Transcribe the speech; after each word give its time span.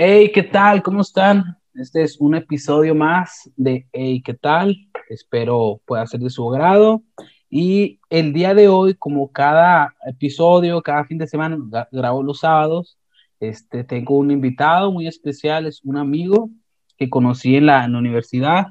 Hey, 0.00 0.30
¿qué 0.32 0.44
tal? 0.44 0.80
¿Cómo 0.80 1.00
están? 1.00 1.58
Este 1.74 2.04
es 2.04 2.20
un 2.20 2.36
episodio 2.36 2.94
más 2.94 3.50
de 3.56 3.88
Hey, 3.92 4.22
¿qué 4.24 4.32
tal? 4.32 4.76
Espero 5.08 5.80
pueda 5.84 6.06
ser 6.06 6.20
de 6.20 6.30
su 6.30 6.48
agrado. 6.48 7.02
Y 7.50 7.98
el 8.08 8.32
día 8.32 8.54
de 8.54 8.68
hoy, 8.68 8.94
como 8.94 9.32
cada 9.32 9.96
episodio, 10.06 10.82
cada 10.82 11.04
fin 11.04 11.18
de 11.18 11.26
semana, 11.26 11.58
grabo 11.90 12.22
los 12.22 12.38
sábados, 12.38 12.96
este, 13.40 13.82
tengo 13.82 14.16
un 14.18 14.30
invitado 14.30 14.92
muy 14.92 15.08
especial, 15.08 15.66
es 15.66 15.82
un 15.82 15.96
amigo 15.96 16.48
que 16.96 17.10
conocí 17.10 17.56
en 17.56 17.66
la, 17.66 17.84
universidad. 17.86 18.68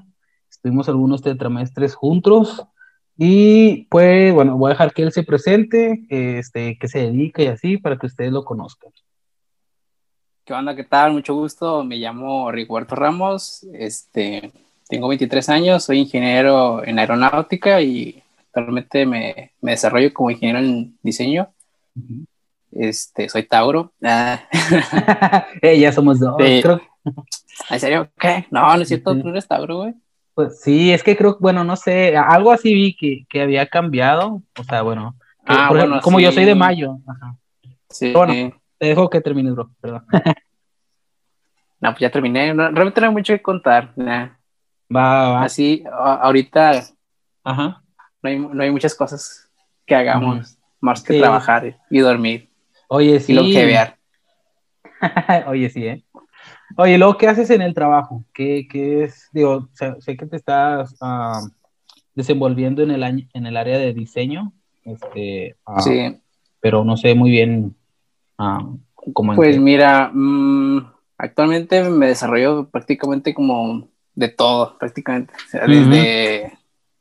Estuvimos 0.49 0.87
algunos 0.87 1.21
tetramestres 1.23 1.93
juntos. 1.93 2.65
Y 3.17 3.85
pues, 3.89 4.33
bueno, 4.33 4.57
voy 4.57 4.69
a 4.69 4.75
dejar 4.75 4.93
que 4.93 5.03
él 5.03 5.11
se 5.11 5.23
presente, 5.23 6.05
este, 6.07 6.77
que 6.77 6.87
se 6.87 6.99
dedica 6.99 7.43
y 7.43 7.47
así, 7.47 7.77
para 7.77 7.97
que 7.97 8.05
ustedes 8.05 8.31
lo 8.31 8.45
conozcan. 8.45 8.93
¿Qué 10.47 10.53
onda? 10.53 10.77
¿Qué 10.77 10.85
tal? 10.85 11.11
Mucho 11.11 11.35
gusto. 11.35 11.83
Me 11.83 11.97
llamo 11.97 12.49
Rigoberto 12.53 12.95
Ramos. 12.95 13.65
Este, 13.73 14.49
tengo 14.87 15.09
23 15.09 15.49
años, 15.49 15.83
soy 15.83 15.99
ingeniero 15.99 16.85
en 16.85 16.99
aeronáutica 16.99 17.81
y 17.81 18.23
actualmente 18.47 19.05
me, 19.05 19.51
me 19.59 19.71
desarrollo 19.71 20.13
como 20.13 20.31
ingeniero 20.31 20.59
en 20.59 20.97
diseño. 21.03 21.49
Este, 22.71 23.27
soy 23.27 23.43
Tauro. 23.43 23.91
Ah. 24.01 24.47
ya 25.61 25.91
somos 25.91 26.17
dos. 26.17 26.37
¿En 26.39 27.79
serio? 27.81 28.09
¿Qué? 28.17 28.45
No, 28.49 28.73
no 28.73 28.81
es 28.83 28.87
cierto, 28.87 29.19
tú 29.19 29.27
eres 29.27 29.49
Tauro, 29.49 29.79
güey. 29.79 29.95
Pues 30.33 30.61
sí, 30.61 30.93
es 30.93 31.03
que 31.03 31.17
creo, 31.17 31.35
bueno, 31.41 31.65
no 31.65 31.75
sé, 31.75 32.15
algo 32.15 32.53
así 32.53 32.73
vi 32.73 32.95
que, 32.95 33.25
que 33.27 33.41
había 33.41 33.67
cambiado. 33.67 34.41
O 34.57 34.63
sea, 34.63 34.81
bueno, 34.81 35.13
ah, 35.45 35.67
bueno 35.71 35.99
como 35.99 36.21
yo 36.21 36.31
soy 36.31 36.45
de 36.45 36.55
mayo. 36.55 36.99
Ajá. 37.05 37.35
Sí. 37.89 38.13
bueno, 38.13 38.53
te 38.77 38.87
dejo 38.87 39.09
que 39.09 39.21
termines, 39.21 39.55
bro, 39.55 39.69
perdón. 39.81 40.05
no, 41.79 41.91
pues 41.91 41.99
ya 41.99 42.11
terminé. 42.11 42.53
realmente 42.53 43.01
no 43.01 43.07
hay 43.07 43.13
mucho 43.13 43.33
que 43.33 43.41
contar. 43.41 43.93
Va, 43.97 44.31
va. 44.89 45.43
Así, 45.43 45.83
ahorita 45.91 46.83
Ajá. 47.43 47.81
No, 48.21 48.29
hay, 48.29 48.39
no 48.39 48.63
hay 48.63 48.71
muchas 48.71 48.95
cosas 48.95 49.49
que 49.85 49.95
hagamos 49.95 50.57
más 50.81 51.01
que 51.03 51.19
trabajar 51.19 51.77
y 51.89 51.99
dormir. 51.99 52.49
Oye, 52.89 53.19
sí. 53.19 53.33
Y 53.33 53.35
lo 53.35 53.43
que 53.43 53.65
ver. 53.65 53.95
Oye, 55.47 55.69
sí, 55.69 55.85
¿eh? 55.85 56.03
Oye, 56.75 56.97
luego, 56.97 57.17
¿qué 57.17 57.27
haces 57.27 57.49
en 57.51 57.61
el 57.61 57.73
trabajo? 57.73 58.25
¿Qué, 58.33 58.67
qué 58.69 59.05
es? 59.05 59.29
Digo, 59.31 59.69
sé, 59.73 60.17
que 60.17 60.25
te 60.25 60.35
estás 60.35 60.95
ah, 60.99 61.41
desenvolviendo 62.15 62.83
en 62.83 62.91
el, 62.91 63.03
en 63.33 63.45
el 63.45 63.57
área 63.57 63.77
de 63.77 63.93
diseño, 63.93 64.51
este, 64.83 65.55
ah, 65.65 65.81
sí. 65.81 66.19
pero 66.59 66.83
no 66.83 66.97
sé 66.97 67.15
muy 67.15 67.31
bien 67.31 67.75
Ah, 68.37 68.59
pues 69.35 69.57
mira, 69.59 70.11
mm, 70.13 70.77
actualmente 71.17 71.83
me 71.89 72.07
desarrollo 72.07 72.69
prácticamente 72.69 73.33
como 73.33 73.87
de 74.15 74.29
todo, 74.29 74.77
prácticamente. 74.77 75.33
desde, 75.67 76.57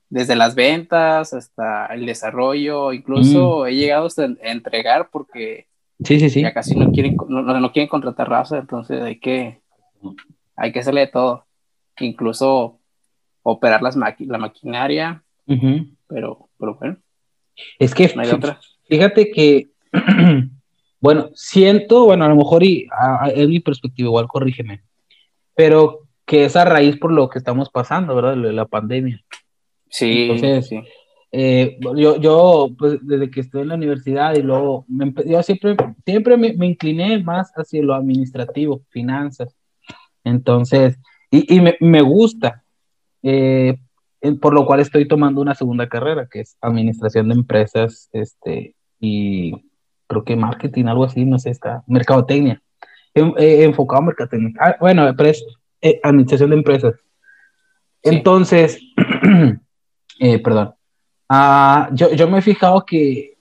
desde 0.09 0.37
las 0.37 0.55
ventas 0.55 1.33
hasta 1.33 1.87
el 1.87 2.07
desarrollo, 2.07 2.93
incluso 2.93 3.61
mm. 3.61 3.67
he 3.67 3.75
llegado 3.75 4.07
hasta 4.07 4.25
a 4.25 4.37
entregar 4.43 5.09
porque 5.11 5.67
sí, 6.03 6.21
sí, 6.21 6.31
sí. 6.31 6.43
ya 6.43 6.53
casi 6.53 6.75
no 6.77 6.91
quieren, 6.93 7.17
no, 7.29 7.73
quieren 7.73 7.89
contratar 7.89 8.29
raza, 8.29 8.59
entonces 8.59 9.03
hay 9.03 9.19
que, 9.19 9.61
hay 10.57 10.73
que 10.73 10.81
hacerle 10.81 11.03
de 11.03 11.09
todo. 11.09 11.47
Incluso 11.99 12.79
operar 13.43 13.81
las 13.81 13.97
la 13.97 14.39
maquinaria, 14.39 15.23
pero, 16.09 16.49
pero 16.59 16.75
bueno. 16.75 16.99
Es 17.79 17.95
que 17.95 18.09
fíjate 18.89 19.31
que 19.31 19.71
Bueno, 21.07 21.31
siento, 21.35 22.05
bueno, 22.05 22.25
a 22.25 22.29
lo 22.29 22.35
mejor 22.35 22.65
y 22.65 22.89
es 23.33 23.49
mi 23.49 23.61
perspectiva, 23.61 24.09
igual 24.09 24.27
corrígeme, 24.27 24.83
pero 25.55 26.01
que 26.25 26.47
es 26.47 26.57
a 26.57 26.65
raíz 26.65 26.99
por 26.99 27.13
lo 27.13 27.29
que 27.29 27.39
estamos 27.39 27.71
pasando, 27.71 28.17
¿verdad? 28.17 28.35
La 28.35 28.65
pandemia. 28.65 29.25
Sí, 29.89 30.23
Entonces, 30.23 30.67
sí. 30.67 30.81
Eh, 31.31 31.79
yo, 31.95 32.21
yo, 32.21 32.71
pues 32.77 32.99
desde 33.03 33.31
que 33.31 33.39
estoy 33.39 33.63
en 33.63 33.69
la 33.69 33.77
universidad 33.77 34.35
y 34.35 34.43
luego, 34.43 34.85
yo 35.25 35.41
siempre, 35.45 35.77
siempre 36.05 36.37
me, 36.37 36.49
incliné 36.67 37.23
más 37.23 37.53
hacia 37.55 37.85
lo 37.85 37.95
administrativo, 37.95 38.83
finanzas. 38.89 39.57
Entonces, 40.25 40.99
y, 41.31 41.55
y 41.55 41.61
me, 41.61 41.77
me, 41.79 42.03
gusta, 42.03 42.65
eh, 43.23 43.79
por 44.41 44.53
lo 44.53 44.67
cual 44.67 44.81
estoy 44.81 45.07
tomando 45.07 45.41
una 45.41 45.55
segunda 45.55 45.89
carrera, 45.89 46.27
que 46.29 46.41
es 46.41 46.57
administración 46.61 47.29
de 47.29 47.35
empresas, 47.37 48.11
este, 48.13 48.75
y 48.99 49.53
creo 50.07 50.25
que 50.25 50.37
marketing, 50.37 50.87
algo 50.87 51.05
así, 51.05 51.25
no 51.25 51.39
sé, 51.39 51.51
está, 51.51 51.83
mercadotecnia, 51.87 52.63
eh, 53.15 53.65
enfocado 53.65 54.01
en 54.01 54.07
mercadotecnia. 54.07 54.53
Ah, 54.61 54.77
bueno, 54.81 55.07
eh, 55.81 56.01
administración 56.03 56.51
de 56.51 56.57
empresas. 56.57 56.95
Entonces, 58.03 58.81
eh, 60.21 60.39
perdón, 60.39 60.75
ah, 61.29 61.89
yo, 61.93 62.13
yo, 62.13 62.29
me 62.29 62.39
he 62.39 62.43
fijado 62.43 62.85
que, 62.85 63.37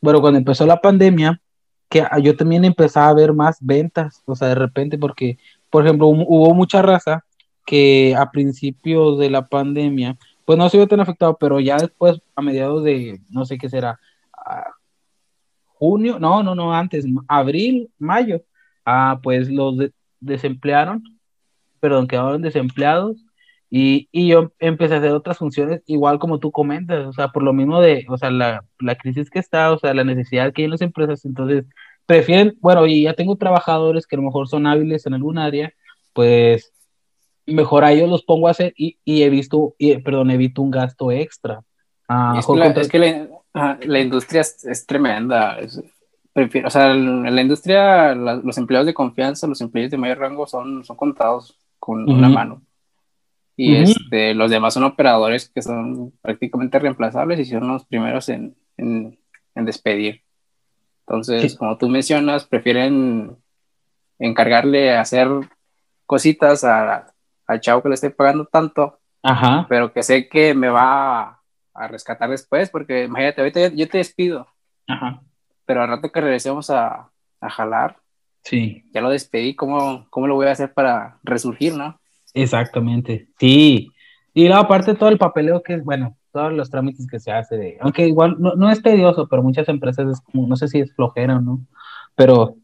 bueno, 0.00 0.20
cuando 0.20 0.38
empezó 0.38 0.64
la 0.66 0.80
pandemia, 0.80 1.40
que 1.88 2.04
yo 2.22 2.36
también 2.36 2.64
empezaba 2.64 3.08
a 3.08 3.14
ver 3.14 3.32
más 3.32 3.58
ventas, 3.60 4.22
o 4.24 4.34
sea, 4.34 4.48
de 4.48 4.54
repente, 4.54 4.98
porque, 4.98 5.38
por 5.70 5.84
ejemplo, 5.84 6.08
hubo 6.08 6.54
mucha 6.54 6.82
raza 6.82 7.24
que 7.66 8.14
a 8.16 8.30
principios 8.30 9.18
de 9.18 9.28
la 9.28 9.46
pandemia, 9.46 10.16
pues 10.44 10.56
no 10.56 10.68
se 10.68 10.78
vio 10.78 10.86
tan 10.86 11.00
afectado, 11.00 11.36
pero 11.38 11.60
ya 11.60 11.76
después, 11.76 12.20
a 12.34 12.40
mediados 12.42 12.84
de, 12.84 13.20
no 13.28 13.44
sé 13.44 13.58
qué 13.58 13.68
será, 13.68 13.98
junio, 15.78 16.18
no, 16.18 16.42
no, 16.42 16.54
no, 16.54 16.74
antes, 16.74 17.04
abril, 17.28 17.90
mayo, 17.98 18.42
ah, 18.84 19.20
pues 19.22 19.50
los 19.50 19.76
desemplearon, 20.20 21.02
perdón, 21.80 22.06
quedaron 22.08 22.42
desempleados 22.42 23.16
y, 23.70 24.08
y, 24.12 24.28
yo 24.28 24.52
empecé 24.60 24.94
a 24.94 24.98
hacer 24.98 25.12
otras 25.12 25.38
funciones 25.38 25.82
igual 25.86 26.18
como 26.18 26.38
tú 26.38 26.52
comentas, 26.52 27.06
o 27.06 27.12
sea, 27.12 27.28
por 27.28 27.42
lo 27.42 27.52
mismo 27.52 27.80
de, 27.80 28.06
o 28.08 28.16
sea, 28.16 28.30
la, 28.30 28.64
la 28.78 28.94
crisis 28.96 29.28
que 29.30 29.40
está, 29.40 29.72
o 29.72 29.78
sea, 29.78 29.92
la 29.94 30.04
necesidad 30.04 30.52
que 30.52 30.62
hay 30.62 30.66
en 30.66 30.70
las 30.72 30.82
empresas, 30.82 31.24
entonces 31.24 31.64
prefieren, 32.06 32.56
bueno, 32.60 32.86
y 32.86 33.02
ya 33.02 33.14
tengo 33.14 33.36
trabajadores 33.36 34.06
que 34.06 34.16
a 34.16 34.18
lo 34.18 34.24
mejor 34.24 34.48
son 34.48 34.66
hábiles 34.66 35.06
en 35.06 35.14
algún 35.14 35.38
área, 35.38 35.72
pues 36.12 36.72
mejor 37.46 37.84
a 37.84 37.92
ellos 37.92 38.08
los 38.08 38.24
pongo 38.24 38.48
a 38.48 38.52
hacer 38.52 38.72
y, 38.76 38.98
y 39.04 39.22
he 39.22 39.30
visto, 39.30 39.74
y, 39.78 39.96
perdón, 39.98 40.30
evito 40.30 40.62
un 40.62 40.70
gasto 40.70 41.12
extra. 41.12 41.62
Ah, 42.08 42.38
es, 42.38 42.88
que 42.88 42.98
la, 42.98 43.78
la 43.82 44.00
industria 44.00 44.42
es, 44.42 44.86
tremenda. 44.86 45.58
o 46.64 46.70
sea, 46.70 46.92
en 46.92 47.34
la 47.34 47.42
industria, 47.42 48.14
los 48.14 48.58
empleados 48.58 48.86
de 48.86 48.94
confianza, 48.94 49.46
los 49.46 49.60
empleados 49.60 49.90
de 49.90 49.98
mayor 49.98 50.18
rango 50.18 50.46
son, 50.46 50.84
son 50.84 50.96
contados 50.96 51.56
con 51.78 52.08
una 52.08 52.28
mano. 52.28 52.62
Y 53.56 53.74
este, 53.76 54.34
los 54.34 54.50
demás 54.50 54.74
son 54.74 54.84
operadores 54.84 55.48
que 55.48 55.62
son 55.62 56.12
prácticamente 56.20 56.78
reemplazables 56.78 57.40
y 57.40 57.46
son 57.46 57.66
los 57.66 57.86
primeros 57.86 58.28
en, 58.28 58.54
en, 58.76 59.18
despedir. 59.54 60.22
Entonces, 61.06 61.56
como 61.56 61.78
tú 61.78 61.88
mencionas, 61.88 62.44
prefieren 62.44 63.36
encargarle 64.18 64.94
a 64.94 65.00
hacer 65.00 65.28
cositas 66.04 66.64
al 66.64 67.60
chavo 67.60 67.82
que 67.82 67.88
le 67.88 67.94
esté 67.94 68.10
pagando 68.10 68.44
tanto, 68.44 68.98
pero 69.68 69.92
que 69.92 70.02
sé 70.02 70.28
que 70.28 70.52
me 70.54 70.68
va 70.68 71.35
a 71.76 71.88
rescatar 71.88 72.30
después, 72.30 72.70
porque 72.70 73.04
imagínate, 73.04 73.40
ahorita 73.40 73.68
yo, 73.68 73.88
te 73.88 73.98
despido. 73.98 74.46
Ajá. 74.86 75.20
Pero 75.64 75.82
al 75.82 75.88
rato 75.88 76.10
que 76.10 76.20
regresemos 76.20 76.70
a, 76.70 77.10
a 77.40 77.50
jalar, 77.50 77.96
sí. 78.42 78.84
ya 78.92 79.00
lo 79.00 79.10
despedí, 79.10 79.54
¿cómo, 79.54 80.06
¿cómo 80.10 80.26
lo 80.26 80.34
voy 80.34 80.46
a 80.46 80.52
hacer 80.52 80.72
para 80.72 81.18
resurgir, 81.22 81.74
no? 81.74 81.98
Exactamente, 82.34 83.28
sí. 83.38 83.90
Y 84.34 84.46
luego 84.46 84.62
aparte 84.62 84.94
todo 84.94 85.08
el 85.08 85.18
papeleo 85.18 85.62
que 85.62 85.74
es, 85.74 85.84
bueno, 85.84 86.16
todos 86.30 86.52
los 86.52 86.70
trámites 86.70 87.06
que 87.06 87.18
se 87.18 87.32
hace, 87.32 87.56
de, 87.56 87.78
aunque 87.80 88.06
igual 88.06 88.36
no, 88.38 88.54
no, 88.54 88.70
es 88.70 88.82
tedioso, 88.82 89.26
pero 89.26 89.42
muchas 89.42 89.68
empresas 89.68 90.06
es 90.10 90.20
como, 90.20 90.46
no 90.46 90.56
sé 90.56 90.68
si 90.68 90.80
es 90.80 90.94
flojera 90.94 91.38
o 91.38 91.40
no, 91.40 91.66
pero 92.14 92.56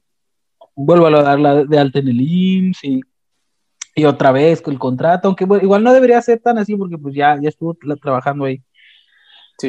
vuelvo 0.74 1.06
a 1.06 1.22
dar 1.22 1.40
la 1.40 1.64
de 1.64 1.78
alta 1.78 1.98
en 1.98 2.08
el 2.08 2.20
IMSS 2.20 2.84
y, 2.84 3.00
y 3.94 4.04
otra 4.04 4.32
vez 4.32 4.60
con 4.60 4.74
el 4.74 4.78
contrato, 4.78 5.28
aunque 5.28 5.44
igual 5.44 5.82
no 5.82 5.92
debería 5.92 6.20
ser 6.20 6.40
tan 6.40 6.58
así 6.58 6.76
porque 6.76 6.98
pues 6.98 7.14
ya, 7.14 7.38
ya 7.40 7.48
estuvo 7.48 7.74
trabajando 8.00 8.44
ahí. 8.44 8.62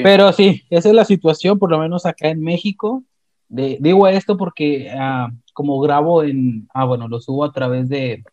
Pero 0.01 0.31
sí, 0.33 0.63
esa 0.69 0.89
es 0.89 0.95
la 0.95 1.05
situación, 1.05 1.59
por 1.59 1.69
lo 1.69 1.79
menos 1.79 2.05
acá 2.05 2.29
en 2.29 2.41
México. 2.41 3.03
De, 3.49 3.77
digo 3.79 4.07
esto 4.07 4.37
porque 4.37 4.91
ah, 4.97 5.29
como 5.53 5.79
grabo 5.79 6.23
en, 6.23 6.67
ah, 6.73 6.85
bueno, 6.85 7.07
lo 7.07 7.19
subo 7.19 7.43
a 7.43 7.51
través 7.51 7.89
de 7.89 8.23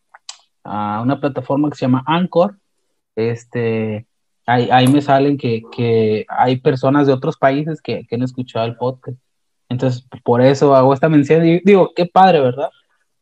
ah, 0.65 1.01
una 1.03 1.21
plataforma 1.21 1.69
que 1.69 1.77
se 1.77 1.83
llama 1.83 2.05
Anchor, 2.07 2.57
este, 3.17 4.07
ahí, 4.47 4.69
ahí 4.71 4.89
me 4.89 5.03
salen 5.03 5.37
que, 5.37 5.63
que, 5.71 6.25
hay 6.29 6.57
personas 6.57 7.07
de 7.07 7.13
otros 7.13 7.37
países 7.37 7.83
que, 7.83 8.07
que, 8.07 8.15
han 8.15 8.23
escuchado 8.23 8.65
el 8.67 8.77
podcast. 8.77 9.19
Entonces, 9.69 10.07
por 10.25 10.41
eso 10.41 10.75
hago 10.75 10.95
esta 10.95 11.09
mención 11.09 11.45
y 11.45 11.61
digo, 11.61 11.93
qué 11.95 12.07
padre, 12.07 12.41
¿verdad? 12.41 12.71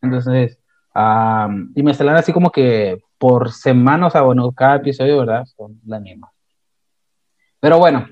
Entonces, 0.00 0.58
y 1.74 1.82
me 1.82 1.94
salen 1.94 2.16
así 2.16 2.32
como 2.32 2.50
que 2.50 3.00
por 3.18 3.52
semana, 3.52 4.06
o 4.06 4.10
sea, 4.10 4.22
bueno, 4.22 4.50
cada 4.52 4.76
episodio, 4.76 5.18
¿verdad? 5.18 5.44
Son 5.44 5.80
la 5.86 6.00
misma. 6.00 6.32
Pero 7.60 7.78
bueno, 7.78 8.08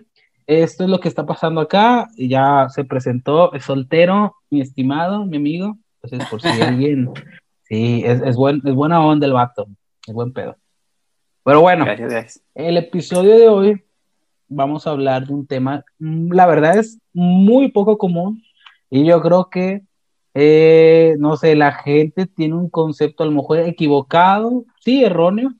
esto 0.46 0.84
es 0.84 0.90
lo 0.90 1.00
que 1.00 1.08
está 1.08 1.26
pasando 1.26 1.60
acá. 1.60 2.08
Ya 2.16 2.68
se 2.70 2.84
presentó, 2.84 3.52
es 3.52 3.64
soltero, 3.64 4.36
mi 4.50 4.60
estimado, 4.60 5.24
mi 5.26 5.36
amigo. 5.36 5.76
Entonces, 6.02 6.28
por 6.28 6.40
si 6.40 6.48
alguien 6.62 7.12
Sí, 7.68 8.02
es, 8.04 8.22
es, 8.22 8.36
buen, 8.36 8.62
es 8.64 8.74
buena 8.74 9.04
onda 9.04 9.26
el 9.26 9.32
vato, 9.32 9.66
es 10.06 10.14
buen 10.14 10.32
pedo. 10.32 10.56
Pero 11.44 11.60
bueno, 11.60 11.84
el 12.54 12.76
episodio 12.76 13.38
de 13.38 13.48
hoy 13.48 13.84
vamos 14.48 14.86
a 14.86 14.90
hablar 14.90 15.26
de 15.26 15.34
un 15.34 15.46
tema, 15.46 15.84
mm, 15.98 16.32
la 16.32 16.46
verdad 16.46 16.78
es 16.78 16.98
muy 17.12 17.72
poco 17.72 17.98
común 17.98 18.42
y 18.88 19.04
yo 19.04 19.20
creo 19.20 19.50
que, 19.50 19.82
eh, 20.34 21.16
no 21.18 21.36
sé, 21.36 21.56
la 21.56 21.72
gente 21.72 22.26
tiene 22.26 22.54
un 22.54 22.70
concepto 22.70 23.24
a 23.24 23.26
lo 23.26 23.32
mejor 23.32 23.58
equivocado, 23.58 24.64
sí, 24.80 25.04
erróneo, 25.04 25.52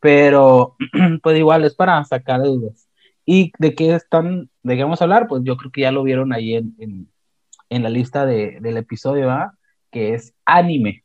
pero 0.00 0.74
pues 1.22 1.38
igual 1.38 1.64
es 1.64 1.74
para 1.74 2.02
sacar 2.04 2.42
dudas. 2.42 2.83
¿Y 3.26 3.52
de 3.58 3.74
qué 3.74 3.94
están, 3.94 4.50
de 4.62 4.76
qué 4.76 4.82
vamos 4.82 5.00
a 5.00 5.04
hablar? 5.04 5.28
Pues 5.28 5.42
yo 5.44 5.56
creo 5.56 5.70
que 5.70 5.82
ya 5.82 5.92
lo 5.92 6.02
vieron 6.02 6.32
ahí 6.32 6.54
en, 6.54 6.74
en, 6.78 7.08
en 7.70 7.82
la 7.82 7.88
lista 7.88 8.26
de, 8.26 8.58
del 8.60 8.76
episodio, 8.76 9.26
¿verdad? 9.26 9.50
Que 9.90 10.14
es 10.14 10.34
anime. 10.44 11.04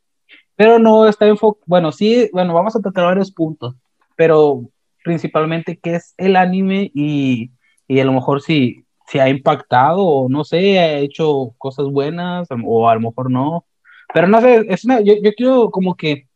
Pero 0.56 0.77
no 0.80 1.07
está 1.07 1.25
enfocado, 1.27 1.63
bueno, 1.66 1.92
sí, 1.92 2.30
bueno, 2.33 2.54
vamos 2.54 2.75
a 2.75 2.81
tratar 2.81 3.06
varios 3.06 3.31
puntos, 3.31 3.75
pero 4.18 4.69
principalmente 5.04 5.80
qué 5.81 5.95
es 5.95 6.13
el 6.18 6.36
anime 6.36 6.92
y, 6.94 7.51
y 7.88 8.00
a 8.01 8.06
lo 8.06 8.12
mejor 8.12 8.42
si, 8.42 8.83
si 9.07 9.19
ha 9.19 9.30
impactado 9.30 10.04
o 10.04 10.27
no 10.27 10.44
sé, 10.44 10.77
ha 10.80 10.98
hecho 10.98 11.54
cosas 11.57 11.86
buenas 11.88 12.50
o 12.66 12.89
a 12.89 12.95
lo 12.95 13.01
mejor 13.01 13.31
no. 13.31 13.66
Pero 14.13 14.27
no 14.27 14.42
sé, 14.42 14.66
es 14.68 14.83
una, 14.83 15.00
yo, 15.00 15.13
yo 15.24 15.31
quiero 15.33 15.71
como 15.71 15.95
que 15.95 16.27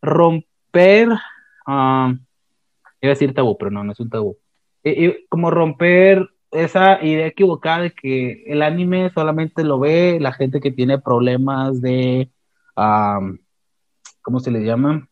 romper, 0.00 1.08
uh, 1.66 2.08
iba 2.08 2.16
a 3.02 3.08
decir 3.08 3.34
tabú, 3.34 3.58
pero 3.58 3.70
no, 3.70 3.84
no 3.84 3.92
es 3.92 4.00
un 4.00 4.08
tabú. 4.08 4.38
Y, 4.90 5.26
como 5.28 5.50
romper 5.50 6.30
esa 6.52 7.02
idea 7.04 7.26
equivocada 7.26 7.82
de 7.82 7.92
que 7.92 8.44
el 8.46 8.62
anime 8.62 9.10
solamente 9.10 9.64
lo 9.64 9.80
ve 9.80 10.18
la 10.20 10.32
gente 10.32 10.60
que 10.60 10.70
tiene 10.70 10.98
problemas 10.98 11.80
de, 11.80 12.30
um, 12.76 13.38
¿cómo 14.22 14.40
se 14.40 14.50
le 14.50 14.64
llama? 14.64 15.08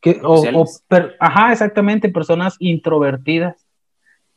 Que, 0.00 0.20
o, 0.24 0.66
ajá, 1.20 1.52
exactamente, 1.52 2.08
personas 2.08 2.56
introvertidas. 2.58 3.66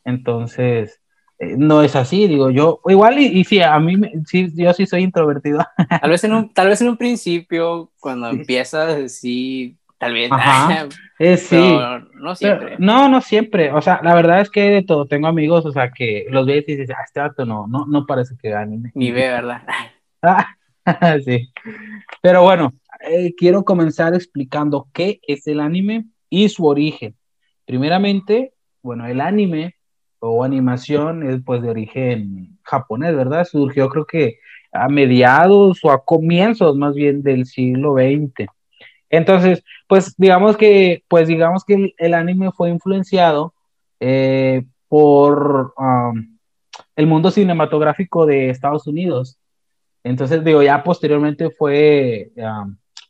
Entonces, 0.04 1.00
eh, 1.38 1.56
no 1.56 1.82
es 1.82 1.96
así, 1.96 2.28
digo 2.28 2.50
yo. 2.50 2.80
Igual, 2.86 3.18
y, 3.18 3.26
y 3.26 3.44
sí, 3.44 3.60
a 3.60 3.78
mí, 3.80 3.96
sí, 4.26 4.52
yo 4.54 4.72
sí 4.72 4.86
soy 4.86 5.02
introvertido. 5.02 5.64
Tal 6.00 6.10
vez 6.10 6.22
en 6.24 6.32
un, 6.32 6.52
tal 6.52 6.68
vez 6.68 6.80
en 6.80 6.90
un 6.90 6.96
principio, 6.96 7.90
cuando 7.98 8.28
empiezas, 8.28 9.12
sí, 9.12 9.76
tal 9.98 10.14
vez. 10.14 10.30
Ajá, 10.30 10.88
eh, 11.18 11.36
sí. 11.36 11.76
no 12.14 12.34
siempre. 12.34 12.76
no, 12.78 13.08
no 13.08 13.20
siempre. 13.20 13.72
O 13.72 13.80
sea, 13.80 14.00
la 14.02 14.14
verdad 14.14 14.40
es 14.40 14.50
que 14.50 14.62
de 14.62 14.82
todo, 14.82 15.06
tengo 15.06 15.26
amigos, 15.26 15.64
o 15.66 15.72
sea, 15.72 15.90
que 15.90 16.26
los 16.30 16.46
ves 16.46 16.64
y 16.68 16.76
dices, 16.76 16.94
ah, 16.96 17.02
este 17.04 17.20
vato 17.20 17.44
no, 17.44 17.66
no, 17.66 17.86
no 17.86 18.06
parece 18.06 18.34
que 18.40 18.50
gane. 18.50 18.90
Ni 18.94 19.10
ve, 19.10 19.28
¿verdad? 19.28 19.62
sí. 21.24 21.52
Pero 22.22 22.42
bueno, 22.42 22.72
eh, 23.08 23.34
quiero 23.36 23.64
comenzar 23.64 24.14
explicando 24.14 24.88
qué 24.92 25.20
es 25.26 25.46
el 25.46 25.60
anime 25.60 26.06
y 26.30 26.48
su 26.48 26.66
origen. 26.66 27.14
Primeramente, 27.66 28.52
bueno, 28.82 29.06
el 29.06 29.20
anime 29.20 29.76
o 30.18 30.42
animación 30.42 31.28
es 31.28 31.42
pues 31.44 31.62
de 31.62 31.70
origen 31.70 32.58
japonés, 32.62 33.14
¿verdad? 33.14 33.44
Surgió 33.44 33.88
creo 33.88 34.06
que 34.06 34.38
a 34.72 34.88
mediados 34.88 35.84
o 35.84 35.90
a 35.90 36.04
comienzos 36.04 36.76
más 36.76 36.94
bien 36.94 37.22
del 37.22 37.46
siglo 37.46 37.94
XX. 37.94 38.48
Entonces, 39.16 39.62
pues 39.88 40.14
digamos 40.16 40.56
que, 40.56 41.04
pues 41.08 41.28
digamos 41.28 41.64
que 41.64 41.94
el, 41.96 42.14
anime 42.14 42.50
fue 42.52 42.70
influenciado 42.70 43.54
eh, 44.00 44.64
por 44.88 45.74
el 46.96 47.06
mundo 47.06 47.30
cinematográfico 47.30 48.26
de 48.26 48.50
Estados 48.50 48.86
Unidos. 48.86 49.38
Entonces, 50.02 50.44
digo, 50.44 50.62
ya 50.62 50.82
posteriormente 50.82 51.50
fue 51.50 52.30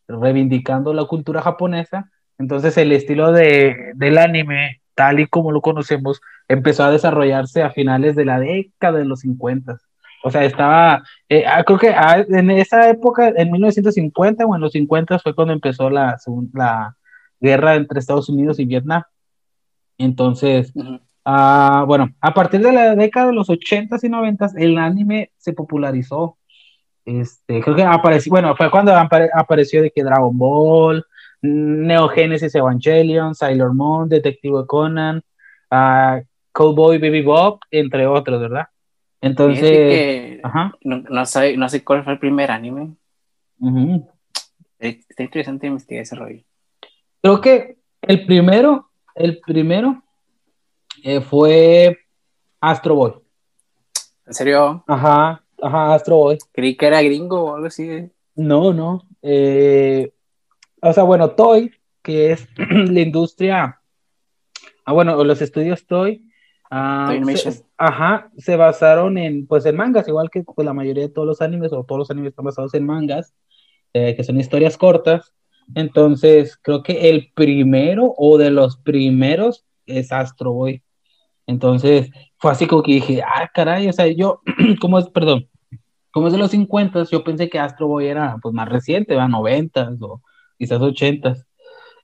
reivindicando 0.09 0.93
la 0.93 1.05
cultura 1.05 1.43
japonesa. 1.43 2.11
Entonces 2.39 2.77
el 2.77 2.93
estilo 2.93 3.33
de, 3.33 3.93
del 3.95 4.19
anime, 4.19 4.81
tal 4.95 5.21
y 5.21 5.27
como 5.27 5.53
lo 5.53 5.61
conocemos, 5.61 6.21
empezó 6.49 6.85
a 6.85 6.91
desarrollarse 6.91 7.63
a 7.63 7.71
finales 7.71 8.17
de 8.17 8.25
la 8.25 8.41
década 8.41 8.99
de 8.99 9.05
los 9.05 9.21
50. 9.21 9.79
O 10.27 10.31
sea, 10.31 10.45
estaba, 10.45 11.03
eh, 11.29 11.45
ah, 11.47 11.63
creo 11.65 11.79
que 11.79 11.91
ah, 11.91 12.25
en 12.27 12.51
esa 12.51 12.89
época, 12.89 13.29
en 13.37 13.53
1950 13.53 14.47
o 14.47 14.55
en 14.55 14.61
los 14.63 14.73
50 14.73 15.19
fue 15.19 15.35
cuando 15.35 15.53
empezó 15.53 15.91
la, 15.91 16.17
la 16.55 16.97
guerra 17.41 17.75
entre 17.77 18.01
Estados 18.01 18.29
Unidos 18.31 18.59
y 18.59 18.65
Vietnam. 18.65 19.03
Entonces, 19.99 20.73
ah, 21.25 21.85
bueno, 21.87 22.11
a 22.21 22.33
partir 22.33 22.61
de 22.63 22.73
la 22.73 22.95
década 22.97 23.27
de 23.29 23.35
los 23.35 23.49
80s 23.51 24.03
y 24.03 24.09
90s, 24.09 24.55
el 24.57 24.79
anime 24.79 25.31
se 25.37 25.53
popularizó 25.53 26.39
este, 27.05 27.61
creo 27.61 27.77
que 27.77 27.83
apareció, 27.83 28.31
bueno, 28.31 28.57
fue 28.57 28.71
cuando 28.71 28.93
apareció 28.95 29.83
de 29.83 29.91
que 29.91 30.03
Dragon 30.03 30.37
Ball, 30.37 31.05
Neo 31.43 32.09
Genesis 32.09 32.55
Evangelion, 32.55 33.35
Sailor 33.35 33.75
Moon, 33.75 34.09
Detective 34.09 34.65
Conan, 34.67 35.23
uh, 35.71 36.23
Cowboy 36.53 36.99
Baby 36.99 37.23
Bob, 37.23 37.61
entre 37.71 38.07
otros, 38.07 38.41
¿verdad? 38.41 38.67
Entonces, 39.25 40.41
No, 40.83 41.27
sé, 41.27 41.57
no 41.57 41.69
sé 41.71 41.83
cuál 41.83 42.05
fue 42.05 42.13
el 42.13 42.19
primer 42.19 42.51
anime. 42.51 42.95
Está 44.79 45.23
interesante 45.23 45.67
investigar 45.67 46.03
ese 46.03 46.15
rollo. 46.15 46.43
Creo 47.23 47.41
que 47.41 47.79
el 48.03 48.27
primero, 48.27 48.91
el 49.15 49.41
primero 49.41 50.03
eh, 51.03 51.23
fue 51.23 51.99
Astro 52.61 52.97
Boy. 52.97 53.15
¿En 54.27 54.35
serio? 54.35 54.85
Ajá, 54.87 55.43
Ajá, 55.63 55.95
Astro 55.95 56.17
Boy. 56.17 56.39
Creí 56.53 56.77
que 56.77 56.87
era 56.87 57.01
gringo 57.01 57.45
o 57.45 57.55
algo 57.55 57.69
así. 57.69 58.11
No, 58.35 58.75
no. 58.75 59.09
Eh, 59.23 60.13
o 60.83 60.93
sea, 60.93 61.05
bueno, 61.05 61.31
Toy, 61.31 61.73
que 62.03 62.33
es 62.33 62.47
la 62.59 63.01
industria. 63.01 63.81
Ah, 64.85 64.93
bueno, 64.93 65.25
los 65.25 65.41
estudios 65.41 65.87
Toy. 65.87 66.31
Ah, 66.77 67.17
se, 67.37 67.63
ajá, 67.79 68.33
se 68.37 68.57
basaron 68.57 69.17
en, 69.17 69.47
pues, 69.47 69.65
en 69.65 69.77
mangas, 69.77 70.09
igual 70.09 70.29
que 70.29 70.43
pues, 70.43 70.67
la 70.67 70.73
mayoría 70.73 71.05
de 71.05 71.09
todos 71.09 71.25
los 71.25 71.41
animes, 71.41 71.73
o 71.73 71.85
todos 71.85 72.01
los 72.01 72.11
animes 72.11 72.31
están 72.31 72.47
basados 72.47 72.75
en 72.75 72.85
mangas, 72.85 73.33
eh, 73.93 74.17
que 74.17 74.25
son 74.25 74.41
historias 74.41 74.77
cortas. 74.77 75.33
Entonces, 75.77 76.59
creo 76.61 76.83
que 76.83 77.11
el 77.11 77.31
primero 77.33 78.13
o 78.17 78.39
de 78.39 78.51
los 78.51 78.77
primeros 78.77 79.65
es 79.87 80.11
Astro 80.11 80.53
Boy. 80.53 80.83
Entonces, 81.47 82.11
fue 82.39 82.51
así 82.51 82.67
como 82.67 82.83
que 82.83 82.95
dije, 82.95 83.23
ah, 83.23 83.49
caray, 83.55 83.89
o 83.89 83.93
sea, 83.93 84.09
yo, 84.09 84.41
¿cómo 84.81 84.99
es, 84.99 85.09
perdón, 85.11 85.49
como 86.11 86.27
es 86.27 86.33
de 86.33 86.41
los 86.41 86.51
50, 86.51 87.05
yo 87.05 87.23
pensé 87.23 87.49
que 87.49 87.61
Astro 87.61 87.87
Boy 87.87 88.09
era 88.09 88.37
pues 88.43 88.53
más 88.53 88.69
reciente, 88.69 89.15
va 89.15 89.29
90 89.29 89.91
o 90.01 90.23
quizás 90.59 90.81
80. 90.81 91.37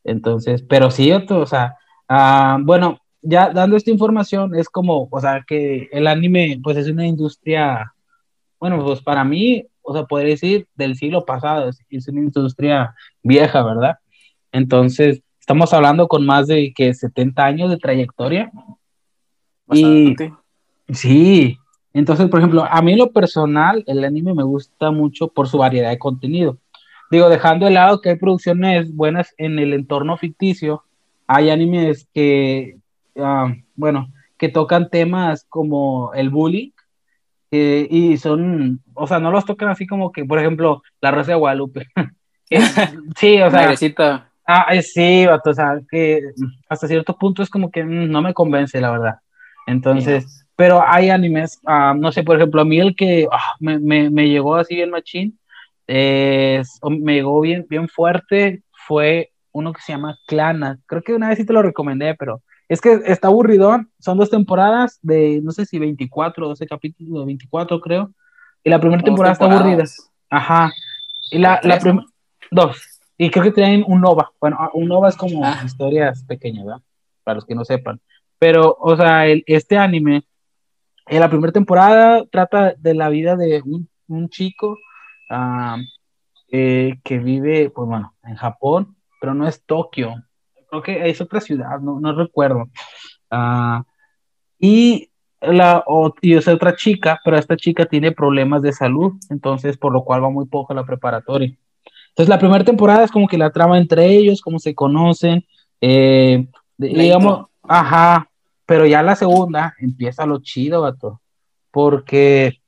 Entonces, 0.04 0.62
pero 0.62 0.92
sí, 0.92 1.10
o 1.10 1.46
sea, 1.46 1.74
ah, 2.08 2.58
bueno, 2.62 2.99
ya 3.22 3.50
dando 3.50 3.76
esta 3.76 3.90
información, 3.90 4.54
es 4.54 4.68
como, 4.68 5.08
o 5.10 5.20
sea, 5.20 5.44
que 5.46 5.88
el 5.92 6.06
anime 6.06 6.58
pues 6.62 6.76
es 6.76 6.88
una 6.88 7.06
industria, 7.06 7.94
bueno, 8.58 8.82
pues 8.84 9.00
para 9.02 9.24
mí, 9.24 9.66
o 9.82 9.94
sea, 9.94 10.04
podría 10.04 10.30
decir 10.30 10.66
del 10.74 10.96
siglo 10.96 11.24
pasado, 11.24 11.68
es, 11.68 12.08
una 12.08 12.20
industria 12.20 12.94
vieja, 13.22 13.62
¿verdad? 13.62 13.98
Entonces, 14.52 15.22
estamos 15.38 15.72
hablando 15.72 16.08
con 16.08 16.24
más 16.24 16.46
de 16.46 16.72
que 16.74 16.94
70 16.94 17.44
años 17.44 17.70
de 17.70 17.78
trayectoria. 17.78 18.50
Y 19.72 20.16
sí, 20.88 21.58
entonces, 21.92 22.28
por 22.28 22.40
ejemplo, 22.40 22.64
a 22.68 22.82
mí 22.82 22.96
lo 22.96 23.12
personal, 23.12 23.84
el 23.86 24.04
anime 24.04 24.34
me 24.34 24.42
gusta 24.42 24.90
mucho 24.90 25.28
por 25.28 25.48
su 25.48 25.58
variedad 25.58 25.90
de 25.90 25.98
contenido. 25.98 26.58
Digo, 27.10 27.28
dejando 27.28 27.66
de 27.66 27.72
lado 27.72 28.00
que 28.00 28.10
hay 28.10 28.16
producciones 28.16 28.94
buenas 28.94 29.34
en 29.36 29.58
el 29.58 29.72
entorno 29.72 30.16
ficticio, 30.16 30.84
hay 31.26 31.50
animes 31.50 32.08
que, 32.14 32.79
ah, 33.18 33.52
bueno, 33.74 34.08
que 34.38 34.48
tocan 34.48 34.88
temas 34.90 35.46
como 35.48 36.12
el 36.14 36.30
bullying, 36.30 36.70
y 37.52 38.16
son, 38.18 38.80
o 38.94 39.06
sea, 39.08 39.18
no 39.18 39.32
los 39.32 39.44
tocan 39.44 39.68
así 39.68 39.86
como 39.86 40.12
que, 40.12 40.24
por 40.24 40.38
ejemplo, 40.38 40.82
La 41.00 41.10
Rosa 41.10 41.32
de 41.32 41.38
Guadalupe. 41.38 41.88
sí, 43.16 43.40
o 43.40 43.50
sea. 43.50 43.74
Ah, 44.46 44.74
sí, 44.82 45.26
o 45.26 45.54
sea, 45.54 45.80
que 45.88 46.22
hasta 46.68 46.88
cierto 46.88 47.16
punto 47.16 47.42
es 47.42 47.48
como 47.48 47.70
que 47.70 47.84
mm, 47.84 48.10
no 48.10 48.20
me 48.22 48.34
convence, 48.34 48.80
la 48.80 48.90
verdad. 48.90 49.14
Entonces, 49.66 50.44
pero 50.56 50.82
hay 50.84 51.10
animes, 51.10 51.60
ah, 51.64 51.94
no 51.96 52.10
sé, 52.10 52.24
por 52.24 52.36
ejemplo, 52.36 52.60
a 52.60 52.64
mí 52.64 52.80
el 52.80 52.96
que 52.96 53.28
ah, 53.30 53.54
me, 53.60 53.78
me, 53.78 54.10
me, 54.10 54.28
llegó 54.28 54.56
así 54.56 54.74
bien 54.74 54.90
machín, 54.90 55.38
me 55.86 57.14
llegó 57.14 57.40
bien, 57.40 57.64
bien 57.68 57.88
fuerte, 57.88 58.62
fue 58.72 59.30
uno 59.52 59.72
que 59.72 59.82
se 59.82 59.92
llama 59.92 60.18
Clana. 60.26 60.78
Creo 60.86 61.02
que 61.02 61.14
una 61.14 61.28
vez 61.28 61.38
sí 61.38 61.46
te 61.46 61.52
lo 61.52 61.62
recomendé, 61.62 62.16
pero 62.16 62.42
es 62.70 62.80
que 62.80 63.00
está 63.04 63.26
aburrido. 63.26 63.84
Son 63.98 64.16
dos 64.16 64.30
temporadas 64.30 65.00
de, 65.02 65.40
no 65.42 65.50
sé 65.50 65.66
si 65.66 65.80
24 65.80 66.46
o 66.46 66.48
12 66.50 66.66
capítulos, 66.68 67.26
24 67.26 67.80
creo. 67.80 68.12
Y 68.62 68.70
la 68.70 68.78
primera 68.78 69.02
temporada 69.02 69.32
está 69.32 69.46
aburrida. 69.46 69.84
Ajá. 70.30 70.70
Y 71.32 71.38
la, 71.38 71.60
la 71.64 71.80
primera, 71.80 72.06
dos. 72.52 72.80
Y 73.18 73.28
creo 73.28 73.42
que 73.42 73.50
tienen 73.50 73.84
un 73.88 74.00
Nova. 74.00 74.30
Bueno, 74.40 74.56
ah, 74.60 74.70
un 74.72 74.86
Nova 74.86 75.08
es 75.08 75.16
como 75.16 75.44
historias 75.64 76.22
pequeñas, 76.22 76.64
¿verdad? 76.64 76.80
Para 77.24 77.34
los 77.34 77.44
que 77.44 77.56
no 77.56 77.64
sepan. 77.64 78.00
Pero, 78.38 78.76
o 78.78 78.96
sea, 78.96 79.26
el, 79.26 79.42
este 79.48 79.76
anime 79.76 80.22
en 81.08 81.18
la 81.18 81.28
primera 81.28 81.52
temporada 81.52 82.24
trata 82.30 82.74
de 82.78 82.94
la 82.94 83.08
vida 83.08 83.34
de 83.34 83.62
un, 84.06 84.28
chico, 84.28 84.78
ah, 85.28 85.76
eh, 86.52 87.00
que 87.02 87.18
vive, 87.18 87.70
pues 87.70 87.88
bueno, 87.88 88.14
en 88.22 88.36
Japón, 88.36 88.96
pero 89.20 89.34
no 89.34 89.48
es 89.48 89.60
Tokio. 89.66 90.14
Creo 90.70 90.82
que 90.82 91.10
es 91.10 91.20
otra 91.20 91.40
ciudad, 91.40 91.80
no, 91.80 92.00
no 92.00 92.14
recuerdo. 92.14 92.70
Ah, 93.30 93.84
y 94.58 95.10
la 95.40 95.84
y 96.20 96.34
es 96.34 96.46
otra 96.48 96.76
chica, 96.76 97.20
pero 97.24 97.36
esta 97.36 97.56
chica 97.56 97.86
tiene 97.86 98.12
problemas 98.12 98.62
de 98.62 98.72
salud, 98.72 99.12
entonces 99.30 99.76
por 99.76 99.92
lo 99.92 100.04
cual 100.04 100.22
va 100.22 100.30
muy 100.30 100.46
poco 100.46 100.72
a 100.72 100.76
la 100.76 100.84
preparatoria. 100.84 101.56
Entonces 102.10 102.28
la 102.28 102.38
primera 102.38 102.64
temporada 102.64 103.04
es 103.04 103.10
como 103.10 103.26
que 103.26 103.38
la 103.38 103.50
trama 103.50 103.78
entre 103.78 104.06
ellos, 104.06 104.42
cómo 104.42 104.58
se 104.58 104.74
conocen, 104.74 105.44
eh, 105.80 106.46
digamos, 106.76 107.46
ajá, 107.62 108.30
pero 108.66 108.86
ya 108.86 109.02
la 109.02 109.16
segunda 109.16 109.74
empieza 109.78 110.26
lo 110.26 110.40
chido, 110.40 110.82
vato, 110.82 111.20
porque 111.70 112.60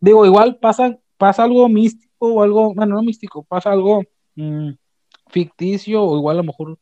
digo, 0.00 0.24
igual 0.24 0.56
pasa, 0.56 0.98
pasa 1.16 1.44
algo 1.44 1.68
místico 1.68 2.12
o 2.18 2.42
algo, 2.42 2.74
bueno, 2.74 2.94
no 2.96 3.02
místico, 3.02 3.42
pasa 3.42 3.72
algo 3.72 4.02
mm, 4.36 4.70
ficticio 5.28 6.02
o 6.04 6.16
igual 6.16 6.36
a 6.36 6.42
lo 6.42 6.44
mejor 6.44 6.78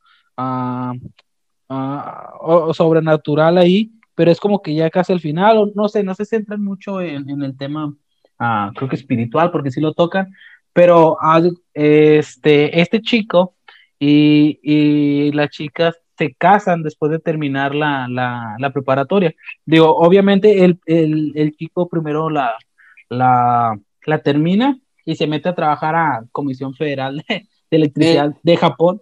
uh, 1.68 2.72
sobrenatural 2.72 3.58
ahí, 3.58 3.92
pero 4.14 4.30
es 4.30 4.40
como 4.40 4.62
que 4.62 4.74
ya 4.74 4.90
casi 4.90 5.12
al 5.12 5.20
final, 5.20 5.58
o 5.58 5.72
no 5.74 5.88
sé, 5.88 6.02
no 6.02 6.14
se 6.14 6.24
centran 6.24 6.62
mucho 6.62 7.00
en, 7.00 7.42
el 7.42 7.56
tema, 7.56 7.94
ah, 8.38 8.70
creo 8.74 8.88
que 8.88 8.96
espiritual, 8.96 9.50
porque 9.50 9.70
sí 9.70 9.80
lo 9.80 9.94
tocan, 9.94 10.32
pero 10.72 11.16
este, 11.74 12.80
este 12.80 13.00
chico 13.02 13.56
y, 13.98 14.60
y 14.62 15.32
las 15.32 15.50
chicas 15.50 15.96
se 16.20 16.34
casan 16.34 16.82
después 16.82 17.10
de 17.10 17.18
terminar 17.18 17.74
la, 17.74 18.06
la, 18.06 18.70
preparatoria. 18.74 19.34
Digo, 19.64 19.96
obviamente 19.96 20.64
el, 20.64 20.78
el, 20.84 21.32
el 21.34 21.56
chico 21.56 21.88
primero 21.88 22.28
la, 22.28 22.56
la, 23.08 23.78
la, 24.04 24.18
termina 24.18 24.78
y 25.06 25.16
se 25.16 25.26
mete 25.26 25.48
a 25.48 25.54
trabajar 25.54 25.94
a 25.94 26.24
Comisión 26.30 26.74
Federal 26.74 27.24
de, 27.26 27.46
Electricidad 27.70 28.34
de 28.42 28.56
Japón. 28.58 29.00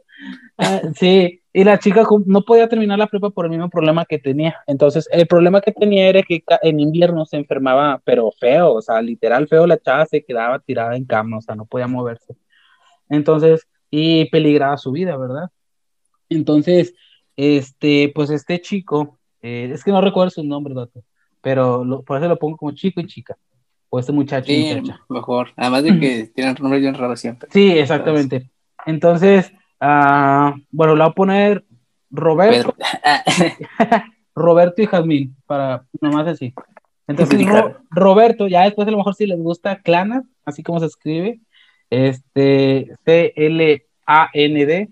Ah, 0.58 0.82
sí, 0.94 1.40
y 1.52 1.64
la 1.64 1.78
chica 1.78 2.04
no 2.26 2.42
podía 2.42 2.68
terminar 2.68 2.98
la 2.98 3.06
prepa 3.06 3.30
por 3.30 3.44
el 3.44 3.52
mismo 3.52 3.70
problema 3.70 4.04
que 4.04 4.18
tenía. 4.18 4.56
Entonces, 4.66 5.08
el 5.12 5.26
problema 5.28 5.60
que 5.60 5.72
tenía 5.72 6.08
era 6.08 6.22
que 6.22 6.42
en 6.62 6.80
invierno 6.80 7.24
se 7.26 7.36
enfermaba, 7.36 8.02
pero 8.04 8.32
feo, 8.32 8.74
o 8.74 8.82
sea, 8.82 9.00
literal 9.00 9.46
feo, 9.46 9.66
la 9.66 9.78
chava 9.78 10.04
se 10.06 10.24
quedaba 10.24 10.58
tirada 10.58 10.96
en 10.96 11.04
cama, 11.04 11.38
o 11.38 11.40
sea, 11.40 11.54
no 11.54 11.64
podía 11.64 11.86
moverse. 11.86 12.36
Entonces, 13.08 13.66
y 13.90 14.26
peligraba 14.30 14.76
su 14.76 14.92
vida, 14.92 15.16
¿verdad? 15.16 15.50
Entonces, 16.28 16.92
este, 17.36 18.10
pues 18.14 18.30
este 18.30 18.60
chico, 18.60 19.18
eh, 19.40 19.70
es 19.72 19.84
que 19.84 19.92
no 19.92 20.00
recuerdo 20.00 20.30
su 20.30 20.42
nombre, 20.42 20.74
doctor, 20.74 21.04
pero 21.40 22.02
por 22.04 22.18
eso 22.18 22.28
lo 22.28 22.38
pongo 22.38 22.56
como 22.56 22.72
chico 22.72 23.00
y 23.00 23.06
chica, 23.06 23.36
o 23.90 23.98
este 23.98 24.12
muchacho 24.12 24.48
sí, 24.48 24.82
mejor, 25.08 25.50
además 25.56 25.84
de 25.84 25.98
que 26.00 26.26
tienen 26.34 26.56
nombre 26.60 26.80
bien 26.80 26.94
raro 26.94 27.16
siempre. 27.16 27.48
Sí, 27.52 27.70
exactamente. 27.70 28.50
Entonces, 28.86 29.52
Ah, 29.80 30.54
bueno, 30.70 30.94
le 30.94 31.02
voy 31.02 31.10
a 31.10 31.14
poner 31.14 31.64
Roberto. 32.10 32.74
Roberto 34.34 34.82
y 34.82 34.86
Jazmín, 34.86 35.36
para 35.46 35.84
nomás 36.00 36.28
así. 36.28 36.54
Entonces, 37.06 37.40
Roberto, 37.90 38.46
ya 38.46 38.62
después 38.62 38.86
a 38.86 38.90
lo 38.90 38.98
mejor 38.98 39.14
si 39.14 39.26
les 39.26 39.38
gusta 39.38 39.80
Clana, 39.80 40.24
así 40.44 40.62
como 40.62 40.78
se 40.78 40.86
escribe, 40.86 41.40
este, 41.90 42.92
C-L-A-N-D. 43.04 44.88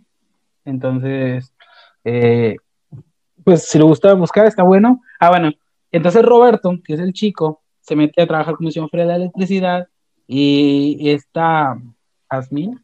Entonces, 0.64 1.54
eh, 2.04 2.56
pues 3.44 3.68
si 3.68 3.78
le 3.78 3.84
gusta 3.84 4.14
buscar, 4.14 4.46
está 4.46 4.62
bueno. 4.62 5.02
Ah, 5.20 5.28
bueno, 5.28 5.52
entonces 5.92 6.24
Roberto, 6.24 6.78
que 6.82 6.94
es 6.94 7.00
el 7.00 7.12
chico, 7.12 7.62
se 7.80 7.94
mete 7.94 8.22
a 8.22 8.26
trabajar 8.26 8.56
Comisión 8.56 8.88
Federal 8.88 9.08
de 9.08 9.24
Electricidad 9.24 9.86
y 10.26 11.10
está 11.10 11.78
Jazmín, 12.28 12.80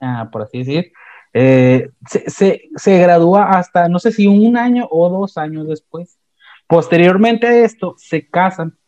ah, 0.00 0.28
por 0.30 0.42
así 0.42 0.58
decir, 0.58 0.92
eh, 1.36 1.90
se, 2.06 2.62
se, 2.76 2.98
gradúa 2.98 3.50
hasta, 3.50 3.88
no 3.88 3.98
sé 3.98 4.12
si 4.12 4.28
un 4.28 4.56
año 4.56 4.86
o 4.88 5.08
dos 5.08 5.36
años 5.36 5.66
después. 5.66 6.16
Posteriormente 6.68 7.48
a 7.48 7.64
esto, 7.64 7.96
se 7.98 8.28
casan. 8.28 8.78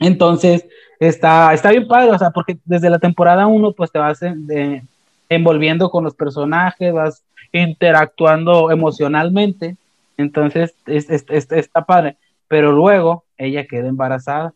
Entonces, 0.00 0.66
está, 0.98 1.54
está 1.54 1.70
bien 1.70 1.86
padre, 1.86 2.10
o 2.10 2.18
sea, 2.18 2.30
porque 2.30 2.58
desde 2.64 2.90
la 2.90 2.98
temporada 2.98 3.46
uno, 3.46 3.72
pues 3.72 3.92
te 3.92 3.98
vas 4.00 4.20
envolviendo 5.28 5.88
con 5.90 6.02
los 6.02 6.14
personajes, 6.14 6.92
vas 6.92 7.24
interactuando 7.52 8.72
emocionalmente. 8.72 9.76
Entonces, 10.16 10.74
es, 10.86 11.08
está 11.08 11.86
padre. 11.86 12.16
Pero 12.48 12.72
luego, 12.72 13.24
ella 13.36 13.66
queda 13.66 13.86
embarazada. 13.86 14.52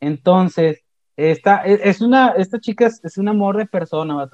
Entonces, 0.00 0.84
esta, 1.16 1.64
es, 1.64 2.00
una, 2.00 2.28
esta 2.36 2.60
chica 2.60 2.86
es, 2.86 3.18
un 3.18 3.28
amor 3.28 3.56
de 3.56 3.66
persona, 3.66 4.30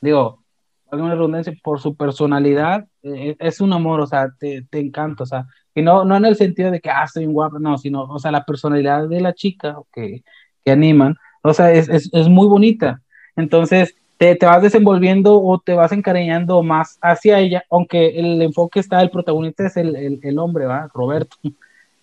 digo, 0.00 0.42
alguna 0.90 1.14
redundancia, 1.14 1.52
por 1.62 1.80
su 1.80 1.96
personalidad, 1.96 2.86
eh, 3.02 3.36
es 3.38 3.60
un 3.60 3.72
amor, 3.72 4.00
o 4.00 4.06
sea, 4.06 4.28
te, 4.38 4.62
te, 4.70 4.78
encanta, 4.78 5.24
o 5.24 5.26
sea, 5.26 5.46
y 5.74 5.82
no, 5.82 6.04
no 6.04 6.16
en 6.16 6.24
el 6.24 6.36
sentido 6.36 6.70
de 6.70 6.80
que, 6.80 6.90
ah, 6.90 7.04
estoy 7.04 7.26
guapa, 7.26 7.58
no, 7.58 7.76
sino, 7.78 8.04
o 8.04 8.18
sea, 8.18 8.30
la 8.30 8.44
personalidad 8.44 9.08
de 9.08 9.20
la 9.20 9.34
chica 9.34 9.76
que, 9.92 10.22
que 10.64 10.70
animan, 10.70 11.16
o 11.42 11.52
sea, 11.52 11.72
es, 11.72 11.88
es, 11.88 12.10
es 12.12 12.28
muy 12.28 12.48
bonita. 12.48 13.00
Entonces, 13.36 13.94
te, 14.18 14.34
te, 14.34 14.46
vas 14.46 14.62
desenvolviendo 14.62 15.42
o 15.42 15.58
te 15.58 15.74
vas 15.74 15.92
encariñando 15.92 16.62
más 16.62 16.98
hacia 17.02 17.38
ella, 17.38 17.64
aunque 17.70 18.18
el 18.18 18.40
enfoque 18.42 18.80
está, 18.80 19.02
el 19.02 19.10
protagonista 19.10 19.66
es 19.66 19.76
el, 19.76 19.94
el, 19.94 20.20
el 20.22 20.38
hombre, 20.38 20.66
¿va? 20.66 20.88
Roberto. 20.94 21.36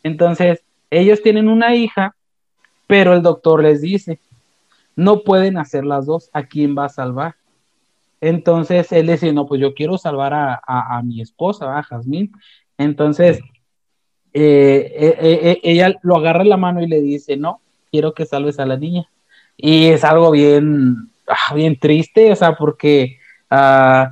Entonces, 0.03 0.63
ellos 0.91 1.21
tienen 1.21 1.49
una 1.49 1.75
hija, 1.75 2.15
pero 2.87 3.13
el 3.13 3.21
doctor 3.21 3.63
les 3.63 3.81
dice, 3.81 4.19
no 4.95 5.23
pueden 5.23 5.57
hacer 5.57 5.85
las 5.85 6.05
dos, 6.05 6.29
¿a 6.33 6.43
quién 6.43 6.75
va 6.77 6.85
a 6.85 6.89
salvar? 6.89 7.35
Entonces 8.23 8.89
él 8.93 9.07
dice, 9.07 9.33
no, 9.33 9.45
pues 9.45 9.59
yo 9.59 9.73
quiero 9.73 9.97
salvar 9.97 10.31
a, 10.33 11.01
mi 11.03 11.19
esposa, 11.19 11.77
a 11.77 11.83
Jazmín. 11.83 12.31
Entonces 12.77 13.41
eh, 14.31 14.93
eh, 14.95 15.17
eh, 15.19 15.59
ella 15.61 15.99
lo 16.03 16.15
agarra 16.15 16.43
en 16.43 16.49
la 16.49 16.55
mano 16.55 16.81
y 16.81 16.87
le 16.87 17.01
dice, 17.01 17.35
no, 17.35 17.59
quiero 17.91 18.13
que 18.13 18.25
salves 18.25 18.59
a 18.59 18.65
la 18.65 18.77
niña. 18.77 19.09
Y 19.57 19.87
es 19.87 20.05
algo 20.05 20.31
bien, 20.31 21.11
ah, 21.27 21.53
bien 21.53 21.77
triste, 21.77 22.31
o 22.31 22.35
sea, 22.37 22.55
porque 22.55 23.17
ah, 23.49 24.09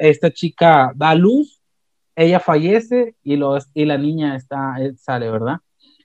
esta 0.00 0.32
chica 0.32 0.90
da 0.96 1.14
luz, 1.14 1.60
ella 2.16 2.40
fallece 2.40 3.14
y, 3.22 3.38
y 3.74 3.84
la 3.84 3.96
niña 3.96 4.34
está, 4.34 4.74
sale, 4.96 5.30
¿verdad? 5.30 5.58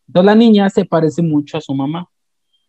Entonces 0.08 0.26
la 0.28 0.36
niña 0.36 0.70
se 0.70 0.86
parece 0.86 1.24
mucho 1.24 1.58
a 1.58 1.62
su 1.62 1.74
mamá. 1.74 2.08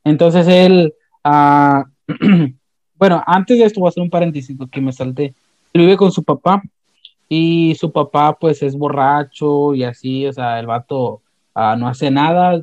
Entonces 0.02 0.48
él... 0.48 0.94
Bueno, 3.00 3.24
antes 3.26 3.58
de 3.58 3.64
esto 3.64 3.80
voy 3.80 3.88
a 3.88 3.90
hacer 3.90 4.02
un 4.02 4.10
paréntesis 4.10 4.58
que 4.70 4.80
me 4.82 4.92
salté. 4.92 5.32
Él 5.72 5.80
vive 5.80 5.96
con 5.96 6.12
su 6.12 6.22
papá 6.22 6.62
y 7.30 7.74
su 7.76 7.90
papá 7.90 8.36
pues 8.38 8.62
es 8.62 8.76
borracho 8.76 9.74
y 9.74 9.84
así, 9.84 10.26
o 10.26 10.32
sea, 10.34 10.60
el 10.60 10.66
vato 10.66 11.22
ah, 11.54 11.76
no 11.78 11.88
hace 11.88 12.10
nada, 12.10 12.60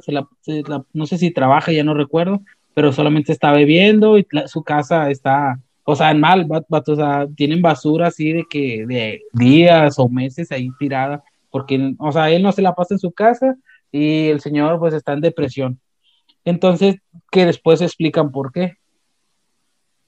no 0.94 1.06
sé 1.08 1.18
si 1.18 1.32
trabaja, 1.32 1.72
ya 1.72 1.84
no 1.84 1.96
recuerdo, 1.96 2.42
pero 2.76 2.94
solamente 2.94 3.32
está 3.32 3.52
bebiendo 3.52 4.20
y 4.20 4.28
su 4.46 4.62
casa 4.62 5.10
está, 5.10 5.60
o 5.84 5.96
sea, 5.96 6.12
en 6.12 6.20
mal, 6.20 6.46
vato, 6.46 6.94
o 6.94 6.96
sea, 6.96 7.26
tienen 7.36 7.64
basura 7.64 8.10
así 8.10 8.32
de 8.32 8.46
que 8.48 8.86
de 8.86 9.24
días 9.34 9.98
o 9.98 10.08
meses 10.08 10.52
ahí 10.52 10.70
tirada, 10.78 11.24
porque, 11.50 11.96
o 11.98 12.12
sea, 12.12 12.30
él 12.30 12.44
no 12.44 12.52
se 12.52 12.62
la 12.62 12.76
pasa 12.76 12.94
en 12.94 13.00
su 13.00 13.12
casa 13.12 13.56
y 13.92 14.28
el 14.28 14.40
señor 14.40 14.78
pues 14.78 14.94
está 14.94 15.14
en 15.14 15.22
depresión. 15.22 15.80
Entonces, 16.46 16.98
que 17.32 17.48
después 17.48 17.82
explican 17.82 18.32
por 18.32 18.52
qué. 18.52 18.78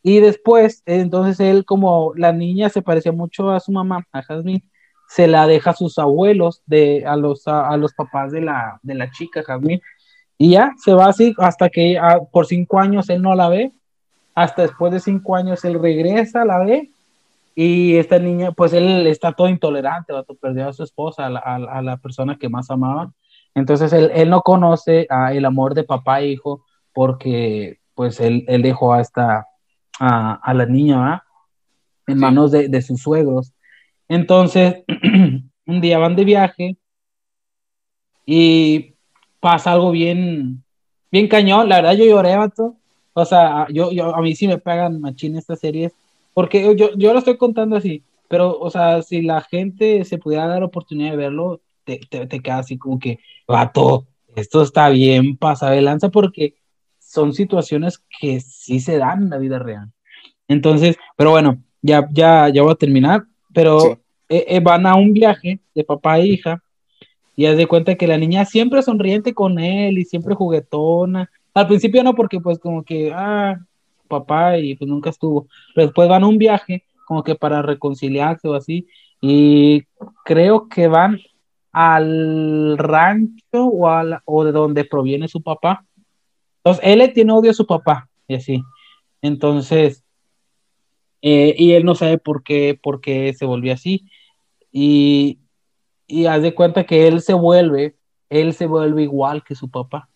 Y 0.01 0.19
después, 0.19 0.81
entonces 0.85 1.39
él, 1.39 1.65
como 1.65 2.13
la 2.15 2.31
niña 2.31 2.69
se 2.69 2.81
parecía 2.81 3.11
mucho 3.11 3.49
a 3.51 3.59
su 3.59 3.71
mamá, 3.71 4.05
a 4.11 4.21
Jasmine, 4.21 4.63
se 5.07 5.27
la 5.27 5.47
deja 5.47 5.71
a 5.71 5.75
sus 5.75 5.97
abuelos, 5.99 6.61
de, 6.65 7.05
a, 7.05 7.15
los, 7.15 7.47
a, 7.47 7.75
los 7.77 7.93
papás 7.93 8.31
de 8.31 8.41
la, 8.41 8.79
de 8.83 8.95
la 8.95 9.11
chica, 9.11 9.43
Jasmine. 9.43 9.81
Y 10.37 10.51
ya 10.51 10.73
se 10.77 10.93
va 10.93 11.07
así 11.07 11.35
hasta 11.39 11.69
que 11.69 11.97
ah, 11.97 12.19
por 12.31 12.45
cinco 12.45 12.79
años 12.79 13.09
él 13.09 13.21
no 13.21 13.35
la 13.35 13.49
ve. 13.49 13.71
Hasta 14.35 14.61
después 14.61 14.93
de 14.93 14.99
cinco 14.99 15.35
años 15.35 15.65
él 15.65 15.81
regresa, 15.81 16.45
la 16.45 16.59
ve. 16.59 16.91
Y 17.55 17.97
esta 17.97 18.19
niña, 18.19 18.51
pues 18.53 18.71
él 18.71 19.05
está 19.07 19.33
todo 19.33 19.49
intolerante, 19.49 20.13
perdió 20.39 20.69
a 20.69 20.73
su 20.73 20.83
esposa, 20.83 21.25
a 21.25 21.29
la, 21.29 21.39
a 21.39 21.81
la 21.81 21.97
persona 21.97 22.37
que 22.37 22.47
más 22.47 22.69
amaba. 22.69 23.11
Entonces 23.55 23.91
él, 23.91 24.11
él 24.13 24.29
no 24.29 24.41
conoce 24.41 25.07
a 25.09 25.33
el 25.33 25.43
amor 25.43 25.73
de 25.73 25.83
papá 25.83 26.21
e 26.21 26.27
hijo 26.27 26.63
porque 26.93 27.79
pues 27.95 28.21
él, 28.21 28.45
él 28.47 28.61
dejó 28.61 28.93
a 28.93 29.01
esta, 29.01 29.48
a, 29.99 30.53
la 30.53 30.65
niña, 30.65 31.23
En 32.07 32.17
manos 32.17 32.51
de, 32.51 32.81
sus 32.81 33.01
suegros. 33.01 33.53
Entonces, 34.07 34.83
un 35.65 35.81
día 35.81 35.99
van 35.99 36.15
de 36.15 36.25
viaje 36.25 36.77
y 38.25 38.93
pasa 39.39 39.73
algo 39.73 39.91
bien, 39.91 40.63
bien 41.11 41.27
cañón. 41.27 41.69
La 41.69 41.77
verdad, 41.77 41.93
yo 41.93 42.05
lloré, 42.05 42.35
vato. 42.35 42.75
O 43.13 43.25
sea, 43.25 43.67
yo, 43.69 43.91
yo, 43.91 44.15
a 44.15 44.21
mí 44.21 44.35
sí 44.35 44.47
me 44.47 44.57
pegan 44.57 45.01
machín 45.01 45.35
estas 45.35 45.59
series, 45.59 45.91
porque 46.33 46.75
yo, 46.75 46.91
yo 46.95 47.11
lo 47.13 47.19
estoy 47.19 47.37
contando 47.37 47.75
así, 47.75 48.03
pero, 48.29 48.57
o 48.57 48.69
sea, 48.69 49.01
si 49.01 49.21
la 49.21 49.41
gente 49.41 50.05
se 50.05 50.17
pudiera 50.17 50.47
dar 50.47 50.63
oportunidad 50.63 51.11
de 51.11 51.17
verlo, 51.17 51.59
te, 51.83 51.99
te, 52.09 52.27
te 52.27 52.39
queda 52.39 52.59
así 52.59 52.77
como 52.77 52.97
que, 52.99 53.19
vato, 53.47 54.05
esto 54.35 54.61
está 54.61 54.89
bien 54.89 55.35
pasa 55.35 55.71
de 55.71 55.81
lanza, 55.81 56.09
porque 56.09 56.55
son 57.09 57.33
situaciones 57.33 58.03
que 58.19 58.39
sí 58.39 58.79
se 58.79 58.99
dan 58.99 59.23
en 59.23 59.29
la 59.31 59.39
vida 59.39 59.57
real. 59.57 59.91
Entonces, 60.47 60.95
pero 61.17 61.31
bueno, 61.31 61.57
ya, 61.81 62.07
ya, 62.11 62.49
ya 62.49 62.61
voy 62.61 62.71
a 62.71 62.75
terminar, 62.75 63.23
pero 63.51 63.93
eh, 64.29 64.45
eh, 64.47 64.59
van 64.59 64.85
a 64.85 64.95
un 64.95 65.11
viaje 65.11 65.59
de 65.73 65.83
papá 65.83 66.19
e 66.19 66.27
hija 66.27 66.61
y 67.35 67.47
haz 67.47 67.57
de 67.57 67.65
cuenta 67.65 67.95
que 67.95 68.05
la 68.05 68.17
niña 68.17 68.45
siempre 68.45 68.83
sonriente 68.83 69.33
con 69.33 69.57
él 69.57 69.97
y 69.97 70.05
siempre 70.05 70.35
juguetona. 70.35 71.31
Al 71.55 71.67
principio 71.67 72.03
no, 72.03 72.13
porque 72.13 72.39
pues 72.39 72.59
como 72.59 72.83
que, 72.83 73.11
ah, 73.11 73.57
papá 74.07 74.59
y 74.59 74.75
pues 74.75 74.87
nunca 74.87 75.09
estuvo. 75.09 75.47
Pero 75.73 75.87
después 75.87 76.07
van 76.07 76.23
a 76.23 76.27
un 76.27 76.37
viaje 76.37 76.83
como 77.07 77.23
que 77.23 77.33
para 77.33 77.63
reconciliarse 77.63 78.47
o 78.47 78.53
así. 78.53 78.87
Y 79.19 79.83
creo 80.25 80.69
que 80.69 80.87
van 80.87 81.19
al 81.71 82.77
rancho 82.77 83.65
o, 83.65 83.89
o 84.25 84.43
de 84.43 84.51
donde 84.51 84.85
proviene 84.85 85.27
su 85.27 85.41
papá. 85.41 85.85
Entonces, 86.63 86.83
él 86.85 87.13
tiene 87.13 87.33
odio 87.33 87.51
a 87.51 87.53
su 87.53 87.65
papá 87.65 88.09
y 88.27 88.35
así. 88.35 88.61
Entonces, 89.21 90.03
eh, 91.21 91.55
y 91.57 91.73
él 91.73 91.85
no 91.85 91.95
sabe 91.95 92.17
por 92.17 92.43
qué, 92.43 92.79
por 92.81 93.01
qué 93.01 93.33
se 93.33 93.45
volvió 93.45 93.73
así. 93.73 94.05
Y, 94.71 95.39
y 96.07 96.25
haz 96.25 96.41
de 96.41 96.53
cuenta 96.53 96.85
que 96.85 97.07
él 97.07 97.21
se 97.21 97.33
vuelve, 97.33 97.97
él 98.29 98.53
se 98.53 98.67
vuelve 98.67 99.03
igual 99.03 99.43
que 99.43 99.55
su 99.55 99.69
papá, 99.69 100.09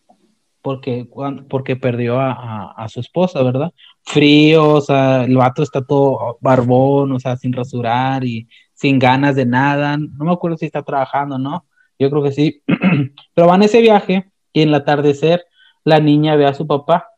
porque, 0.62 1.08
porque 1.50 1.76
perdió 1.76 2.20
a, 2.20 2.72
a, 2.72 2.88
su 2.88 3.00
esposa, 3.00 3.42
¿verdad? 3.44 3.74
Frío, 4.04 4.74
o 4.76 4.82
sea, 4.82 5.24
el 5.24 5.36
vato 5.36 5.64
está 5.64 5.84
todo 5.84 6.38
barbón, 6.42 7.12
o 7.12 7.20
sea, 7.20 7.36
sin 7.36 7.54
rasurar 7.54 8.24
y 8.24 8.48
sin 8.74 9.00
ganas 9.00 9.36
de 9.36 9.46
nada. 9.46 9.98
No 9.98 10.26
me 10.26 10.32
acuerdo 10.32 10.58
si 10.58 10.66
está 10.66 10.84
trabajando, 10.84 11.38
¿no? 11.38 11.66
Yo 12.00 12.10
creo 12.10 12.24
que 12.24 12.32
sí. 12.32 12.64
Pero 13.34 13.48
van 13.48 13.62
a 13.62 13.66
ese 13.66 13.82
viaje 13.82 14.32
y 14.52 14.62
en 14.62 14.70
el 14.70 14.76
atardecer 14.76 15.46
la 15.84 16.00
niña 16.00 16.36
ve 16.36 16.46
a 16.46 16.54
su 16.54 16.68
papá 16.68 17.10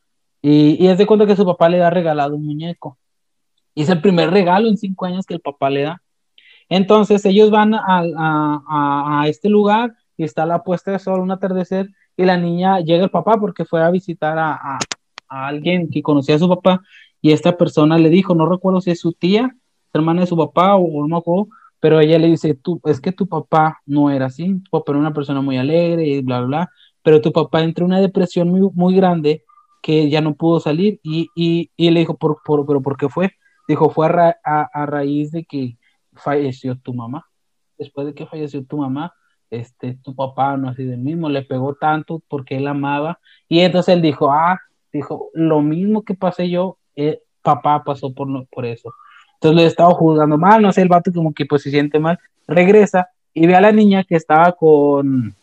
y, 0.41 0.83
y 0.83 0.95
de 0.95 1.05
cuenta 1.05 1.25
que 1.25 1.35
su 1.35 1.45
papá 1.45 1.69
le 1.69 1.81
ha 1.83 1.89
regalado 1.89 2.35
un 2.35 2.45
muñeco. 2.45 2.97
Y 3.73 3.83
es 3.83 3.89
el 3.89 4.01
primer 4.01 4.31
regalo 4.31 4.67
en 4.67 4.77
cinco 4.77 5.05
años 5.05 5.25
que 5.25 5.33
el 5.33 5.41
papá 5.41 5.69
le 5.69 5.83
da. 5.83 6.01
Entonces 6.69 7.25
ellos 7.25 7.51
van 7.51 7.73
a, 7.75 9.25
este 9.27 9.49
lugar 9.49 9.93
y 10.17 10.23
está 10.23 10.45
la 10.45 10.63
puesta 10.63 10.91
de 10.91 10.99
sol, 10.99 11.19
un 11.19 11.31
atardecer, 11.31 11.89
y 12.17 12.23
la 12.23 12.37
niña 12.37 12.79
llega 12.79 13.03
el 13.03 13.11
papá 13.11 13.37
porque 13.39 13.65
fue 13.65 13.83
a 13.83 13.91
visitar 13.91 14.37
a, 14.37 14.79
alguien 15.27 15.89
que 15.89 16.01
conocía 16.01 16.35
a 16.35 16.39
su 16.39 16.47
papá 16.47 16.81
y 17.21 17.31
esta 17.31 17.57
persona 17.57 17.97
le 17.97 18.09
dijo, 18.09 18.35
no 18.35 18.47
recuerdo 18.47 18.79
si 18.79 18.91
es 18.91 18.99
su 18.99 19.13
tía, 19.13 19.55
hermana 19.93 20.21
de 20.21 20.27
su 20.27 20.37
papá 20.37 20.75
o, 20.75 21.07
no 21.07 21.23
me 21.25 21.45
pero 21.79 21.99
ella 21.99 22.17
le 22.19 22.27
dice, 22.27 22.55
tú, 22.55 22.79
es 22.85 23.01
que 23.01 23.11
tu 23.11 23.27
papá 23.27 23.81
no 23.85 24.09
era 24.09 24.27
así, 24.27 24.61
tu 24.63 24.71
papá 24.71 24.91
era 24.91 24.99
una 24.99 25.13
persona 25.13 25.41
muy 25.41 25.57
alegre 25.57 26.05
y 26.07 26.21
bla, 26.21 26.39
bla, 26.39 26.47
bla, 26.47 26.71
pero 27.05 27.21
tu 27.21 27.31
papá 27.31 27.61
entró 27.61 27.85
en 27.85 27.91
una 27.91 28.01
depresión 28.01 28.49
muy, 28.49 28.67
muy 28.73 28.95
grande 28.95 29.43
que 29.83 30.09
ya 30.09 30.21
no 30.21 30.33
pudo 30.33 30.59
salir 30.59 30.99
y, 31.03 31.29
y, 31.35 31.69
y 31.77 31.91
le 31.91 31.99
dijo, 31.99 32.17
¿por, 32.17 32.41
por, 32.43 32.65
pero 32.65 32.81
¿por 32.81 32.97
qué 32.97 33.07
fue? 33.09 33.33
Dijo, 33.67 33.91
fue 33.91 34.07
a, 34.07 34.85
raíz 34.87 35.31
de 35.31 35.45
que 35.45 35.77
falleció 36.15 36.75
tu 36.79 36.95
mamá. 36.95 37.27
Después 37.77 38.07
de 38.07 38.15
que 38.15 38.25
falleció 38.25 38.65
tu 38.65 38.77
mamá, 38.77 39.13
este, 39.51 39.99
tu 40.01 40.15
papá 40.15 40.57
no 40.57 40.67
así 40.67 40.83
del 40.83 40.97
mismo, 40.97 41.29
le 41.29 41.43
pegó 41.43 41.75
tanto 41.75 42.23
porque 42.27 42.57
él 42.57 42.65
amaba. 42.65 43.19
Y 43.47 43.59
entonces 43.59 43.93
él 43.93 44.01
dijo, 44.01 44.31
ah, 44.31 44.59
dijo, 44.91 45.29
lo 45.35 45.61
mismo 45.61 46.01
que 46.01 46.15
pasé 46.15 46.49
yo, 46.49 46.79
eh, 46.95 47.21
papá 47.43 47.83
pasó 47.83 48.15
por, 48.15 48.47
por 48.47 48.65
eso. 48.65 48.91
Entonces 49.35 49.61
le 49.61 49.67
estaba 49.67 49.91
juzgando 49.91 50.39
mal, 50.39 50.59
no 50.59 50.71
sé, 50.71 50.81
el 50.81 50.89
vato 50.89 51.11
como 51.13 51.35
que 51.35 51.45
pues 51.45 51.61
se 51.61 51.69
siente 51.69 51.99
mal, 51.99 52.17
regresa 52.47 53.09
y 53.31 53.45
ve 53.45 53.55
a 53.55 53.61
la 53.61 53.71
niña 53.71 54.03
que 54.03 54.15
estaba 54.15 54.53
con, 54.53 55.35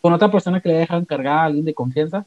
con 0.00 0.12
otra 0.12 0.30
persona 0.30 0.60
que 0.60 0.68
le 0.68 0.76
deja 0.76 0.96
encargar 0.96 1.38
a 1.38 1.44
alguien 1.44 1.64
de 1.64 1.74
confianza 1.74 2.26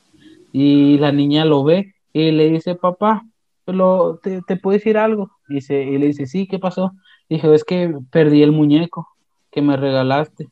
y 0.51 0.97
la 0.97 1.11
niña 1.11 1.45
lo 1.45 1.63
ve 1.63 1.93
y 2.13 2.31
le 2.31 2.49
dice, 2.49 2.75
papá, 2.75 3.25
lo, 3.65 4.17
te, 4.17 4.41
te 4.41 4.55
puedo 4.55 4.77
decir 4.77 4.97
algo. 4.97 5.31
Dice, 5.47 5.83
y 5.83 5.97
le 5.97 6.07
dice, 6.07 6.25
sí, 6.25 6.47
¿qué 6.47 6.59
pasó? 6.59 6.93
Dijo, 7.29 7.53
es 7.53 7.63
que 7.63 7.93
perdí 8.11 8.41
el 8.41 8.51
muñeco 8.51 9.07
que 9.51 9.61
me 9.61 9.77
regalaste. 9.77 10.49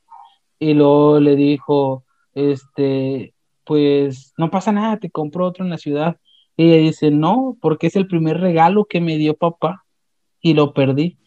Y 0.60 0.74
luego 0.74 1.20
le 1.20 1.36
dijo, 1.36 2.04
este, 2.34 3.34
pues 3.64 4.34
no 4.38 4.50
pasa 4.50 4.72
nada, 4.72 4.98
te 4.98 5.10
compro 5.10 5.46
otro 5.46 5.64
en 5.64 5.72
la 5.72 5.78
ciudad. 5.78 6.18
Y 6.56 6.72
ella 6.72 6.78
dice, 6.78 7.12
no, 7.12 7.58
porque 7.62 7.88
es 7.88 7.96
el 7.96 8.08
primer 8.08 8.40
regalo 8.40 8.86
que 8.86 9.02
me 9.02 9.18
dio 9.18 9.36
papá 9.36 9.86
y 10.42 10.54
lo 10.54 10.74
perdí. 10.74 11.18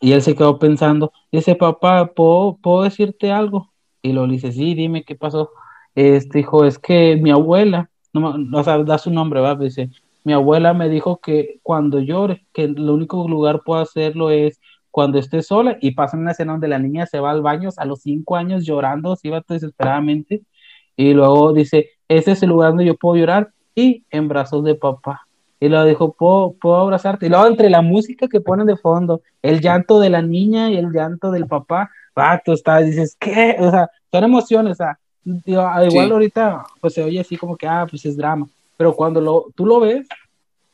Y 0.00 0.12
él 0.12 0.22
se 0.22 0.34
quedó 0.34 0.58
pensando, 0.58 1.12
dice, 1.30 1.54
papá, 1.54 2.06
¿puedo, 2.14 2.58
¿puedo 2.62 2.82
decirte 2.84 3.30
algo? 3.30 3.73
Y 4.04 4.12
lo 4.12 4.26
dice, 4.26 4.52
sí, 4.52 4.74
dime 4.74 5.02
qué 5.02 5.16
pasó. 5.16 5.50
Este 5.94 6.38
dijo, 6.38 6.66
es 6.66 6.78
que 6.78 7.16
mi 7.16 7.30
abuela, 7.30 7.88
no, 8.12 8.36
o 8.52 8.62
sea, 8.62 8.76
da 8.84 8.98
su 8.98 9.10
nombre, 9.10 9.40
va, 9.40 9.54
dice, 9.54 9.88
mi 10.24 10.34
abuela 10.34 10.74
me 10.74 10.90
dijo 10.90 11.20
que 11.20 11.58
cuando 11.62 12.00
llore, 12.00 12.46
que 12.52 12.64
el 12.64 12.90
único 12.90 13.26
lugar 13.26 13.62
puedo 13.64 13.80
hacerlo 13.80 14.30
es 14.30 14.60
cuando 14.90 15.18
esté 15.18 15.40
sola 15.40 15.78
y 15.80 15.92
pasa 15.92 16.18
una 16.18 16.32
escena 16.32 16.52
donde 16.52 16.68
la 16.68 16.78
niña 16.78 17.06
se 17.06 17.18
va 17.18 17.30
al 17.30 17.40
baño 17.40 17.70
a 17.74 17.84
los 17.86 18.02
cinco 18.02 18.36
años 18.36 18.66
llorando, 18.66 19.16
se 19.16 19.28
iba 19.28 19.42
desesperadamente 19.48 20.42
y 20.96 21.14
luego 21.14 21.54
dice, 21.54 21.88
ese 22.06 22.32
es 22.32 22.42
el 22.42 22.50
lugar 22.50 22.72
donde 22.72 22.84
yo 22.84 22.96
puedo 22.96 23.16
llorar 23.16 23.52
y 23.74 24.04
en 24.10 24.28
brazos 24.28 24.64
de 24.64 24.74
papá. 24.74 25.26
Y 25.60 25.70
luego 25.70 25.86
dijo, 25.86 26.12
¿puedo, 26.12 26.52
puedo 26.60 26.76
abrazarte. 26.76 27.24
Y 27.24 27.30
luego 27.30 27.46
entre 27.46 27.70
la 27.70 27.80
música 27.80 28.28
que 28.28 28.42
ponen 28.42 28.66
de 28.66 28.76
fondo, 28.76 29.22
el 29.40 29.62
llanto 29.62 29.98
de 29.98 30.10
la 30.10 30.20
niña 30.20 30.70
y 30.70 30.76
el 30.76 30.92
llanto 30.92 31.30
del 31.30 31.46
papá, 31.46 31.90
va, 32.18 32.40
tú 32.44 32.52
estás, 32.52 32.84
dices, 32.86 33.16
¿qué? 33.18 33.56
O 33.58 33.70
sea, 33.70 33.90
son 34.10 34.24
emociones, 34.24 34.72
o 34.72 34.74
sea, 34.74 34.98
igual 35.24 36.12
ahorita 36.12 36.64
pues 36.80 36.94
se 36.94 37.02
oye 37.02 37.20
así 37.20 37.36
como 37.36 37.56
que, 37.56 37.66
ah, 37.66 37.86
pues 37.88 38.04
es 38.04 38.16
drama 38.16 38.46
pero 38.76 38.94
cuando 38.94 39.20
lo, 39.20 39.52
tú 39.54 39.66
lo 39.66 39.80
ves, 39.80 40.06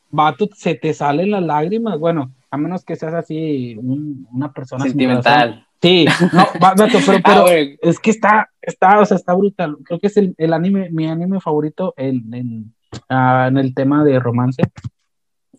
vato, 0.09 0.49
se 0.53 0.75
te 0.75 0.93
salen 0.93 1.31
las 1.31 1.43
lágrimas, 1.43 1.99
bueno, 1.99 2.31
a 2.49 2.57
menos 2.57 2.83
que 2.83 2.95
seas 2.95 3.13
así 3.13 3.77
una 3.77 4.51
persona 4.51 4.85
sentimental. 4.85 5.65
Sí, 5.81 6.05
no, 6.33 6.45
vato, 6.59 6.85
pero, 7.05 7.21
pero 7.25 7.45
ah, 7.47 7.53
es 7.81 7.99
que 7.99 8.11
está, 8.11 8.49
está, 8.61 8.99
o 8.99 9.05
sea, 9.05 9.17
está 9.17 9.33
brutal. 9.33 9.77
Creo 9.83 9.99
que 9.99 10.07
es 10.07 10.17
el, 10.17 10.35
el 10.37 10.53
anime, 10.53 10.89
mi 10.91 11.07
anime 11.07 11.39
favorito 11.39 11.93
en, 11.97 12.33
en, 12.33 12.73
uh, 13.09 13.47
en, 13.47 13.57
el 13.57 13.73
tema 13.73 14.03
de 14.03 14.19
romance. 14.19 14.61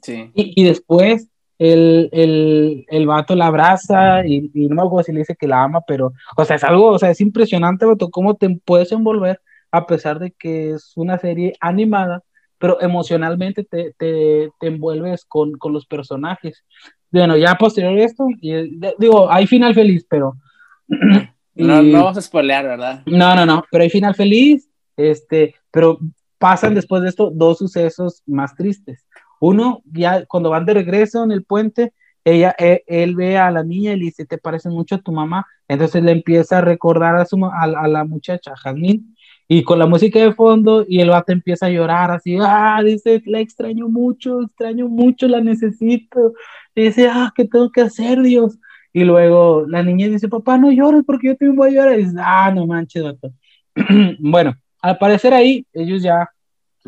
Sí. 0.00 0.30
Y, 0.34 0.60
y 0.60 0.64
después 0.64 1.28
el, 1.70 2.08
el, 2.12 2.86
el, 2.88 3.06
vato 3.06 3.34
la 3.34 3.46
abraza 3.46 4.26
y, 4.26 4.50
y, 4.54 4.68
no 4.68 4.76
me 4.76 4.82
acuerdo 4.82 5.04
si 5.04 5.12
le 5.12 5.20
dice 5.20 5.36
que 5.38 5.46
la 5.46 5.62
ama, 5.62 5.80
pero, 5.86 6.12
o 6.36 6.44
sea, 6.44 6.56
es 6.56 6.64
algo, 6.64 6.88
o 6.88 6.98
sea, 6.98 7.10
es 7.10 7.20
impresionante, 7.20 7.86
vato, 7.86 8.10
cómo 8.10 8.34
te 8.34 8.48
puedes 8.64 8.90
envolver 8.92 9.40
a 9.70 9.86
pesar 9.86 10.18
de 10.18 10.32
que 10.32 10.72
es 10.72 10.92
una 10.96 11.18
serie 11.18 11.54
animada 11.60 12.22
pero 12.62 12.80
emocionalmente 12.80 13.64
te, 13.64 13.92
te, 13.98 14.48
te 14.60 14.66
envuelves 14.68 15.24
con, 15.24 15.50
con, 15.54 15.72
los 15.72 15.84
personajes. 15.84 16.64
Bueno, 17.10 17.36
ya 17.36 17.56
posterior 17.56 17.98
a 17.98 18.04
esto, 18.04 18.28
y, 18.40 18.78
digo, 19.00 19.28
hay 19.32 19.48
final 19.48 19.74
feliz, 19.74 20.06
pero... 20.08 20.36
no, 20.86 21.82
no 21.82 22.04
vamos 22.04 22.18
a 22.18 22.22
spoilear, 22.22 22.64
¿verdad? 22.64 23.02
No, 23.04 23.34
no, 23.34 23.44
no, 23.44 23.64
pero 23.68 23.82
hay 23.82 23.90
final 23.90 24.14
feliz, 24.14 24.70
este, 24.96 25.56
pero 25.72 25.98
pasan 26.38 26.76
después 26.76 27.02
de 27.02 27.08
esto 27.08 27.32
dos 27.34 27.58
sucesos 27.58 28.22
más 28.26 28.54
tristes. 28.54 29.08
Uno, 29.42 29.82
ya 29.92 30.24
cuando 30.26 30.50
van 30.50 30.64
de 30.66 30.74
regreso 30.74 31.24
en 31.24 31.32
el 31.32 31.42
puente, 31.42 31.92
ella, 32.24 32.54
e, 32.56 32.84
él, 32.86 33.16
ve 33.16 33.38
a 33.38 33.50
la 33.50 33.64
niña 33.64 33.92
y 33.92 33.96
le 33.96 34.04
dice, 34.04 34.24
te 34.24 34.38
parece 34.38 34.68
mucho 34.68 34.94
a 34.94 34.98
tu 35.02 35.10
mamá. 35.10 35.44
Entonces 35.66 36.00
le 36.04 36.12
empieza 36.12 36.58
a 36.58 36.60
recordar 36.60 37.16
a, 37.16 37.24
su, 37.24 37.44
a, 37.44 37.62
a 37.62 37.88
la 37.88 38.04
muchacha, 38.04 38.54
Jasmine, 38.54 39.02
y 39.48 39.64
con 39.64 39.80
la 39.80 39.86
música 39.86 40.20
de 40.20 40.32
fondo 40.32 40.84
y 40.88 41.00
el 41.00 41.10
vato 41.10 41.32
empieza 41.32 41.66
a 41.66 41.70
llorar 41.70 42.12
así, 42.12 42.36
ah, 42.40 42.80
dice, 42.84 43.20
la 43.26 43.40
extraño 43.40 43.88
mucho, 43.88 44.42
extraño 44.42 44.88
mucho, 44.88 45.26
la 45.26 45.40
necesito. 45.40 46.34
dice, 46.76 47.08
ah, 47.08 47.32
¿qué 47.34 47.44
tengo 47.44 47.72
que 47.72 47.80
hacer, 47.80 48.22
Dios? 48.22 48.60
Y 48.92 49.02
luego 49.02 49.66
la 49.66 49.82
niña 49.82 50.06
dice, 50.06 50.28
papá, 50.28 50.56
no 50.56 50.70
llores 50.70 51.02
porque 51.04 51.28
yo 51.28 51.36
también 51.36 51.56
voy 51.56 51.70
a 51.70 51.72
llorar. 51.72 51.98
Y 51.98 52.04
dice, 52.04 52.16
ah, 52.20 52.52
no 52.54 52.64
manches, 52.68 53.02
vato. 53.02 53.32
bueno, 54.20 54.54
al 54.80 54.98
parecer 54.98 55.34
ahí 55.34 55.66
ellos 55.72 56.00
ya 56.00 56.28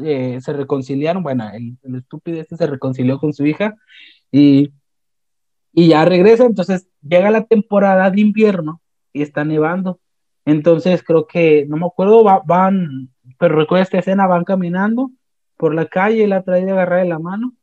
eh, 0.02 0.38
se 0.40 0.52
reconciliaron, 0.52 1.22
bueno, 1.22 1.48
el, 1.52 1.76
el, 1.82 1.96
estúpido 1.96 2.40
este 2.40 2.56
se 2.56 2.66
reconcilió 2.66 3.18
con 3.18 3.32
su 3.32 3.46
hija 3.46 3.74
y, 4.32 4.72
y 5.72 5.88
ya 5.88 6.04
regresa, 6.04 6.44
entonces 6.44 6.88
llega 7.02 7.30
la 7.30 7.44
temporada 7.44 8.10
de 8.10 8.20
invierno 8.20 8.80
y 9.12 9.22
está 9.22 9.44
nevando 9.44 10.00
entonces 10.44 11.02
creo 11.02 11.26
que, 11.26 11.66
no 11.68 11.76
me 11.76 11.86
acuerdo, 11.86 12.22
van, 12.44 13.10
pero 13.38 13.56
recuerdo 13.56 13.82
esta 13.82 13.98
escena, 13.98 14.26
van 14.26 14.44
caminando 14.44 15.10
por 15.56 15.74
la 15.74 15.86
calle, 15.86 16.26
la 16.26 16.42
trae 16.42 16.64
de 16.64 16.72
agarrar 16.72 17.02
de 17.02 17.08
la 17.08 17.18
mano 17.18 17.54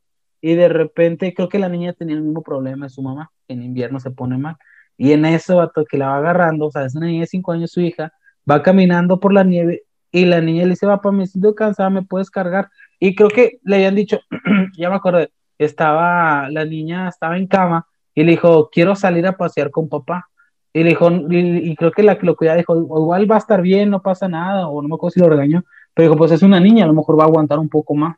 y 0.42 0.56
de 0.56 0.68
repente 0.70 1.34
creo 1.34 1.50
que 1.50 1.60
la 1.60 1.70
niña 1.70 1.94
tenía 1.94 2.16
el 2.16 2.24
mismo 2.24 2.42
problema 2.42 2.88
de 2.88 2.90
su 2.90 3.02
mamá, 3.02 3.32
en 3.48 3.62
invierno 3.62 4.00
se 4.00 4.12
pone 4.12 4.38
mal. 4.38 4.58
Y 4.98 5.12
en 5.14 5.26
eso, 5.26 5.72
que 5.90 5.98
la 5.98 6.10
va 6.10 6.18
agarrando, 6.18 6.68
o 6.68 6.72
sea, 6.72 6.86
es 6.86 6.96
una 6.96 7.08
niña 7.08 7.22
de 7.22 7.28
cinco 7.28 7.52
años, 7.52 7.72
su 7.72 7.82
hija, 7.82 8.12
va 8.50 8.64
caminando 8.64 9.20
por 9.20 9.34
la 9.34 9.44
nieve 9.44 9.84
y 10.12 10.26
la 10.26 10.42
niña 10.42 10.64
le 10.64 10.72
dice, 10.72 10.86
papá, 10.86 11.12
me 11.12 11.26
siento 11.26 11.56
cansada, 11.56 11.90
¿me 11.90 12.04
puedes 12.04 12.30
cargar? 12.30 12.70
Y 13.00 13.16
creo 13.16 13.30
que 13.30 13.60
le 13.64 13.78
habían 13.78 13.96
dicho, 13.96 14.20
ya 14.78 14.90
me 14.90 14.96
acuerdo, 14.96 15.28
estaba, 15.58 16.50
la 16.50 16.66
niña 16.66 17.08
estaba 17.08 17.38
en 17.38 17.48
cama 17.48 17.88
y 18.14 18.24
le 18.24 18.32
dijo, 18.32 18.70
quiero 18.72 18.96
salir 18.96 19.26
a 19.26 19.38
pasear 19.38 19.72
con 19.72 19.88
papá. 19.88 20.28
Y 20.74 20.84
le 20.84 20.90
dijo, 20.90 21.10
y, 21.30 21.76
creo 21.76 21.92
que 21.92 22.04
la 22.04 22.18
que 22.18 22.26
lo 22.26 22.36
cuidaba 22.36 22.58
dijo, 22.58 22.78
igual 22.78 23.30
va 23.30 23.36
a 23.36 23.40
estar 23.40 23.62
bien, 23.62 23.90
no 23.90 24.02
pasa 24.02 24.28
nada, 24.28 24.68
o 24.68 24.82
no 24.82 24.88
me 24.88 24.96
acuerdo 24.96 25.12
si 25.12 25.20
lo 25.20 25.30
regañó, 25.30 25.64
Pero 25.94 26.10
dijo, 26.10 26.18
pues 26.18 26.32
es 26.32 26.44
una 26.44 26.60
niña, 26.60 26.86
a 26.86 26.88
lo 26.88 26.94
mejor 26.94 27.20
va 27.20 27.24
a 27.24 27.28
aguantar 27.28 27.60
un 27.60 27.68
poco 27.68 27.94
más. 27.94 28.18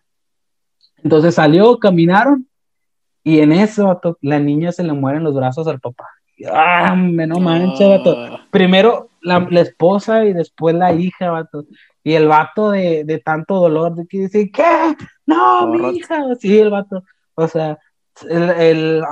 Entonces 1.03 1.35
salió, 1.35 1.79
caminaron, 1.79 2.47
y 3.23 3.39
en 3.39 3.53
eso, 3.53 3.99
la 4.21 4.39
niña 4.39 4.71
se 4.71 4.83
le 4.83 4.93
mueren 4.93 5.23
los 5.23 5.33
brazos 5.33 5.67
al 5.67 5.79
papá. 5.79 6.07
¡Ah, 6.51 6.95
no 6.95 7.39
mancha, 7.39 7.87
vato! 7.87 8.15
Ah. 8.17 8.47
Primero 8.51 9.09
la, 9.23 9.61
esposa 9.61 10.25
y 10.25 10.33
después 10.33 10.75
la 10.75 10.93
hija, 10.93 11.31
vato. 11.31 11.65
Y 12.03 12.13
el 12.13 12.27
vato 12.27 12.71
de, 12.71 13.03
de 13.05 13.19
tanto 13.19 13.55
dolor, 13.55 13.95
de 13.95 14.05
que 14.07 14.19
dice, 14.19 14.51
¿qué? 14.51 14.95
No, 15.25 15.67
mi 15.67 15.97
hija. 15.97 16.35
Sí, 16.39 16.59
el 16.59 16.69
vato. 16.69 17.03
O 17.35 17.47
sea, 17.47 17.79
el, 18.29 18.49
el, 18.49 19.03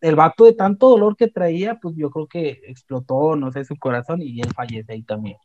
el, 0.00 0.16
vato 0.16 0.44
de 0.44 0.52
tanto 0.52 0.90
dolor 0.90 1.16
que 1.16 1.28
traía, 1.28 1.76
pues 1.80 1.96
yo 1.96 2.10
creo 2.10 2.26
que 2.26 2.60
explotó, 2.68 3.36
no 3.36 3.50
sé, 3.50 3.64
su 3.64 3.76
corazón 3.76 4.22
y 4.22 4.40
él 4.40 4.52
fallece 4.54 4.92
ahí 4.92 5.02
también. 5.02 5.38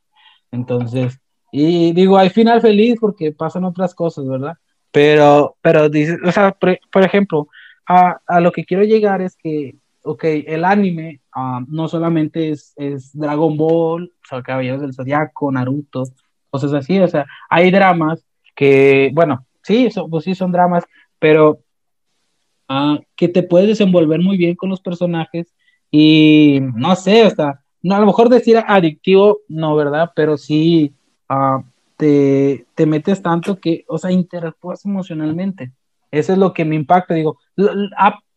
Entonces, 0.52 1.19
y 1.52 1.93
digo, 1.93 2.17
hay 2.17 2.30
final 2.30 2.62
feliz 2.62 2.97
porque 3.00 3.32
pasan 3.32 3.65
otras 3.65 3.95
cosas, 3.95 4.28
¿verdad? 4.28 4.58
Pero, 4.91 5.58
pero 5.62 5.89
dice, 5.89 6.17
o 6.26 6.32
sea, 6.32 6.52
por, 6.52 7.04
ejemplo, 7.04 7.47
a, 7.88 8.19
a, 8.28 8.39
lo 8.39 8.52
que 8.52 8.65
quiero 8.65 8.84
llegar 8.84 9.21
es 9.21 9.36
que, 9.36 9.76
ok, 10.03 10.23
el 10.23 10.65
anime 10.65 11.21
no 11.67 11.87
solamente 11.87 12.51
es, 12.51 12.73
es, 12.77 13.17
Dragon 13.17 13.55
Ball, 13.57 14.11
o 14.23 14.27
sea, 14.27 14.41
Caballeros 14.41 14.81
del 14.81 14.93
Zodiaco, 14.93 15.51
Naruto, 15.51 16.03
cosas 16.49 16.73
así, 16.73 16.99
o 16.99 17.07
sea, 17.07 17.25
hay 17.49 17.71
dramas 17.71 18.25
que, 18.55 19.11
bueno, 19.13 19.45
sí, 19.63 19.89
pues 20.09 20.23
sí 20.23 20.35
son 20.35 20.51
dramas, 20.51 20.83
pero 21.19 21.61
Ah, 22.73 23.01
que 23.17 23.27
te 23.27 23.43
puedes 23.43 23.67
desenvolver 23.67 24.21
muy 24.21 24.37
bien 24.37 24.55
con 24.55 24.69
los 24.69 24.79
personajes 24.79 25.53
y 25.91 26.61
no 26.73 26.95
sé, 26.95 27.23
hasta, 27.23 27.61
no, 27.81 27.95
a 27.95 27.99
lo 27.99 28.05
mejor 28.05 28.29
decir 28.29 28.57
adictivo, 28.65 29.39
no, 29.49 29.75
¿verdad? 29.75 30.13
Pero 30.15 30.37
sí 30.37 30.95
ah, 31.27 31.63
te, 31.97 32.65
te, 32.73 32.85
metes 32.85 33.21
tanto 33.21 33.59
que, 33.59 33.83
o 33.89 33.97
sea, 33.97 34.13
interactúas 34.13 34.85
emocionalmente. 34.85 35.73
Eso 36.11 36.31
es 36.31 36.37
lo 36.39 36.53
que 36.53 36.63
me 36.63 36.75
impacta, 36.75 37.13
digo, 37.13 37.39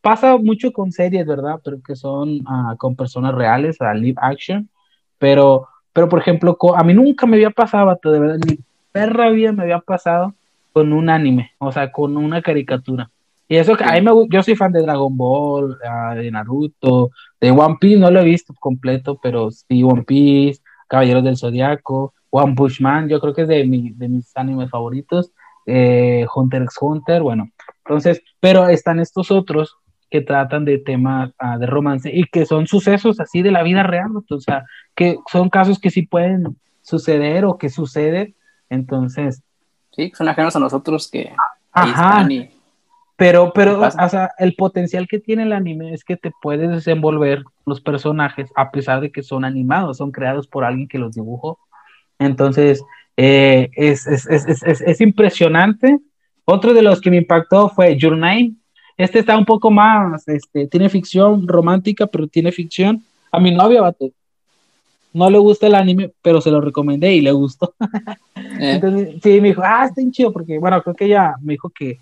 pasa 0.05 0.37
mucho 0.37 0.71
con 0.71 0.93
series, 0.93 1.27
¿verdad? 1.27 1.59
Pero 1.65 1.81
que 1.81 1.97
son 1.97 2.41
ah, 2.47 2.75
con 2.77 2.95
personas 2.95 3.35
reales, 3.35 3.81
a 3.81 3.95
live 3.95 4.19
action, 4.21 4.69
pero, 5.19 5.67
pero 5.95 6.11
por 6.11 6.19
ejemplo, 6.21 6.59
a 6.77 6.85
mí 6.85 6.93
nunca 6.93 7.25
me 7.27 7.37
había 7.37 7.49
pasado, 7.49 7.99
de 8.05 8.19
verdad, 8.21 8.39
ni 8.47 8.59
perra 8.93 9.31
vida 9.31 9.53
me 9.53 9.63
había 9.63 9.79
pasado 9.79 10.35
con 10.75 10.93
un 10.93 11.09
anime, 11.09 11.53
o 11.57 11.73
sea, 11.73 11.91
con 11.91 12.19
una 12.19 12.43
caricatura. 12.43 13.11
Y 13.49 13.57
eso 13.57 13.77
que 13.77 13.85
a 13.85 13.93
mí 13.93 14.03
me 14.03 14.11
yo 14.29 14.43
soy 14.43 14.57
fan 14.57 14.73
de 14.73 14.83
Dragon 14.83 15.17
Ball, 15.17 15.79
ah, 15.89 16.15
de 16.15 16.31
Naruto, 16.31 17.11
de 17.41 17.51
One 17.51 17.79
Piece, 17.81 17.99
no 17.99 18.11
lo 18.11 18.21
he 18.21 18.25
visto 18.25 18.53
completo, 18.61 19.19
pero 19.23 19.51
sí 19.51 19.83
One 19.83 20.03
Piece, 20.03 20.61
Caballeros 20.87 21.25
del 21.25 21.39
Zodiaco, 21.39 22.13
One 22.29 22.55
Punch 22.55 22.83
Man, 22.83 23.09
yo 23.09 23.21
creo 23.21 23.33
que 23.33 23.43
es 23.43 23.49
de, 23.49 23.65
mi, 23.65 23.91
de 23.93 24.09
mis 24.11 24.37
animes 24.37 24.69
favoritos, 24.69 25.33
eh, 25.65 26.27
Hunter 26.35 26.63
x 26.65 26.77
Hunter, 26.79 27.23
bueno, 27.23 27.49
entonces, 27.87 28.23
pero 28.39 28.69
están 28.69 29.01
estos 29.01 29.31
otros 29.31 29.79
que 30.15 30.21
tratan 30.21 30.65
de 30.65 30.79
temas 30.79 31.33
ah, 31.41 31.59
de 31.59 31.67
romance 31.67 32.09
y 32.09 32.23
que 32.27 32.47
son 32.47 32.69
sucesos 32.69 33.19
así 33.19 33.43
de 33.43 33.51
la 33.51 33.65
vida 33.65 33.83
real, 33.83 34.13
o 34.15 34.39
sea, 34.39 34.65
que 34.95 35.19
son 35.29 35.51
casos 35.51 35.81
que 35.81 35.91
sí 35.91 36.03
pueden 36.03 36.57
suceder 36.83 37.45
o 37.45 37.59
que 37.59 37.69
suceden, 37.69 38.37
entonces... 38.71 39.43
Sí, 39.91 40.13
son 40.15 40.29
ajenos 40.29 40.55
a 40.55 40.61
nosotros 40.61 41.11
que... 41.11 41.33
Ajá, 41.73 42.29
pero, 43.17 43.53
pero, 43.53 43.81
o 43.81 44.09
sea, 44.09 44.31
el 44.39 44.55
potencial 44.55 45.09
que 45.09 45.19
tiene 45.19 45.43
el 45.43 45.53
anime 45.53 45.93
es 45.93 46.05
que 46.05 46.17
te 46.17 46.31
puedes 46.41 46.71
desenvolver 46.71 47.43
los 47.67 47.81
personajes 47.81 48.53
a 48.55 48.71
pesar 48.71 49.01
de 49.01 49.11
que 49.11 49.25
son 49.25 49.45
animados, 49.45 49.97
son 49.97 50.13
creados 50.13 50.47
por 50.47 50.63
alguien 50.63 50.87
que 50.87 50.99
los 50.99 51.17
dibujó. 51.17 51.59
Entonces, 52.21 52.85
eh, 53.17 53.69
es, 53.75 54.07
es, 54.07 54.29
es, 54.29 54.63
es, 54.63 55.01
impresionante. 55.01 55.99
Otro 56.45 56.73
de 56.73 56.83
los 56.83 57.01
que 57.01 57.11
me 57.11 57.17
impactó 57.17 57.69
fue 57.69 57.97
Your 57.97 58.17
Name. 58.17 58.55
Este 58.97 59.19
está 59.19 59.37
un 59.37 59.45
poco 59.45 59.71
más, 59.71 60.27
este, 60.29 60.69
tiene 60.69 60.89
ficción 60.89 61.49
romántica, 61.49 62.07
pero 62.07 62.27
tiene 62.27 62.53
ficción. 62.53 63.03
A 63.33 63.41
mi 63.41 63.51
novia, 63.51 63.81
bate. 63.81 64.13
No 65.13 65.31
le 65.31 65.39
gusta 65.39 65.67
el 65.67 65.75
anime, 65.75 66.13
pero 66.23 66.41
se 66.41 66.51
lo 66.51 66.61
recomendé 66.61 67.15
y 67.15 67.21
le 67.21 67.33
gustó. 67.33 67.75
Eh. 68.61 68.75
Entonces, 68.75 69.17
sí, 69.21 69.41
me 69.41 69.49
dijo, 69.49 69.63
ah, 69.65 69.87
está 69.87 70.01
bien 70.01 70.13
chido, 70.13 70.33
porque, 70.33 70.59
bueno, 70.61 70.81
creo 70.81 70.95
que 70.95 71.07
ella 71.07 71.35
me 71.41 71.55
dijo 71.55 71.71
que 71.71 71.99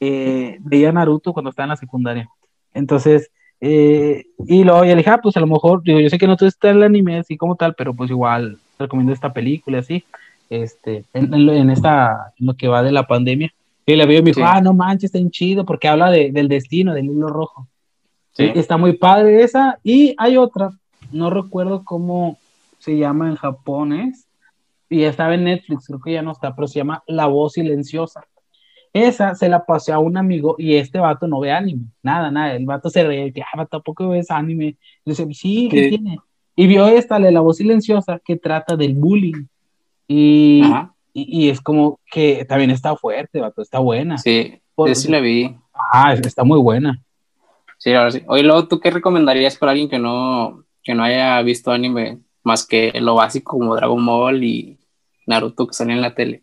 eh, 0.00 0.58
veía 0.58 0.90
Naruto 0.90 1.32
cuando 1.32 1.50
estaba 1.50 1.66
en 1.66 1.70
la 1.70 1.76
secundaria. 1.76 2.28
Entonces, 2.74 3.30
eh, 3.60 4.26
y 4.48 4.64
luego 4.64 4.84
ya 4.84 4.90
le 4.90 4.96
dije, 4.96 5.10
ah, 5.10 5.20
pues 5.22 5.36
a 5.36 5.40
lo 5.40 5.46
mejor, 5.46 5.80
digo, 5.84 6.00
yo 6.00 6.10
sé 6.10 6.18
que 6.18 6.26
no 6.26 6.36
todo 6.36 6.48
está 6.48 6.70
en 6.70 6.78
el 6.78 6.82
anime 6.82 7.20
así 7.20 7.36
como 7.36 7.54
tal, 7.54 7.76
pero 7.76 7.94
pues 7.94 8.10
igual 8.10 8.58
recomiendo 8.80 9.12
esta 9.12 9.32
película 9.32 9.78
así, 9.78 10.02
este, 10.50 11.04
en, 11.14 11.70
esta, 11.70 12.32
en 12.36 12.46
lo 12.46 12.54
que 12.54 12.66
va 12.66 12.82
de 12.82 12.90
la 12.90 13.06
pandemia. 13.06 13.54
Y 13.84 13.96
la 13.96 14.06
veo 14.06 14.20
y 14.20 14.22
me 14.22 14.30
dijo, 14.30 14.44
ah, 14.44 14.60
no 14.60 14.72
manches, 14.72 15.04
está 15.04 15.18
bien 15.18 15.30
chido, 15.30 15.64
porque 15.64 15.88
habla 15.88 16.10
de, 16.10 16.30
del 16.30 16.48
destino, 16.48 16.94
del 16.94 17.06
hilo 17.06 17.28
rojo. 17.28 17.66
Sí. 18.32 18.50
Está 18.54 18.76
muy 18.76 18.94
padre 18.94 19.42
esa. 19.42 19.78
Y 19.82 20.14
hay 20.18 20.36
otra, 20.36 20.70
no 21.10 21.30
recuerdo 21.30 21.84
cómo 21.84 22.38
se 22.78 22.96
llama 22.96 23.28
en 23.28 23.36
japonés, 23.36 24.26
y 24.92 25.04
estaba 25.04 25.34
en 25.34 25.44
Netflix, 25.44 25.86
creo 25.86 26.00
que 26.00 26.12
ya 26.12 26.22
no 26.22 26.32
está, 26.32 26.54
pero 26.54 26.68
se 26.68 26.78
llama 26.78 27.02
La 27.06 27.26
Voz 27.26 27.54
Silenciosa. 27.54 28.24
Esa 28.92 29.34
se 29.34 29.48
la 29.48 29.64
pasé 29.64 29.90
a 29.90 29.98
un 29.98 30.18
amigo 30.18 30.54
y 30.58 30.74
este 30.74 30.98
vato 30.98 31.26
no 31.26 31.40
ve 31.40 31.50
anime, 31.50 31.86
nada, 32.02 32.30
nada. 32.30 32.54
El 32.54 32.66
vato 32.66 32.90
se 32.90 33.02
reía 33.02 33.22
y 33.22 33.30
dice, 33.30 33.42
ah, 33.54 33.64
tampoco 33.64 34.10
ves 34.10 34.30
anime. 34.30 34.76
Y 35.04 35.10
dice, 35.10 35.26
sí, 35.32 35.68
¿qué 35.70 35.88
tiene? 35.88 36.18
Y 36.54 36.66
vio 36.66 36.86
esta, 36.88 37.18
la 37.18 37.40
voz 37.40 37.56
silenciosa, 37.56 38.20
que 38.22 38.36
trata 38.36 38.76
del 38.76 38.92
bullying. 38.92 39.46
Y, 40.06 40.62
y, 41.12 41.50
es 41.50 41.60
como 41.60 42.00
que 42.10 42.44
también 42.44 42.70
está 42.70 42.96
fuerte, 42.96 43.40
vato, 43.40 43.62
está 43.62 43.78
buena. 43.78 44.18
Sí, 44.18 44.60
sí 44.94 45.08
la 45.10 45.20
vi. 45.20 45.54
Ah, 45.92 46.14
está 46.14 46.44
muy 46.44 46.58
buena. 46.58 47.02
Sí, 47.78 47.92
ahora 47.92 48.10
sí. 48.10 48.22
Oye, 48.26 48.42
luego, 48.42 48.68
¿tú 48.68 48.80
qué 48.80 48.90
recomendarías 48.90 49.56
para 49.56 49.72
alguien 49.72 49.90
que 49.90 49.98
no, 49.98 50.64
que 50.82 50.94
no 50.94 51.04
haya 51.04 51.40
visto 51.42 51.70
anime 51.70 52.18
más 52.42 52.66
que 52.66 52.92
lo 53.00 53.16
básico 53.16 53.58
como 53.58 53.76
Dragon 53.76 54.04
Ball 54.04 54.42
y 54.42 54.78
Naruto 55.26 55.66
que 55.66 55.74
salen 55.74 55.96
en 55.96 56.02
la 56.02 56.14
tele? 56.14 56.42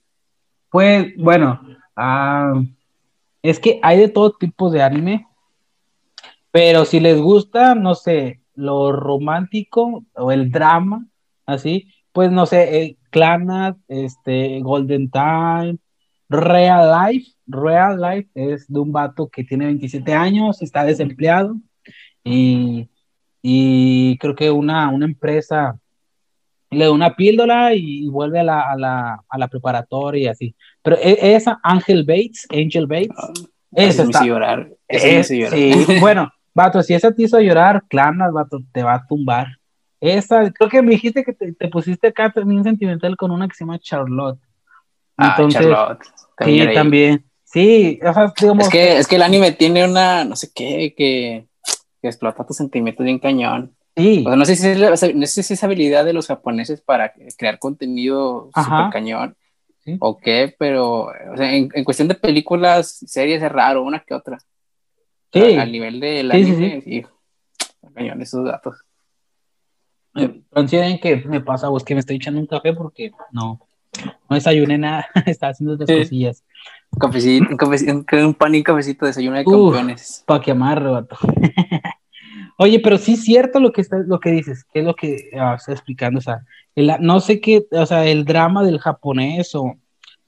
Pues, 0.69 1.15
bueno, 1.17 1.59
Ah, 2.01 2.53
es 3.41 3.59
que 3.59 3.81
hay 3.83 3.99
de 3.99 4.07
todo 4.07 4.31
tipo 4.31 4.69
de 4.69 4.81
anime, 4.81 5.27
pero 6.49 6.85
si 6.85 7.01
les 7.01 7.19
gusta, 7.19 7.75
no 7.75 7.93
sé, 7.93 8.39
lo 8.55 8.93
romántico 8.93 10.05
o 10.13 10.31
el 10.31 10.49
drama, 10.49 11.05
así, 11.45 11.91
pues 12.13 12.31
no 12.31 12.45
sé, 12.45 12.83
eh, 12.83 12.97
este, 13.87 14.61
Golden 14.61 15.09
Time, 15.09 15.77
Real 16.29 16.91
Life, 17.07 17.31
Real 17.47 17.99
Life 17.99 18.29
es 18.35 18.67
de 18.67 18.79
un 18.79 18.91
vato 18.91 19.29
que 19.29 19.43
tiene 19.43 19.65
27 19.65 20.13
años, 20.13 20.61
está 20.61 20.83
desempleado 20.83 21.57
y, 22.23 22.87
y 23.41 24.17
creo 24.19 24.35
que 24.35 24.51
una, 24.51 24.89
una 24.89 25.05
empresa 25.05 25.79
le 26.71 26.85
da 26.85 26.91
una 26.91 27.15
píldora 27.15 27.73
y, 27.73 28.07
vuelve 28.07 28.39
a 28.39 28.43
la, 28.43 28.61
a, 28.61 28.77
la, 28.77 29.23
a 29.27 29.37
la, 29.37 29.47
preparatoria 29.47 30.23
y 30.23 30.27
así. 30.27 30.55
Pero 30.83 30.97
e, 30.97 31.35
esa 31.35 31.59
Angel 31.63 32.03
Bates, 32.03 32.47
Angel 32.51 32.85
Bates, 32.85 33.09
ah, 33.17 33.33
esa 33.71 34.03
está, 34.03 34.23
llorar. 34.23 34.69
Es, 34.87 35.29
llorar. 35.29 35.53
Sí, 35.53 35.73
bueno, 35.99 36.31
vato, 36.53 36.83
si 36.83 36.93
esa 36.93 37.11
te 37.11 37.23
hizo 37.23 37.39
llorar, 37.39 37.83
Clanas, 37.87 38.31
vato, 38.31 38.59
te 38.71 38.83
va 38.83 38.95
a 38.95 39.07
tumbar. 39.07 39.58
Esa, 40.01 40.51
creo 40.51 40.69
que 40.69 40.81
me 40.81 40.91
dijiste 40.91 41.23
que 41.23 41.33
te, 41.33 41.67
pusiste 41.67 42.07
acá 42.07 42.31
también 42.31 42.63
sentimental 42.63 43.17
con 43.17 43.31
una 43.31 43.47
que 43.47 43.55
se 43.55 43.65
llama 43.65 43.79
Charlotte. 43.79 44.39
Ah, 45.17 45.35
Entonces, 45.37 45.61
Charlotte. 45.61 46.03
sí, 46.43 46.67
también. 46.73 47.25
Sí, 47.43 47.99
o 48.03 48.13
sea, 48.13 48.33
digamos, 48.39 48.65
es 48.65 48.69
que, 48.69 48.97
es 48.97 49.07
que 49.07 49.15
el 49.15 49.23
anime 49.23 49.51
tiene 49.51 49.83
una, 49.83 50.23
no 50.23 50.35
sé 50.35 50.51
qué, 50.53 50.93
que, 50.95 51.47
que 52.01 52.07
explota 52.07 52.45
tus 52.45 52.57
sentimientos 52.57 53.03
bien 53.03 53.19
cañón 53.19 53.75
no, 53.99 54.45
sé 54.45 54.55
si 54.55 54.67
es, 54.67 54.79
no 55.15 55.25
sé 55.27 55.43
si 55.43 55.53
es 55.53 55.63
habilidad 55.63 56.05
de 56.05 56.13
los 56.13 56.27
japoneses 56.27 56.81
para 56.81 57.13
crear 57.37 57.59
contenido 57.59 58.49
super 58.55 58.89
cañón 58.91 59.35
o 59.99 60.17
qué, 60.17 60.55
pero 60.57 61.09
en, 61.37 61.83
cuestión 61.83 62.07
de 62.07 62.15
películas, 62.15 63.03
series 63.07 63.41
es 63.41 63.51
raro, 63.51 63.83
una 63.83 63.99
que 64.01 64.13
otra. 64.13 64.37
Sí. 65.33 65.57
Al 65.57 65.71
nivel 65.71 65.99
de 65.99 66.23
la 66.23 66.35
sí, 66.35 67.05
cañón 67.93 68.21
esos 68.21 68.45
datos. 68.45 68.77
Consideren 70.51 70.99
que 70.99 71.17
me 71.17 71.41
pasa 71.41 71.69
vos 71.69 71.83
que 71.83 71.93
me 71.93 71.99
estoy 71.99 72.17
echando 72.17 72.39
un 72.39 72.47
café 72.47 72.73
porque 72.73 73.11
no, 73.31 73.59
no 74.29 74.35
desayuné 74.35 74.77
nada, 74.77 75.07
estaba 75.25 75.51
haciendo 75.51 75.73
otras 75.73 75.89
cosillas. 75.89 76.43
Un 76.91 76.99
cafecito, 76.99 77.47
un, 77.49 77.57
cafecito, 77.57 77.93
un 78.27 78.33
pan 78.33 78.55
y 78.55 78.57
un 78.59 78.63
cafecito 78.63 79.05
desayuno 79.05 79.37
de 79.37 79.45
campeones. 79.45 80.23
Pa' 80.25 80.41
que 80.41 80.51
amarre, 80.51 80.89
vato. 80.89 81.17
Oye, 82.57 82.79
pero 82.81 82.97
sí 82.97 83.13
es 83.13 83.23
cierto 83.23 83.59
lo 83.59 83.71
que, 83.71 83.81
está, 83.81 83.99
lo 83.99 84.19
que 84.19 84.31
dices, 84.31 84.65
que 84.65 84.79
es 84.79 84.85
lo 84.85 84.93
que 84.93 85.29
ah, 85.39 85.55
está 85.57 85.71
explicando, 85.71 86.19
o 86.19 86.21
sea, 86.21 86.41
no 86.99 87.21
sé 87.21 87.39
qué, 87.39 87.65
o 87.71 87.85
sea, 87.85 88.05
el 88.05 88.25
drama 88.25 88.63
del 88.63 88.79
japonés 88.79 89.55
o 89.55 89.75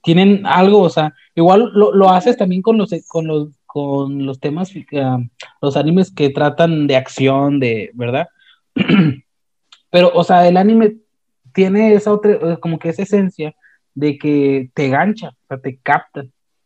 tienen 0.02 0.46
algo, 0.46 0.80
o 0.80 0.88
sea, 0.88 1.12
igual 1.34 1.70
lo, 1.74 2.08
haces 2.08 2.38
también 2.38 2.62
con 2.62 2.78
los, 2.78 2.90
con 3.06 3.26
los, 3.26 3.50
con 3.66 4.24
los 4.24 4.40
temas, 4.40 4.72
ah, 4.96 5.18
los 5.60 5.76
animes 5.76 6.10
que 6.10 6.30
tratan 6.30 6.86
de 6.86 6.96
acción, 6.96 7.60
de, 7.60 7.90
¿verdad? 7.92 8.28
pero, 9.92 10.10
o 10.14 10.24
sea, 10.24 10.48
el 10.48 10.56
anime 10.56 10.96
tiene 11.52 11.92
esa 11.92 12.14
otra, 12.14 12.56
como 12.56 12.78
que 12.78 12.88
esa 12.88 13.02
esencia 13.02 13.54
de 13.94 14.16
que 14.16 14.70
te 14.72 14.88
gancha, 14.88 15.28
o 15.28 15.46
sea, 15.48 15.58
te 15.58 15.76
capta. 15.76 16.24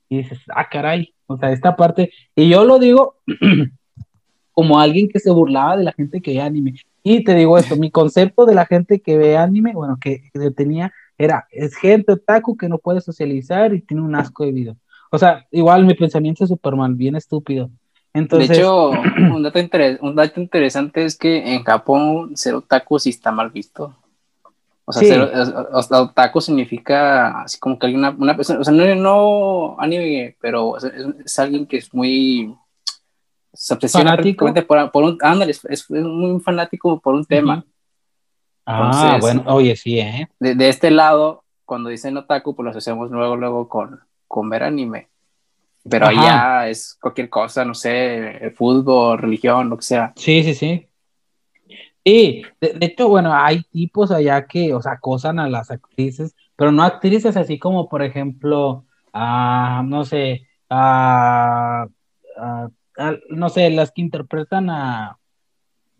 Y 0.08 0.18
dices, 0.18 0.38
ah, 0.54 0.68
caray, 0.70 1.12
o 1.26 1.36
sea, 1.36 1.50
esta 1.50 1.74
parte, 1.74 2.12
y 2.36 2.48
yo 2.48 2.64
lo 2.64 2.78
digo 2.78 3.16
como 4.52 4.78
alguien 4.78 5.08
que 5.08 5.18
se 5.18 5.32
burlaba 5.32 5.76
de 5.76 5.82
la 5.82 5.92
gente 5.92 6.20
que 6.20 6.34
ve 6.34 6.40
anime. 6.40 6.74
Y 7.02 7.24
te 7.24 7.34
digo 7.34 7.58
esto, 7.58 7.74
mi 7.74 7.90
concepto 7.90 8.46
de 8.46 8.54
la 8.54 8.64
gente 8.64 9.00
que 9.00 9.18
ve 9.18 9.36
anime, 9.36 9.72
bueno, 9.74 9.98
que, 10.00 10.22
tenía, 10.56 10.92
era, 11.18 11.48
es 11.50 11.74
gente 11.74 12.12
otaku 12.12 12.56
que 12.56 12.68
no 12.68 12.78
puede 12.78 13.00
socializar 13.00 13.74
y 13.74 13.80
tiene 13.80 14.04
un 14.04 14.14
asco 14.14 14.44
de 14.44 14.52
vida. 14.52 14.76
O 15.10 15.18
sea, 15.18 15.46
igual 15.50 15.84
mi 15.84 15.94
pensamiento 15.94 16.44
es 16.44 16.50
Superman, 16.50 16.96
bien 16.96 17.16
estúpido. 17.16 17.70
Entonces... 18.16 18.48
De 18.48 18.56
hecho, 18.56 18.90
un 19.34 19.42
dato, 19.42 19.60
un 20.00 20.14
dato 20.14 20.40
interesante 20.40 21.04
es 21.04 21.16
que 21.16 21.54
en 21.54 21.62
Japón 21.62 22.36
ser 22.36 22.54
otaku 22.54 22.98
sí 22.98 23.10
está 23.10 23.30
mal 23.30 23.50
visto. 23.50 23.94
O 24.86 24.92
sea, 24.92 25.02
ser, 25.02 25.20
otaku 25.92 26.40
significa 26.40 27.42
así 27.42 27.58
como 27.58 27.78
que 27.78 27.86
alguien, 27.86 28.04
una, 28.18 28.36
persona, 28.36 28.60
o 28.60 28.64
sea, 28.64 28.72
no, 28.72 28.94
no 28.94 29.76
anime, 29.80 30.36
pero 30.40 30.76
es, 30.78 31.38
alguien 31.40 31.66
que 31.66 31.78
es 31.78 31.92
muy 31.92 32.54
se 33.52 33.74
obsesiona 33.74 34.10
fanático. 34.12 34.46
Por, 34.92 35.02
un, 35.02 35.18
ándale, 35.22 35.50
es, 35.50 35.90
muy 35.90 36.40
fanático 36.40 37.00
por 37.00 37.14
un 37.14 37.24
tema. 37.24 37.64
Ah, 38.64 39.18
bueno, 39.20 39.44
oye, 39.46 39.76
sí, 39.76 39.98
¿eh? 39.98 40.28
De, 40.38 40.54
de, 40.54 40.68
este 40.68 40.90
lado, 40.90 41.44
cuando 41.64 41.88
dicen 41.88 42.16
otaku, 42.16 42.54
pues 42.54 42.64
lo 42.64 42.70
asociamos 42.70 43.10
luego, 43.10 43.36
luego 43.36 43.68
con, 43.68 44.00
con 44.28 44.48
ver 44.48 44.62
anime. 44.62 45.08
Pero 45.88 46.06
allá 46.06 46.68
es 46.68 46.96
cualquier 47.00 47.28
cosa, 47.28 47.64
no 47.64 47.74
sé, 47.74 48.52
fútbol, 48.56 49.18
religión, 49.18 49.68
lo 49.68 49.76
que 49.76 49.84
sea. 49.84 50.12
Sí, 50.16 50.42
sí, 50.42 50.54
sí. 50.54 50.88
Y 52.02 52.42
de, 52.60 52.78
hecho, 52.82 53.08
bueno, 53.08 53.34
hay 53.34 53.62
tipos 53.64 54.12
allá 54.12 54.46
que, 54.46 54.72
o 54.72 54.80
sea, 54.80 54.92
acosan 54.92 55.40
a 55.40 55.48
las 55.48 55.72
actrices, 55.72 56.36
pero 56.54 56.70
no 56.70 56.84
actrices 56.84 57.36
así 57.36 57.58
como, 57.58 57.88
por 57.88 58.00
ejemplo, 58.00 58.84
a, 59.12 59.82
no 59.84 60.04
sé, 60.04 60.46
a, 60.70 61.88
no 63.28 63.48
sé, 63.48 63.70
las 63.70 63.90
que 63.90 64.02
interpretan 64.02 64.70
a, 64.70 65.18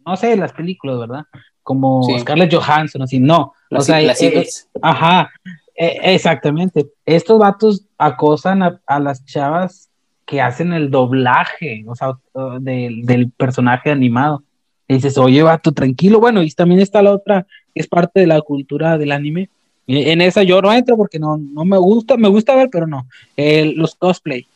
no 0.07 0.17
sé, 0.17 0.37
las 0.37 0.53
películas, 0.53 1.01
¿verdad? 1.01 1.25
Como 1.63 2.05
Scarlett 2.21 2.55
Johansson, 2.55 3.03
así, 3.03 3.19
no. 3.19 3.55
o 3.71 3.81
sea, 3.81 4.01
eh, 4.01 4.15
eh, 4.21 4.47
ajá, 4.81 5.31
eh, 5.75 5.99
exactamente. 6.15 6.87
Estos 7.05 7.39
vatos 7.41 7.86
acosan 7.99 8.63
a, 8.63 9.01
las 9.01 9.25
chavas 9.25 9.91
que 10.25 10.41
hacen 10.41 10.73
el 10.73 10.91
doblaje, 10.91 11.85
o 11.87 11.95
sea, 11.95 12.19
del 12.61 13.31
personaje 13.37 13.91
animado. 13.91 14.43
Y 14.89 14.95
dices, 14.95 15.19
oye, 15.19 15.43
vato, 15.43 15.73
tranquilo. 15.73 16.21
Bueno, 16.21 16.43
y 16.43 16.51
también 16.51 16.81
está 16.81 17.03
la 17.03 17.13
otra, 17.13 17.47
que 17.75 17.81
es 17.81 17.89
parte 17.89 18.21
de 18.21 18.27
la 18.27 18.41
cultura 18.41 18.99
del 18.99 19.13
anime. 19.13 19.51
En 19.89 20.21
esa 20.21 20.43
yo 20.43 20.61
no 20.61 20.73
entro 20.73 20.97
porque 20.97 21.19
no, 21.19 21.37
no 21.37 21.65
me 21.65 21.79
gusta, 21.79 22.17
me 22.17 22.29
gusta 22.29 22.57
ver, 22.57 22.69
pero 22.71 22.87
no. 22.87 23.07
los 23.37 23.95
cosplay. 23.95 24.47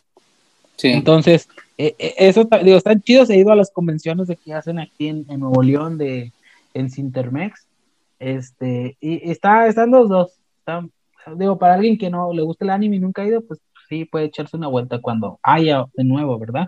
Sí. 0.75 0.89
Entonces, 0.89 1.47
e, 1.77 1.95
e, 1.97 2.15
eso, 2.17 2.47
digo, 2.63 2.77
están 2.77 3.01
chidos. 3.01 3.29
He 3.29 3.37
ido 3.37 3.51
a 3.51 3.55
las 3.55 3.71
convenciones 3.71 4.27
de 4.27 4.35
que 4.35 4.53
hacen 4.53 4.79
aquí 4.79 5.07
en, 5.07 5.25
Nuevo 5.39 5.63
León, 5.63 5.97
de, 5.97 6.31
en 6.73 6.89
Cintermex. 6.89 7.65
Este, 8.19 8.97
y 8.99 9.31
está, 9.31 9.67
están 9.67 9.91
los 9.91 10.09
dos. 10.09 10.33
Digo, 11.37 11.57
para 11.57 11.75
alguien 11.75 11.97
que 11.97 12.09
no 12.09 12.33
le 12.33 12.41
gusta 12.41 12.65
el 12.65 12.71
anime 12.71 12.97
y 12.97 12.99
nunca 12.99 13.21
ha 13.21 13.27
ido, 13.27 13.41
pues 13.41 13.59
sí, 13.89 14.05
puede 14.05 14.25
echarse 14.25 14.57
una 14.57 14.67
vuelta 14.67 14.99
cuando 14.99 15.39
haya 15.43 15.85
de 15.93 16.03
nuevo, 16.03 16.37
¿verdad? 16.39 16.67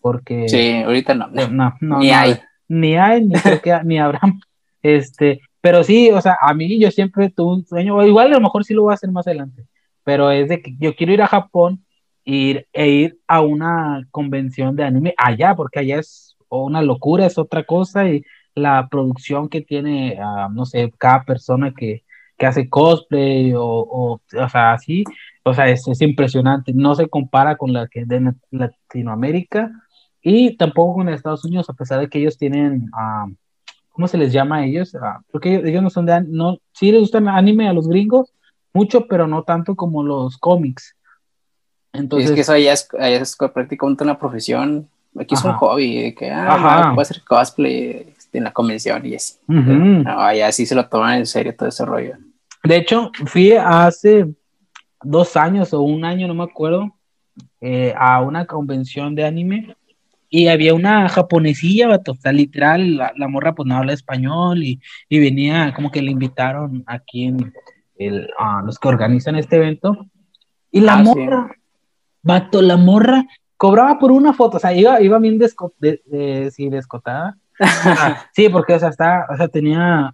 Porque. 0.00 0.48
Sí, 0.48 0.82
ahorita 0.82 1.14
no. 1.14 1.28
No, 1.28 1.74
no, 1.80 1.98
ni 1.98 2.10
hay 2.10 2.38
ni 2.70 2.96
hay, 2.96 3.24
ni 3.24 3.34
creo 3.34 3.60
que 3.60 3.78
ni 3.84 3.98
Abraham. 3.98 4.40
Este, 4.82 5.42
pero 5.60 5.84
sí, 5.84 6.10
o 6.10 6.22
sea, 6.22 6.38
a 6.40 6.54
mí 6.54 6.80
yo 6.80 6.90
siempre 6.90 7.28
tuve 7.28 7.56
un 7.56 7.66
sueño, 7.66 7.96
o 7.96 8.02
igual 8.02 8.28
a 8.28 8.36
lo 8.36 8.40
mejor 8.40 8.64
sí 8.64 8.72
lo 8.72 8.80
voy 8.80 8.92
a 8.92 8.94
hacer 8.94 9.10
más 9.10 9.26
adelante, 9.26 9.66
pero 10.04 10.30
es 10.30 10.48
de 10.48 10.62
que 10.62 10.74
yo 10.78 10.96
quiero 10.96 11.12
ir 11.12 11.20
a 11.20 11.26
Japón 11.26 11.84
ir, 12.24 12.66
e 12.72 12.88
ir 12.88 13.18
a 13.26 13.42
una 13.42 14.08
convención 14.10 14.74
de 14.76 14.84
anime 14.84 15.14
allá, 15.18 15.54
porque 15.54 15.80
allá 15.80 15.98
es 15.98 16.34
una 16.48 16.80
locura, 16.80 17.26
es 17.26 17.36
otra 17.36 17.64
cosa, 17.64 18.08
y 18.08 18.24
la 18.54 18.88
producción 18.90 19.50
que 19.50 19.60
tiene, 19.60 20.18
ah, 20.18 20.48
no 20.50 20.64
sé, 20.64 20.90
cada 20.96 21.24
persona 21.24 21.74
que, 21.76 22.04
que 22.40 22.46
hace 22.46 22.70
cosplay 22.70 23.52
o, 23.52 23.62
o, 23.62 24.12
o 24.14 24.48
sea, 24.48 24.72
así, 24.72 25.04
o 25.42 25.52
sea, 25.52 25.68
es, 25.68 25.86
es, 25.86 26.00
impresionante, 26.00 26.72
no 26.74 26.94
se 26.94 27.06
compara 27.06 27.56
con 27.56 27.74
la 27.74 27.86
que 27.86 28.06
de 28.06 28.32
Latinoamérica, 28.50 29.70
y 30.22 30.56
tampoco 30.56 30.94
con 30.94 31.10
Estados 31.10 31.44
Unidos, 31.44 31.68
a 31.68 31.74
pesar 31.74 32.00
de 32.00 32.08
que 32.08 32.18
ellos 32.18 32.38
tienen, 32.38 32.88
ah, 32.94 33.26
¿cómo 33.90 34.08
se 34.08 34.16
les 34.16 34.32
llama 34.32 34.56
a 34.56 34.64
ellos? 34.64 34.94
Ah, 34.94 35.20
porque 35.30 35.56
ellos, 35.56 35.82
no 35.82 35.90
son 35.90 36.06
de, 36.06 36.22
no, 36.22 36.56
sí 36.72 36.90
les 36.90 37.02
gustan 37.02 37.28
anime 37.28 37.68
a 37.68 37.74
los 37.74 37.86
gringos, 37.86 38.32
mucho, 38.72 39.06
pero 39.06 39.26
no 39.26 39.42
tanto 39.42 39.76
como 39.76 40.02
los 40.02 40.38
cómics. 40.38 40.96
Entonces, 41.92 42.30
es 42.30 42.34
que 42.34 42.40
eso 42.40 42.54
allá 42.54 42.72
es, 42.72 42.88
es 42.98 43.36
prácticamente 43.52 44.02
una 44.02 44.18
profesión, 44.18 44.88
aquí 45.18 45.34
es 45.34 45.44
un 45.44 45.52
hobby, 45.52 46.14
que 46.14 46.30
ah, 46.30 46.92
puede 46.94 47.02
hacer 47.02 47.22
cosplay 47.22 48.14
este, 48.16 48.38
en 48.38 48.44
la 48.44 48.52
convención 48.52 49.04
y 49.04 49.14
así. 49.14 49.34
allá 50.06 50.50
sí 50.52 50.64
se 50.64 50.74
lo 50.74 50.88
toman 50.88 51.18
en 51.18 51.26
serio 51.26 51.54
todo 51.54 51.68
ese 51.68 51.84
rollo. 51.84 52.16
De 52.62 52.76
hecho, 52.76 53.10
fui 53.26 53.52
hace 53.52 54.26
dos 55.02 55.36
años 55.36 55.72
o 55.72 55.80
un 55.80 56.04
año, 56.04 56.28
no 56.28 56.34
me 56.34 56.44
acuerdo, 56.44 56.94
eh, 57.60 57.94
a 57.96 58.20
una 58.20 58.46
convención 58.46 59.14
de 59.14 59.24
anime 59.24 59.76
y 60.28 60.46
había 60.46 60.74
una 60.74 61.08
japonesilla, 61.08 61.88
vato, 61.88 62.12
o 62.12 62.16
sea, 62.16 62.32
literal, 62.32 62.96
la, 62.96 63.28
morra 63.28 63.54
pues 63.54 63.66
no 63.66 63.76
habla 63.76 63.92
español 63.92 64.62
y, 64.62 64.80
y, 65.08 65.18
venía, 65.18 65.72
como 65.74 65.90
que 65.90 66.02
le 66.02 66.12
invitaron 66.12 66.84
aquí 66.86 67.24
en 67.24 67.52
el, 67.98 68.28
a 68.38 68.62
los 68.64 68.78
que 68.78 68.88
organizan 68.88 69.34
este 69.34 69.56
evento. 69.56 70.06
Y 70.70 70.80
la 70.80 70.94
ah, 70.94 71.02
morra, 71.02 71.50
vato, 72.22 72.62
la 72.62 72.76
morra 72.76 73.26
cobraba 73.56 73.98
por 73.98 74.12
una 74.12 74.32
foto, 74.32 74.58
o 74.58 74.60
sea, 74.60 74.72
iba, 74.72 75.00
iba 75.00 75.18
bien 75.18 75.36
desco 75.36 75.74
de, 75.78 76.50
sí, 76.54 76.68
descotada. 76.68 77.36
sí, 78.32 78.48
porque, 78.48 78.74
o 78.74 78.78
sea, 78.78 78.90
está, 78.90 79.26
o 79.28 79.36
sea, 79.36 79.48
tenía, 79.48 80.12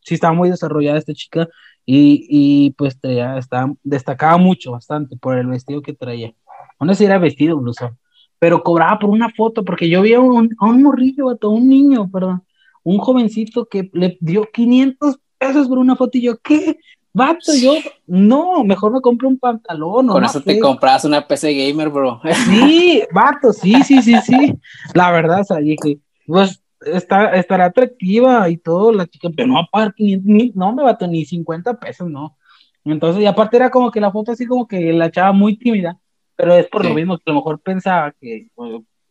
sí 0.00 0.14
estaba 0.14 0.34
muy 0.34 0.50
desarrollada 0.50 0.98
esta 0.98 1.14
chica 1.14 1.48
y, 1.86 2.26
y 2.28 2.70
pues 2.72 2.98
traía, 3.00 3.38
estaba, 3.38 3.72
destacaba 3.82 4.36
mucho, 4.38 4.72
bastante, 4.72 5.16
por 5.16 5.38
el 5.38 5.46
vestido 5.46 5.82
que 5.82 5.94
traía. 5.94 6.34
No 6.80 6.92
sé 6.92 6.98
si 6.98 7.04
era 7.04 7.18
vestido, 7.18 7.56
incluso 7.56 7.96
pero 8.44 8.62
cobraba 8.62 8.98
por 8.98 9.08
una 9.08 9.30
foto, 9.30 9.64
porque 9.64 9.88
yo 9.88 10.02
vi 10.02 10.12
a 10.12 10.20
un, 10.20 10.50
a 10.58 10.66
un 10.66 10.82
morrillo, 10.82 11.30
a 11.30 11.48
un 11.48 11.66
niño, 11.66 12.10
perdón, 12.10 12.42
un 12.82 12.98
jovencito 12.98 13.64
que 13.64 13.88
le 13.94 14.18
dio 14.20 14.46
500 14.52 15.18
pesos 15.38 15.66
por 15.66 15.78
una 15.78 15.96
foto 15.96 16.18
y 16.18 16.22
yo, 16.24 16.36
¿qué? 16.38 16.78
Vato, 17.14 17.54
yo, 17.58 17.72
no, 18.06 18.62
mejor 18.62 18.92
me 18.92 19.00
compro 19.00 19.28
un 19.28 19.38
pantalón. 19.38 20.08
Con 20.08 20.24
eso 20.24 20.42
te 20.42 20.60
compras 20.60 21.06
una 21.06 21.26
PC 21.26 21.54
gamer, 21.54 21.88
bro. 21.88 22.20
Sí, 22.44 23.02
vato, 23.14 23.50
sí, 23.52 23.82
sí, 23.82 24.02
sí, 24.02 24.14
sí. 24.22 24.54
La 24.92 25.10
verdad, 25.10 25.40
o 25.40 25.44
sea, 25.44 25.56
dije, 25.58 26.00
pues 26.26 26.60
está, 26.84 27.34
estará 27.34 27.66
atractiva 27.66 28.48
y 28.48 28.56
todo, 28.56 28.92
la 28.92 29.06
chica, 29.06 29.28
pero 29.34 29.48
no 29.48 29.58
a 29.58 29.66
pagar 29.66 29.94
500, 29.94 30.56
no 30.56 30.74
me 30.74 30.82
vato, 30.82 31.06
ni 31.06 31.24
50 31.24 31.78
pesos, 31.78 32.08
no. 32.10 32.36
Entonces, 32.84 33.22
y 33.22 33.26
aparte 33.26 33.56
era 33.56 33.70
como 33.70 33.90
que 33.90 34.00
la 34.00 34.12
foto 34.12 34.32
así 34.32 34.46
como 34.46 34.68
que 34.68 34.92
la 34.92 35.06
echaba 35.06 35.32
muy 35.32 35.56
tímida. 35.56 35.98
Pero 36.36 36.54
es 36.54 36.66
por 36.66 36.84
lo 36.84 36.94
mismo 36.94 37.16
que 37.16 37.22
a 37.26 37.30
lo 37.30 37.36
mejor 37.36 37.60
pensaba 37.60 38.12
que, 38.20 38.48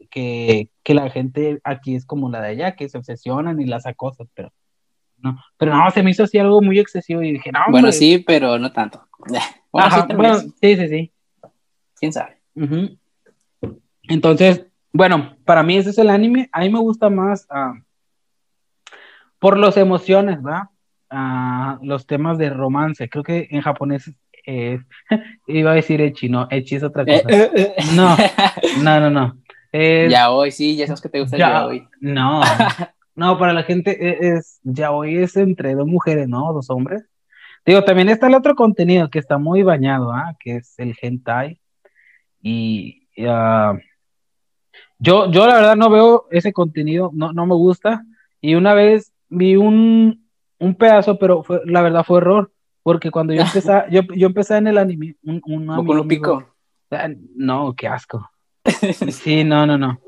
que, 0.09 0.69
que, 0.83 0.93
la 0.93 1.09
gente 1.09 1.61
aquí 1.63 1.95
es 1.95 2.05
como 2.05 2.29
la 2.29 2.41
de 2.41 2.49
allá, 2.49 2.75
que 2.75 2.89
se 2.89 2.97
obsesionan 2.97 3.61
y 3.61 3.65
las 3.65 3.85
acosan, 3.85 4.27
pero 4.33 4.51
no, 5.23 5.39
pero 5.57 5.73
no, 5.73 5.89
se 5.89 6.03
me 6.03 6.11
hizo 6.11 6.23
así 6.23 6.37
algo 6.37 6.61
muy 6.61 6.79
excesivo 6.79 7.21
y 7.23 7.31
dije, 7.31 7.51
no. 7.51 7.59
Bueno, 7.69 7.93
sí, 7.93 8.19
pero 8.19 8.59
no 8.59 8.71
tanto. 8.71 9.07
Bueno, 9.71 10.37
sí, 10.37 10.75
sí, 10.75 10.87
sí, 10.87 11.11
¿Quién 11.95 12.13
sabe? 12.13 12.37
Entonces, 14.03 14.67
bueno, 14.93 15.35
para 15.43 15.63
mí 15.63 15.75
ese 15.75 15.89
es 15.89 15.97
el 15.97 16.09
anime. 16.09 16.49
A 16.51 16.61
mí 16.61 16.69
me 16.69 16.79
gusta 16.79 17.09
más 17.09 17.47
uh, 17.49 17.81
por 19.39 19.57
las 19.57 19.75
emociones, 19.75 20.39
¿va? 20.45 20.69
Uh, 21.11 21.83
los 21.83 22.05
temas 22.05 22.37
de 22.37 22.49
romance. 22.49 23.09
Creo 23.09 23.23
que 23.23 23.47
en 23.49 23.61
japonés 23.61 24.13
eh, 24.45 24.79
iba 25.47 25.71
a 25.71 25.75
decir 25.75 26.01
Echi, 26.01 26.29
no, 26.29 26.47
Echi 26.49 26.75
es 26.75 26.83
otra 26.83 27.05
cosa. 27.05 27.23
Eh, 27.27 27.51
eh, 27.55 27.75
no, 27.95 28.15
no, 28.83 28.99
no, 28.99 29.09
no. 29.09 29.37
ya 29.71 30.31
hoy, 30.31 30.51
sí, 30.51 30.75
ya 30.75 30.85
sabes 30.85 31.01
que 31.01 31.09
te 31.09 31.21
gusta 31.21 31.37
ya, 31.37 31.65
hoy. 31.65 31.87
No, 31.99 32.41
no, 33.15 33.37
para 33.37 33.53
la 33.53 33.63
gente 33.63 34.35
es, 34.35 34.59
ya 34.63 34.91
hoy 34.91 35.17
es 35.17 35.35
entre 35.37 35.75
dos 35.75 35.87
mujeres, 35.87 36.27
¿no? 36.27 36.53
Dos 36.53 36.69
hombres. 36.69 37.03
Digo, 37.65 37.83
también 37.83 38.09
está 38.09 38.27
el 38.27 38.35
otro 38.35 38.55
contenido 38.55 39.09
que 39.09 39.19
está 39.19 39.37
muy 39.37 39.63
bañado, 39.63 40.11
¿ah? 40.11 40.35
Que 40.39 40.57
es 40.57 40.77
el 40.77 40.95
hentai. 41.01 41.59
Y 42.41 43.07
uh, 43.17 43.79
yo, 45.03 45.29
yo 45.29 45.45
la 45.45 45.55
verdad 45.55 45.75
no 45.75 45.89
veo 45.89 46.27
ese 46.31 46.53
contenido, 46.53 47.11
no, 47.13 47.33
no 47.33 47.45
me 47.45 47.55
gusta. 47.55 48.05
Y 48.41 48.55
una 48.55 48.73
vez 48.73 49.11
vi 49.29 49.55
un, 49.55 50.27
un 50.59 50.75
pedazo, 50.75 51.19
pero 51.19 51.43
fue, 51.43 51.61
la 51.65 51.81
verdad 51.81 52.05
fue 52.05 52.19
error 52.19 52.51
porque 52.83 53.11
cuando 53.11 53.33
yo 53.33 53.41
empecé, 53.43 53.83
yo, 53.91 54.01
yo 54.15 54.27
empecé 54.27 54.57
en 54.57 54.67
el 54.67 54.77
anime, 54.77 55.15
un, 55.23 55.41
un 55.45 55.69
un 55.69 56.07
pico. 56.07 56.43
No, 57.35 57.73
qué 57.75 57.87
asco. 57.87 58.29
Sí, 59.11 59.43
no, 59.43 59.65
no, 59.65 59.77
no. 59.77 59.99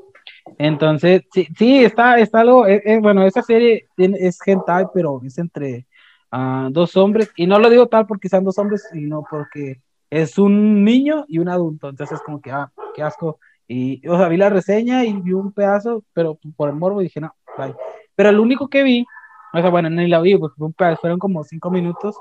Entonces, 0.58 1.22
sí, 1.32 1.46
sí 1.58 1.84
está, 1.84 2.18
está 2.18 2.40
algo, 2.40 2.66
eh, 2.66 2.80
eh, 2.84 2.98
bueno, 3.00 3.26
esa 3.26 3.42
serie 3.42 3.88
es 3.96 4.38
hentai, 4.46 4.86
pero 4.94 5.20
es 5.24 5.36
entre 5.38 5.86
a 6.30 6.68
dos 6.70 6.96
hombres, 6.96 7.30
y 7.36 7.46
no 7.46 7.58
lo 7.58 7.68
digo 7.68 7.86
tal 7.86 8.06
porque 8.06 8.28
sean 8.28 8.44
dos 8.44 8.58
hombres, 8.58 8.88
sino 8.92 9.24
porque 9.28 9.80
es 10.10 10.38
un 10.38 10.84
niño 10.84 11.24
y 11.28 11.38
un 11.38 11.48
adulto, 11.48 11.88
entonces 11.88 12.20
como 12.24 12.40
que, 12.40 12.50
ah, 12.50 12.70
qué 12.94 13.02
asco. 13.02 13.38
Y, 13.68 14.06
o 14.06 14.16
sea, 14.16 14.28
vi 14.28 14.36
la 14.36 14.48
reseña 14.48 15.04
y 15.04 15.12
vi 15.14 15.32
un 15.32 15.52
pedazo, 15.52 16.04
pero 16.12 16.38
por 16.56 16.68
el 16.68 16.76
morbo 16.76 17.00
dije, 17.00 17.20
no, 17.20 17.34
bye. 17.58 17.74
Pero 18.14 18.30
el 18.30 18.38
único 18.38 18.68
que 18.68 18.82
vi, 18.82 19.04
o 19.52 19.60
sea, 19.60 19.70
bueno, 19.70 19.90
ni 19.90 20.08
la 20.08 20.20
vi, 20.20 20.36
porque 20.36 20.56
fue 20.56 20.68
un 20.68 20.72
pedazo, 20.72 21.00
fueron 21.00 21.18
como 21.18 21.44
cinco 21.44 21.70
minutos 21.70 22.16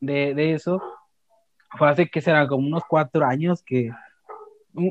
de, 0.00 0.34
de 0.34 0.54
eso. 0.54 0.82
Fue 1.78 1.88
hace 1.88 2.08
que 2.08 2.20
será 2.20 2.46
como 2.46 2.66
unos 2.66 2.82
cuatro 2.88 3.24
años 3.24 3.62
que 3.62 3.90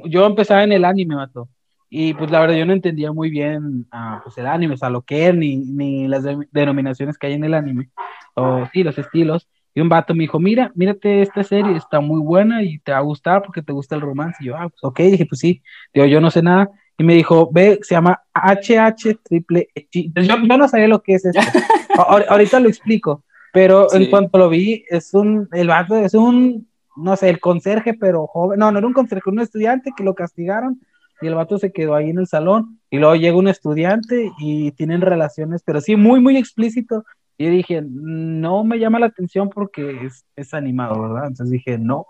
yo 0.06 0.26
empezaba 0.26 0.64
en 0.64 0.72
el 0.72 0.86
anime, 0.86 1.16
mato. 1.16 1.50
Y 1.90 2.14
pues 2.16 2.32
la 2.32 2.40
verdad 2.40 2.56
yo 2.56 2.66
no 2.66 2.74
entendía 2.74 3.12
muy 3.12 3.30
bien 3.30 3.88
uh, 3.94 4.24
pues 4.24 4.36
el 4.40 4.48
anime, 4.48 4.74
o 4.74 4.78
sea, 4.78 4.90
lo 4.90 5.04
que 5.04 5.28
es, 5.28 5.36
ni, 5.36 5.58
ni 5.58 6.08
las 6.08 6.24
de 6.24 6.48
denominaciones 6.52 7.18
que 7.18 7.28
hay 7.28 7.34
en 7.34 7.44
el 7.44 7.54
anime, 7.54 7.92
o 8.34 8.66
sí, 8.74 8.84
los 8.84 8.98
estilos. 8.98 9.48
Y 9.76 9.82
un 9.82 9.90
vato 9.90 10.14
me 10.14 10.22
dijo, 10.22 10.40
mira, 10.40 10.72
mírate 10.76 11.22
esta 11.22 11.44
serie, 11.44 11.76
está 11.76 12.00
muy 12.00 12.22
buena 12.22 12.62
y 12.64 12.80
te 12.80 12.92
va 12.92 13.00
a 13.00 13.02
gustar 13.02 13.42
porque 13.42 13.62
te 13.62 13.74
gusta 13.74 13.96
el 13.96 14.02
romance. 14.02 14.38
Y 14.42 14.48
yo, 14.48 14.56
ah, 14.56 14.70
pues 14.70 14.84
ok, 14.84 15.00
dije, 15.00 15.26
pues 15.26 15.40
sí, 15.40 15.62
digo, 15.94 16.06
yo 16.06 16.22
no 16.22 16.30
sé 16.30 16.42
nada. 16.42 16.70
Y 16.98 17.04
me 17.04 17.16
dijo, 17.16 17.50
ve, 17.52 17.80
se 17.82 17.96
llama 17.96 18.22
HH 18.34 19.20
triple 19.24 19.68
Yo, 19.92 20.36
yo 20.36 20.58
no 20.58 20.68
sabía 20.68 20.88
lo 20.88 21.02
que 21.02 21.16
es 21.16 21.26
esto. 21.26 21.42
ahorita 22.30 22.60
lo 22.60 22.70
explico, 22.70 23.24
pero 23.52 23.92
en 23.94 24.10
cuanto 24.10 24.38
lo 24.38 24.50
vi, 24.50 24.84
es 24.90 25.14
un, 25.14 25.48
el 25.52 25.68
vato 25.68 25.96
es 25.96 26.14
un, 26.14 26.68
no 26.96 27.16
sé, 27.16 27.30
el 27.30 27.40
conserje, 27.40 27.94
pero 27.94 28.28
joven, 28.28 28.60
no, 28.60 28.72
no 28.72 28.78
era 28.78 28.88
un 28.88 28.94
conserje, 28.94 29.30
un 29.30 29.40
estudiante 29.40 29.92
que 29.96 30.04
lo 30.04 30.16
castigaron 30.16 30.80
y 31.22 31.28
el 31.28 31.36
vato 31.36 31.58
se 31.58 31.72
quedó 31.72 31.96
ahí 31.96 32.10
en 32.10 32.20
el 32.20 32.28
salón 32.28 32.80
y 32.90 32.98
luego 32.98 33.16
llega 33.16 33.38
un 33.38 33.48
estudiante 33.48 34.32
y 34.40 34.72
tienen 34.72 35.02
relaciones, 35.02 35.62
pero 35.64 35.82
sí, 35.82 35.96
muy, 35.96 36.20
muy 36.20 36.38
explícito. 36.38 37.06
Y 37.38 37.50
dije, 37.50 37.82
no 37.84 38.64
me 38.64 38.80
llama 38.80 39.00
la 39.00 39.08
atención 39.08 39.50
porque 39.50 40.06
es, 40.06 40.26
es 40.36 40.54
animado, 40.54 41.02
¿verdad? 41.02 41.28
Entonces 41.28 41.52
dije, 41.52 41.78
no, 41.78 42.06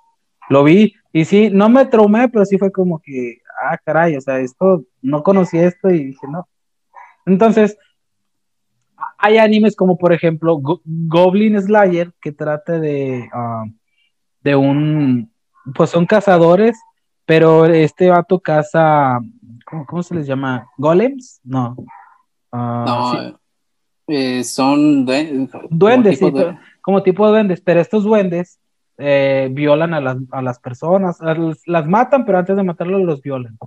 lo 0.49 0.63
vi 0.63 0.95
y 1.11 1.25
sí, 1.25 1.49
no 1.49 1.69
me 1.69 1.85
traumé, 1.85 2.29
pero 2.29 2.45
sí 2.45 2.57
fue 2.57 2.71
como 2.71 2.99
que, 2.99 3.37
ah, 3.63 3.77
caray, 3.83 4.15
o 4.15 4.21
sea, 4.21 4.39
esto, 4.39 4.83
no 5.01 5.23
conocía 5.23 5.65
esto 5.65 5.89
y 5.89 6.05
dije, 6.05 6.27
no. 6.29 6.47
Entonces, 7.25 7.77
hay 9.17 9.37
animes 9.37 9.75
como 9.75 9.97
por 9.97 10.11
ejemplo 10.11 10.59
Goblin 10.83 11.61
Slayer, 11.61 12.11
que 12.21 12.31
trata 12.31 12.79
de, 12.79 13.29
ah, 13.33 13.63
de 14.41 14.55
un, 14.55 15.31
pues 15.73 15.89
son 15.89 16.05
cazadores 16.05 16.77
pero 17.25 17.65
este 17.65 18.09
vato 18.09 18.39
caza, 18.39 19.19
¿cómo, 19.87 20.03
se 20.03 20.15
les 20.15 20.27
llama? 20.27 20.67
¿Golems? 20.77 21.39
No. 21.43 21.75
Ah, 22.51 22.85
no, 23.31 23.39
eh, 24.07 24.43
son 24.43 25.05
duendes. 25.05 26.19
sí, 26.19 26.25
como 26.81 27.01
tipo 27.01 27.25
de 27.25 27.31
duendes, 27.31 27.61
pero 27.61 27.79
estos 27.79 28.03
duendes 28.03 28.59
eh, 28.97 29.47
violan 29.51 29.93
a 29.93 30.01
las, 30.01 30.17
a 30.31 30.41
las 30.41 30.59
personas, 30.59 31.17
las 31.65 31.87
matan, 31.87 32.25
pero 32.25 32.37
antes 32.37 32.55
de 32.55 32.63
matarlos 32.63 33.01
los 33.03 33.21
violan. 33.21 33.57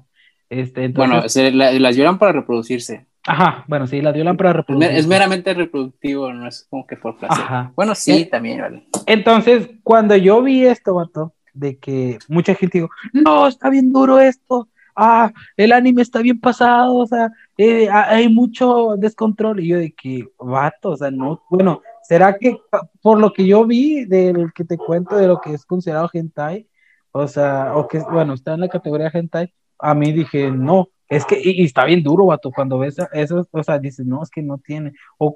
Este, 0.49 0.89
bueno, 0.89 1.23
las 1.23 1.97
violan 1.97 2.19
para 2.19 2.33
reproducirse. 2.33 3.07
Ajá, 3.27 3.65
bueno, 3.67 3.87
sí, 3.89 4.01
las 4.01 4.15
violan 4.15 4.37
para 4.37 4.53
reproducirse. 4.53 4.99
Es 4.99 5.07
meramente 5.07 5.53
reproductivo, 5.53 6.33
no 6.33 6.47
es 6.47 6.67
como 6.71 6.87
que 6.87 6.97
por 6.97 7.17
placer. 7.17 7.43
Ajá. 7.43 7.73
Bueno, 7.75 7.95
sí, 7.95 8.13
eh, 8.13 8.27
también, 8.27 8.61
vale. 8.61 8.87
Entonces, 9.07 9.69
cuando 9.83 10.15
yo 10.15 10.43
vi 10.43 10.65
esto, 10.65 10.95
vato, 10.95 11.35
de 11.53 11.79
que 11.79 12.19
mucha 12.29 12.55
gente 12.55 12.79
dijo, 12.79 12.91
no, 13.13 13.49
está 13.49 13.69
bien 13.71 13.93
duro 13.93 14.21
esto, 14.21 14.69
ah, 14.95 15.33
el 15.57 15.73
anime 15.73 16.03
está 16.03 16.21
bien 16.21 16.39
pasado, 16.39 16.95
o 16.95 17.07
sea, 17.07 17.31
eh, 17.57 17.89
hay 17.91 18.29
mucho 18.29 18.97
descontrol. 18.97 19.61
Y 19.61 19.69
yo 19.69 19.79
de 19.79 19.93
que, 19.93 20.29
vato, 20.39 20.91
o 20.91 20.97
sea, 20.97 21.11
no, 21.11 21.43
bueno, 21.51 21.83
¿será 22.03 22.37
que 22.37 22.57
por 23.03 23.21
lo 23.21 23.33
que 23.33 23.47
yo 23.47 23.67
vi 23.67 24.05
del 24.05 24.53
que 24.53 24.65
te 24.65 24.77
cuento 24.79 25.17
de 25.17 25.27
lo 25.27 25.41
que 25.41 25.55
es 25.55 25.65
considerado 25.65 26.11
hentai, 26.13 26.69
o 27.13 27.27
sea, 27.29 27.77
o 27.77 27.89
que, 27.89 27.99
bueno, 28.01 28.35
está 28.35 28.55
en 28.55 28.61
la 28.61 28.69
categoría 28.69 29.11
hentai, 29.13 29.53
a 29.79 29.95
mí 29.95 30.13
dije, 30.13 30.51
no, 30.51 30.89
es 31.09 31.25
que, 31.25 31.41
y, 31.43 31.65
está 31.65 31.85
bien 31.85 32.03
duro, 32.03 32.27
vato, 32.27 32.51
cuando 32.51 32.79
ves 32.79 32.97
eso, 33.13 33.47
o 33.51 33.63
sea, 33.63 33.79
dices, 33.79 34.05
no, 34.07 34.23
es 34.23 34.31
que 34.31 34.43
no 34.43 34.59
tiene. 34.59 34.93
O 35.19 35.35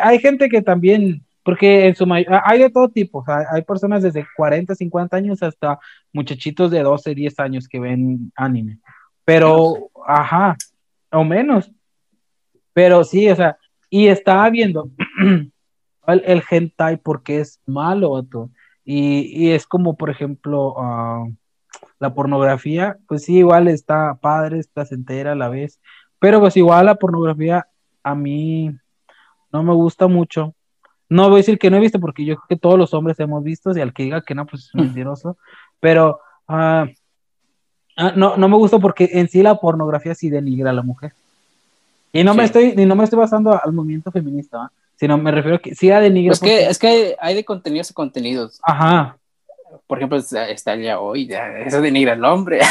hay 0.00 0.18
gente 0.18 0.48
que 0.48 0.62
también 0.62 1.24
porque 1.42 1.88
en 1.88 1.96
su 1.96 2.06
hay 2.12 2.58
de 2.58 2.70
todo 2.70 2.88
tipo, 2.88 3.24
hay 3.26 3.62
personas 3.62 4.02
desde 4.02 4.26
40, 4.36 4.74
50 4.74 5.16
años 5.16 5.42
hasta 5.42 5.78
muchachitos 6.12 6.70
de 6.70 6.82
12, 6.82 7.14
10 7.14 7.40
años 7.40 7.66
que 7.66 7.80
ven 7.80 8.30
anime. 8.36 8.78
Pero, 9.24 9.90
ajá, 10.06 10.56
o 11.10 11.24
menos. 11.24 11.70
Pero 12.72 13.04
sí, 13.04 13.28
o 13.28 13.36
sea, 13.36 13.58
y 13.88 14.08
estaba 14.08 14.48
viendo 14.50 14.90
el, 16.06 16.22
el 16.24 16.42
hentai 16.48 16.96
porque 16.98 17.40
es 17.40 17.60
malo, 17.66 18.20
y, 18.84 19.46
y, 19.46 19.50
es 19.52 19.66
como, 19.66 19.96
por 19.96 20.10
ejemplo, 20.10 20.74
ah, 20.78 21.26
la 21.98 22.14
pornografía, 22.14 22.98
pues 23.06 23.24
sí, 23.24 23.38
igual 23.38 23.68
está 23.68 24.14
padre, 24.20 24.58
está 24.58 24.84
entera 24.90 25.32
a 25.32 25.36
la 25.36 25.48
vez, 25.48 25.80
pero 26.18 26.40
pues 26.40 26.56
igual 26.56 26.86
la 26.86 26.96
pornografía 26.96 27.66
a 28.02 28.14
mí 28.14 28.72
no 29.52 29.62
me 29.62 29.74
gusta 29.74 30.08
mucho 30.08 30.54
no 31.10 31.28
voy 31.28 31.34
a 31.34 31.36
decir 31.38 31.58
que 31.58 31.70
no 31.70 31.76
he 31.76 31.80
visto 31.80 32.00
porque 32.00 32.24
yo 32.24 32.36
creo 32.36 32.46
que 32.48 32.56
todos 32.56 32.78
los 32.78 32.94
hombres 32.94 33.18
hemos 33.18 33.42
visto 33.42 33.76
y 33.76 33.80
al 33.80 33.92
que 33.92 34.04
diga 34.04 34.22
que 34.22 34.34
no, 34.34 34.46
pues 34.46 34.66
es 34.66 34.74
mentiroso. 34.74 35.36
Pero 35.80 36.20
ah, 36.48 36.86
ah, 38.00 38.12
no, 38.16 38.36
no 38.36 38.48
me 38.48 38.56
gusta 38.56 38.78
porque 38.78 39.10
en 39.12 39.28
sí 39.28 39.42
la 39.42 39.56
pornografía 39.56 40.14
sí 40.14 40.30
denigra 40.30 40.70
a 40.70 40.74
la 40.74 40.82
mujer. 40.82 41.12
Y 42.12 42.24
no 42.24 42.34
me 42.34 42.44
estoy, 42.44 42.74
ni 42.74 42.86
no 42.86 42.96
me 42.96 43.04
estoy 43.04 43.18
basando 43.18 43.58
al 43.62 43.72
movimiento 43.72 44.10
feminista, 44.10 44.70
sino 44.96 45.16
me 45.16 45.30
refiero 45.30 45.56
a 45.56 45.60
que 45.60 45.74
sí 45.74 45.90
a 45.90 46.00
denigra. 46.00 46.32
Es 46.32 46.40
que, 46.40 46.66
es 46.66 46.78
que 46.78 47.16
hay 47.20 47.34
de 47.34 47.44
contenidos 47.44 47.90
a 47.90 47.94
contenidos. 47.94 48.58
Ajá. 48.62 49.16
Por 49.86 49.98
ejemplo, 49.98 50.18
está 50.18 50.74
ya 50.76 50.98
hoy, 50.98 51.30
eso 51.64 51.80
denigra 51.80 52.12
al 52.12 52.24
hombre. 52.24 52.60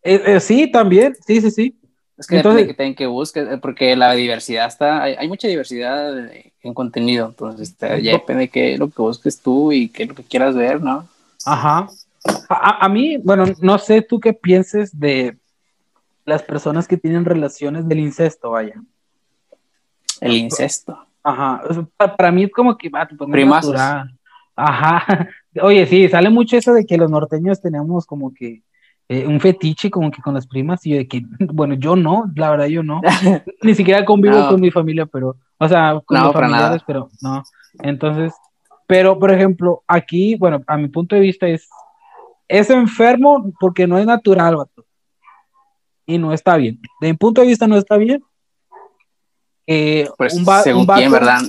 Eh, 0.00 0.22
eh, 0.24 0.40
sí, 0.40 0.70
también, 0.70 1.16
sí, 1.26 1.40
sí, 1.40 1.50
sí. 1.50 1.76
Es 2.16 2.26
que 2.26 2.36
entonces 2.36 2.68
que 2.68 2.72
tienen 2.72 2.94
que 2.94 3.06
buscar, 3.06 3.60
porque 3.60 3.94
la 3.96 4.12
diversidad 4.12 4.66
está, 4.68 5.02
hay, 5.02 5.28
mucha 5.28 5.48
diversidad 5.48 6.16
en 6.62 6.74
contenido, 6.74 7.26
entonces 7.26 7.70
este, 7.70 8.00
ya 8.00 8.12
depende 8.12 8.42
de 8.42 8.48
qué 8.48 8.72
es 8.72 8.78
lo 8.78 8.88
que 8.88 9.02
busques 9.02 9.40
tú 9.40 9.72
y 9.72 9.88
qué 9.88 10.04
es 10.04 10.08
lo 10.08 10.14
que 10.14 10.22
quieras 10.22 10.54
ver, 10.54 10.80
¿no? 10.80 11.06
Ajá. 11.44 11.88
A, 12.48 12.88
mí, 12.88 13.16
bueno, 13.18 13.44
no 13.60 13.78
sé 13.78 14.02
tú 14.02 14.20
qué 14.20 14.32
pienses 14.32 14.98
de 14.98 15.38
las 16.24 16.42
personas 16.42 16.88
que 16.88 16.96
tienen 16.96 17.24
relaciones 17.24 17.86
del 17.86 18.00
incesto, 18.00 18.50
vaya. 18.50 18.74
El 20.20 20.32
incesto. 20.34 20.98
Ajá, 21.22 21.62
para, 22.16 22.32
mí 22.32 22.44
es 22.44 22.52
como 22.52 22.76
que 22.76 22.90
pues, 22.90 23.30
Primazos. 23.30 23.76
Ajá. 24.56 25.28
Oye, 25.62 25.86
sí, 25.86 26.08
sale 26.08 26.30
mucho 26.30 26.56
eso 26.56 26.72
de 26.72 26.84
que 26.84 26.96
los 26.96 27.10
norteños 27.10 27.60
tenemos 27.60 28.06
como 28.06 28.32
que 28.34 28.62
eh, 29.08 29.26
un 29.26 29.40
fetiche 29.40 29.90
como 29.90 30.10
que 30.10 30.20
con 30.20 30.34
las 30.34 30.46
primas 30.46 30.84
y 30.84 30.90
yo 30.90 30.96
de 30.96 31.08
que, 31.08 31.22
bueno, 31.52 31.74
yo 31.74 31.96
no, 31.96 32.30
la 32.34 32.50
verdad 32.50 32.66
yo 32.66 32.82
no, 32.82 33.00
ni 33.62 33.74
siquiera 33.74 34.04
convivo 34.04 34.48
con 34.48 34.60
mi 34.60 34.70
familia, 34.70 35.06
pero, 35.06 35.36
o 35.58 35.68
sea, 35.68 36.00
con 36.04 36.20
los 36.20 36.32
familiares, 36.32 36.82
pero 36.86 37.08
no. 37.22 37.42
Entonces, 37.82 38.34
pero 38.86 39.18
por 39.18 39.32
ejemplo, 39.32 39.82
aquí, 39.86 40.34
bueno, 40.36 40.62
a 40.66 40.76
mi 40.76 40.88
punto 40.88 41.14
de 41.14 41.22
vista 41.22 41.46
es, 41.46 41.68
es 42.48 42.70
enfermo 42.70 43.52
porque 43.60 43.86
no 43.86 43.98
es 43.98 44.06
natural, 44.06 44.56
vato. 44.56 44.84
Y 46.06 46.16
no 46.18 46.32
está 46.32 46.56
bien. 46.56 46.80
De 47.00 47.08
mi 47.08 47.16
punto 47.16 47.42
de 47.42 47.46
vista 47.46 47.66
no 47.66 47.76
está 47.76 47.96
bien. 47.96 48.24
pues, 50.16 50.34
un, 50.34 50.46
según 50.64 50.86
quién, 50.86 51.12
¿verdad? 51.12 51.40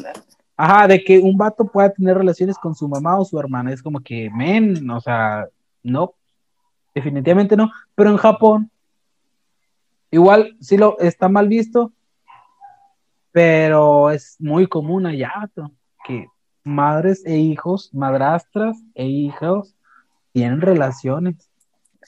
Ajá, 0.57 0.88
de 0.88 1.01
que 1.01 1.19
un 1.19 1.38
vato 1.38 1.65
pueda 1.65 1.89
tener 1.89 2.17
relaciones 2.17 2.57
con 2.57 2.75
su 2.75 2.89
mamá 2.89 3.17
o 3.17 3.23
su 3.23 3.39
hermana. 3.39 3.71
Es 3.71 3.81
como 3.81 4.01
que, 4.01 4.29
men, 4.29 4.89
o 4.89 4.99
sea, 4.99 5.47
no, 5.81 6.15
definitivamente 6.93 7.55
no, 7.55 7.71
pero 7.95 8.09
en 8.09 8.17
Japón 8.17 8.69
igual 10.12 10.57
sí 10.59 10.75
lo 10.75 10.99
está 10.99 11.29
mal 11.29 11.47
visto, 11.47 11.93
pero 13.31 14.09
es 14.09 14.35
muy 14.39 14.67
común 14.67 15.05
allá 15.05 15.49
que 16.03 16.27
madres 16.65 17.25
e 17.25 17.37
hijos, 17.37 17.93
madrastras 17.93 18.77
e 18.95 19.06
hijos 19.06 19.75
tienen 20.40 20.62
relaciones. 20.62 21.35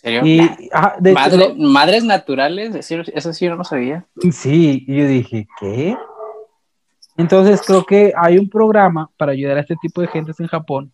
¿En 0.03 0.23
serio? 0.23 1.55
madres 1.57 2.03
naturales, 2.03 2.75
eso 2.75 3.33
sí 3.33 3.45
yo 3.45 3.55
no 3.55 3.63
sabía. 3.63 4.05
Sí, 4.31 4.85
y 4.87 4.97
yo 4.97 5.07
dije, 5.07 5.47
¿qué? 5.59 5.95
Entonces 7.17 7.61
creo 7.65 7.85
que 7.85 8.13
hay 8.15 8.37
un 8.37 8.49
programa 8.49 9.09
para 9.17 9.33
ayudar 9.33 9.57
a 9.57 9.61
este 9.61 9.75
tipo 9.81 10.01
de 10.01 10.07
gentes 10.07 10.39
en 10.39 10.47
Japón 10.47 10.91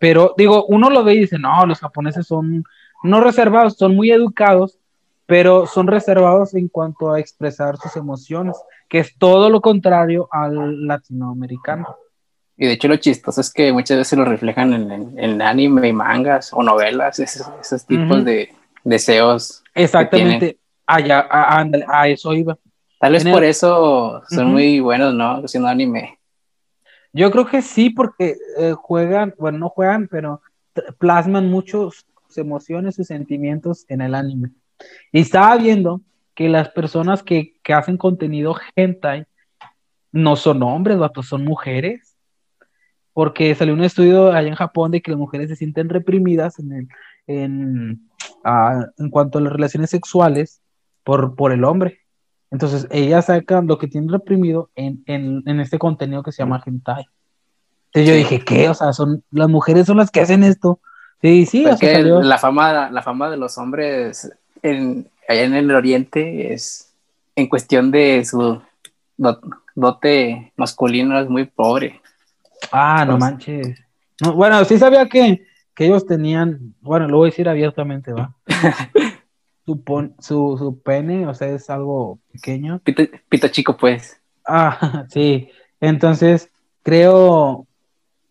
pero 0.00 0.34
digo, 0.36 0.64
uno 0.64 0.88
lo 0.88 1.04
ve 1.04 1.14
y 1.14 1.20
dice, 1.20 1.38
no, 1.38 1.66
los 1.66 1.78
japoneses 1.78 2.26
son 2.26 2.64
no 3.02 3.20
reservados, 3.20 3.76
son 3.76 3.94
muy 3.94 4.10
educados, 4.10 4.78
pero 5.26 5.66
son 5.66 5.86
reservados 5.86 6.54
en 6.54 6.68
cuanto 6.68 7.12
a 7.12 7.20
expresar 7.20 7.76
sus 7.76 7.94
emociones, 7.96 8.56
que 8.88 8.98
es 8.98 9.16
todo 9.18 9.50
lo 9.50 9.60
contrario 9.60 10.26
al 10.32 10.86
latinoamericano. 10.86 11.96
Y 12.62 12.66
de 12.66 12.74
hecho 12.74 12.88
lo 12.88 12.96
chistoso 12.96 13.40
es 13.40 13.50
que 13.50 13.72
muchas 13.72 13.96
veces 13.96 14.18
lo 14.18 14.26
reflejan 14.26 14.74
en, 14.74 15.18
en, 15.18 15.40
anime 15.40 15.88
y 15.88 15.94
mangas 15.94 16.52
o 16.52 16.62
novelas, 16.62 17.18
esos, 17.18 17.86
tipos 17.86 18.22
de 18.22 18.54
deseos. 18.84 19.64
Exactamente, 19.74 20.58
allá, 20.86 21.26
a, 21.30 21.64
a, 21.88 22.08
eso 22.08 22.34
iba. 22.34 22.58
Tal 22.98 23.14
vez 23.14 23.24
por 23.24 23.44
eso 23.44 24.22
son 24.28 24.52
muy 24.52 24.78
buenos, 24.78 25.14
¿no? 25.14 25.42
Haciendo 25.42 25.70
anime. 25.70 26.18
Yo 27.14 27.30
creo 27.30 27.46
que 27.46 27.62
sí, 27.62 27.88
porque 27.88 28.36
eh, 28.58 28.74
juegan, 28.76 29.34
bueno, 29.38 29.56
no 29.56 29.70
juegan, 29.70 30.06
pero 30.06 30.42
plasman 30.98 31.48
muchos 31.48 32.04
emociones 32.36 32.98
y 32.98 33.04
sentimientos 33.04 33.86
en 33.88 34.02
el 34.02 34.14
anime. 34.14 34.50
Y 35.12 35.22
estaba 35.22 35.56
viendo 35.56 36.02
que 36.34 36.50
las 36.50 36.68
personas 36.68 37.22
que, 37.22 37.54
que 37.62 37.72
hacen 37.72 37.96
contenido 37.96 38.54
hentai 38.76 39.24
no 40.12 40.36
son 40.36 40.62
hombres, 40.62 40.98
son 41.22 41.42
mujeres. 41.42 42.09
Porque 43.20 43.54
salió 43.54 43.74
un 43.74 43.84
estudio 43.84 44.32
allá 44.32 44.48
en 44.48 44.54
Japón 44.54 44.92
de 44.92 45.02
que 45.02 45.10
las 45.10 45.20
mujeres 45.20 45.50
se 45.50 45.56
sienten 45.56 45.90
reprimidas 45.90 46.58
en, 46.58 46.72
el, 46.72 46.88
en, 47.26 48.08
ah, 48.44 48.86
en 48.96 49.10
cuanto 49.10 49.36
a 49.36 49.42
las 49.42 49.52
relaciones 49.52 49.90
sexuales 49.90 50.62
por, 51.04 51.34
por 51.34 51.52
el 51.52 51.64
hombre. 51.64 51.98
Entonces, 52.50 52.88
ellas 52.90 53.26
sacan 53.26 53.66
lo 53.66 53.76
que 53.76 53.88
tienen 53.88 54.08
reprimido 54.08 54.70
en, 54.74 55.02
en, 55.04 55.42
en 55.44 55.60
este 55.60 55.78
contenido 55.78 56.22
que 56.22 56.32
se 56.32 56.42
llama 56.42 56.62
hentai. 56.64 57.04
Entonces 57.92 58.08
yo 58.08 58.16
dije, 58.16 58.42
¿qué? 58.42 58.70
O 58.70 58.74
sea, 58.74 58.94
son, 58.94 59.22
las 59.30 59.50
mujeres 59.50 59.84
son 59.84 59.98
las 59.98 60.10
que 60.10 60.22
hacen 60.22 60.42
esto. 60.42 60.80
Sí, 61.20 61.44
sí, 61.44 61.66
o 61.66 61.76
sea, 61.76 62.00
la, 62.00 62.38
fama, 62.38 62.88
la 62.88 63.02
fama 63.02 63.28
de 63.28 63.36
los 63.36 63.58
hombres 63.58 64.32
en, 64.62 65.10
allá 65.28 65.42
en 65.42 65.52
el 65.56 65.70
oriente 65.72 66.54
es 66.54 66.94
en 67.36 67.50
cuestión 67.50 67.90
de 67.90 68.24
su 68.24 68.62
dote 69.74 70.54
masculino 70.56 71.20
es 71.20 71.28
muy 71.28 71.44
pobre. 71.44 71.99
Ah, 72.72 73.04
no 73.06 73.18
manches. 73.18 73.82
bueno, 74.34 74.64
sí 74.64 74.78
sabía 74.78 75.08
que, 75.08 75.46
que, 75.74 75.86
ellos 75.86 76.06
tenían, 76.06 76.74
bueno, 76.80 77.08
lo 77.08 77.18
voy 77.18 77.28
a 77.28 77.30
decir 77.30 77.48
abiertamente, 77.48 78.12
va. 78.12 78.34
su, 79.66 79.82
su, 80.18 80.56
su, 80.58 80.80
pene, 80.82 81.26
o 81.26 81.34
sea, 81.34 81.48
es 81.48 81.70
algo 81.70 82.18
pequeño. 82.32 82.80
Pito, 83.28 83.48
chico, 83.48 83.76
pues. 83.76 84.20
Ah, 84.46 85.06
sí. 85.10 85.48
Entonces, 85.80 86.50
creo 86.82 87.66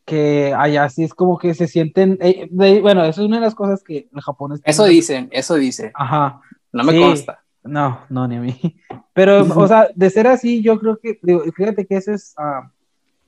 que 0.06 0.54
allá 0.58 0.90
sí 0.90 1.04
es 1.04 1.14
como 1.14 1.38
que 1.38 1.54
se 1.54 1.68
sienten, 1.68 2.18
eh, 2.22 2.50
bueno, 2.52 3.04
eso 3.04 3.22
es 3.22 3.28
una 3.28 3.38
de 3.38 3.44
las 3.44 3.56
cosas 3.56 3.84
que 3.84 4.10
el 4.12 4.22
japonés... 4.22 4.60
Eso 4.64 4.86
dicen, 4.86 5.30
eso 5.32 5.56
dice. 5.56 5.92
Ajá. 5.94 6.42
No 6.72 6.84
me 6.84 7.00
consta. 7.00 7.44
No, 7.64 8.02
no, 8.10 8.28
ni 8.28 8.38
a 8.38 8.42
mí. 8.42 8.60
Pero, 9.14 9.44
o 9.44 9.68
sea, 9.68 9.90
de 9.94 10.10
ser 10.10 10.28
así, 10.28 10.62
yo 10.62 10.80
creo 10.80 10.98
que, 10.98 11.20
fíjate 11.56 11.86
que 11.86 11.98
eso 11.98 12.12
es 12.14 12.34
uh, 12.38 12.68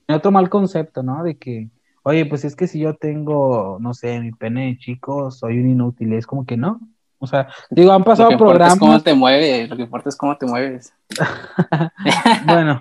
otro 0.08 0.30
mal 0.30 0.48
concepto, 0.48 1.02
¿no? 1.02 1.22
De 1.22 1.38
que, 1.38 1.70
oye, 2.02 2.26
pues 2.26 2.44
es 2.44 2.56
que 2.56 2.66
si 2.66 2.80
yo 2.80 2.94
tengo, 2.94 3.78
no 3.80 3.94
sé, 3.94 4.20
mi 4.20 4.32
pene 4.32 4.78
chico, 4.78 5.30
soy 5.30 5.58
un 5.58 5.70
inútil. 5.70 6.12
Es 6.12 6.26
como 6.26 6.44
que 6.44 6.56
no. 6.56 6.80
O 7.18 7.26
sea, 7.26 7.48
digo, 7.70 7.92
han 7.92 8.04
pasado 8.04 8.30
lo 8.30 8.36
que 8.36 8.44
programas. 8.44 8.74
Es 8.74 8.80
cómo 8.80 9.00
te 9.00 9.14
mueves, 9.14 9.70
lo 9.70 9.76
que 9.76 9.82
importa 9.82 10.08
es 10.08 10.16
cómo 10.16 10.36
te 10.36 10.46
mueves. 10.46 10.92
bueno, 12.46 12.80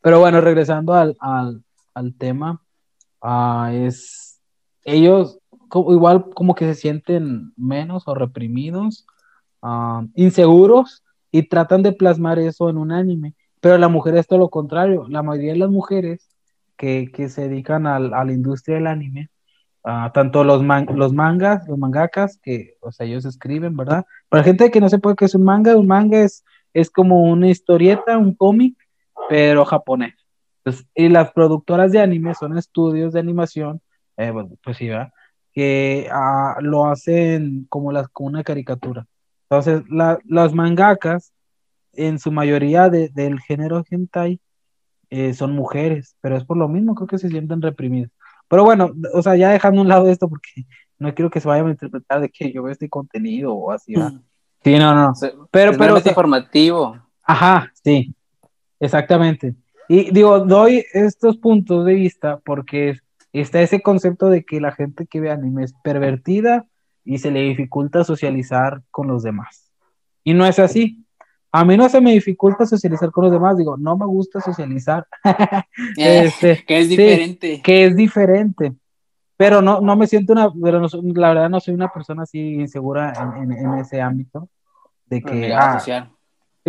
pero 0.00 0.20
bueno, 0.20 0.40
regresando 0.40 0.94
al, 0.94 1.16
al, 1.20 1.62
al 1.92 2.14
tema, 2.14 2.62
uh, 3.22 3.66
es 3.72 4.40
ellos 4.84 5.38
igual 5.74 6.30
como 6.34 6.54
que 6.54 6.64
se 6.64 6.80
sienten 6.80 7.52
menos 7.56 8.06
o 8.06 8.14
reprimidos 8.14 9.04
Ah, 9.68 10.04
inseguros 10.14 11.02
y 11.32 11.42
tratan 11.48 11.82
de 11.82 11.90
plasmar 11.90 12.38
eso 12.38 12.70
en 12.70 12.76
un 12.76 12.92
anime. 12.92 13.34
Pero 13.60 13.78
la 13.78 13.88
mujer 13.88 14.16
es 14.16 14.26
todo 14.26 14.38
lo 14.38 14.48
contrario. 14.48 15.06
La 15.08 15.22
mayoría 15.22 15.52
de 15.52 15.58
las 15.58 15.70
mujeres 15.70 16.28
que, 16.76 17.10
se 17.28 17.48
dedican 17.48 17.86
a, 17.86 17.98
la 17.98 18.32
industria 18.32 18.76
del 18.76 18.86
anime, 18.86 19.30
ah, 19.84 20.10
tanto 20.12 20.44
los, 20.44 20.62
los 20.62 21.12
mangas, 21.12 21.66
los 21.66 21.78
mangakas, 21.78 22.38
que, 22.42 22.76
o 22.80 22.92
sea, 22.92 23.06
ellos 23.06 23.24
escriben, 23.24 23.76
¿verdad? 23.76 24.04
Para 24.28 24.44
gente 24.44 24.70
que 24.70 24.80
no 24.80 24.88
sepa 24.88 25.14
qué 25.14 25.24
es 25.24 25.34
un 25.34 25.44
manga, 25.44 25.76
un 25.76 25.86
manga 25.86 26.20
es, 26.20 26.44
es 26.74 26.90
como 26.90 27.22
una 27.22 27.48
historieta, 27.48 28.18
un 28.18 28.34
cómic, 28.34 28.76
pero 29.28 29.64
japonés. 29.64 30.14
y 30.94 31.08
las 31.08 31.32
productoras 31.32 31.92
de 31.92 32.00
anime 32.00 32.34
son 32.34 32.58
estudios 32.58 33.12
de 33.12 33.20
animación, 33.20 33.80
eh, 34.16 34.32
pues 34.62 34.76
sí, 34.76 34.88
¿verdad? 34.88 35.12
Que 35.52 36.08
ah, 36.12 36.58
lo 36.60 36.86
hacen 36.86 37.66
como, 37.68 37.92
las, 37.92 38.08
como 38.08 38.28
una 38.28 38.44
caricatura. 38.44 39.06
Entonces, 39.48 39.84
las 39.88 40.52
mangakas, 40.54 41.32
en 41.96 42.18
su 42.18 42.32
mayoría 42.32 42.88
del 42.88 43.40
género 43.40 43.84
hentai, 43.88 44.40
eh, 45.10 45.34
son 45.34 45.52
mujeres, 45.52 46.16
pero 46.20 46.36
es 46.36 46.44
por 46.44 46.56
lo 46.56 46.68
mismo, 46.68 46.94
creo 46.94 47.06
que 47.06 47.18
se 47.18 47.28
sienten 47.28 47.62
reprimidas. 47.62 48.10
Pero 48.48 48.64
bueno, 48.64 48.92
o 49.12 49.22
sea, 49.22 49.36
ya 49.36 49.50
dejando 49.50 49.80
un 49.80 49.88
lado 49.88 50.08
esto, 50.08 50.28
porque 50.28 50.50
no 50.98 51.14
quiero 51.14 51.30
que 51.30 51.40
se 51.40 51.48
vayan 51.48 51.66
a 51.66 51.70
interpretar 51.70 52.20
de 52.20 52.30
que 52.30 52.52
yo 52.52 52.62
veo 52.62 52.72
este 52.72 52.88
contenido 52.88 53.54
o 53.54 53.72
así, 53.72 53.96
mm. 53.96 54.22
Sí, 54.64 54.76
no, 54.78 54.94
no. 54.94 55.12
pero, 55.52 55.72
pero. 55.78 55.96
Es 55.96 56.06
informativo. 56.06 56.98
Ajá, 57.22 57.72
sí, 57.84 58.12
exactamente. 58.80 59.54
Y 59.88 60.10
digo, 60.10 60.40
doy 60.40 60.84
estos 60.92 61.36
puntos 61.36 61.86
de 61.86 61.94
vista 61.94 62.40
porque 62.44 62.98
está 63.32 63.62
ese 63.62 63.80
concepto 63.80 64.28
de 64.28 64.44
que 64.44 64.60
la 64.60 64.72
gente 64.72 65.06
que 65.06 65.20
ve 65.20 65.30
anime 65.30 65.62
es 65.62 65.74
pervertida 65.84 66.66
y 67.04 67.18
se 67.18 67.30
le 67.30 67.42
dificulta 67.42 68.02
socializar 68.02 68.82
con 68.90 69.06
los 69.06 69.22
demás. 69.22 69.70
Y 70.24 70.34
no 70.34 70.44
es 70.44 70.58
así. 70.58 71.05
A 71.56 71.64
mí 71.64 71.74
no 71.74 71.88
se 71.88 72.02
me 72.02 72.12
dificulta 72.12 72.66
socializar 72.66 73.10
con 73.10 73.24
los 73.24 73.32
demás, 73.32 73.56
digo, 73.56 73.78
no 73.78 73.96
me 73.96 74.04
gusta 74.04 74.42
socializar. 74.42 75.06
este, 75.96 76.62
que 76.66 76.80
es 76.80 76.88
diferente. 76.90 77.62
que 77.64 77.86
es 77.86 77.96
diferente. 77.96 78.74
Pero 79.38 79.62
no, 79.62 79.80
no 79.80 79.96
me 79.96 80.06
siento 80.06 80.34
una, 80.34 80.52
pero 80.52 80.86
la 81.14 81.28
verdad 81.28 81.48
no 81.48 81.58
soy 81.60 81.72
una 81.72 81.90
persona 81.90 82.24
así 82.24 82.56
insegura 82.56 83.14
en, 83.40 83.52
en, 83.52 83.72
ese 83.78 84.02
ámbito. 84.02 84.50
De 85.06 85.22
que, 85.22 85.54
ah, 85.54 85.82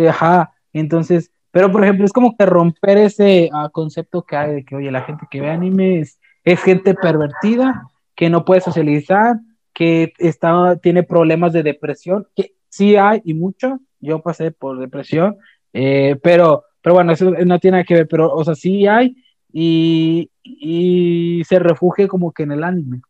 ajá, 0.08 0.54
entonces, 0.72 1.32
pero 1.50 1.70
por 1.70 1.84
ejemplo, 1.84 2.06
es 2.06 2.12
como 2.14 2.34
que 2.34 2.46
romper 2.46 2.96
ese 2.96 3.50
ah, 3.52 3.68
concepto 3.70 4.22
que 4.22 4.36
hay 4.36 4.54
de 4.54 4.64
que, 4.64 4.74
oye, 4.74 4.90
la 4.90 5.02
gente 5.02 5.26
que 5.30 5.42
ve 5.42 5.50
anime 5.50 5.98
es, 5.98 6.18
es 6.44 6.62
gente 6.62 6.94
pervertida, 6.94 7.88
que 8.14 8.30
no 8.30 8.46
puede 8.46 8.62
socializar, 8.62 9.36
que 9.74 10.14
está, 10.16 10.76
tiene 10.76 11.02
problemas 11.02 11.52
de 11.52 11.62
depresión, 11.62 12.26
que 12.34 12.54
sí 12.68 12.96
hay 12.96 13.20
y 13.24 13.34
mucho, 13.34 13.80
yo 14.00 14.20
pasé 14.20 14.50
por 14.50 14.78
depresión, 14.78 15.36
eh, 15.72 16.16
pero, 16.22 16.64
pero 16.82 16.94
bueno, 16.94 17.12
eso 17.12 17.30
no 17.30 17.58
tiene 17.58 17.84
que 17.84 17.94
ver, 17.94 18.08
pero, 18.08 18.32
o 18.32 18.44
sea, 18.44 18.54
sí 18.54 18.86
hay 18.86 19.16
y, 19.52 20.30
y 20.42 21.42
se 21.44 21.58
refugia 21.58 22.08
como 22.08 22.32
que 22.32 22.44
en 22.44 22.52
el 22.52 22.64
anime. 22.64 23.02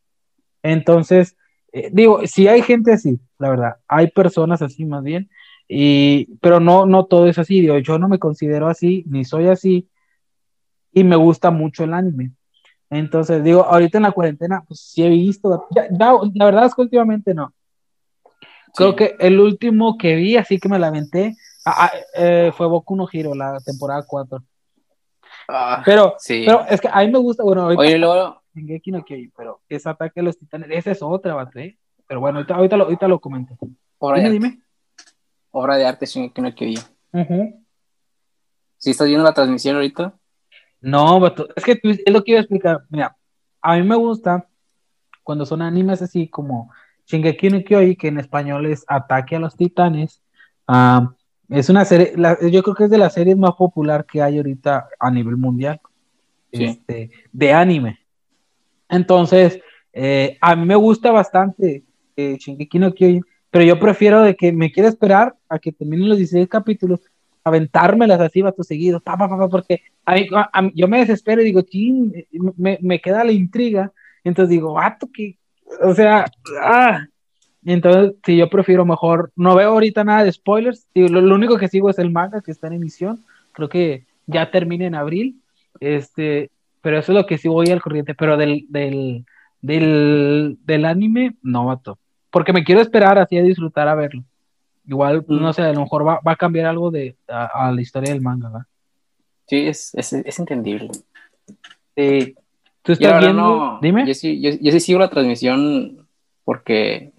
Entonces, 0.62 1.36
eh, 1.72 1.90
digo, 1.92 2.20
sí 2.26 2.48
hay 2.48 2.62
gente 2.62 2.92
así, 2.92 3.20
la 3.38 3.50
verdad, 3.50 3.76
hay 3.86 4.10
personas 4.10 4.62
así 4.62 4.84
más 4.84 5.02
bien, 5.02 5.28
y, 5.68 6.36
pero 6.40 6.60
no, 6.60 6.86
no 6.86 7.04
todo 7.06 7.26
es 7.26 7.38
así, 7.38 7.60
digo, 7.60 7.78
yo 7.78 7.98
no 7.98 8.08
me 8.08 8.18
considero 8.18 8.68
así, 8.68 9.04
ni 9.06 9.24
soy 9.24 9.48
así, 9.48 9.88
y 10.92 11.04
me 11.04 11.16
gusta 11.16 11.50
mucho 11.50 11.84
el 11.84 11.94
anime. 11.94 12.32
Entonces, 12.90 13.44
digo, 13.44 13.64
ahorita 13.64 13.98
en 13.98 14.04
la 14.04 14.12
cuarentena, 14.12 14.64
pues 14.66 14.80
sí 14.80 15.02
he 15.04 15.10
visto, 15.10 15.68
la 15.92 16.44
verdad 16.44 16.66
es 16.66 16.74
que 16.74 16.82
últimamente 16.82 17.34
no. 17.34 17.52
Creo 18.78 18.96
que 18.96 19.16
el 19.18 19.40
último 19.40 19.98
que 19.98 20.14
vi, 20.14 20.36
así 20.36 20.58
que 20.58 20.68
me 20.68 20.78
lamenté, 20.78 21.36
ah, 21.64 21.86
ah, 21.86 21.92
eh, 22.14 22.52
fue 22.56 22.66
Boku 22.66 22.96
no 22.96 23.08
Hero, 23.12 23.34
la 23.34 23.58
temporada 23.60 24.04
4. 24.06 24.42
Ah, 25.48 25.82
pero, 25.84 26.16
pero 26.26 26.64
es 26.68 26.80
que 26.80 26.88
a 26.90 27.00
mí 27.00 27.10
me 27.10 27.18
gusta, 27.18 27.42
bueno, 27.42 27.62
ahorita, 27.62 27.80
Oye, 27.80 27.98
luego... 27.98 28.42
No 28.54 29.04
pero 29.36 29.60
ese 29.68 29.88
ataque 29.88 30.18
a 30.18 30.22
los 30.22 30.36
titanes, 30.36 30.68
esa 30.70 30.90
es 30.90 31.00
otra, 31.00 31.34
bate, 31.34 31.64
¿eh? 31.64 31.78
Pero 32.08 32.20
bueno, 32.20 32.38
ahorita, 32.38 32.54
ahorita, 32.54 32.76
lo, 32.76 32.84
ahorita 32.84 33.08
lo 33.08 33.20
comento. 33.20 33.56
Obra 33.98 34.16
dime, 34.16 34.28
de 34.28 34.32
dime. 34.32 34.62
Obra 35.52 35.76
de 35.76 35.86
arte 35.86 36.06
Shingeki 36.06 36.40
no 36.40 36.54
Kyojin. 36.54 36.80
Uh 37.12 37.64
¿Sí 38.78 38.90
estás 38.90 39.08
viendo 39.08 39.24
la 39.24 39.34
transmisión 39.34 39.76
ahorita? 39.76 40.14
No, 40.80 41.24
es 41.26 41.64
que 41.64 41.80
es 41.82 42.12
lo 42.12 42.22
que 42.22 42.30
iba 42.30 42.38
a 42.38 42.42
explicar. 42.42 42.84
Mira, 42.90 43.16
a 43.60 43.76
mí 43.76 43.82
me 43.82 43.96
gusta 43.96 44.48
cuando 45.24 45.44
son 45.44 45.62
animes 45.62 46.00
así 46.00 46.28
como 46.28 46.70
Shingeki 47.08 47.50
no 47.50 47.64
Kyojin, 47.64 47.96
que 47.96 48.08
en 48.08 48.18
español 48.18 48.66
es 48.66 48.84
Ataque 48.86 49.36
a 49.36 49.38
los 49.38 49.56
Titanes. 49.56 50.20
Ah, 50.66 51.10
es 51.48 51.70
una 51.70 51.84
serie, 51.84 52.12
yo 52.50 52.62
creo 52.62 52.74
que 52.74 52.84
es 52.84 52.90
de 52.90 52.98
las 52.98 53.14
series 53.14 53.36
más 53.36 53.54
popular 53.54 54.04
que 54.04 54.20
hay 54.20 54.36
ahorita 54.36 54.88
a 55.00 55.10
nivel 55.10 55.36
mundial 55.36 55.80
este, 56.52 57.10
de 57.32 57.52
anime. 57.52 57.98
Entonces, 58.88 59.60
eh, 59.92 60.36
a 60.40 60.54
mí 60.54 60.66
me 60.66 60.76
gusta 60.76 61.10
bastante 61.10 61.84
eh, 62.16 62.36
Shingeki 62.38 62.78
no 62.78 62.92
Kyojin, 62.92 63.24
pero 63.50 63.64
yo 63.64 63.78
prefiero 63.78 64.22
de 64.22 64.36
que 64.36 64.52
me 64.52 64.70
quiera 64.70 64.90
esperar 64.90 65.34
a 65.48 65.58
que 65.58 65.72
terminen 65.72 66.10
los 66.10 66.18
16 66.18 66.48
capítulos 66.48 67.00
aventármelas 67.44 68.20
así, 68.20 68.42
tu 68.54 68.62
seguido, 68.62 69.00
pa, 69.00 69.16
pa, 69.16 69.48
porque 69.48 69.80
yo 70.74 70.88
me 70.88 70.98
desespero 70.98 71.40
y 71.40 71.46
digo, 71.46 71.62
ching, 71.62 72.12
me, 72.56 72.78
me, 72.82 73.00
queda 73.00 73.24
la 73.24 73.32
intriga, 73.32 73.90
entonces 74.22 74.50
digo, 74.50 74.74
vato, 74.74 75.08
que, 75.10 75.38
o 75.82 75.94
sea, 75.94 76.26
ah, 76.62 77.06
entonces, 77.64 78.14
si 78.24 78.36
yo 78.36 78.48
prefiero 78.48 78.84
mejor, 78.84 79.32
no 79.36 79.54
veo 79.54 79.70
ahorita 79.70 80.04
nada 80.04 80.24
de 80.24 80.32
spoilers, 80.32 80.86
lo, 80.94 81.20
lo, 81.20 81.34
único 81.34 81.58
que 81.58 81.68
sigo 81.68 81.90
es 81.90 81.98
el 81.98 82.10
manga 82.10 82.40
que 82.40 82.50
está 82.50 82.66
en 82.66 82.74
emisión, 82.74 83.24
creo 83.52 83.68
que 83.68 84.06
ya 84.26 84.50
termina 84.50 84.86
en 84.86 84.94
abril, 84.94 85.42
este, 85.80 86.50
pero 86.80 86.98
eso 86.98 87.12
es 87.12 87.18
lo 87.18 87.26
que 87.26 87.38
sí 87.38 87.48
voy 87.48 87.68
al 87.70 87.82
corriente, 87.82 88.14
pero 88.14 88.36
del, 88.36 88.66
del, 88.68 89.26
del, 89.60 90.56
del 90.64 90.84
anime, 90.84 91.36
no, 91.42 91.66
vato, 91.66 91.98
porque 92.30 92.52
me 92.52 92.64
quiero 92.64 92.80
esperar 92.80 93.18
así 93.18 93.36
a 93.36 93.42
disfrutar 93.42 93.88
a 93.88 93.94
verlo. 93.94 94.24
Igual, 94.86 95.24
mm. 95.26 95.40
no 95.40 95.52
sé, 95.52 95.62
a 95.62 95.72
lo 95.72 95.82
mejor 95.82 96.06
va, 96.06 96.20
va 96.26 96.32
a 96.32 96.36
cambiar 96.36 96.66
algo 96.66 96.90
de, 96.90 97.16
a, 97.28 97.70
la 97.70 97.80
historia 97.80 98.12
del 98.12 98.22
manga, 98.22 98.48
¿verdad? 98.48 98.66
Sí, 99.46 99.66
es, 99.66 99.94
es, 99.94 100.12
es 100.12 100.38
entendible. 100.38 100.90
Sí. 101.96 102.34
¿Tú 102.82 102.92
estás 102.92 103.20
viendo? 103.20 103.78
Dime. 103.82 104.06
Yo 104.06 104.14
sí, 104.14 104.40
yo, 104.40 104.72
sí 104.72 104.80
sigo 104.80 104.98
la 104.98 105.10
transmisión 105.10 106.06
porque 106.44 107.12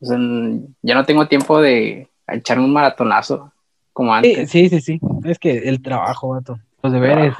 ya 0.00 0.94
no 0.94 1.04
tengo 1.04 1.28
tiempo 1.28 1.60
de 1.60 2.08
echar 2.26 2.58
un 2.58 2.72
maratonazo 2.72 3.52
como 3.92 4.14
antes. 4.14 4.50
Sí, 4.50 4.68
sí, 4.68 4.80
sí. 4.80 5.00
Es 5.24 5.38
que 5.38 5.68
el 5.68 5.82
trabajo, 5.82 6.30
vato. 6.30 6.58
Los 6.82 6.92
deberes. 6.92 7.34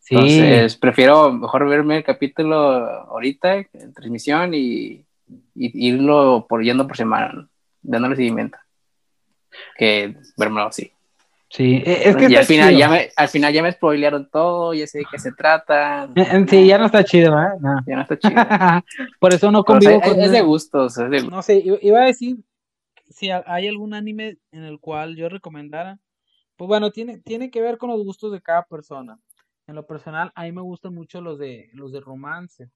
Sí. 0.00 0.14
Entonces, 0.14 0.76
prefiero 0.76 1.32
mejor 1.32 1.68
verme 1.68 1.98
el 1.98 2.04
capítulo 2.04 2.56
ahorita 2.56 3.56
en 3.56 3.92
transmisión 3.94 4.52
y, 4.54 5.04
irlo 5.54 6.46
por, 6.48 6.62
yendo 6.62 6.86
por 6.86 6.96
semana, 6.96 7.48
dándole 7.82 8.16
seguimiento. 8.16 8.58
Que 9.76 10.16
verlo 10.36 10.62
así. 10.62 10.92
Sí, 11.52 11.82
e, 11.84 12.08
es 12.08 12.16
que 12.16 12.30
y 12.30 12.34
al 12.34 12.46
final, 12.46 12.74
ya 12.74 12.88
me, 12.88 13.10
al 13.14 13.28
final 13.28 13.52
ya 13.52 13.62
me 13.62 13.70
spoilearon 13.70 14.30
todo, 14.30 14.72
ya 14.72 14.86
sé 14.86 15.00
de 15.00 15.04
qué 15.10 15.18
se 15.18 15.32
trata. 15.32 16.08
Eh, 16.14 16.46
sí, 16.48 16.66
ya 16.66 16.78
no 16.78 16.86
está 16.86 17.04
chido, 17.04 17.38
¿eh? 17.38 17.50
No. 17.60 17.76
Ya 17.86 17.96
no 17.96 18.02
está 18.02 18.18
chido. 18.18 18.34
Por 19.20 19.34
eso 19.34 19.50
no 19.50 19.62
convivo 19.62 20.00
con... 20.00 20.18
Es 20.18 20.30
de 20.30 20.40
gustos. 20.40 20.96
Es 20.96 21.10
de... 21.10 21.22
No 21.24 21.42
sé, 21.42 21.62
iba 21.82 22.00
a 22.00 22.06
decir 22.06 22.38
si 23.10 23.30
hay 23.30 23.68
algún 23.68 23.92
anime 23.92 24.38
en 24.50 24.64
el 24.64 24.80
cual 24.80 25.14
yo 25.14 25.28
recomendara. 25.28 25.98
Pues 26.56 26.68
bueno, 26.68 26.90
tiene, 26.90 27.18
tiene 27.18 27.50
que 27.50 27.60
ver 27.60 27.76
con 27.76 27.90
los 27.90 28.02
gustos 28.02 28.32
de 28.32 28.40
cada 28.40 28.62
persona. 28.62 29.18
En 29.66 29.74
lo 29.74 29.86
personal, 29.86 30.32
a 30.34 30.44
mí 30.44 30.52
me 30.52 30.62
gustan 30.62 30.94
mucho 30.94 31.20
los 31.20 31.38
de, 31.38 31.68
los 31.74 31.92
de 31.92 32.00
romance. 32.00 32.70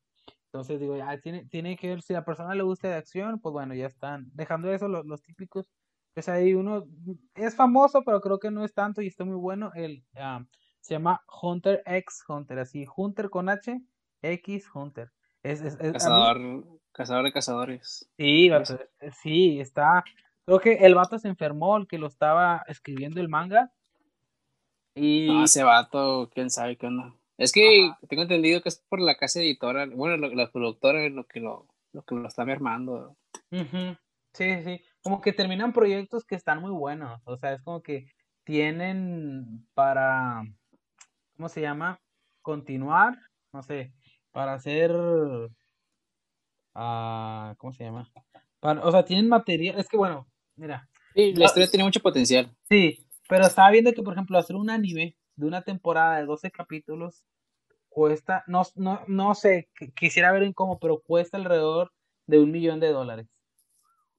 Entonces 0.52 0.80
digo, 0.80 0.98
ya, 0.98 1.18
tiene, 1.18 1.46
tiene 1.46 1.76
que 1.76 1.88
ver, 1.88 2.02
si 2.02 2.12
a 2.12 2.18
la 2.18 2.24
persona 2.26 2.54
le 2.54 2.62
gusta 2.62 2.88
de 2.88 2.96
acción, 2.96 3.40
pues 3.40 3.54
bueno, 3.54 3.72
ya 3.72 3.86
están. 3.86 4.26
Dejando 4.34 4.70
eso, 4.70 4.86
los, 4.86 5.06
los 5.06 5.22
típicos 5.22 5.70
pues 6.16 6.30
ahí 6.30 6.54
uno 6.54 6.88
es 7.34 7.54
famoso, 7.54 8.02
pero 8.02 8.22
creo 8.22 8.38
que 8.38 8.50
no 8.50 8.64
es 8.64 8.72
tanto 8.72 9.02
y 9.02 9.06
está 9.06 9.26
muy 9.26 9.36
bueno. 9.36 9.70
El, 9.74 10.02
ah, 10.16 10.42
se 10.80 10.94
llama 10.94 11.22
Hunter 11.42 11.82
X 11.84 12.24
Hunter, 12.26 12.58
así, 12.58 12.86
Hunter 12.96 13.28
con 13.28 13.50
H, 13.50 13.78
X 14.22 14.66
Hunter. 14.72 15.12
Es, 15.42 15.60
cazador, 15.76 16.64
cazador 16.92 17.24
de 17.24 17.32
cazadores. 17.34 18.08
Sí, 18.16 18.50
sí, 19.22 19.60
está. 19.60 20.04
Creo 20.46 20.58
que 20.58 20.72
el 20.86 20.94
vato 20.94 21.18
se 21.18 21.28
enfermó, 21.28 21.76
el 21.76 21.86
que 21.86 21.98
lo 21.98 22.06
estaba 22.06 22.64
escribiendo 22.66 23.20
el 23.20 23.28
manga. 23.28 23.70
Y... 24.94 25.26
No, 25.26 25.44
ese 25.44 25.64
vato, 25.64 26.30
quién 26.32 26.48
sabe 26.48 26.78
qué 26.78 26.86
onda. 26.86 27.14
Es 27.36 27.52
que 27.52 27.92
tengo 28.08 28.22
entendido 28.22 28.62
que 28.62 28.70
es 28.70 28.82
por 28.88 29.02
la 29.02 29.18
casa 29.18 29.40
editora, 29.40 29.84
bueno, 29.84 30.16
la, 30.28 30.50
productora 30.50 31.04
es 31.04 31.12
lo 31.12 31.26
que 31.26 31.40
lo, 31.40 31.66
lo 31.92 32.02
que 32.04 32.14
lo 32.14 32.26
está 32.26 32.46
mermando. 32.46 33.18
Sí, 34.32 34.62
sí 34.64 34.80
como 35.06 35.20
que 35.20 35.32
terminan 35.32 35.72
proyectos 35.72 36.24
que 36.24 36.34
están 36.34 36.60
muy 36.60 36.72
buenos. 36.72 37.22
O 37.26 37.36
sea, 37.36 37.52
es 37.52 37.62
como 37.62 37.80
que 37.80 38.08
tienen 38.42 39.64
para, 39.72 40.42
¿cómo 41.36 41.48
se 41.48 41.60
llama? 41.60 42.00
Continuar, 42.42 43.16
no 43.52 43.62
sé, 43.62 43.92
para 44.32 44.54
hacer, 44.54 44.90
uh, 44.90 45.48
¿cómo 47.56 47.72
se 47.72 47.84
llama? 47.84 48.10
o 48.60 48.90
sea, 48.90 49.04
tienen 49.04 49.28
material, 49.28 49.78
es 49.78 49.88
que 49.88 49.96
bueno, 49.96 50.26
mira. 50.56 50.88
Sí, 51.14 51.32
la 51.34 51.44
historia 51.44 51.68
tiene 51.68 51.84
mucho 51.84 52.00
potencial. 52.00 52.50
Sí, 52.68 53.06
pero 53.28 53.46
estaba 53.46 53.70
viendo 53.70 53.92
que, 53.92 54.02
por 54.02 54.14
ejemplo, 54.14 54.36
hacer 54.36 54.56
un 54.56 54.70
anime 54.70 55.16
de 55.36 55.46
una 55.46 55.62
temporada 55.62 56.16
de 56.16 56.26
12 56.26 56.50
capítulos 56.50 57.22
cuesta, 57.88 58.42
no, 58.48 58.62
no, 58.74 59.02
no 59.06 59.36
sé, 59.36 59.68
quisiera 59.94 60.32
ver 60.32 60.42
en 60.42 60.52
cómo, 60.52 60.80
pero 60.80 61.00
cuesta 61.00 61.36
alrededor 61.36 61.92
de 62.26 62.40
un 62.40 62.50
millón 62.50 62.80
de 62.80 62.88
dólares. 62.88 63.28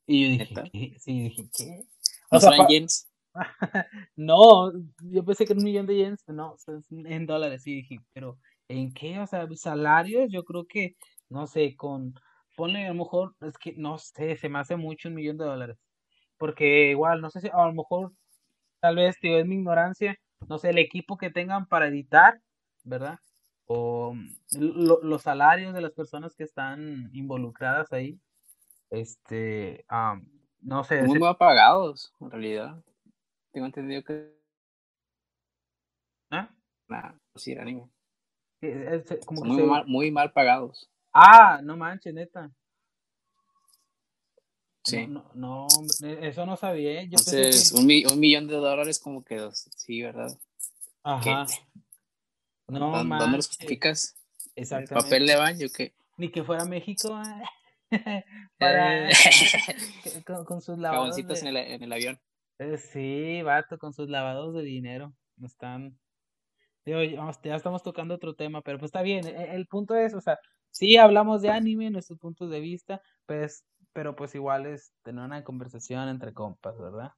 Y 0.07 0.23
yo 0.23 0.29
dije, 0.29 0.69
¿qué? 0.71 0.99
Sí, 0.99 1.21
dije, 1.23 1.49
¿qué? 1.55 1.83
O 2.31 2.39
sea, 2.39 2.51
yens? 2.69 3.09
no, 4.15 4.71
yo 5.03 5.25
pensé 5.25 5.45
que 5.45 5.51
era 5.51 5.59
un 5.59 5.65
millón 5.65 5.85
de 5.85 5.97
yens, 5.97 6.23
no, 6.27 6.55
en 6.89 7.25
dólares, 7.25 7.61
sí, 7.61 7.75
dije, 7.75 7.99
pero 8.13 8.39
¿en 8.69 8.93
qué? 8.93 9.19
O 9.19 9.27
sea, 9.27 9.45
salarios, 9.55 10.31
yo 10.31 10.45
creo 10.45 10.65
que, 10.65 10.95
no 11.29 11.45
sé, 11.45 11.75
con, 11.75 12.13
ponle 12.55 12.85
a 12.85 12.89
lo 12.89 12.95
mejor, 12.95 13.35
es 13.41 13.57
que, 13.57 13.73
no 13.77 13.97
sé, 13.97 14.37
se 14.37 14.47
me 14.47 14.59
hace 14.59 14.77
mucho 14.77 15.09
un 15.09 15.15
millón 15.15 15.37
de 15.37 15.45
dólares. 15.45 15.77
Porque 16.37 16.91
igual, 16.91 17.19
no 17.21 17.29
sé 17.29 17.41
si, 17.41 17.49
a 17.51 17.65
lo 17.65 17.73
mejor, 17.73 18.13
tal 18.79 18.95
vez, 18.95 19.19
tío, 19.19 19.37
es 19.37 19.45
mi 19.45 19.55
ignorancia, 19.55 20.17
no 20.47 20.57
sé, 20.57 20.69
el 20.69 20.77
equipo 20.77 21.17
que 21.17 21.31
tengan 21.31 21.67
para 21.67 21.87
editar, 21.89 22.39
¿verdad? 22.85 23.19
O 23.65 24.15
los 24.51 25.21
salarios 25.21 25.73
de 25.73 25.81
las 25.81 25.91
personas 25.91 26.33
que 26.35 26.43
están 26.43 27.09
involucradas 27.13 27.91
ahí 27.91 28.19
este, 28.89 29.85
no 30.61 30.83
sé. 30.83 31.03
Muy 31.03 31.19
mal 31.19 31.37
pagados, 31.37 32.13
en 32.19 32.31
realidad. 32.31 32.83
Tengo 33.51 33.65
entendido 33.65 34.03
que. 34.03 34.35
¿Ah? 36.29 36.49
Nada, 36.87 37.19
sí, 37.35 37.51
era 37.51 37.63
anime. 37.63 37.89
como 39.25 39.43
muy, 39.43 39.63
mal, 39.63 39.85
muy 39.87 40.11
mal 40.11 40.31
pagados. 40.31 40.89
Ah, 41.13 41.59
no 41.63 41.77
manches, 41.77 42.13
neta. 42.13 42.51
Sí. 44.83 45.05
No, 45.05 45.29
no, 45.33 45.67
eso 46.21 46.45
no 46.45 46.55
sabía. 46.55 47.03
Yo 47.03 47.17
Entonces, 47.17 47.73
un, 47.73 47.81
un, 47.83 48.19
millón 48.19 48.47
de 48.47 48.55
dólares 48.55 48.99
como 48.99 49.23
que 49.23 49.49
sí, 49.51 50.01
¿verdad? 50.01 50.37
Ajá. 51.03 51.45
No, 52.67 52.91
¿Dónde, 53.03 53.37
los 53.37 53.47
justificas? 53.47 54.15
Exactamente. 54.55 54.93
¿El 54.93 55.03
papel 55.03 55.27
de 55.27 55.35
baño 55.35 55.67
qué? 55.75 55.93
Ni 56.17 56.29
que 56.31 56.43
fuera 56.43 56.65
México. 56.65 57.09
¿eh? 57.21 57.43
para, 58.59 59.09
eh. 59.09 59.13
con, 60.45 60.61
sus 60.61 60.77
lavados. 60.77 61.17
en, 61.17 61.83
el, 61.83 61.93
avión. 61.93 62.19
Eh, 62.59 62.77
sí, 62.77 63.41
vato, 63.43 63.77
con 63.77 63.93
sus 63.93 64.09
lavados 64.09 64.53
de 64.55 64.63
dinero. 64.63 65.13
Están. 65.43 65.97
ya 66.85 67.55
estamos 67.55 67.83
tocando 67.83 68.15
otro 68.15 68.35
tema, 68.35 68.61
pero 68.61 68.79
pues 68.79 68.89
está 68.89 69.01
bien. 69.01 69.25
E, 69.25 69.55
el, 69.55 69.67
punto 69.67 69.95
es, 69.95 70.13
o 70.13 70.21
sea, 70.21 70.37
sí 70.71 70.97
hablamos 70.97 71.41
de 71.41 71.49
anime, 71.49 71.89
nuestros 71.89 72.19
puntos 72.19 72.49
de 72.49 72.59
vista, 72.59 73.01
pues, 73.25 73.63
pero 73.93 74.15
pues 74.15 74.35
igual 74.35 74.65
es 74.65 74.91
tener 75.03 75.23
una 75.23 75.43
conversación 75.43 76.09
entre 76.09 76.33
compas, 76.33 76.77
¿verdad? 76.79 77.11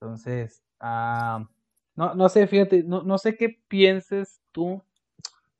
Entonces, 0.00 0.62
ah, 0.80 1.48
no, 1.94 2.14
no 2.14 2.28
sé, 2.28 2.46
fíjate, 2.46 2.82
no, 2.84 3.02
no 3.02 3.18
sé 3.18 3.36
qué 3.36 3.58
pienses 3.68 4.40
tú 4.52 4.82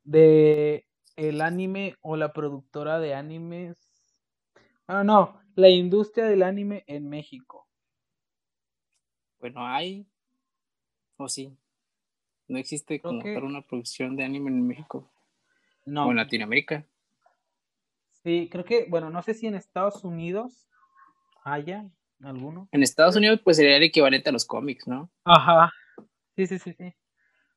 de 0.05 0.87
el 1.17 1.41
anime 1.41 1.97
o 2.03 2.17
la 2.17 2.33
productora 2.33 3.01
de 3.01 3.15
animes 3.15 3.86
Ah, 4.87 5.03
no, 5.03 5.41
la 5.57 5.69
industria 5.69 6.27
del 6.27 6.43
anime 6.43 6.85
en 6.87 7.09
México. 7.09 7.67
Bueno, 9.41 9.67
hay. 9.67 10.07
O 11.17 11.29
sí. 11.29 11.57
No 12.49 12.59
existe 12.59 13.01
como 13.01 13.21
una 13.21 13.63
producción 13.63 14.17
de 14.17 14.25
anime 14.25 14.51
en 14.51 14.67
México. 14.67 15.11
No. 15.85 16.07
O 16.07 16.11
en 16.11 16.17
Latinoamérica. 16.17 16.87
Sí, 18.23 18.49
creo 18.51 18.65
que, 18.65 18.87
bueno, 18.89 19.11
no 19.11 19.23
sé 19.23 19.35
si 19.35 19.47
en 19.47 19.55
Estados 19.55 20.05
Unidos 20.05 20.69
haya 21.43 21.89
alguno. 22.23 22.69
En 22.73 22.83
Estados 22.83 23.17
Unidos, 23.17 23.41
pues 23.43 23.57
sería 23.57 23.77
el 23.77 23.83
equivalente 23.83 24.31
a 24.31 24.33
los 24.33 24.45
cómics, 24.45 24.87
¿no? 24.87 25.11
Ajá. 25.25 25.73
Sí, 26.37 26.47
sí, 26.47 26.59
sí, 26.59 26.73
sí. 26.73 26.95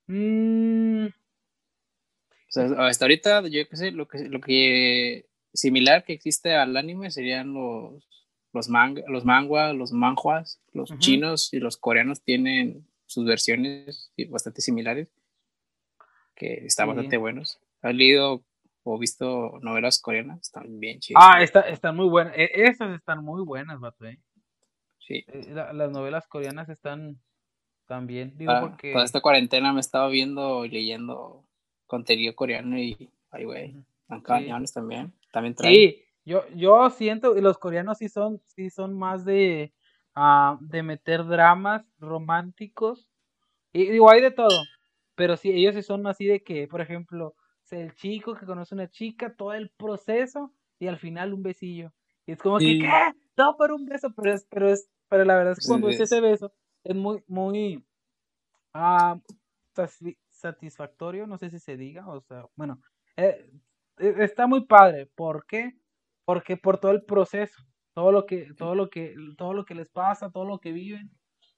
Mm. 0.08 1.08
O 1.08 2.52
sea, 2.52 2.88
hasta 2.88 3.06
ahorita, 3.06 3.48
yo 3.48 3.68
qué 3.70 3.76
sé, 3.76 3.92
lo 3.92 4.08
que, 4.08 4.28
lo 4.28 4.42
que 4.42 5.29
similar 5.54 6.04
que 6.04 6.14
existe 6.14 6.56
al 6.56 6.76
anime 6.78 7.12
serían 7.12 7.54
los, 7.54 8.08
los, 8.54 8.70
manga, 8.70 9.04
los 9.08 9.26
manguas, 9.26 9.76
los 9.76 9.92
manjuas, 9.92 10.62
los 10.74 10.98
chinos 11.00 11.54
y 11.54 11.60
los 11.60 11.78
coreanos 11.78 12.22
tienen 12.22 12.88
sus 13.06 13.26
versiones 13.26 14.12
bastante 14.30 14.62
similares, 14.62 15.10
que 16.36 16.66
están 16.66 16.88
bastante 16.88 17.18
buenos. 17.18 17.60
¿Has 17.82 17.96
leído 17.96 18.44
o 18.84 18.98
visto 18.98 19.60
novelas 19.62 20.00
coreanas? 20.00 20.42
Están 20.42 20.80
bien 20.80 21.00
chidas. 21.00 21.24
Ah, 21.26 21.42
están 21.42 21.96
muy 21.96 22.08
buenas. 22.08 22.34
E, 22.38 22.50
esas 22.54 22.96
están 22.96 23.24
muy 23.24 23.44
buenas, 23.44 23.80
vato, 23.80 24.06
¿eh? 24.06 24.20
Sí. 25.00 25.26
Eh, 25.28 25.54
las 25.54 25.92
novelas 25.92 26.28
coreanas 26.28 26.70
están 26.70 27.20
también. 27.88 28.38
Digo 28.38 28.52
para, 28.52 28.62
porque... 28.62 28.94
Toda 28.94 29.06
esta 29.06 29.22
cuarentena 29.22 29.74
me 29.74 29.80
estaba 29.80 30.08
viendo 30.08 30.66
y 30.66 30.70
leyendo 30.70 31.44
contenido 31.88 32.36
coreano 32.36 32.78
y, 32.78 33.10
ay, 33.32 33.46
güey, 33.46 33.76
están 34.10 34.66
también. 34.74 35.14
También 35.32 35.56
Sí, 35.58 36.04
yo, 36.26 36.48
yo 36.56 36.90
siento, 36.90 37.38
y 37.38 37.42
los 37.42 37.58
coreanos 37.58 37.98
sí 37.98 38.10
son, 38.10 38.42
sí 38.48 38.70
son 38.70 38.98
más 38.98 39.26
de, 39.26 39.74
uh, 40.16 40.58
de 40.62 40.84
meter 40.84 41.26
dramas 41.26 41.86
románticos. 42.00 43.10
Y 43.74 43.88
digo, 43.90 44.10
hay 44.10 44.22
de 44.22 44.32
todo. 44.32 44.64
Pero 45.16 45.38
sí, 45.38 45.52
ellos 45.52 45.76
sí 45.76 45.84
son 45.84 46.08
así 46.08 46.26
de 46.26 46.44
que, 46.44 46.68
por 46.68 46.82
ejemplo, 46.82 47.36
el 47.72 47.94
chico 47.94 48.36
que 48.36 48.46
conoce 48.46 48.74
a 48.74 48.78
una 48.78 48.90
chica, 48.90 49.36
todo 49.36 49.54
el 49.54 49.70
proceso, 49.72 50.54
y 50.80 50.88
al 50.88 50.98
final 50.98 51.34
un 51.34 51.44
besillo. 51.44 51.94
Y 52.26 52.34
es 52.34 52.40
como 52.40 52.58
que, 52.58 52.80
¿qué? 52.80 52.90
Todo 53.36 53.58
por 53.58 53.72
un 53.72 53.86
beso, 53.86 54.14
pero 54.16 54.34
es, 54.34 54.46
pero 54.50 54.70
es, 54.70 54.90
pero 55.08 55.26
la 55.26 55.36
verdad 55.36 55.54
es 55.54 55.60
que 55.60 55.68
cuando 55.68 55.90
es 55.90 56.00
ese 56.00 56.22
beso, 56.22 56.52
es 56.84 56.96
muy, 56.96 57.24
muy 57.28 57.86
uh, 58.74 59.20
satisfactorio, 60.30 61.28
no 61.28 61.38
sé 61.38 61.50
si 61.50 61.60
se 61.60 61.78
diga, 61.78 62.08
o 62.08 62.22
sea, 62.22 62.46
bueno, 62.56 62.82
eh, 63.18 63.50
está 64.00 64.48
muy 64.48 64.66
padre. 64.66 65.10
¿Por 65.16 65.46
qué? 65.46 65.74
Porque 66.26 66.58
por 66.58 66.80
todo 66.80 66.92
el 66.92 67.04
proceso, 67.04 67.62
todo 67.94 68.12
lo 68.12 68.26
que, 68.26 68.48
todo 68.58 68.76
lo 68.76 68.90
que, 68.90 69.16
todo 69.38 69.54
lo 69.54 69.66
que 69.66 69.76
les 69.76 69.90
pasa, 69.90 70.32
todo 70.32 70.46
lo 70.46 70.60
que 70.60 70.72
viven. 70.72 71.12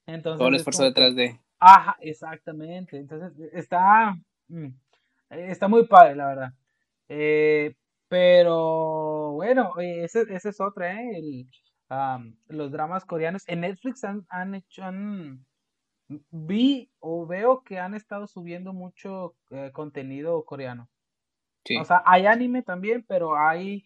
Entonces, 0.06 0.39
todo 0.39 0.50
el 0.50 0.56
esfuerzo 0.56 0.84
detrás 0.84 1.16
de. 1.16 1.39
Ajá, 1.60 1.98
exactamente. 2.02 2.98
Entonces, 2.98 3.32
está, 3.54 4.16
mm, 4.48 4.68
está 5.30 5.68
muy 5.68 5.88
padre, 5.88 6.16
la 6.16 6.28
verdad. 6.28 6.54
Eh, 7.08 7.76
pero 8.08 9.32
bueno, 9.34 9.74
ese, 9.80 10.24
ese 10.30 10.50
es 10.50 10.60
otra, 10.60 11.02
¿eh? 11.02 11.18
El, 11.18 11.48
los 12.48 12.72
dramas 12.72 13.06
coreanos. 13.06 13.44
En 13.48 13.62
Netflix 13.62 14.04
han, 14.04 14.26
han 14.30 14.56
hecho, 14.56 14.84
han, 14.84 15.46
vi 16.30 16.89
o 17.00 17.26
veo 17.26 17.64
que 17.64 17.80
han 17.80 17.94
estado 17.94 18.28
subiendo 18.28 18.74
mucho 18.74 19.36
eh, 19.50 19.72
contenido 19.74 20.44
coreano. 20.46 20.89
O 21.80 21.86
sea, 21.86 22.01
hay 22.05 22.26
anime 22.26 22.64
también, 22.64 23.05
pero 23.07 23.38
hay 23.38 23.86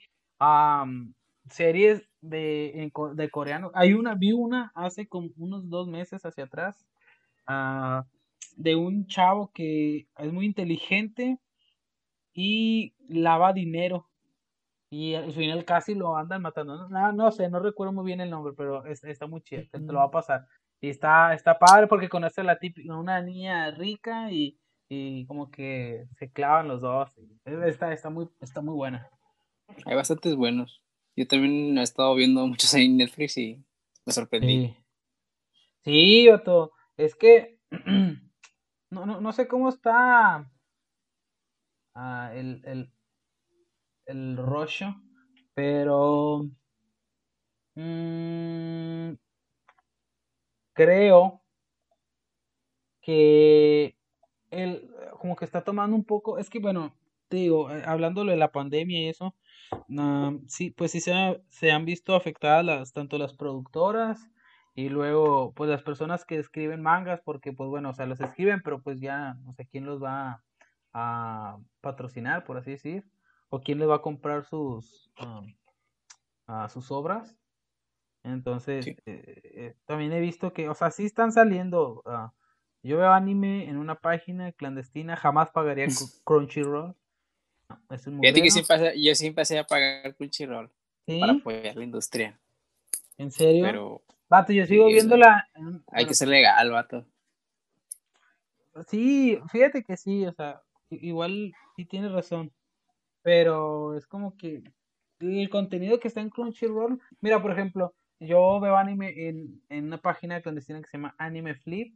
series 1.49 2.07
de, 2.21 2.91
de 3.13 3.29
coreano. 3.29 3.71
Hay 3.73 3.93
una, 3.93 4.15
vi 4.15 4.31
una 4.31 4.71
hace 4.75 5.07
como 5.07 5.29
unos 5.37 5.69
dos 5.69 5.87
meses 5.87 6.25
hacia 6.25 6.45
atrás 6.45 6.85
ah, 7.47 8.05
de 8.55 8.75
un 8.75 9.07
chavo 9.07 9.51
que 9.53 10.07
es 10.17 10.33
muy 10.33 10.45
inteligente 10.45 11.39
y 12.33 12.93
lava 13.07 13.53
dinero. 13.53 14.07
Y 14.89 15.15
al 15.15 15.33
final 15.33 15.65
casi 15.65 15.93
lo 15.93 16.15
andan 16.15 16.41
matando. 16.41 16.87
No, 16.89 17.11
no 17.11 17.31
sé, 17.31 17.49
no 17.49 17.59
recuerdo 17.59 17.93
muy 17.93 18.05
bien 18.05 18.21
el 18.21 18.29
nombre, 18.29 18.53
pero 18.55 18.85
está 18.85 19.27
muy 19.27 19.41
chido. 19.41 19.63
Te 19.71 19.79
lo 19.79 19.95
va 19.95 20.05
a 20.05 20.11
pasar. 20.11 20.45
Y 20.79 20.89
está, 20.89 21.33
está 21.33 21.57
padre 21.57 21.87
porque 21.87 22.09
conoce 22.09 22.41
a 22.41 22.43
la 22.43 22.59
típica, 22.59 22.95
una 22.95 23.21
niña 23.21 23.71
rica 23.71 24.31
y, 24.31 24.57
y 24.95 25.25
como 25.25 25.51
que 25.51 26.07
se 26.17 26.31
clavan 26.31 26.67
los 26.67 26.81
dos. 26.81 27.11
Está, 27.45 27.93
está, 27.93 28.09
muy, 28.09 28.29
está 28.41 28.61
muy 28.61 28.73
buena. 28.73 29.09
Hay 29.85 29.95
bastantes 29.95 30.35
buenos. 30.35 30.81
Yo 31.15 31.27
también 31.27 31.77
he 31.77 31.81
estado 31.81 32.15
viendo 32.15 32.45
muchos 32.45 32.73
en 32.73 32.97
Netflix 32.97 33.37
y 33.37 33.63
me 34.05 34.13
sorprendí. 34.13 34.75
Sí, 35.83 36.29
Otto. 36.29 36.71
Es 36.97 37.15
que 37.15 37.59
no, 38.89 39.05
no, 39.05 39.21
no 39.21 39.33
sé 39.33 39.47
cómo 39.47 39.69
está 39.69 40.49
ah, 41.95 42.31
el, 42.33 42.61
el, 42.65 42.91
el 44.05 44.37
rollo, 44.37 44.95
pero 45.53 46.49
mmm, 47.75 49.13
creo 50.73 51.41
que 53.01 53.94
él 54.51 54.89
como 55.19 55.35
que 55.35 55.45
está 55.45 55.63
tomando 55.63 55.95
un 55.95 56.03
poco, 56.03 56.37
es 56.37 56.49
que 56.49 56.59
bueno, 56.59 56.95
te 57.27 57.37
digo, 57.37 57.71
eh, 57.71 57.83
hablándolo 57.85 58.31
de 58.31 58.37
la 58.37 58.51
pandemia 58.51 59.01
y 59.01 59.09
eso, 59.09 59.35
sí, 60.47 60.71
pues 60.71 60.91
sí 60.91 61.01
se, 61.01 61.41
se, 61.49 61.71
han 61.71 61.85
visto 61.85 62.15
afectadas 62.15 62.63
las, 62.65 62.93
tanto 62.93 63.17
las 63.17 63.33
productoras 63.33 64.29
y 64.75 64.89
luego 64.89 65.53
pues 65.53 65.69
las 65.69 65.83
personas 65.83 66.25
que 66.25 66.37
escriben 66.37 66.81
mangas, 66.81 67.21
porque 67.21 67.53
pues 67.53 67.69
bueno, 67.69 67.89
o 67.89 67.93
sea, 67.93 68.05
los 68.05 68.19
escriben, 68.19 68.61
pero 68.63 68.81
pues 68.81 68.99
ya 68.99 69.35
no 69.45 69.53
sé 69.53 69.67
quién 69.67 69.85
los 69.85 70.03
va 70.03 70.43
a, 70.93 71.57
patrocinar, 71.81 72.45
por 72.45 72.57
así 72.57 72.71
decir, 72.71 73.05
o 73.49 73.59
quién 73.61 73.79
les 73.79 73.89
va 73.89 73.95
a 73.95 74.01
comprar 74.01 74.45
sus, 74.45 75.11
a 76.47 76.69
sus 76.69 76.91
obras. 76.91 77.37
Entonces, 78.23 78.87
eh, 78.87 78.97
eh, 79.05 79.75
también 79.85 80.11
he 80.11 80.19
visto 80.19 80.51
que, 80.51 80.67
o 80.67 80.73
sea, 80.73 80.89
sí 80.89 81.05
están 81.05 81.31
saliendo. 81.31 82.01
Ah, 82.05 82.33
yo 82.85 82.97
veo 82.97 83.11
anime 83.11 83.67
en 83.67 83.77
una 83.77 83.95
página 83.95 84.51
clandestina, 84.51 85.15
jamás 85.15 85.49
pagaría 85.49 85.87
Crunchyroll. 86.23 86.95
es 87.89 88.05
un 88.05 88.21
que 88.21 89.01
yo 89.01 89.15
sí 89.15 89.31
pasé 89.31 89.57
a 89.57 89.65
pagar 89.65 90.15
Crunchyroll 90.15 90.69
para 91.19 91.33
apoyar 91.33 91.75
la 91.75 91.83
industria. 91.83 92.39
¿En 93.17 93.31
serio? 93.31 93.63
Pero. 93.63 94.01
Vato, 94.29 94.53
yo 94.53 94.65
sigo 94.65 94.87
viéndola. 94.87 95.47
hay 95.91 96.05
que 96.05 96.13
ser 96.13 96.27
legal, 96.27 96.71
vato. 96.71 97.05
Sí, 98.87 99.39
fíjate 99.51 99.83
que 99.83 99.97
sí, 99.97 100.25
o 100.25 100.33
sea, 100.33 100.61
igual 100.89 101.53
sí 101.75 101.85
tienes 101.85 102.11
razón. 102.11 102.51
Pero 103.23 103.97
es 103.97 104.05
como 104.05 104.37
que 104.37 104.61
el 105.19 105.49
contenido 105.49 105.99
que 105.99 106.07
está 106.07 106.21
en 106.21 106.29
Crunchyroll. 106.29 106.99
Mira, 107.21 107.41
por 107.41 107.51
ejemplo, 107.51 107.95
yo 108.19 108.59
veo 108.59 108.77
anime 108.77 109.27
en, 109.27 109.61
en 109.69 109.85
una 109.85 109.97
página 109.97 110.41
clandestina 110.41 110.81
que 110.81 110.87
se 110.87 110.97
llama 110.97 111.15
Anime 111.17 111.55
Flip. 111.55 111.95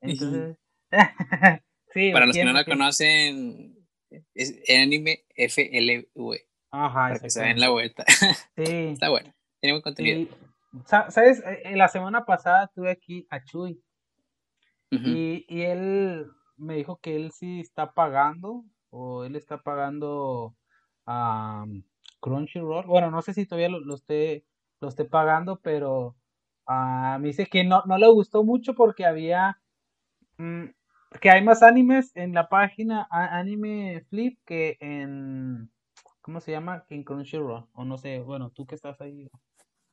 Entonces, 0.00 0.56
sí, 1.92 2.12
para 2.12 2.26
los 2.26 2.36
que 2.36 2.44
no 2.44 2.52
la 2.52 2.64
conocen, 2.64 3.86
es 4.34 4.54
anime 4.70 5.24
FLV. 5.36 6.36
Ajá, 6.70 7.08
para 7.08 7.18
que 7.18 7.30
se 7.30 7.42
den 7.42 7.60
la 7.60 7.70
vuelta. 7.70 8.04
Sí. 8.56 8.88
Está 8.92 9.08
bueno, 9.08 9.32
tiene 9.60 9.74
buen 9.74 9.82
contenido. 9.82 10.30
¿Sabes? 10.84 11.42
Eh, 11.44 11.76
la 11.76 11.88
semana 11.88 12.24
pasada 12.24 12.70
tuve 12.74 12.90
aquí 12.90 13.26
a 13.30 13.42
Chuy. 13.42 13.82
y, 14.90 15.44
y 15.48 15.62
él 15.62 16.26
me 16.56 16.76
dijo 16.76 16.98
que 16.98 17.16
él 17.16 17.32
sí 17.32 17.60
está 17.60 17.92
pagando, 17.92 18.64
o 18.90 19.24
él 19.24 19.36
está 19.36 19.62
pagando 19.62 20.56
a 21.06 21.64
Crunchyroll. 22.20 22.86
Bueno, 22.86 23.10
no 23.10 23.22
sé 23.22 23.32
si 23.32 23.46
todavía 23.46 23.68
lo, 23.68 23.80
lo 23.80 23.94
esté 23.94 24.44
lo 24.80 24.88
esté 24.88 25.04
pagando, 25.04 25.60
pero 25.60 26.16
ah, 26.66 27.18
me 27.20 27.28
dice 27.28 27.46
que 27.46 27.64
no, 27.64 27.82
no 27.86 27.98
le 27.98 28.08
gustó 28.08 28.44
mucho 28.44 28.74
porque 28.74 29.04
había 29.04 29.60
mm, 30.38 30.64
que 31.20 31.30
hay 31.30 31.42
más 31.42 31.62
animes 31.62 32.10
en 32.14 32.32
la 32.32 32.48
página 32.48 33.06
Anime 33.10 34.04
Flip 34.08 34.38
que 34.44 34.76
en 34.80 35.70
¿cómo 36.20 36.40
se 36.40 36.52
llama? 36.52 36.84
Que 36.88 36.94
en 36.94 37.04
Crunchyroll 37.04 37.66
o 37.72 37.84
no 37.84 37.96
sé, 37.98 38.20
bueno, 38.20 38.50
tú 38.50 38.66
que 38.66 38.74
estás 38.74 39.00
ahí. 39.00 39.28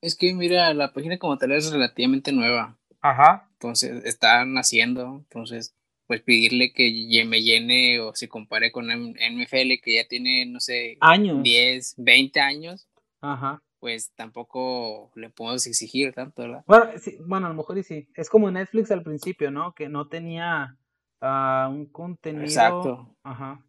Es 0.02 0.16
que 0.16 0.34
mira, 0.34 0.74
la 0.74 0.94
página 0.94 1.18
como 1.18 1.38
tal 1.38 1.52
es 1.54 1.72
relativamente 1.72 2.32
nueva. 2.32 2.78
Ajá. 3.02 3.48
Entonces, 3.54 4.04
están 4.06 4.56
haciendo, 4.56 5.18
entonces 5.18 5.76
pues 6.08 6.22
pedirle 6.22 6.72
que 6.72 7.26
me 7.26 7.42
llene 7.42 8.00
o 8.00 8.14
se 8.14 8.30
compare 8.30 8.72
con 8.72 8.92
MFL 8.92 9.80
que 9.82 9.96
ya 9.96 10.08
tiene, 10.08 10.46
no 10.46 10.60
sé, 10.60 10.98
años. 11.02 11.42
10, 11.42 11.96
20 11.98 12.40
años. 12.40 12.88
Ajá 13.22 13.64
pues 13.86 14.12
tampoco 14.16 15.12
le 15.14 15.30
podemos 15.30 15.68
exigir 15.68 16.12
tanto, 16.12 16.42
¿verdad? 16.42 16.64
Bueno, 16.66 16.92
sí, 16.98 17.20
bueno, 17.24 17.46
a 17.46 17.50
lo 17.50 17.56
mejor 17.56 17.78
y 17.78 17.84
sí. 17.84 18.10
Es 18.16 18.32
como 18.32 18.50
Netflix 18.50 18.90
al 18.90 19.04
principio, 19.04 19.52
¿no? 19.52 19.76
Que 19.76 19.90
no 19.90 20.08
tenía 20.08 20.76
uh, 21.22 21.70
un 21.70 21.86
contenido. 21.92 22.46
Exacto. 22.46 23.16
Ajá. 23.22 23.64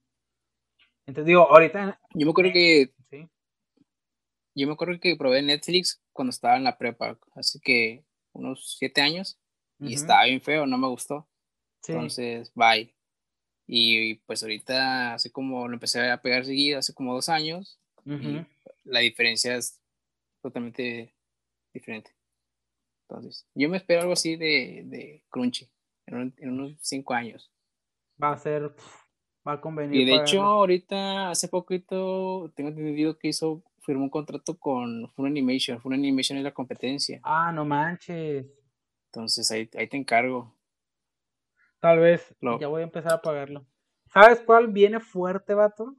Entonces 1.05 1.27
digo, 1.27 1.43
ahorita. 1.51 2.01
Yo 2.15 2.25
me 2.25 2.31
acuerdo 2.31 2.51
que. 2.55 2.95
Sí. 3.11 3.29
Yo 4.55 4.67
me 4.67 4.73
acuerdo 4.73 4.99
que 4.99 5.17
probé 5.17 5.43
Netflix 5.43 6.03
cuando 6.15 6.31
estaba 6.31 6.57
en 6.57 6.65
la 6.65 6.79
prepa, 6.79 7.19
así 7.35 7.61
que 7.61 8.07
unos 8.33 8.77
siete 8.79 9.03
años, 9.03 9.39
y 9.79 9.93
estaba 9.93 10.25
bien 10.25 10.41
feo, 10.41 10.65
no 10.65 10.79
me 10.79 10.89
gustó. 10.89 11.29
Sí. 11.83 11.93
Entonces, 11.93 12.51
bye. 12.55 12.97
Y, 13.67 14.15
pues 14.21 14.43
ahorita, 14.43 15.13
así 15.13 15.29
como 15.29 15.69
lo 15.69 15.75
empecé 15.75 16.11
a 16.11 16.23
pegar 16.23 16.47
seguido, 16.47 16.79
hace 16.79 16.95
como 16.95 17.13
dos 17.13 17.29
años, 17.29 17.79
la 18.85 19.01
diferencia 19.01 19.57
es 19.57 19.83
totalmente 20.47 21.13
diferente. 21.73 22.13
Entonces, 23.09 23.47
yo 23.55 23.69
me 23.69 23.79
espero 23.79 24.03
algo 24.03 24.13
así 24.13 24.37
de, 24.37 24.83
de 24.87 25.25
Crunchy 25.29 25.69
en, 26.07 26.35
unos 26.41 26.77
cinco 26.81 27.15
años. 27.15 27.53
Va 28.23 28.33
a 28.33 28.39
ser, 28.39 28.75
va 29.47 29.55
a 29.55 29.61
convenir. 29.61 30.01
Y 30.01 30.05
de 30.05 30.15
hecho, 30.15 30.43
ahorita, 30.43 31.31
hace 31.31 31.49
poquito, 31.49 32.53
tengo 32.55 32.71
entendido 32.71 33.19
que 33.19 33.29
hizo, 33.29 33.65
firmó 33.83 34.05
un 34.05 34.11
contrato 34.11 34.57
con 34.57 35.11
Fun 35.15 35.27
Animation. 35.27 35.81
Fun 35.81 35.95
Animation 35.95 36.39
es 36.39 36.45
la 36.45 36.55
competencia. 36.55 37.21
Ah, 37.25 37.51
no 37.53 37.65
manches. 37.65 38.47
Entonces, 39.07 39.51
ahí, 39.51 39.69
ahí 39.77 39.89
te 39.89 39.97
encargo. 39.97 40.55
Tal 41.81 41.99
vez, 41.99 42.35
ya 42.41 42.69
voy 42.69 42.83
a 42.83 42.85
empezar 42.85 43.13
a 43.13 43.23
pagarlo. 43.23 43.67
¿Sabes 44.13 44.41
cuál 44.41 44.69
viene 44.69 45.01
fuerte, 45.01 45.55
vato? 45.55 45.97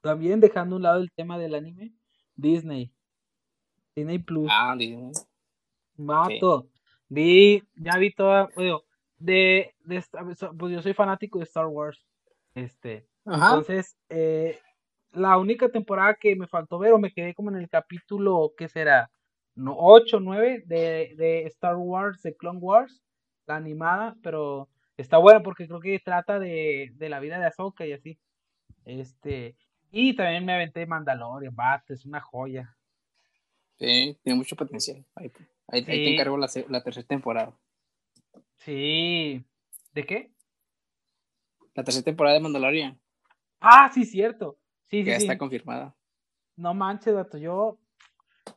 También 0.00 0.40
dejando 0.40 0.76
un 0.76 0.82
lado 0.82 1.00
el 1.00 1.12
tema 1.12 1.38
del 1.38 1.54
anime, 1.54 1.92
Disney. 2.34 2.92
Disney 3.94 4.18
Plus. 4.18 4.48
Ah, 4.50 4.74
Disney. 4.76 5.12
Mato. 5.96 6.68
Vi, 7.08 7.62
ya 7.76 7.98
vi 7.98 8.12
toda, 8.12 8.48
de, 9.18 9.74
de, 9.84 10.04
pues 10.58 10.72
yo 10.72 10.82
soy 10.82 10.94
fanático 10.94 11.38
de 11.38 11.44
Star 11.44 11.66
Wars. 11.66 12.06
Este. 12.54 13.06
Entonces, 13.24 13.96
eh, 14.08 14.58
la 15.12 15.36
única 15.38 15.68
temporada 15.68 16.14
que 16.14 16.34
me 16.34 16.46
faltó 16.46 16.78
ver 16.78 16.92
o 16.92 16.98
me 16.98 17.12
quedé 17.12 17.34
como 17.34 17.50
en 17.50 17.56
el 17.56 17.68
capítulo, 17.68 18.52
¿qué 18.56 18.68
será? 18.68 19.10
No, 19.54 19.76
8, 19.76 20.20
9 20.20 20.64
de, 20.66 21.14
de 21.16 21.42
Star 21.44 21.76
Wars, 21.76 22.22
de 22.22 22.34
Clone 22.34 22.58
Wars, 22.58 23.02
la 23.46 23.56
animada, 23.56 24.16
pero 24.22 24.68
está 24.96 25.18
buena 25.18 25.42
porque 25.42 25.66
creo 25.66 25.80
que 25.80 25.98
trata 25.98 26.38
de, 26.38 26.92
de 26.94 27.08
la 27.08 27.20
vida 27.20 27.38
de 27.38 27.46
Ahsoka 27.46 27.86
y 27.86 27.92
así. 27.92 28.18
Este, 28.84 29.54
y 29.90 30.16
también 30.16 30.46
me 30.46 30.54
aventé 30.54 30.86
Mandalorian, 30.86 31.54
Bat, 31.54 31.90
es 31.90 32.06
una 32.06 32.20
joya. 32.20 32.74
Sí, 33.78 34.18
tiene 34.22 34.36
mucho 34.36 34.56
potencial. 34.56 35.04
Ahí, 35.14 35.30
te 35.84 36.14
encargo 36.14 36.36
la, 36.36 36.48
la, 36.68 36.82
tercera 36.82 37.06
temporada. 37.06 37.56
Sí. 38.58 39.44
¿De 39.92 40.04
qué? 40.04 40.32
La 41.74 41.82
tercera 41.82 42.04
temporada 42.04 42.34
de 42.34 42.42
Mandalorian. 42.42 43.00
Ah, 43.60 43.90
sí, 43.92 44.04
cierto. 44.04 44.58
Sí, 44.88 45.02
ya 45.02 45.16
sí, 45.16 45.24
está 45.24 45.38
confirmada. 45.38 45.96
No 46.56 46.74
manches, 46.74 47.14
vato. 47.14 47.38
Yo 47.38 47.78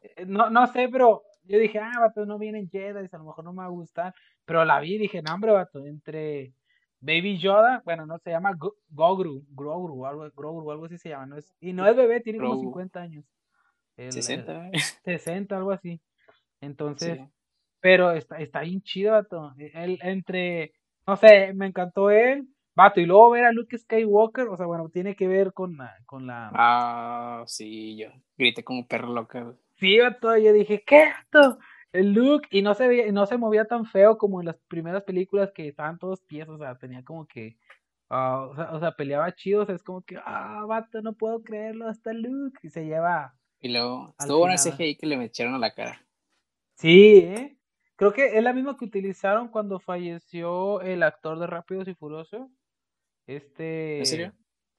eh, 0.02 0.26
no, 0.26 0.50
no 0.50 0.68
sé, 0.68 0.90
pero 0.90 1.24
yo 1.44 1.60
dije, 1.60 1.80
ah, 1.80 1.92
vato, 2.00 2.26
no 2.26 2.38
vienen 2.38 2.70
Jedi, 2.70 3.08
a 3.12 3.18
lo 3.18 3.26
mejor 3.26 3.44
no 3.44 3.54
me 3.54 3.60
va 3.60 3.66
a 3.66 3.70
gustar. 3.70 4.14
Pero 4.46 4.66
la 4.66 4.80
vi 4.80 4.96
y 4.96 4.98
dije, 5.00 5.22
no, 5.22 5.34
hombre, 5.34 5.52
vato, 5.52 5.86
entre 5.86 6.54
Baby 7.00 7.38
Yoda, 7.38 7.82
bueno, 7.86 8.06
no 8.06 8.18
se 8.20 8.32
llama 8.32 8.52
Gogru, 8.90 9.46
Grogu, 9.50 10.06
algo, 10.06 10.30
Grogu, 10.36 10.72
algo 10.72 10.86
así 10.86 10.98
se 10.98 11.10
llama, 11.10 11.26
no 11.28 11.38
es, 11.38 11.56
y 11.60 11.74
no 11.74 11.88
es 11.88 11.96
bebé, 11.96 12.22
tiene 12.22 12.40
como 12.40 12.60
50 12.60 13.00
años. 13.00 13.26
60. 13.98 14.72
60, 15.04 15.56
algo 15.58 15.72
así. 15.72 16.02
Entonces, 16.62 17.20
pero 17.80 18.12
está, 18.12 18.38
está 18.38 18.62
bien 18.62 18.82
chido, 18.82 19.14
vato. 19.14 19.54
Él, 19.58 20.00
entre, 20.02 20.74
no 21.06 21.16
sé, 21.16 21.54
me 21.54 21.68
encantó 21.68 22.10
él, 22.10 22.48
vato, 22.76 23.00
y 23.00 23.06
luego 23.06 23.32
ver 23.32 23.46
a 23.46 23.52
Luke 23.52 23.78
Skywalker, 23.78 24.48
o 24.48 24.58
sea, 24.58 24.66
bueno, 24.66 24.90
tiene 24.90 25.16
que 25.16 25.28
ver 25.28 25.54
con 25.54 25.78
la... 25.78 25.96
Con 26.06 26.28
la... 26.28 26.52
Ah, 26.54 27.44
sí, 27.46 27.98
yo 27.98 28.10
grité 28.38 28.64
como 28.64 28.88
perro 28.88 29.14
loca. 29.14 29.54
Sí, 29.76 30.00
vato, 30.00 30.36
yo 30.38 30.54
dije, 30.54 30.84
¿qué, 30.86 31.12
vato? 31.34 31.60
el 31.96 32.12
look 32.12 32.44
y 32.52 32.62
no 32.62 32.74
se 32.74 32.88
veía, 32.88 33.12
no 33.12 33.26
se 33.26 33.38
movía 33.38 33.66
tan 33.66 33.86
feo 33.86 34.18
como 34.18 34.42
en 34.42 34.48
las 34.48 34.58
primeras 34.68 35.04
películas 35.04 35.52
que 35.54 35.70
estaban 35.70 35.98
todos 35.98 36.22
pies, 36.22 36.48
o 36.50 36.58
sea, 36.58 36.76
tenía 36.76 37.04
como 37.04 37.26
que 37.26 37.58
ah, 38.10 38.50
o, 38.74 38.80
sea, 38.80 38.92
peleaba 38.92 39.34
chido, 39.34 39.64
o 39.64 39.66
sea, 39.66 39.76
es 39.76 39.84
como 39.84 40.02
que 40.02 40.18
ah, 40.26 40.66
vato, 40.68 41.02
no 41.02 41.14
puedo 41.14 41.42
creerlo, 41.42 41.88
hasta 41.88 42.12
Luke 42.14 42.60
y 42.64 42.70
se 42.70 42.86
lleva 42.86 43.34
Y 43.60 43.70
luego 43.70 44.14
estuvo 44.20 44.44
una 44.44 44.58
CGI 44.58 44.96
que 44.96 45.08
le 45.08 45.18
metieron 45.18 45.56
a 45.56 45.60
la 45.60 45.74
cara. 45.74 46.06
Sí, 46.76 47.18
¿eh? 47.18 47.58
Creo 47.96 48.14
que 48.14 48.38
es 48.38 48.44
la 48.44 48.54
misma 48.54 48.78
que 48.78 48.86
utilizaron 48.86 49.48
cuando 49.48 49.80
falleció 49.80 50.82
el 50.82 51.02
actor 51.04 51.40
de 51.40 51.48
Rápidos 51.48 51.88
y 51.88 51.96
Furiosos. 51.96 52.50
Este 53.26 54.00
¿En 54.00 54.06
serio? 54.06 54.34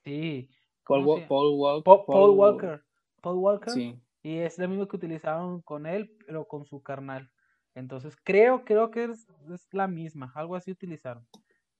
Sí. 0.05 0.51
Paul, 0.85 1.05
Paul, 1.27 1.83
Paul 1.83 2.31
Walker. 2.37 2.85
Paul 3.20 3.39
Walker. 3.39 3.72
Sí. 3.72 3.99
Y 4.22 4.39
es 4.39 4.59
lo 4.59 4.68
mismo 4.68 4.87
que 4.87 4.97
utilizaron 4.97 5.62
con 5.62 5.87
él, 5.87 6.14
pero 6.27 6.47
con 6.47 6.64
su 6.64 6.83
carnal. 6.83 7.31
Entonces, 7.74 8.16
creo, 8.22 8.64
creo 8.64 8.91
que 8.91 9.05
es, 9.05 9.27
la 9.72 9.87
misma, 9.87 10.33
algo 10.35 10.57
así 10.57 10.70
utilizaron. 10.70 11.27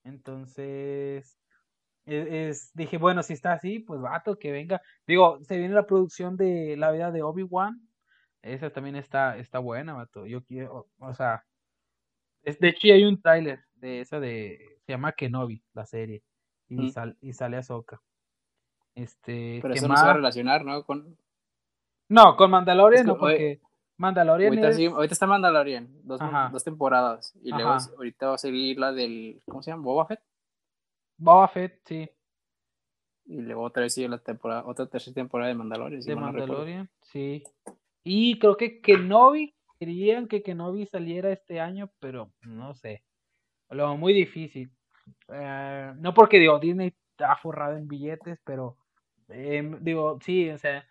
Entonces, 0.03 1.37
e, 2.07 2.49
es, 2.49 2.71
dije, 2.73 2.97
bueno, 2.97 3.21
si 3.21 3.33
está 3.33 3.53
así, 3.53 3.79
pues 3.79 4.01
vato, 4.01 4.39
que 4.39 4.51
venga. 4.51 4.81
Digo, 5.05 5.39
se 5.43 5.57
viene 5.57 5.75
la 5.75 5.85
producción 5.85 6.37
de 6.37 6.75
la 6.77 6.91
vida 6.91 7.11
de 7.11 7.21
Obi-Wan. 7.21 7.81
Esa 8.41 8.69
también 8.69 8.95
está, 8.95 9.37
está 9.37 9.59
buena, 9.59 9.93
vato. 9.93 10.25
Yo 10.25 10.43
quiero, 10.43 10.87
o 10.97 11.13
sea, 11.13 11.43
es, 12.43 12.59
de 12.59 12.69
hecho 12.69 12.87
hay 12.87 13.03
un 13.03 13.21
tráiler 13.21 13.59
de 13.75 14.01
esa 14.01 14.19
de, 14.19 14.79
se 14.85 14.93
llama 14.93 15.11
Kenobi, 15.11 15.61
la 15.73 15.85
serie. 15.85 16.23
Y, 16.69 16.75
mm. 16.75 16.93
y 17.21 17.33
sale 17.33 17.57
Ahsoka. 17.57 18.01
Este, 18.95 19.59
Pero 19.61 19.73
eso 19.73 19.87
no 19.87 19.95
se 19.95 20.05
va 20.05 20.11
a 20.11 20.15
relacionar, 20.15 20.65
¿no? 20.65 20.83
Con, 20.83 21.17
no, 22.09 22.35
con 22.35 22.49
Mandalorian 22.49 23.05
no, 23.05 23.17
porque 23.17 23.59
Mandalorian 23.97 24.53
ahorita, 24.53 24.73
sí, 24.73 24.85
ahorita 24.85 25.13
está 25.13 25.27
Mandalorian, 25.27 25.87
dos, 26.03 26.19
dos, 26.51 26.63
temporadas. 26.63 27.33
Y 27.43 27.51
luego 27.51 27.77
ahorita 27.97 28.27
va 28.27 28.35
a 28.35 28.39
seguir 28.39 28.79
la 28.79 28.91
del, 28.93 29.41
¿cómo 29.45 29.61
se 29.61 29.71
llama? 29.71 29.83
Boba 29.83 30.05
Fett. 30.05 30.21
Boba 31.17 31.47
Fett, 31.47 31.81
sí. 31.85 32.09
Y 33.25 33.41
luego 33.41 33.63
otra 33.63 33.83
vez 33.83 33.93
sigue 33.93 34.07
la 34.07 34.19
temporada, 34.19 34.65
otra 34.65 34.87
tercera 34.87 35.15
temporada 35.15 35.49
de 35.49 35.55
Mandalorian. 35.55 36.01
de 36.01 36.15
Mandalorian, 36.15 36.89
sí. 37.01 37.43
Y 38.03 38.39
creo 38.39 38.55
que 38.55 38.79
Kenobi, 38.79 39.53
querían 39.79 40.27
que 40.27 40.41
Kenobi 40.41 40.85
saliera 40.85 41.31
este 41.31 41.59
año, 41.59 41.91
pero 41.99 42.31
no 42.41 42.73
sé. 42.73 43.03
Lo 43.69 43.97
muy 43.97 44.13
difícil. 44.13 44.71
Eh, 45.29 45.93
no 45.97 46.13
porque 46.13 46.39
digo, 46.39 46.57
Disney 46.59 46.93
está 47.11 47.35
forrado 47.35 47.75
en 47.75 47.87
billetes, 47.87 48.39
pero 48.45 48.77
eh, 49.27 49.77
digo, 49.81 50.19
sí, 50.21 50.49
o 50.49 50.57
sea, 50.57 50.87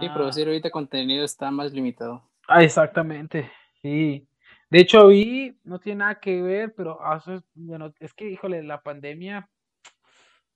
Sí, 0.00 0.08
producir 0.14 0.46
ah. 0.46 0.50
ahorita 0.50 0.70
contenido 0.70 1.24
está 1.24 1.50
más 1.50 1.72
limitado. 1.72 2.22
Ah, 2.46 2.62
exactamente, 2.62 3.50
sí. 3.82 4.26
De 4.70 4.80
hecho, 4.80 5.08
vi, 5.08 5.58
no 5.64 5.78
tiene 5.78 6.00
nada 6.00 6.20
que 6.20 6.42
ver, 6.42 6.74
pero 6.74 6.98
ah, 7.00 7.22
bueno, 7.54 7.92
es 8.00 8.12
que, 8.12 8.30
híjole, 8.30 8.62
la 8.62 8.82
pandemia, 8.82 9.48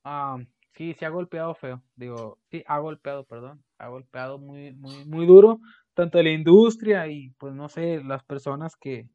ah, 0.04 0.36
sí, 0.74 0.94
se 0.94 1.06
ha 1.06 1.08
golpeado 1.08 1.54
feo. 1.54 1.82
Digo, 1.96 2.38
sí, 2.50 2.62
ha 2.66 2.78
golpeado, 2.78 3.24
perdón, 3.24 3.64
ha 3.78 3.88
golpeado 3.88 4.38
muy, 4.38 4.74
muy, 4.74 5.06
muy 5.06 5.26
duro, 5.26 5.60
tanto 5.94 6.22
la 6.22 6.30
industria 6.30 7.06
y, 7.08 7.30
pues, 7.38 7.54
no 7.54 7.68
sé, 7.68 8.02
las 8.04 8.22
personas 8.24 8.76
que, 8.76 9.08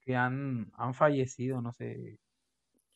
que 0.00 0.14
han, 0.14 0.70
han 0.74 0.94
fallecido, 0.94 1.60
no 1.60 1.72
sé. 1.72 2.18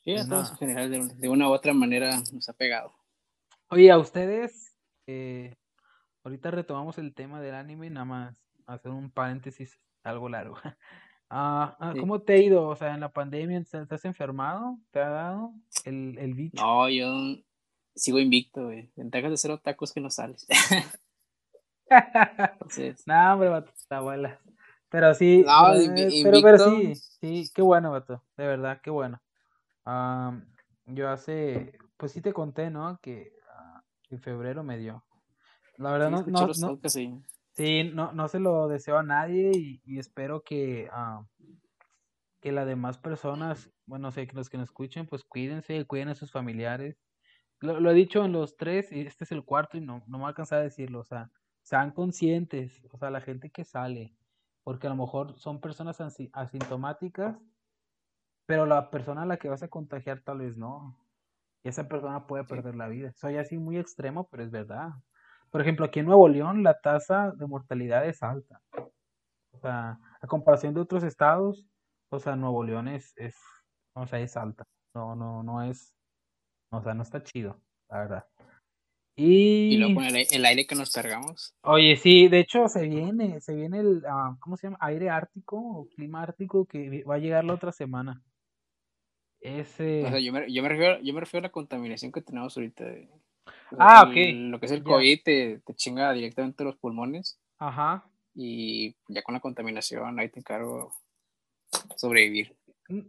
Sí, 0.02 0.16
a 0.16 0.26
todos 0.26 0.52
en 0.52 0.56
general, 0.56 0.90
de, 0.90 1.14
de, 1.16 1.28
una 1.28 1.48
u 1.48 1.52
otra 1.52 1.74
manera 1.74 2.16
nos 2.32 2.48
ha 2.48 2.52
pegado. 2.52 2.94
Oye, 3.68 3.90
a 3.90 3.98
ustedes, 3.98 4.76
eh, 5.06 5.56
ahorita 6.22 6.50
retomamos 6.52 6.98
el 6.98 7.14
tema 7.14 7.40
del 7.40 7.54
anime, 7.54 7.90
nada 7.90 8.04
más 8.04 8.36
hacer 8.66 8.92
un 8.92 9.10
paréntesis 9.10 9.78
algo 10.04 10.28
largo. 10.28 10.56
Ah, 11.32 11.76
ah, 11.78 11.94
¿Cómo 11.98 12.20
te 12.20 12.32
ha 12.32 12.36
ido? 12.38 12.66
O 12.66 12.74
sea, 12.74 12.92
en 12.92 13.00
la 13.00 13.12
pandemia, 13.12 13.62
¿te 13.62 13.94
has 13.94 14.04
enfermado? 14.04 14.78
¿Te 14.90 15.00
ha 15.00 15.08
dado 15.08 15.52
el, 15.84 16.18
el 16.18 16.34
bicho? 16.34 16.60
No, 16.60 16.88
yo 16.88 17.36
sigo 17.94 18.18
invicto, 18.18 18.64
güey. 18.64 18.90
Ventajas 18.96 19.30
de 19.30 19.36
ser 19.36 19.52
otakus 19.52 19.92
que 19.92 20.00
no 20.00 20.10
sales. 20.10 20.46
Entonces... 21.88 23.02
No, 23.06 23.32
hombre, 23.32 23.48
vato, 23.48 23.72
está 23.76 24.00
buena. 24.00 24.40
Pero 24.88 25.14
sí, 25.14 25.44
no, 25.46 25.72
pero, 26.24 26.42
pero, 26.42 26.58
sí, 26.58 26.94
sí, 26.96 27.50
qué 27.54 27.62
bueno, 27.62 27.92
vato, 27.92 28.24
de 28.36 28.46
verdad, 28.46 28.80
qué 28.82 28.90
bueno. 28.90 29.22
yo 30.86 31.08
hace, 31.08 31.78
pues 31.96 32.10
sí 32.10 32.20
te 32.20 32.32
conté, 32.32 32.70
¿no? 32.70 32.98
Que 33.00 33.32
ah, 33.56 33.84
en 34.10 34.20
febrero 34.20 34.64
me 34.64 34.78
dio. 34.78 35.04
La 35.76 35.92
verdad 35.92 36.10
no, 36.10 36.22
no, 36.26 36.46
no 36.48 36.80
sí. 36.88 37.22
No, 37.92 38.12
no 38.12 38.28
se 38.28 38.40
lo 38.40 38.68
deseo 38.68 38.98
a 38.98 39.02
nadie 39.02 39.80
y, 39.84 39.98
espero 39.98 40.42
que, 40.42 40.88
uh, 40.92 41.24
que 42.40 42.52
las 42.52 42.66
demás 42.66 42.98
personas, 42.98 43.70
bueno, 43.86 44.10
sé 44.10 44.26
que 44.26 44.36
los 44.36 44.48
que 44.48 44.56
nos 44.56 44.68
escuchen, 44.68 45.06
pues 45.06 45.24
cuídense, 45.24 45.84
cuiden 45.86 46.08
a 46.08 46.14
sus 46.14 46.32
familiares. 46.32 46.96
Lo, 47.60 47.90
he 47.90 47.94
dicho 47.94 48.24
en 48.24 48.32
los 48.32 48.56
tres 48.56 48.90
y 48.90 49.00
este 49.02 49.24
es 49.24 49.32
el 49.32 49.44
cuarto 49.44 49.76
y 49.76 49.82
no, 49.82 50.02
no 50.06 50.18
me 50.18 50.24
voy 50.24 50.34
a 50.50 50.56
decirlo, 50.56 51.00
o 51.00 51.04
sea, 51.04 51.30
sean 51.62 51.90
conscientes, 51.90 52.82
o 52.90 52.98
sea, 52.98 53.10
la 53.10 53.20
gente 53.20 53.50
que 53.50 53.64
sale, 53.64 54.16
porque 54.64 54.86
a 54.86 54.90
lo 54.90 54.96
mejor 54.96 55.38
son 55.38 55.60
personas 55.60 55.98
asintomáticas, 56.32 57.36
pero 58.46 58.64
la 58.64 58.90
persona 58.90 59.22
a 59.22 59.26
la 59.26 59.36
que 59.36 59.50
vas 59.50 59.62
a 59.62 59.68
contagiar 59.68 60.22
tal 60.22 60.38
vez 60.38 60.56
no. 60.56 60.96
Y 61.62 61.68
esa 61.68 61.88
persona 61.88 62.26
puede 62.26 62.44
perder 62.44 62.74
la 62.74 62.88
vida. 62.88 63.12
Soy 63.12 63.36
así 63.36 63.58
muy 63.58 63.76
extremo, 63.76 64.28
pero 64.30 64.42
es 64.42 64.50
verdad. 64.50 64.92
Por 65.50 65.60
ejemplo, 65.60 65.84
aquí 65.84 66.00
en 66.00 66.06
Nuevo 66.06 66.28
León 66.28 66.62
la 66.62 66.80
tasa 66.80 67.32
de 67.32 67.46
mortalidad 67.46 68.06
es 68.06 68.22
alta. 68.22 68.60
O 69.52 69.58
sea, 69.58 69.98
a 70.20 70.26
comparación 70.26 70.74
de 70.74 70.80
otros 70.80 71.02
estados, 71.02 71.66
o 72.10 72.18
sea, 72.18 72.36
Nuevo 72.36 72.64
León 72.64 72.88
es, 72.88 73.12
es 73.16 73.36
o 73.94 74.06
sea, 74.06 74.20
es 74.20 74.36
alta. 74.36 74.64
No, 74.94 75.14
no, 75.14 75.42
no 75.42 75.62
es, 75.62 75.94
o 76.70 76.82
sea, 76.82 76.94
no 76.94 77.02
está 77.02 77.22
chido, 77.22 77.60
la 77.88 77.98
verdad. 77.98 78.26
Y, 79.16 79.74
y 79.74 79.76
luego 79.76 79.96
con 79.96 80.04
el, 80.04 80.44
aire 80.46 80.66
que 80.66 80.74
nos 80.74 80.92
cargamos. 80.92 81.54
Oye, 81.62 81.96
sí, 81.96 82.28
de 82.28 82.40
hecho 82.40 82.68
se 82.68 82.88
viene, 82.88 83.40
se 83.40 83.54
viene 83.54 83.80
el, 83.80 84.02
ah, 84.08 84.36
¿cómo 84.40 84.56
se 84.56 84.66
llama? 84.66 84.78
Aire 84.80 85.10
ártico 85.10 85.56
o 85.58 85.88
clima 85.88 86.22
ártico 86.22 86.64
que 86.64 87.04
va 87.04 87.16
a 87.16 87.18
llegar 87.18 87.44
la 87.44 87.54
otra 87.54 87.72
semana. 87.72 88.22
Ese... 89.40 90.04
O 90.04 90.08
sea, 90.08 90.20
yo 90.20 90.32
me, 90.32 90.52
yo 90.52 90.62
me, 90.62 90.68
refiero, 90.68 91.00
yo 91.02 91.12
me 91.12 91.20
refiero 91.20 91.44
a 91.44 91.48
la 91.48 91.52
contaminación 91.52 92.12
que 92.12 92.22
tenemos 92.22 92.56
ahorita. 92.56 92.84
De 92.84 93.10
Ah, 93.78 94.04
ok. 94.08 94.14
Lo 94.50 94.60
que 94.60 94.66
es 94.66 94.72
el 94.72 94.82
COVID 94.82 95.22
te, 95.22 95.60
te, 95.64 95.74
chinga 95.74 96.12
directamente 96.12 96.64
los 96.64 96.76
pulmones. 96.76 97.40
Ajá. 97.58 98.04
Y 98.34 98.96
ya 99.08 99.22
con 99.22 99.34
la 99.34 99.40
contaminación 99.40 100.18
ahí 100.18 100.28
te 100.28 100.40
encargo 100.40 100.92
sobrevivir. 101.96 102.56
Mm, 102.88 103.00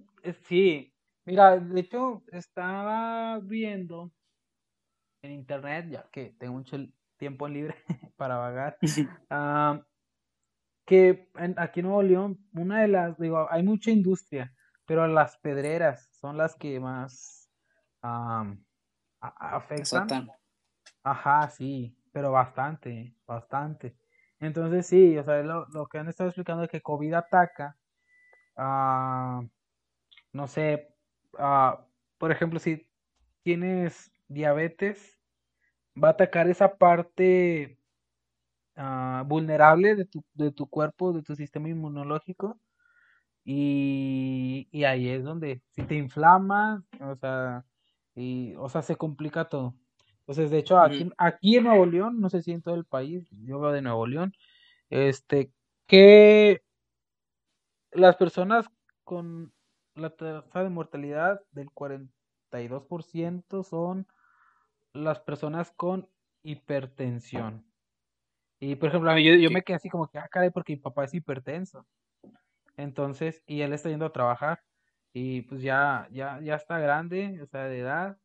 sí. 0.48 0.94
Mira, 1.26 1.58
de 1.58 1.80
hecho, 1.80 2.24
estaba 2.32 3.40
viendo 3.40 4.12
en 5.22 5.32
internet, 5.34 5.88
ya 5.90 6.10
que 6.12 6.36
tengo 6.40 6.54
mucho 6.54 6.78
tiempo 7.18 7.48
libre 7.48 7.76
para 8.18 8.38
vagar, 8.38 8.78
ah, 9.30 9.82
que 10.86 11.30
aquí 11.58 11.80
en 11.80 11.86
Nuevo 11.86 12.02
León, 12.02 12.50
una 12.54 12.82
de 12.82 12.88
las, 12.88 13.18
digo, 13.20 13.48
hay 13.50 13.64
mucha 13.64 13.92
industria, 13.92 14.54
pero 14.86 15.08
las 15.08 15.38
pedreras 15.38 16.10
son 16.20 16.38
las 16.38 16.56
que 16.56 16.80
más 16.80 17.50
afectan. 19.22 20.32
Ajá, 21.04 21.50
sí, 21.50 21.96
pero 22.12 22.32
bastante, 22.32 23.16
bastante. 23.26 23.96
Entonces 24.40 24.86
sí, 24.88 25.18
o 25.18 25.24
sea, 25.24 25.42
lo, 25.44 25.68
lo 25.70 25.88
que 25.88 25.98
han 26.00 26.08
estado 26.10 26.30
explicando 26.30 26.64
es 26.64 26.70
que 26.70 26.82
COVID 26.82 27.14
ataca, 27.14 27.78
ah, 28.58 29.44
no 30.34 30.48
sé, 30.48 30.96
ah, 31.40 31.86
por 32.20 32.32
ejemplo, 32.32 32.60
si 32.60 32.88
tienes 33.44 34.12
diabetes, 34.30 35.20
va 36.02 36.10
a 36.10 36.12
atacar 36.12 36.50
esa 36.50 36.78
parte 36.78 37.80
ah, 38.76 39.24
vulnerable 39.28 39.96
de 39.96 40.06
tu, 40.06 40.24
de 40.34 40.52
tu 40.52 40.68
cuerpo, 40.70 41.14
de 41.14 41.24
tu 41.24 41.36
sistema 41.36 41.70
inmunológico, 41.70 42.60
y, 43.46 44.70
y 44.72 44.86
ahí 44.86 45.10
es 45.10 45.24
donde 45.24 45.64
si 45.72 45.84
te 45.84 45.96
inflama, 45.96 46.86
o 47.02 47.16
sea, 47.18 47.66
y, 48.16 48.56
o 48.58 48.70
sea, 48.70 48.82
se 48.84 48.98
complica 48.98 49.50
todo. 49.50 49.76
Entonces, 50.22 50.52
de 50.52 50.60
hecho, 50.60 50.80
aquí, 50.80 51.12
aquí 51.18 51.58
en 51.58 51.66
Nuevo 51.66 51.86
León, 51.86 52.22
no 52.22 52.30
sé 52.30 52.42
si 52.42 52.52
en 52.52 52.62
todo 52.62 52.76
el 52.76 52.86
país, 52.86 53.28
yo 53.44 53.60
veo 53.60 53.72
de 53.72 53.82
Nuevo 53.82 54.08
León, 54.08 54.34
este, 54.90 55.52
que 55.88 56.64
las 57.92 58.16
personas 58.16 58.68
con 59.04 59.52
la 59.96 60.10
tasa 60.12 60.64
de 60.64 60.70
mortalidad 60.70 61.42
del 61.52 61.70
52% 61.70 63.64
son 63.64 64.08
las 64.94 65.20
personas 65.20 65.72
con 65.72 66.08
hipertensión. 66.44 67.66
Y 68.60 68.76
por 68.76 68.90
ejemplo, 68.90 69.18
yo, 69.18 69.34
yo 69.36 69.50
me 69.50 69.64
quedé 69.64 69.78
así 69.78 69.90
como 69.90 70.08
que, 70.08 70.20
ah, 70.20 70.28
caray, 70.30 70.52
porque 70.52 70.74
mi 70.74 70.80
papá 70.80 71.06
es 71.06 71.14
hipertenso. 71.14 71.86
Entonces, 72.78 73.44
y 73.46 73.62
él 73.62 73.74
está 73.74 73.90
yendo 73.90 74.06
a 74.06 74.14
trabajar 74.14 74.62
y 75.14 75.42
pues 75.42 75.62
ya, 75.62 76.08
ya, 76.12 76.40
ya 76.42 76.56
está 76.56 76.80
grande, 76.80 77.42
o 77.42 77.48
sea, 77.48 77.66
de 77.66 77.80
edad. 77.80 78.18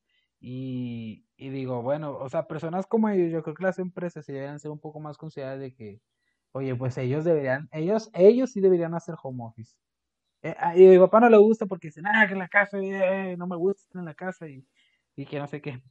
Y, 0.49 1.27
y 1.37 1.49
digo, 1.49 1.83
bueno, 1.83 2.17
o 2.17 2.29
sea, 2.29 2.47
personas 2.47 2.87
como 2.87 3.09
ellos, 3.09 3.33
yo 3.33 3.43
creo 3.43 3.57
que 3.57 3.65
las 3.65 3.81
empresas 3.81 4.25
se 4.25 4.33
deberían 4.33 4.61
ser 4.61 4.71
un 4.71 4.79
poco 4.79 5.01
más 5.01 5.19
consideradas 5.19 5.59
de 5.59 5.75
que, 5.75 6.01
oye, 6.53 6.73
pues 6.77 6.97
ellos 6.99 7.25
deberían, 7.25 7.69
ellos, 7.73 8.11
ellos 8.15 8.53
sí 8.53 8.61
deberían 8.61 8.95
hacer 8.95 9.17
home 9.21 9.43
office. 9.43 9.75
Eh, 10.43 10.55
ah, 10.61 10.77
y 10.77 10.87
a 10.87 10.91
mi 10.91 10.99
papá 10.99 11.19
no 11.19 11.29
le 11.31 11.37
gusta 11.37 11.67
porque 11.67 11.89
dice, 11.89 12.01
ah, 12.05 12.27
que 12.29 12.35
en 12.35 12.39
la 12.39 12.47
casa, 12.47 12.79
eh, 12.81 13.37
no 13.37 13.49
me 13.49 13.57
gusta 13.57 13.83
estar 13.83 13.99
en 13.99 14.05
la 14.05 14.15
casa 14.15 14.49
y, 14.49 14.65
y 15.17 15.27
que 15.27 15.41
no 15.41 15.49
sé 15.49 15.61
qué. 15.61 15.83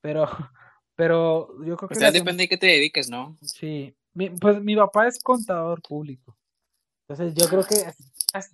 Pero, 0.00 0.26
pero 0.94 1.48
yo 1.64 1.76
creo 1.76 1.88
que... 1.88 1.96
O 1.96 1.98
sea, 1.98 2.12
depende 2.12 2.44
de 2.44 2.48
qué 2.48 2.56
te 2.56 2.68
dediques, 2.68 3.10
¿no? 3.10 3.36
Sí, 3.42 3.96
pues 4.40 4.62
mi 4.62 4.76
papá 4.76 5.08
es 5.08 5.20
contador 5.20 5.82
público. 5.82 6.38
Entonces 7.08 7.34
yo 7.34 7.48
creo 7.48 7.64
que 7.64 7.92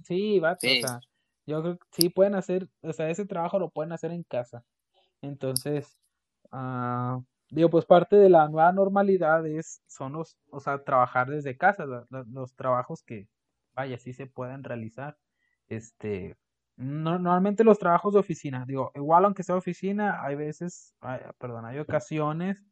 sí, 0.04 0.38
va, 0.38 0.52
o 0.52 0.58
sea, 0.58 1.00
yo 1.44 1.61
creo 1.61 1.76
que 1.76 1.86
sí 1.90 2.08
pueden 2.08 2.34
hacer, 2.34 2.66
o 2.80 2.94
sea, 2.94 3.11
ese 3.11 3.26
trabajo 3.26 3.58
lo 3.58 3.68
pueden 3.68 3.92
hacer 3.92 4.11
en 4.11 4.22
casa. 4.22 4.64
Entonces, 5.22 5.98
uh, 6.52 7.22
digo, 7.50 7.70
pues 7.70 7.84
parte 7.84 8.16
de 8.16 8.30
la 8.30 8.48
nueva 8.48 8.72
normalidad 8.72 9.46
es, 9.46 9.82
son 9.86 10.14
los, 10.14 10.38
o 10.50 10.60
sea, 10.60 10.82
trabajar 10.82 11.28
desde 11.28 11.56
casa, 11.56 11.84
los 12.08 12.54
trabajos 12.54 13.02
que, 13.02 13.28
vaya, 13.74 13.98
sí 13.98 14.12
se 14.12 14.26
pueden 14.26 14.64
realizar. 14.64 15.16
Este, 15.68 16.36
normalmente 16.76 17.64
los 17.64 17.78
trabajos 17.78 18.14
de 18.14 18.20
oficina, 18.20 18.64
digo, 18.66 18.90
igual 18.94 19.24
aunque 19.24 19.42
sea 19.42 19.56
oficina, 19.56 20.24
hay 20.24 20.36
veces, 20.36 20.94
perdón, 21.38 21.66
hay 21.66 21.78
ocasiones 21.78 22.64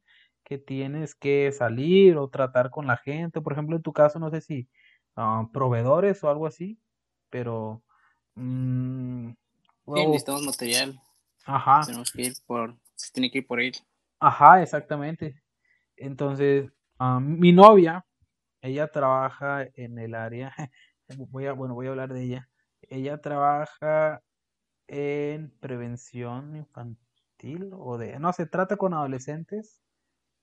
que 0.44 0.58
tienes 0.58 1.14
que 1.14 1.52
salir 1.52 2.16
o 2.16 2.30
tratar 2.30 2.70
con 2.70 2.86
la 2.86 2.96
gente. 2.96 3.42
Por 3.42 3.52
ejemplo, 3.52 3.76
en 3.76 3.82
tu 3.82 3.92
caso, 3.92 4.18
no 4.18 4.30
sé 4.30 4.40
si 4.40 4.68
uh, 5.16 5.50
proveedores 5.52 6.24
o 6.24 6.30
algo 6.30 6.46
así, 6.46 6.80
pero... 7.28 7.82
Mmm, 8.34 9.32
sí, 9.94 10.06
necesitamos 10.06 10.42
material. 10.42 11.00
Ajá. 11.48 11.80
Tenemos 11.86 12.12
que 12.12 12.22
ir 12.22 12.34
por, 12.46 12.76
se 12.94 13.10
tiene 13.10 13.30
que 13.30 13.38
ir 13.38 13.46
por 13.46 13.60
él. 13.60 13.72
Ajá, 14.20 14.62
exactamente. 14.62 15.42
Entonces, 15.96 16.70
mi 17.20 17.52
novia, 17.52 18.04
ella 18.60 18.88
trabaja 18.88 19.66
en 19.74 19.98
el 19.98 20.14
área, 20.14 20.54
voy 21.16 21.46
a, 21.46 21.52
bueno, 21.52 21.74
voy 21.74 21.86
a 21.86 21.90
hablar 21.90 22.12
de 22.12 22.22
ella. 22.22 22.48
Ella 22.82 23.20
trabaja 23.20 24.22
en 24.88 25.50
prevención 25.58 26.54
infantil 26.54 27.70
o 27.72 27.96
de, 27.96 28.18
no, 28.18 28.32
se 28.32 28.46
trata 28.46 28.76
con 28.76 28.92
adolescentes 28.92 29.82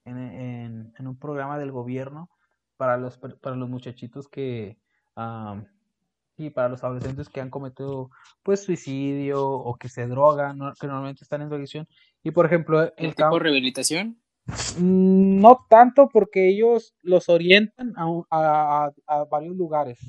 en, 0.05 0.93
en, 0.97 1.07
un 1.07 1.19
programa 1.19 1.59
del 1.59 1.71
gobierno 1.71 2.29
para 2.77 2.97
los, 2.97 3.17
para 3.17 3.55
los 3.55 3.69
muchachitos 3.69 4.27
que, 4.27 4.79
y 6.37 6.49
para 6.49 6.69
los 6.69 6.83
adolescentes 6.83 7.29
que 7.29 7.41
han 7.41 7.49
cometido 7.49 8.09
pues 8.43 8.63
suicidio 8.63 9.45
o 9.45 9.75
que 9.75 9.89
se 9.89 10.07
drogan, 10.07 10.59
que 10.79 10.87
normalmente 10.87 11.23
están 11.23 11.41
en 11.41 11.49
drogación. 11.49 11.87
Y 12.23 12.31
por 12.31 12.45
ejemplo, 12.45 12.83
el, 12.97 13.15
tipo 13.15 13.33
de 13.33 13.39
rehabilitación. 13.39 14.21
Mm, 14.77 15.39
no 15.39 15.65
tanto 15.69 16.09
porque 16.09 16.49
ellos 16.49 16.95
los 17.01 17.29
orientan 17.29 17.93
a, 17.97 18.05
a, 18.29 18.91
a, 19.07 19.23
varios 19.25 19.55
lugares. 19.55 19.99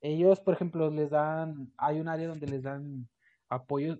Ellos, 0.00 0.40
por 0.40 0.54
ejemplo, 0.54 0.90
les 0.90 1.10
dan, 1.10 1.72
hay 1.78 2.00
un 2.00 2.08
área 2.08 2.28
donde 2.28 2.46
les 2.46 2.62
dan 2.62 3.08
apoyo 3.48 3.98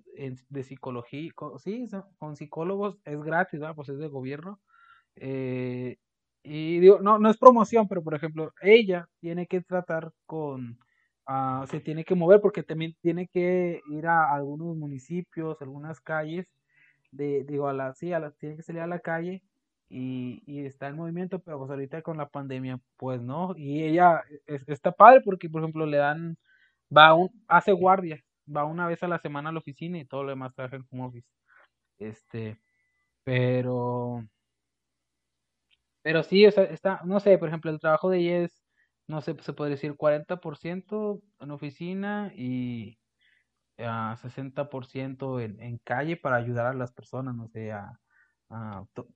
de 0.49 0.65
psicología, 0.65 1.31
sí, 1.59 1.87
con 2.19 2.37
psicólogos, 2.37 2.99
es 3.05 3.23
gratis, 3.23 3.61
pues 3.75 3.89
es 3.89 3.99
de 3.99 4.09
gobierno, 4.09 4.61
eh, 5.17 5.97
y 6.43 6.79
digo, 6.81 6.99
no, 7.01 7.19
no 7.19 7.31
es 7.31 7.39
promoción, 7.39 7.89
pero 7.89 8.03
por 8.03 8.15
ejemplo, 8.15 8.53
ella 8.61 9.09
tiene 9.21 9.47
que 9.47 9.63
tratar 9.63 10.13
con, 10.27 10.79
uh, 11.29 11.67
se 11.67 11.81
tiene 11.81 12.05
que 12.05 12.15
mover 12.15 12.41
porque 12.41 12.63
también 12.63 12.95
tiene 13.01 13.29
que 13.29 13.81
ir 13.91 14.07
a 14.07 14.33
algunos 14.35 14.77
municipios, 14.77 15.61
algunas 15.63 16.01
calles, 16.01 16.53
de, 17.11 17.45
digo, 17.45 17.69
a 17.69 17.73
la, 17.73 17.95
sí, 17.95 18.13
a 18.13 18.21
la, 18.21 18.31
tiene 18.33 18.57
que 18.57 18.63
salir 18.63 18.83
a 18.83 18.87
la 18.87 19.01
calle 19.01 19.43
y, 19.89 20.43
y 20.47 20.67
está 20.67 20.89
en 20.89 20.97
movimiento, 20.97 21.39
pero 21.41 21.59
pues 21.59 21.71
ahorita 21.71 22.03
con 22.03 22.17
la 22.19 22.29
pandemia, 22.29 22.81
pues 22.97 23.23
no, 23.23 23.55
y 23.57 23.85
ella 23.85 24.23
está 24.47 24.93
padre 24.93 25.21
porque, 25.23 25.49
por 25.51 25.63
ejemplo, 25.63 25.87
le 25.87 25.99
dan, 25.99 26.37
va 26.97 27.15
un, 27.15 27.31
hace 27.49 27.73
guardia, 27.73 28.21
va 28.55 28.65
una 28.65 28.87
vez 28.89 29.03
a 29.03 29.09
la 29.09 29.19
semana 29.19 29.51
a 29.51 29.53
la 29.53 29.59
oficina 29.61 29.99
y 29.99 30.05
todo 30.07 30.25
lo 30.25 30.31
demás 30.31 30.55
trabaja 30.55 30.77
en 30.77 30.87
home 30.91 31.05
office. 31.07 31.29
Este, 31.99 32.59
pero 33.25 34.25
pero 36.03 36.23
sí, 36.23 36.47
o 36.47 36.51
sea, 36.51 36.65
está, 36.65 37.01
no 37.05 37.19
sé, 37.21 37.39
por 37.39 37.49
ejemplo, 37.49 37.71
el 37.71 37.81
trabajo 37.81 38.11
de 38.11 38.19
ella 38.19 38.39
es, 38.45 38.64
no 39.07 39.21
sé, 39.21 39.37
se 39.41 39.53
puede 39.53 39.73
decir 39.73 39.97
40% 39.97 41.23
en 41.41 41.51
oficina 41.51 42.33
y 42.35 42.99
a 43.79 44.13
ah, 44.13 44.17
60% 44.17 45.41
en, 45.41 45.61
en 45.61 45.79
calle 45.79 46.17
para 46.17 46.37
ayudar 46.37 46.67
a 46.67 46.75
las 46.75 46.93
personas, 46.93 47.35
no 47.35 47.49
sé, 47.49 47.73
a, 47.73 47.99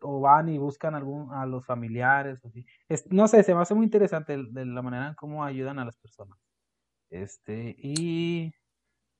o 0.01 0.21
van 0.21 0.49
y 0.49 0.59
buscan 0.59 0.95
algún, 0.95 1.33
a 1.33 1.47
los 1.47 1.65
familiares, 1.65 2.45
así. 2.45 2.67
Es, 2.89 3.11
no 3.11 3.29
sé, 3.29 3.43
se 3.43 3.55
me 3.55 3.61
hace 3.61 3.75
muy 3.75 3.85
interesante 3.85 4.37
de 4.37 4.67
la 4.67 4.83
manera 4.83 5.09
en 5.09 5.15
cómo 5.15 5.45
ayudan 5.45 5.79
a 5.79 5.85
las 5.85 5.97
personas. 5.97 6.39
Este, 7.11 7.75
y 7.79 8.53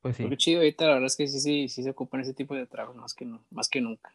pues 0.01 0.17
sí. 0.17 0.29
Qué 0.29 0.37
chido 0.37 0.61
ahorita, 0.61 0.87
la 0.87 0.95
verdad 0.95 1.07
es 1.07 1.17
que 1.17 1.27
sí, 1.27 1.41
sí, 1.41 1.69
sí 1.69 1.83
se 1.83 1.91
ocupan 1.91 2.21
ese 2.21 2.35
tipo 2.35 2.55
de 2.55 2.67
trabajo 2.67 2.95
más 2.95 3.15
que, 3.15 3.25
no, 3.25 3.45
más 3.51 3.69
que 3.69 3.81
nunca. 3.81 4.13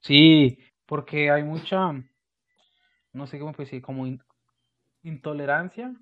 Sí, 0.00 0.58
porque 0.86 1.30
hay 1.30 1.42
mucha, 1.42 1.92
no 3.12 3.26
sé 3.26 3.38
cómo 3.38 3.52
decir, 3.52 3.82
como 3.82 4.06
intolerancia. 5.02 5.94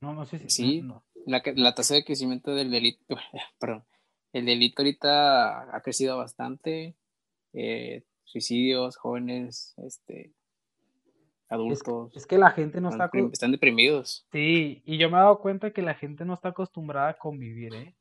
No, 0.00 0.14
no 0.14 0.24
sé 0.24 0.38
si. 0.38 0.50
Sí, 0.50 0.82
La, 1.26 1.42
la, 1.54 1.74
tasa 1.74 1.94
de 1.94 2.04
crecimiento 2.04 2.54
del 2.54 2.70
delito, 2.70 3.04
perdón, 3.58 3.84
el 4.32 4.46
delito 4.46 4.82
ahorita 4.82 5.74
ha 5.76 5.80
crecido 5.80 6.16
bastante. 6.16 6.96
Eh, 7.52 8.02
suicidios, 8.24 8.96
jóvenes, 8.96 9.74
este, 9.76 10.32
adultos. 11.48 12.16
Es, 12.16 12.26
que 12.26 12.38
la 12.38 12.50
gente 12.50 12.80
no 12.80 12.90
está. 12.90 13.10
Están 13.32 13.52
deprimidos. 13.52 14.26
Sí, 14.32 14.82
y 14.84 14.98
yo 14.98 15.08
me 15.08 15.16
he 15.16 15.20
dado 15.20 15.40
cuenta 15.40 15.72
que 15.72 15.82
la 15.82 15.94
gente 15.94 16.24
no 16.24 16.34
está 16.34 16.48
acostumbrada 16.48 17.10
a 17.10 17.18
convivir, 17.18 17.74
¿eh? 17.74 17.96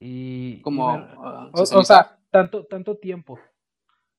Y. 0.00 0.62
Como. 0.62 0.90
Ah, 0.90 1.50
o, 1.52 1.60
o, 1.60 1.84
sea, 1.84 2.18
tanto, 2.30 2.64
tanto 2.64 2.96
tiempo 2.96 3.38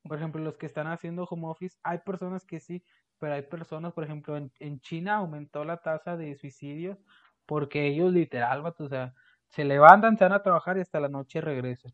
por 0.08 0.18
ejemplo, 0.18 0.42
los 0.42 0.58
que 0.58 0.66
están 0.66 0.88
haciendo 0.88 1.24
home 1.24 1.48
office, 1.48 1.78
hay 1.84 2.00
personas 2.00 2.46
que 2.46 2.60
sí, 2.60 2.84
pero 3.20 3.34
hay 3.34 3.44
personas, 3.44 3.94
por 3.94 4.04
ejemplo, 4.04 4.38
en, 4.38 4.52
en 4.60 4.80
China 4.80 5.18
aumentó 5.18 5.64
la 5.64 5.78
tasa 5.78 6.18
de 6.18 6.36
suicidios 6.36 6.98
porque 7.46 7.88
ellos 7.88 8.12
literal, 8.12 8.66
o 8.66 8.90
sea, 8.90 9.14
se 9.50 9.64
levantan, 9.64 10.18
se 10.18 10.26
van 10.26 10.34
a 10.34 10.44
trabajar 10.44 10.78
y 10.78 10.82
hasta 10.82 11.00
la 11.00 11.10
noche 11.10 11.42
regresan. 11.42 11.94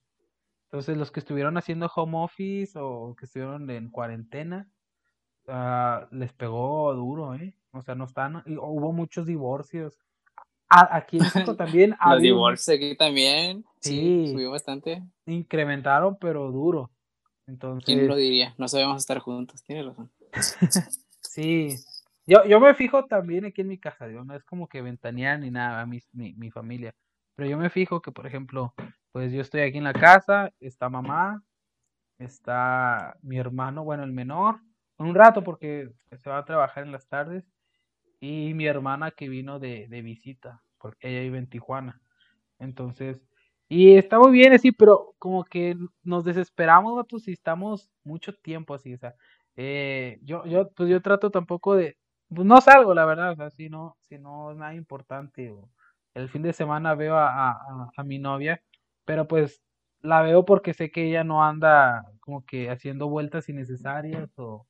Entonces, 0.65 0.97
los 0.97 1.11
que 1.11 1.19
estuvieron 1.19 1.57
haciendo 1.57 1.91
home 1.93 2.17
office 2.17 2.80
o 2.80 3.15
que 3.17 3.26
estuvieron 3.26 3.69
en 3.69 3.89
cuarentena, 3.89 4.69
uh, 5.47 6.15
les 6.15 6.32
pegó 6.34 6.93
duro, 6.93 7.36
¿eh? 7.36 7.53
O 7.72 7.82
sea, 7.82 7.95
no 7.95 8.05
están, 8.05 8.41
y 8.45 8.55
hubo 8.55 8.93
muchos 8.93 9.26
divorcios. 9.26 9.99
aquí 10.69 11.17
en 11.17 11.24
México 11.24 11.55
también. 11.57 11.95
Los 12.09 12.22
divorcios 12.22 12.76
aquí 12.76 12.95
también. 12.95 13.65
Sí, 13.80 14.28
sí, 14.28 14.32
subió 14.32 14.51
bastante. 14.51 15.03
Incrementaron, 15.26 16.17
pero 16.17 16.51
duro. 16.51 16.89
Entonces... 17.47 17.86
¿Quién 17.86 18.07
lo 18.07 18.15
diría? 18.15 18.55
No 18.57 18.67
sabemos 18.69 18.97
estar 18.97 19.19
juntos, 19.19 19.63
tiene 19.63 19.84
razón. 19.84 20.09
sí, 21.32 21.69
yo, 22.27 22.45
yo 22.45 22.59
me 22.59 22.73
fijo 22.73 23.05
también 23.05 23.45
aquí 23.45 23.61
en 23.61 23.69
mi 23.69 23.79
casa, 23.79 24.07
no 24.07 24.36
es 24.36 24.43
como 24.43 24.67
que 24.67 24.82
ventanear 24.82 25.39
ni 25.39 25.49
nada, 25.49 25.86
mi, 25.86 25.99
mi, 26.11 26.34
mi 26.34 26.51
familia, 26.51 26.93
pero 27.36 27.49
yo 27.49 27.57
me 27.57 27.69
fijo 27.69 28.01
que, 28.01 28.11
por 28.11 28.27
ejemplo, 28.27 28.73
pues 29.11 29.32
yo 29.32 29.41
estoy 29.41 29.61
aquí 29.61 29.77
en 29.77 29.86
la 29.86 29.93
casa, 29.93 30.51
está 30.59 30.89
mamá, 30.89 31.43
está 32.19 33.17
mi 33.21 33.38
hermano, 33.38 33.84
bueno, 33.84 34.03
el 34.03 34.11
menor, 34.11 34.59
un 34.97 35.15
rato 35.15 35.43
porque 35.43 35.89
se 36.11 36.29
va 36.29 36.39
a 36.39 36.45
trabajar 36.45 36.84
en 36.84 36.91
las 36.91 37.07
tardes, 37.07 37.45
y 38.19 38.53
mi 38.53 38.67
hermana 38.67 39.11
que 39.11 39.29
vino 39.29 39.59
de, 39.59 39.88
de 39.88 40.01
visita, 40.01 40.61
porque 40.77 41.09
ella 41.09 41.21
vive 41.21 41.39
en 41.39 41.49
Tijuana. 41.49 42.01
Entonces, 42.59 43.19
y 43.67 43.95
está 43.95 44.19
muy 44.19 44.32
bien 44.32 44.53
así, 44.53 44.71
pero 44.73 45.15
como 45.17 45.45
que 45.45 45.77
nos 46.03 46.25
desesperamos, 46.25 46.95
vatos, 46.95 47.23
si 47.23 47.32
estamos 47.32 47.89
mucho 48.03 48.36
tiempo 48.36 48.73
así, 48.75 48.93
o 48.93 48.97
sea, 48.97 49.15
eh, 49.56 50.20
yo, 50.24 50.45
yo, 50.45 50.70
pues 50.72 50.89
yo 50.89 51.02
trato 51.02 51.30
tampoco 51.32 51.76
de, 51.76 51.97
pues 52.34 52.45
no 52.45 52.62
salgo, 52.62 52.93
la 52.93 53.06
verdad, 53.06 53.32
o 53.32 53.36
sea, 53.36 53.49
si 53.49 53.70
no, 53.70 53.97
si 54.02 54.18
no 54.18 54.52
es 54.52 54.58
nada 54.58 54.74
importante, 54.74 55.52
o 55.52 55.70
el 56.14 56.30
fin 56.30 56.41
de 56.41 56.54
semana 56.54 56.95
veo 56.95 57.16
a, 57.18 57.52
a, 57.95 58.04
mi 58.04 58.20
novia, 58.20 58.62
pero 59.06 59.28
pues 59.28 59.62
la 60.02 60.22
veo 60.22 60.45
porque 60.45 60.74
sé 60.74 60.91
que 60.91 61.08
ella 61.08 61.24
no 61.24 61.43
anda 61.43 62.06
como 62.20 62.45
que 62.45 62.70
haciendo 62.70 63.08
vueltas 63.08 63.49
innecesarias 63.49 64.30
o, 64.38 64.68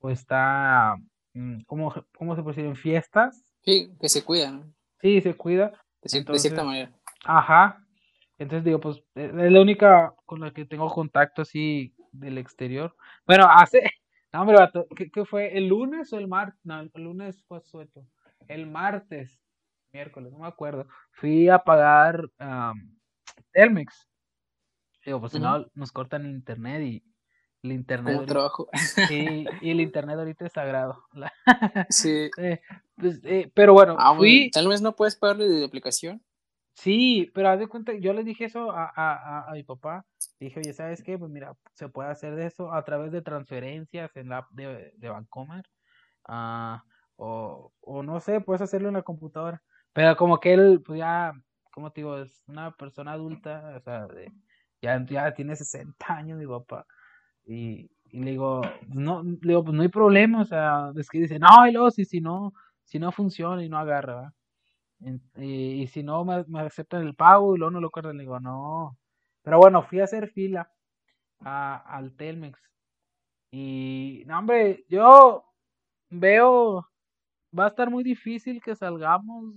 o 0.00 0.10
está, 0.10 0.96
mm, 1.34 1.60
¿cómo, 1.66 1.92
¿cómo 2.16 2.36
se 2.36 2.42
puede 2.42 2.56
decir? 2.56 2.68
En 2.68 2.76
fiestas. 2.76 3.42
Sí, 3.62 3.92
que 4.00 4.08
se 4.08 4.24
cuida, 4.24 4.50
¿no? 4.50 4.72
Sí, 5.00 5.20
se 5.20 5.34
cuida. 5.34 5.72
De, 6.02 6.38
cierta 6.38 6.62
manera. 6.62 6.92
Ajá, 7.24 7.84
Entonces 8.38 8.64
digo, 8.64 8.78
pues 8.78 9.02
es 9.14 9.32
la 9.32 9.60
única 9.60 10.14
con 10.24 10.40
la 10.40 10.52
que 10.52 10.64
tengo 10.64 10.88
contacto 10.88 11.42
así 11.42 11.94
del 12.12 12.38
exterior. 12.38 12.94
Bueno, 13.26 13.46
hace, 13.50 13.82
no, 14.36 14.42
hombre, 14.42 15.10
¿qué, 15.12 15.24
fue? 15.24 15.56
¿El 15.56 15.68
lunes 15.68 16.12
o 16.12 16.18
el 16.18 16.28
martes? 16.28 16.60
No, 16.64 16.80
el 16.80 17.02
lunes 17.02 17.42
fue 17.48 17.62
suelto. 17.62 18.06
El 18.48 18.66
martes, 18.66 19.40
miércoles, 19.92 20.30
no 20.32 20.40
me 20.40 20.46
acuerdo. 20.46 20.86
Fui 21.12 21.48
a 21.48 21.58
pagar 21.58 22.28
um, 22.38 22.96
Telmex. 23.52 24.06
Digo, 25.06 25.20
pues 25.20 25.32
si 25.32 25.40
no, 25.40 25.66
nos 25.74 25.90
cortan 25.90 26.26
internet 26.26 26.82
y 26.82 27.02
el 27.62 27.72
internet. 27.72 28.26
trabajo. 28.26 28.68
y 29.62 29.70
el 29.70 29.80
internet 29.80 30.18
ahorita 30.18 30.46
es 30.46 30.52
sagrado. 30.52 31.02
sí. 31.88 32.28
Eh, 32.36 32.60
pues, 32.96 33.20
eh, 33.24 33.50
pero 33.54 33.72
bueno, 33.72 33.96
ah, 33.98 34.14
fui. 34.14 34.50
Tal 34.50 34.68
vez 34.68 34.82
no 34.82 34.94
puedes 34.94 35.16
pagarle 35.16 35.48
de 35.48 35.64
aplicación. 35.64 36.22
Sí, 36.76 37.30
pero 37.34 37.48
haz 37.48 37.58
de 37.58 37.68
cuenta, 37.68 37.94
yo 37.94 38.12
le 38.12 38.22
dije 38.22 38.44
eso 38.44 38.70
a, 38.70 38.92
a, 38.94 39.48
a, 39.50 39.52
mi 39.54 39.62
papá. 39.64 40.04
Dije, 40.38 40.60
oye, 40.60 40.74
¿sabes 40.74 41.02
qué? 41.02 41.18
Pues 41.18 41.30
mira, 41.30 41.54
se 41.72 41.88
puede 41.88 42.10
hacer 42.10 42.36
de 42.36 42.46
eso 42.46 42.72
a 42.72 42.84
través 42.84 43.12
de 43.12 43.22
transferencias 43.22 44.14
en 44.16 44.28
la 44.28 44.38
app 44.38 44.50
de, 44.52 44.92
de 44.96 45.08
Bancomer. 45.08 45.64
Ah, 46.26 46.84
o, 47.16 47.72
o 47.80 48.02
no 48.02 48.20
sé, 48.20 48.40
puedes 48.42 48.60
hacerlo 48.62 48.88
en 48.88 48.94
la 48.94 49.02
computadora. 49.02 49.62
Pero 49.94 50.16
como 50.16 50.38
que 50.38 50.52
él, 50.54 50.82
pues 50.84 50.98
ya, 50.98 51.32
como 51.72 51.92
te 51.92 52.02
digo, 52.02 52.18
es 52.18 52.44
una 52.46 52.72
persona 52.76 53.12
adulta, 53.12 53.74
o 53.76 53.80
sea, 53.80 54.06
ya, 54.82 55.04
ya 55.06 55.34
tiene 55.34 55.56
60 55.56 56.14
años 56.14 56.38
mi 56.38 56.46
papá. 56.46 56.86
Y, 57.46 57.90
y 58.10 58.20
le 58.24 58.32
digo, 58.32 58.62
no, 58.88 59.22
le 59.22 59.38
digo, 59.42 59.64
pues 59.64 59.74
no 59.76 59.82
hay 59.82 59.88
problema, 59.88 60.42
o 60.42 60.44
sea, 60.44 60.92
es 60.96 61.08
que 61.10 61.20
dice, 61.20 61.38
no, 61.38 61.66
y 61.68 61.72
luego 61.72 61.90
si, 61.90 62.04
si 62.04 62.20
no, 62.20 62.52
si 62.84 62.98
no 62.98 63.12
funciona 63.12 63.64
y 63.64 63.68
no 63.70 63.78
agarra, 63.78 64.34
y, 65.36 65.86
si 65.88 66.02
no 66.02 66.24
me, 66.24 66.44
aceptan 66.60 67.02
el 67.02 67.14
pago 67.14 67.54
y 67.54 67.58
luego 67.58 67.70
no 67.70 67.80
lo 67.80 67.90
cortan, 67.90 68.16
le 68.16 68.22
digo, 68.22 68.40
no. 68.40 68.96
Pero 69.42 69.58
bueno, 69.58 69.82
fui 69.82 70.00
a 70.00 70.04
hacer 70.04 70.28
fila 70.30 70.70
a, 71.40 71.76
al 71.76 72.14
Telmex. 72.16 72.60
Y, 73.50 74.24
no, 74.26 74.38
hombre, 74.38 74.84
yo 74.88 75.44
veo, 76.10 76.86
va 77.56 77.66
a 77.66 77.68
estar 77.68 77.90
muy 77.90 78.04
difícil 78.04 78.60
que 78.62 78.74
salgamos 78.74 79.54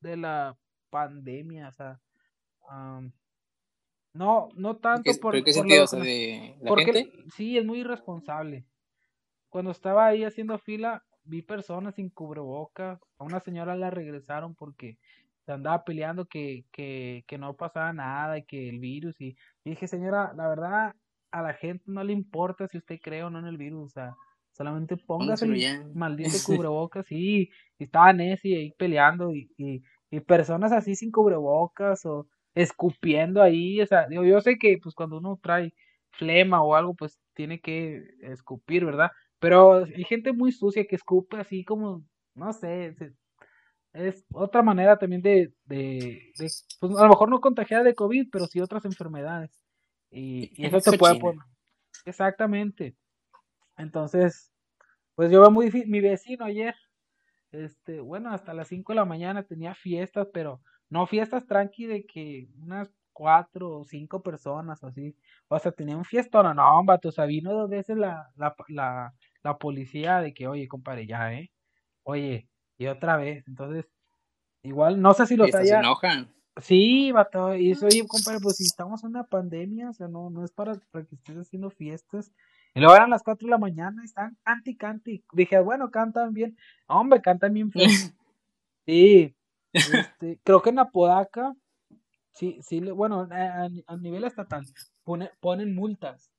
de 0.00 0.16
la 0.16 0.56
pandemia, 0.90 1.68
o 1.68 1.72
sea, 1.72 2.00
no, 4.12 4.48
no 4.54 4.76
tanto 4.76 5.10
por, 5.20 5.42
qué 5.44 5.52
sentido? 5.52 5.86
de 5.86 6.56
la 6.60 6.68
porque 6.68 7.12
sí, 7.34 7.58
es 7.58 7.64
muy 7.64 7.80
irresponsable. 7.80 8.66
Cuando 9.48 9.70
estaba 9.70 10.06
ahí 10.06 10.24
haciendo 10.24 10.58
fila, 10.58 11.05
vi 11.26 11.42
personas 11.42 11.94
sin 11.94 12.10
cubrebocas. 12.10 13.00
A 13.18 13.24
una 13.24 13.40
señora 13.40 13.76
la 13.76 13.90
regresaron 13.90 14.54
porque 14.54 14.98
se 15.44 15.52
andaba 15.52 15.84
peleando 15.84 16.26
que, 16.26 16.64
que, 16.72 17.24
que 17.26 17.38
no 17.38 17.54
pasaba 17.54 17.92
nada 17.92 18.38
y 18.38 18.44
que 18.44 18.68
el 18.68 18.78
virus. 18.78 19.20
Y, 19.20 19.36
dije, 19.64 19.86
señora, 19.86 20.32
la 20.34 20.48
verdad, 20.48 20.94
a 21.30 21.42
la 21.42 21.54
gente 21.54 21.84
no 21.86 22.02
le 22.04 22.12
importa 22.12 22.66
si 22.68 22.78
usted 22.78 22.98
cree 23.02 23.22
o 23.22 23.30
no 23.30 23.38
en 23.38 23.46
el 23.46 23.56
virus. 23.56 23.84
O 23.84 23.88
sea, 23.88 24.14
solamente 24.52 24.96
póngase 24.96 25.46
el 25.46 25.54
maldito 25.94 26.36
cubrebocas. 26.44 27.10
y 27.10 27.50
estaba 27.78 28.12
Nessie 28.12 28.56
ahí 28.56 28.72
peleando 28.72 29.34
y, 29.34 29.50
y, 29.56 29.82
y 30.10 30.20
personas 30.20 30.72
así 30.72 30.96
sin 30.96 31.10
cubrebocas 31.10 32.04
o 32.06 32.26
escupiendo 32.56 33.42
ahí, 33.42 33.82
o 33.82 33.86
sea, 33.86 34.08
yo 34.10 34.40
sé 34.40 34.56
que 34.58 34.78
pues 34.82 34.94
cuando 34.94 35.18
uno 35.18 35.38
trae 35.42 35.74
flema 36.12 36.62
o 36.62 36.74
algo, 36.74 36.94
pues 36.94 37.20
tiene 37.34 37.60
que 37.60 38.02
escupir, 38.22 38.84
¿verdad? 38.86 39.10
Pero 39.46 39.84
hay 39.84 40.02
gente 40.02 40.32
muy 40.32 40.50
sucia 40.50 40.84
que 40.88 40.96
escupe 40.96 41.36
así 41.36 41.64
como, 41.64 42.04
no 42.34 42.52
sé, 42.52 42.96
es 43.92 44.24
otra 44.32 44.60
manera 44.60 44.98
también 44.98 45.22
de, 45.22 45.54
de, 45.66 46.32
pues 46.36 46.66
a 46.80 47.02
lo 47.04 47.08
mejor 47.08 47.30
no 47.30 47.40
contagiar 47.40 47.84
de 47.84 47.94
COVID, 47.94 48.28
pero 48.32 48.46
sí 48.48 48.60
otras 48.60 48.84
enfermedades. 48.86 49.52
Y, 50.10 50.50
y 50.60 50.66
eso 50.66 50.80
te 50.90 50.98
puede 50.98 51.20
poner. 51.20 51.44
Exactamente. 52.06 52.96
Entonces, 53.76 54.50
pues 55.14 55.30
yo 55.30 55.40
veo 55.40 55.52
muy 55.52 55.66
difícil. 55.66 55.90
Mi 55.90 56.00
vecino 56.00 56.44
ayer, 56.44 56.74
este, 57.52 58.00
bueno, 58.00 58.30
hasta 58.32 58.52
las 58.52 58.66
5 58.66 58.94
de 58.94 58.96
la 58.96 59.04
mañana 59.04 59.44
tenía 59.44 59.76
fiestas, 59.76 60.26
pero 60.34 60.60
no 60.90 61.06
fiestas 61.06 61.46
tranqui 61.46 61.86
de 61.86 62.04
que 62.04 62.48
unas 62.58 62.90
cuatro 63.16 63.78
o 63.78 63.84
cinco 63.84 64.22
personas 64.22 64.84
así. 64.84 65.16
O 65.48 65.58
sea, 65.58 65.72
tenía 65.72 65.96
un 65.96 66.04
fiestón, 66.04 66.54
no, 66.54 66.78
hombre, 66.78 66.98
o 67.02 67.10
sea, 67.10 67.24
vino 67.24 67.50
dos 67.54 67.70
veces 67.70 67.96
la, 67.96 68.30
la, 68.36 68.54
la, 68.68 69.14
la 69.46 69.58
policía 69.58 70.20
de 70.20 70.34
que, 70.34 70.48
oye, 70.48 70.66
compadre, 70.66 71.06
ya, 71.06 71.32
¿eh? 71.32 71.52
Oye, 72.02 72.48
y 72.78 72.86
otra 72.88 73.16
vez. 73.16 73.46
Entonces, 73.46 73.86
igual, 74.62 75.00
no 75.00 75.14
sé 75.14 75.26
si 75.26 75.36
los 75.36 75.54
haya... 75.54 75.74
se 75.74 75.78
enojan. 75.78 76.34
Sí, 76.58 77.12
vato, 77.12 77.54
y 77.54 77.70
eso, 77.72 77.86
oye, 77.86 78.04
compadre, 78.08 78.40
pues 78.40 78.56
si 78.56 78.64
estamos 78.64 79.04
en 79.04 79.10
una 79.10 79.24
pandemia, 79.24 79.90
o 79.90 79.92
sea, 79.92 80.08
no, 80.08 80.30
no 80.30 80.44
es 80.44 80.50
para, 80.50 80.74
para 80.90 81.04
que 81.04 81.14
estés 81.14 81.36
haciendo 81.36 81.70
fiestas. 81.70 82.32
Y 82.74 82.80
luego 82.80 82.96
eran 82.96 83.10
las 83.10 83.22
cuatro 83.22 83.46
de 83.46 83.50
la 83.50 83.58
mañana 83.58 84.02
y 84.02 84.06
están 84.06 84.36
canti, 84.42 84.76
canti. 84.76 85.24
Dije, 85.32 85.60
bueno, 85.60 85.90
cantan 85.90 86.32
bien. 86.32 86.56
Hombre, 86.86 87.20
cantan 87.20 87.52
bien 87.52 87.70
Sí, 88.86 89.36
este, 89.72 90.40
creo 90.42 90.62
que 90.62 90.70
en 90.70 90.78
Apodaca, 90.78 91.54
sí, 92.32 92.58
sí, 92.62 92.80
bueno, 92.80 93.28
a, 93.30 93.96
nivel 93.98 94.24
estatal, 94.24 94.64
pone, 95.04 95.30
ponen 95.40 95.74
multas 95.74 96.30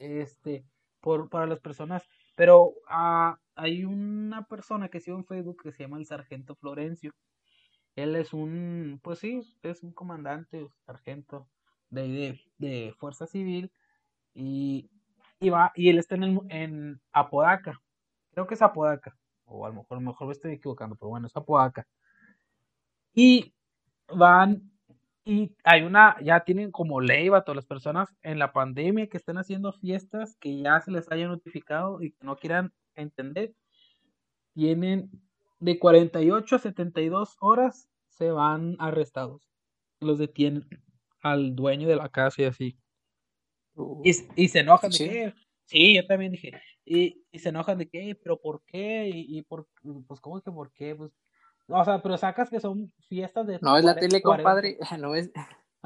este, 0.00 0.64
por, 1.00 1.28
para 1.28 1.46
las 1.46 1.60
personas, 1.60 2.02
pero 2.36 2.74
ah, 2.88 3.38
hay 3.54 3.84
una 3.84 4.44
persona 4.44 4.88
que 4.88 5.00
sigo 5.00 5.16
en 5.16 5.24
Facebook 5.24 5.62
que 5.62 5.72
se 5.72 5.82
llama 5.82 5.98
el 5.98 6.06
Sargento 6.06 6.54
Florencio. 6.56 7.12
Él 7.96 8.16
es 8.16 8.32
un, 8.32 9.00
pues 9.02 9.18
sí, 9.18 9.42
es 9.62 9.82
un 9.82 9.92
comandante, 9.92 10.68
sargento 10.86 11.48
de, 11.90 12.40
de, 12.58 12.94
Fuerza 12.98 13.26
Civil 13.26 13.72
y, 14.32 14.88
y, 15.40 15.50
va, 15.50 15.72
y 15.74 15.90
él 15.90 15.98
está 15.98 16.14
en, 16.14 16.40
en 16.50 17.00
Apodaca. 17.12 17.80
Creo 18.32 18.46
que 18.46 18.54
es 18.54 18.62
Apodaca, 18.62 19.16
o 19.44 19.66
a 19.66 19.70
lo 19.70 19.76
mejor, 19.76 20.00
mejor 20.00 20.26
me 20.28 20.32
estoy 20.32 20.52
equivocando, 20.52 20.96
pero 20.96 21.10
bueno, 21.10 21.26
es 21.26 21.36
Apodaca. 21.36 21.86
Y 23.12 23.52
van 24.08 24.69
y 25.30 25.54
hay 25.62 25.82
una, 25.82 26.16
ya 26.24 26.40
tienen 26.40 26.72
como 26.72 27.00
ley, 27.00 27.28
todas 27.28 27.54
las 27.54 27.66
personas 27.66 28.12
en 28.22 28.40
la 28.40 28.52
pandemia 28.52 29.06
que 29.06 29.16
estén 29.16 29.38
haciendo 29.38 29.72
fiestas 29.72 30.36
que 30.40 30.60
ya 30.60 30.80
se 30.80 30.90
les 30.90 31.08
haya 31.12 31.28
notificado 31.28 32.02
y 32.02 32.10
que 32.10 32.26
no 32.26 32.34
quieran 32.34 32.72
entender, 32.96 33.54
tienen 34.54 35.08
de 35.60 35.78
48 35.78 36.56
a 36.56 36.58
72 36.58 37.36
horas 37.38 37.88
se 38.08 38.32
van 38.32 38.74
arrestados. 38.80 39.48
Los 40.00 40.18
detienen 40.18 40.66
al 41.22 41.54
dueño 41.54 41.86
de 41.86 41.94
la 41.94 42.08
casa 42.08 42.42
y 42.42 42.44
así. 42.46 42.78
y, 44.02 44.10
y, 44.34 44.48
se 44.48 44.58
enojan 44.58 44.90
de 44.90 44.98
qué. 44.98 45.34
Sí, 45.62 45.94
yo 45.94 46.04
también 46.08 46.32
dije. 46.32 46.60
Y, 46.84 47.24
y 47.30 47.38
se 47.38 47.50
enojan 47.50 47.78
de 47.78 47.88
qué, 47.88 48.18
pero 48.20 48.40
¿por 48.40 48.64
qué? 48.66 49.08
Y, 49.08 49.38
y 49.38 49.42
por, 49.42 49.68
pues, 50.08 50.20
¿cómo 50.20 50.42
que 50.42 50.50
por 50.50 50.72
qué? 50.72 50.96
Pues 50.96 51.12
o 51.70 51.84
sea, 51.84 52.02
pero 52.02 52.16
sacas 52.16 52.50
que 52.50 52.60
son 52.60 52.92
fiestas 53.08 53.46
de. 53.46 53.58
No 53.62 53.76
es 53.76 53.84
la 53.84 53.94
tele, 53.94 54.22
compadre. 54.22 54.78
No 54.98 55.14
es 55.14 55.30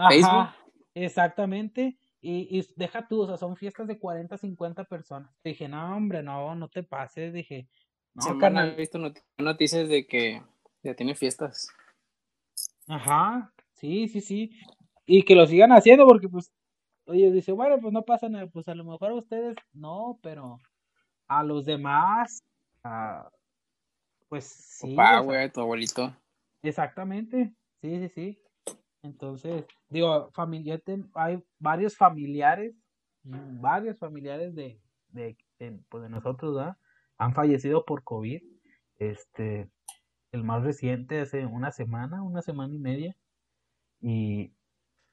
Facebook. 0.09 0.49
Exactamente. 0.95 1.99
Y, 2.21 2.59
y, 2.59 2.67
deja 2.77 3.07
tú, 3.07 3.23
o 3.23 3.27
sea, 3.27 3.37
son 3.37 3.55
fiestas 3.57 3.87
de 3.87 3.99
40, 3.99 4.39
50 4.39 4.85
personas. 4.85 5.31
Dije, 5.45 5.69
no, 5.69 5.97
hombre, 5.97 6.23
no, 6.23 6.55
no 6.55 6.69
te 6.69 6.83
pases. 6.83 7.35
Dije, 7.35 7.69
no, 8.15 8.39
carnal. 8.39 8.73
He 8.73 8.77
visto 8.77 8.99
noticias 9.39 9.89
de 9.89 10.07
que 10.07 10.43
ya 10.83 10.95
tiene 10.95 11.15
fiestas. 11.15 11.69
Ajá, 12.87 13.53
sí, 13.73 14.09
sí, 14.09 14.21
sí. 14.21 14.51
Y 15.07 15.25
que 15.25 15.35
lo 15.35 15.47
sigan 15.47 15.73
haciendo 15.73 16.07
porque, 16.07 16.29
pues, 16.29 16.53
oye, 17.07 17.31
dice, 17.31 17.53
bueno, 17.53 17.79
pues 17.81 17.93
no 17.93 18.03
pasa 18.03 18.29
nada. 18.29 18.47
Pues 18.47 18.69
a 18.69 18.75
lo 18.75 18.85
mejor 18.85 19.11
a 19.11 19.15
ustedes 19.15 19.57
no, 19.73 20.19
pero 20.23 20.61
a 21.29 21.43
los 21.43 21.65
demás, 21.65 22.43
a, 22.85 23.29
pues 24.35 24.47
sí. 24.47 24.97
Papá, 24.97 25.21
güey, 25.21 25.49
tu 25.49 25.61
abuelito. 25.61 26.13
Exactamente, 26.61 27.55
sí, 27.81 28.01
sí, 28.01 28.09
sí. 28.09 28.43
Entonces, 29.05 29.65
digo, 29.89 30.29
familia, 30.33 30.83
hay 31.15 31.41
varios 31.61 31.97
familiares, 31.97 32.75
varios 33.23 33.97
familiares 33.97 34.53
de, 34.57 34.81
de, 35.11 35.37
pues 35.89 36.03
de 36.03 36.09
nosotros, 36.09 36.57
¿verdad? 36.57 36.77
Han 37.17 37.33
fallecido 37.33 37.85
por 37.85 38.03
COVID. 38.03 38.43
Este, 38.99 39.71
el 40.33 40.43
más 40.43 40.65
reciente 40.65 41.21
hace 41.21 41.47
una 41.47 41.71
semana, 41.71 42.21
una 42.25 42.43
semana 42.43 42.75
y 42.75 42.81
media. 42.81 43.17
Y, 44.01 44.53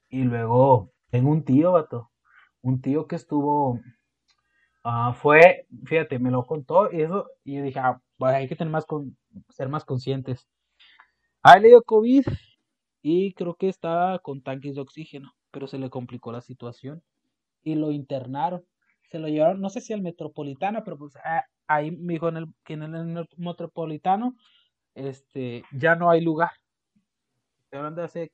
y 0.08 0.22
luego 0.24 0.90
tengo 1.10 1.30
un 1.30 1.44
tío, 1.44 1.70
vato. 1.70 2.10
Un 2.60 2.82
tío 2.82 3.06
que 3.06 3.14
estuvo, 3.14 3.78
ah, 4.82 5.14
fue, 5.14 5.68
fíjate, 5.84 6.18
me 6.18 6.32
lo 6.32 6.44
contó 6.44 6.90
y 6.90 7.02
eso, 7.02 7.28
y 7.44 7.58
yo 7.58 7.62
dije, 7.62 7.78
ah, 7.78 8.02
hay 8.26 8.48
que 8.48 8.56
tener 8.56 8.72
más 8.72 8.86
con, 8.86 9.16
ser 9.50 9.68
más 9.68 9.84
conscientes. 9.84 10.48
Ha 11.42 11.58
le 11.58 11.68
dio 11.68 11.82
COVID 11.82 12.24
y 13.02 13.34
creo 13.34 13.54
que 13.54 13.68
estaba 13.68 14.18
con 14.20 14.42
tanques 14.42 14.76
de 14.76 14.80
oxígeno, 14.80 15.32
pero 15.50 15.66
se 15.66 15.78
le 15.78 15.90
complicó 15.90 16.32
la 16.32 16.40
situación 16.40 17.02
y 17.62 17.74
lo 17.74 17.90
internaron. 17.90 18.64
Se 19.10 19.18
lo 19.18 19.28
llevaron, 19.28 19.60
no 19.60 19.70
sé 19.70 19.80
si 19.80 19.92
al 19.92 20.02
metropolitano, 20.02 20.82
pero 20.84 20.98
pues 20.98 21.16
ah, 21.24 21.44
ahí 21.66 21.90
me 21.90 22.14
dijo 22.14 22.28
en 22.28 22.36
el, 22.38 22.46
que 22.64 22.74
en 22.74 22.82
el 22.82 23.26
metropolitano 23.36 24.36
este, 24.94 25.64
ya 25.72 25.96
no 25.96 26.10
hay 26.10 26.20
lugar. 26.20 26.50
Estoy 27.64 27.78
hablando 27.78 28.00
de 28.02 28.06
hace 28.06 28.32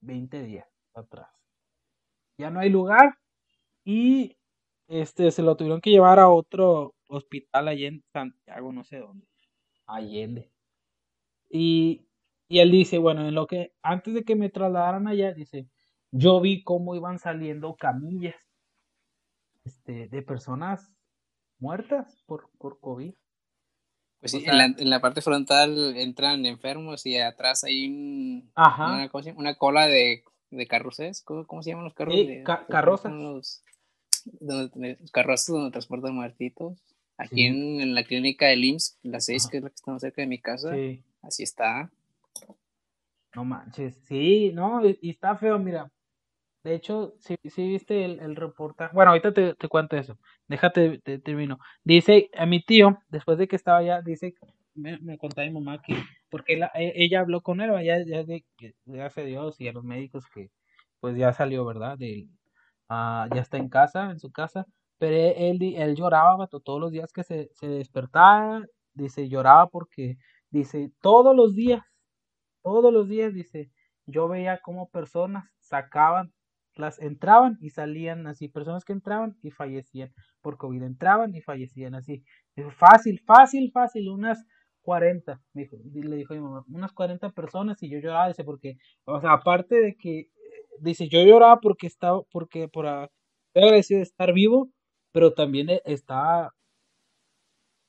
20 0.00 0.42
días 0.42 0.66
atrás. 0.94 1.28
Ya 2.38 2.50
no 2.50 2.60
hay 2.60 2.70
lugar 2.70 3.18
y 3.84 4.36
este 4.88 5.30
se 5.30 5.42
lo 5.42 5.56
tuvieron 5.56 5.80
que 5.80 5.90
llevar 5.90 6.18
a 6.18 6.28
otro 6.28 6.94
hospital 7.10 7.68
allí 7.68 7.86
en 7.86 8.04
Santiago, 8.12 8.72
no 8.72 8.84
sé 8.84 8.98
dónde. 8.98 9.26
Allende. 9.86 10.50
Y, 11.48 12.06
y 12.48 12.60
él 12.60 12.70
dice, 12.70 12.98
bueno, 12.98 13.26
en 13.26 13.34
lo 13.34 13.46
que 13.46 13.74
antes 13.82 14.14
de 14.14 14.24
que 14.24 14.36
me 14.36 14.50
trasladaran 14.50 15.08
allá, 15.08 15.32
dice, 15.32 15.68
yo 16.12 16.40
vi 16.40 16.62
cómo 16.62 16.94
iban 16.94 17.18
saliendo 17.18 17.76
camillas 17.76 18.36
este, 19.64 20.08
de 20.08 20.22
personas 20.22 20.92
muertas 21.58 22.22
por, 22.26 22.50
por 22.58 22.80
COVID. 22.80 23.14
Pues 24.20 24.32
sí, 24.32 24.44
en, 24.46 24.58
la, 24.58 24.64
en, 24.64 24.90
la, 24.90 25.00
parte 25.00 25.22
frontal 25.22 25.96
entran 25.96 26.44
enfermos 26.44 27.06
y 27.06 27.16
atrás 27.16 27.64
hay 27.64 27.88
un, 27.88 28.52
Una, 28.54 29.10
una, 29.36 29.54
cola 29.54 29.86
de, 29.86 30.24
de 30.50 30.66
carruces. 30.66 31.22
¿Cómo, 31.22 31.46
¿Cómo, 31.46 31.62
se 31.62 31.70
llaman 31.70 31.86
los 31.86 31.94
carros? 31.94 32.14
Sí, 32.14 32.42
carrozas. 32.68 33.12
Los, 33.12 33.64
donde, 34.24 34.98
carrozas 35.12 35.54
donde 35.54 35.70
transportan 35.70 36.14
muertitos. 36.14 36.89
Aquí 37.20 37.44
en, 37.44 37.82
en, 37.82 37.94
la 37.94 38.02
clínica 38.04 38.46
del 38.46 38.64
IMSS, 38.64 38.98
la 39.02 39.20
6, 39.20 39.48
que 39.50 39.56
es 39.58 39.62
la 39.62 39.68
que 39.68 39.74
está 39.74 39.98
cerca 39.98 40.22
de 40.22 40.26
mi 40.26 40.38
casa, 40.40 40.74
sí. 40.74 41.04
así 41.20 41.42
está. 41.42 41.90
No 43.34 43.44
manches, 43.44 43.94
sí, 44.06 44.52
no, 44.54 44.86
y, 44.86 44.98
y 45.02 45.10
está 45.10 45.36
feo, 45.36 45.58
mira. 45.58 45.90
De 46.64 46.74
hecho, 46.74 47.14
si 47.18 47.36
sí, 47.44 47.68
viste 47.68 48.04
el, 48.06 48.20
el, 48.20 48.36
reportaje. 48.36 48.94
Bueno, 48.94 49.10
ahorita 49.10 49.34
te, 49.34 49.54
te 49.54 49.68
cuento 49.68 49.96
eso. 49.96 50.18
Déjate, 50.48 50.98
te, 51.00 51.18
termino. 51.18 51.58
Dice 51.84 52.30
a 52.36 52.46
mi 52.46 52.62
tío, 52.62 52.98
después 53.08 53.36
de 53.36 53.48
que 53.48 53.56
estaba 53.56 53.78
allá, 53.78 54.00
dice, 54.00 54.34
me, 54.74 54.98
me 55.00 55.18
contaba 55.18 55.46
mi 55.46 55.52
mamá 55.54 55.82
que, 55.82 55.94
porque 56.30 56.56
la, 56.56 56.70
e, 56.74 56.92
ella 56.96 57.20
habló 57.20 57.42
con 57.42 57.60
él, 57.60 57.70
ya, 57.84 58.02
ya 58.04 58.24
de, 58.24 58.44
gracias 58.86 59.24
a 59.24 59.28
Dios 59.28 59.60
y 59.60 59.68
a 59.68 59.72
los 59.72 59.84
médicos 59.84 60.24
que, 60.34 60.50
pues 61.00 61.16
ya 61.16 61.32
salió, 61.34 61.66
¿verdad? 61.66 61.98
De, 61.98 62.28
uh, 62.88 63.28
ya 63.34 63.40
está 63.42 63.58
en 63.58 63.68
casa, 63.68 64.10
en 64.10 64.18
su 64.18 64.32
casa. 64.32 64.66
Pero 65.00 65.16
él, 65.16 65.58
él, 65.76 65.96
lloraba, 65.96 66.46
todos 66.46 66.80
los 66.80 66.92
días 66.92 67.12
que 67.12 67.24
se, 67.24 67.50
se 67.54 67.68
despertaba, 67.68 68.62
dice, 68.94 69.28
lloraba 69.28 69.68
porque, 69.68 70.18
dice, 70.50 70.92
todos 71.00 71.34
los 71.34 71.56
días, 71.56 71.82
todos 72.62 72.92
los 72.92 73.08
días, 73.08 73.34
dice, 73.34 73.70
yo 74.06 74.28
veía 74.28 74.60
como 74.62 74.88
personas 74.90 75.44
sacaban 75.58 76.32
las 76.76 77.00
entraban 77.00 77.58
y 77.60 77.70
salían 77.70 78.26
así, 78.26 78.48
personas 78.48 78.84
que 78.84 78.92
entraban 78.92 79.36
y 79.42 79.50
fallecían 79.50 80.12
por 80.40 80.56
COVID, 80.56 80.82
entraban 80.82 81.34
y 81.34 81.40
fallecían 81.40 81.94
así. 81.94 82.24
Fácil, 82.76 83.20
fácil, 83.20 83.70
fácil, 83.72 84.08
unas 84.08 84.44
40, 84.82 85.40
me 85.52 85.62
dijo, 85.62 85.76
le 85.92 86.16
dijo 86.16 86.34
mi 86.34 86.40
mamá, 86.40 86.64
unas 86.68 86.92
40 86.92 87.30
personas 87.30 87.82
y 87.82 87.90
yo 87.90 87.98
lloraba, 87.98 88.28
dice, 88.28 88.44
porque, 88.44 88.76
o 89.04 89.20
sea, 89.20 89.32
aparte 89.32 89.76
de 89.76 89.96
que, 89.96 90.28
dice, 90.80 91.08
yo 91.08 91.22
lloraba 91.22 91.60
porque 91.60 91.86
estaba, 91.86 92.22
porque 92.32 92.68
por 92.68 92.86
agradecido 93.54 93.98
de 93.98 94.04
estar 94.04 94.32
vivo, 94.32 94.70
pero 95.12 95.34
también 95.34 95.70
e, 95.70 95.82
estaba, 95.84 96.54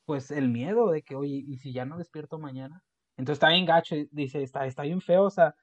pues, 0.05 0.31
el 0.31 0.49
miedo 0.49 0.91
de 0.91 1.03
que, 1.03 1.15
oye, 1.15 1.43
y 1.47 1.57
si 1.57 1.73
ya 1.73 1.85
no 1.85 1.97
despierto 1.97 2.39
mañana, 2.39 2.83
entonces 3.17 3.37
está 3.37 3.49
bien 3.49 3.65
gacho, 3.65 3.95
dice, 4.11 4.41
está, 4.43 4.65
está 4.65 4.83
bien 4.83 5.01
feo, 5.01 5.23
o 5.23 5.29
sea, 5.29 5.55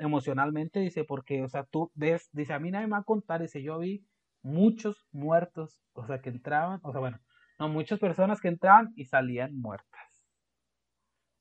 emocionalmente, 0.00 0.80
dice, 0.80 1.04
porque, 1.04 1.42
o 1.42 1.48
sea, 1.48 1.64
tú 1.64 1.90
ves, 1.94 2.28
dice, 2.32 2.52
a 2.52 2.58
mí 2.58 2.70
nadie 2.70 2.86
me 2.86 2.92
va 2.92 2.98
a 2.98 3.04
contar, 3.04 3.40
dice, 3.40 3.62
yo 3.62 3.78
vi 3.78 4.04
muchos 4.42 5.06
muertos, 5.12 5.82
o 5.94 6.06
sea, 6.06 6.20
que 6.20 6.28
entraban, 6.28 6.80
o 6.82 6.92
sea, 6.92 7.00
bueno, 7.00 7.18
no, 7.58 7.68
muchas 7.68 7.98
personas 7.98 8.40
que 8.40 8.48
entraban 8.48 8.92
y 8.96 9.06
salían 9.06 9.58
muertas. 9.58 10.06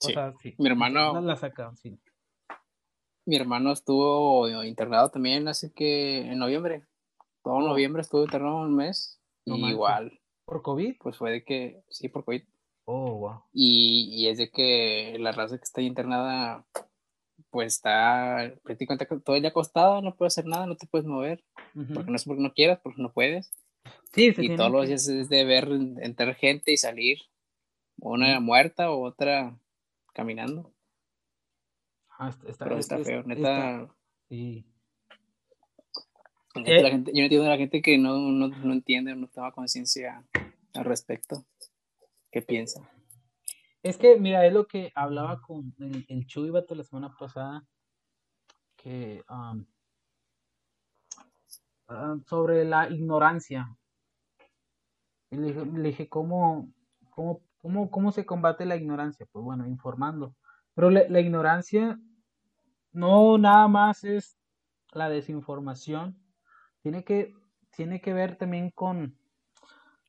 O 0.04 0.10
sea, 0.10 0.34
sí. 0.41 0.56
Mi 0.58 0.68
hermano. 0.68 1.20
La 1.22 1.36
sacaban, 1.36 1.76
sí. 1.78 2.00
Mi 3.26 3.36
hermano 3.36 3.72
estuvo 3.72 4.64
internado 4.64 5.10
también, 5.10 5.48
así 5.48 5.72
que 5.74 6.20
en 6.20 6.39
noviembre. 6.39 6.84
Todo 7.43 7.56
oh. 7.56 7.68
noviembre 7.68 8.02
estuvo 8.02 8.24
internado 8.24 8.62
un 8.62 8.76
mes. 8.76 9.20
Y 9.46 9.70
igual. 9.70 10.20
¿Por 10.46 10.62
COVID? 10.62 10.96
Pues 11.00 11.18
fue 11.18 11.32
de 11.32 11.43
que, 11.43 11.84
sí, 11.89 12.10
por 12.10 12.26
COVID. 12.26 12.43
Oh, 12.86 13.16
wow. 13.16 13.43
Y, 13.52 14.10
y 14.12 14.28
es 14.28 14.38
de 14.38 14.52
que 14.52 15.18
la 15.20 15.32
raza 15.32 15.58
que 15.58 15.64
está 15.64 15.82
internada 15.82 16.66
pues 17.56 17.76
está 17.76 18.54
prácticamente 18.64 19.06
todo 19.06 19.36
el 19.38 19.41
día 19.41 19.50
acostado, 19.50 20.02
no 20.02 20.16
puedes 20.16 20.34
hacer 20.34 20.46
nada, 20.46 20.66
no 20.66 20.76
te 20.76 20.88
puedes 20.88 21.08
mover, 21.08 21.41
porque 21.93 22.12
no 22.12 22.18
es 22.18 22.26
porque 22.26 22.41
no 22.41 22.54
quieras, 22.54 22.80
porque 22.84 23.02
no 23.02 23.14
puedes. 23.14 23.50
Sí, 24.12 24.34
y 24.38 24.56
todos 24.58 24.72
los 24.72 24.88
días 24.88 25.08
es 25.08 25.30
de 25.30 25.46
ver 25.46 25.70
entrar 26.02 26.36
gente 26.36 26.74
y 26.74 26.78
salir, 26.78 27.20
una 27.98 28.41
muerta 28.41 28.91
o 28.91 29.02
otra 29.06 29.58
caminando. 30.14 30.74
Ah, 32.18 32.30
está, 32.46 32.66
Pero 32.66 32.78
está, 32.78 33.00
feo, 33.00 33.24
neta. 33.24 33.89
sí. 34.28 34.66
Neta, 36.56 36.84
la 36.84 36.89
gente, 36.89 37.12
yo 37.14 37.24
entiendo 37.24 37.47
a 37.47 37.49
la 37.49 37.58
gente 37.58 37.82
que 37.82 37.97
no, 37.97 38.18
no, 38.18 38.47
no 38.47 38.74
entiende, 38.74 39.14
no 39.16 39.28
toma 39.28 39.51
conciencia 39.51 40.26
al 40.74 40.86
respecto. 40.86 41.45
¿Qué 42.32 42.41
piensa? 42.41 42.89
Es 43.84 43.97
que, 43.97 44.18
mira, 44.20 44.45
es 44.45 44.53
lo 44.53 44.66
que 44.66 44.91
hablaba 44.95 45.41
con 45.41 45.76
el, 45.80 46.06
el 46.08 46.26
Chuy 46.26 46.49
Bato 46.49 46.74
la 46.74 46.84
semana 46.84 47.14
pasada, 47.20 47.64
que 48.78 49.24
um, 49.30 49.66
uh, 51.89 52.20
sobre 52.26 52.66
la 52.66 52.89
ignorancia. 52.89 53.78
Y 55.30 55.38
le, 55.38 55.53
le 55.66 55.89
dije, 55.89 56.08
¿cómo, 56.08 56.72
cómo, 57.10 57.41
cómo, 57.58 57.91
¿cómo 57.91 58.12
se 58.12 58.26
combate 58.26 58.66
la 58.66 58.76
ignorancia? 58.76 59.28
Pues 59.32 59.43
bueno, 59.43 59.68
informando. 59.68 60.36
Pero 60.74 60.89
la, 60.89 61.03
la 61.10 61.20
ignorancia 61.20 61.99
no 62.91 63.38
nada 63.38 63.68
más 63.68 64.03
es 64.03 64.38
la 64.93 65.10
desinformación, 65.10 66.18
tiene 66.86 67.04
que, 67.04 67.34
tiene 67.76 68.00
que 68.00 68.14
ver 68.14 68.36
también 68.36 68.70
con 68.70 69.18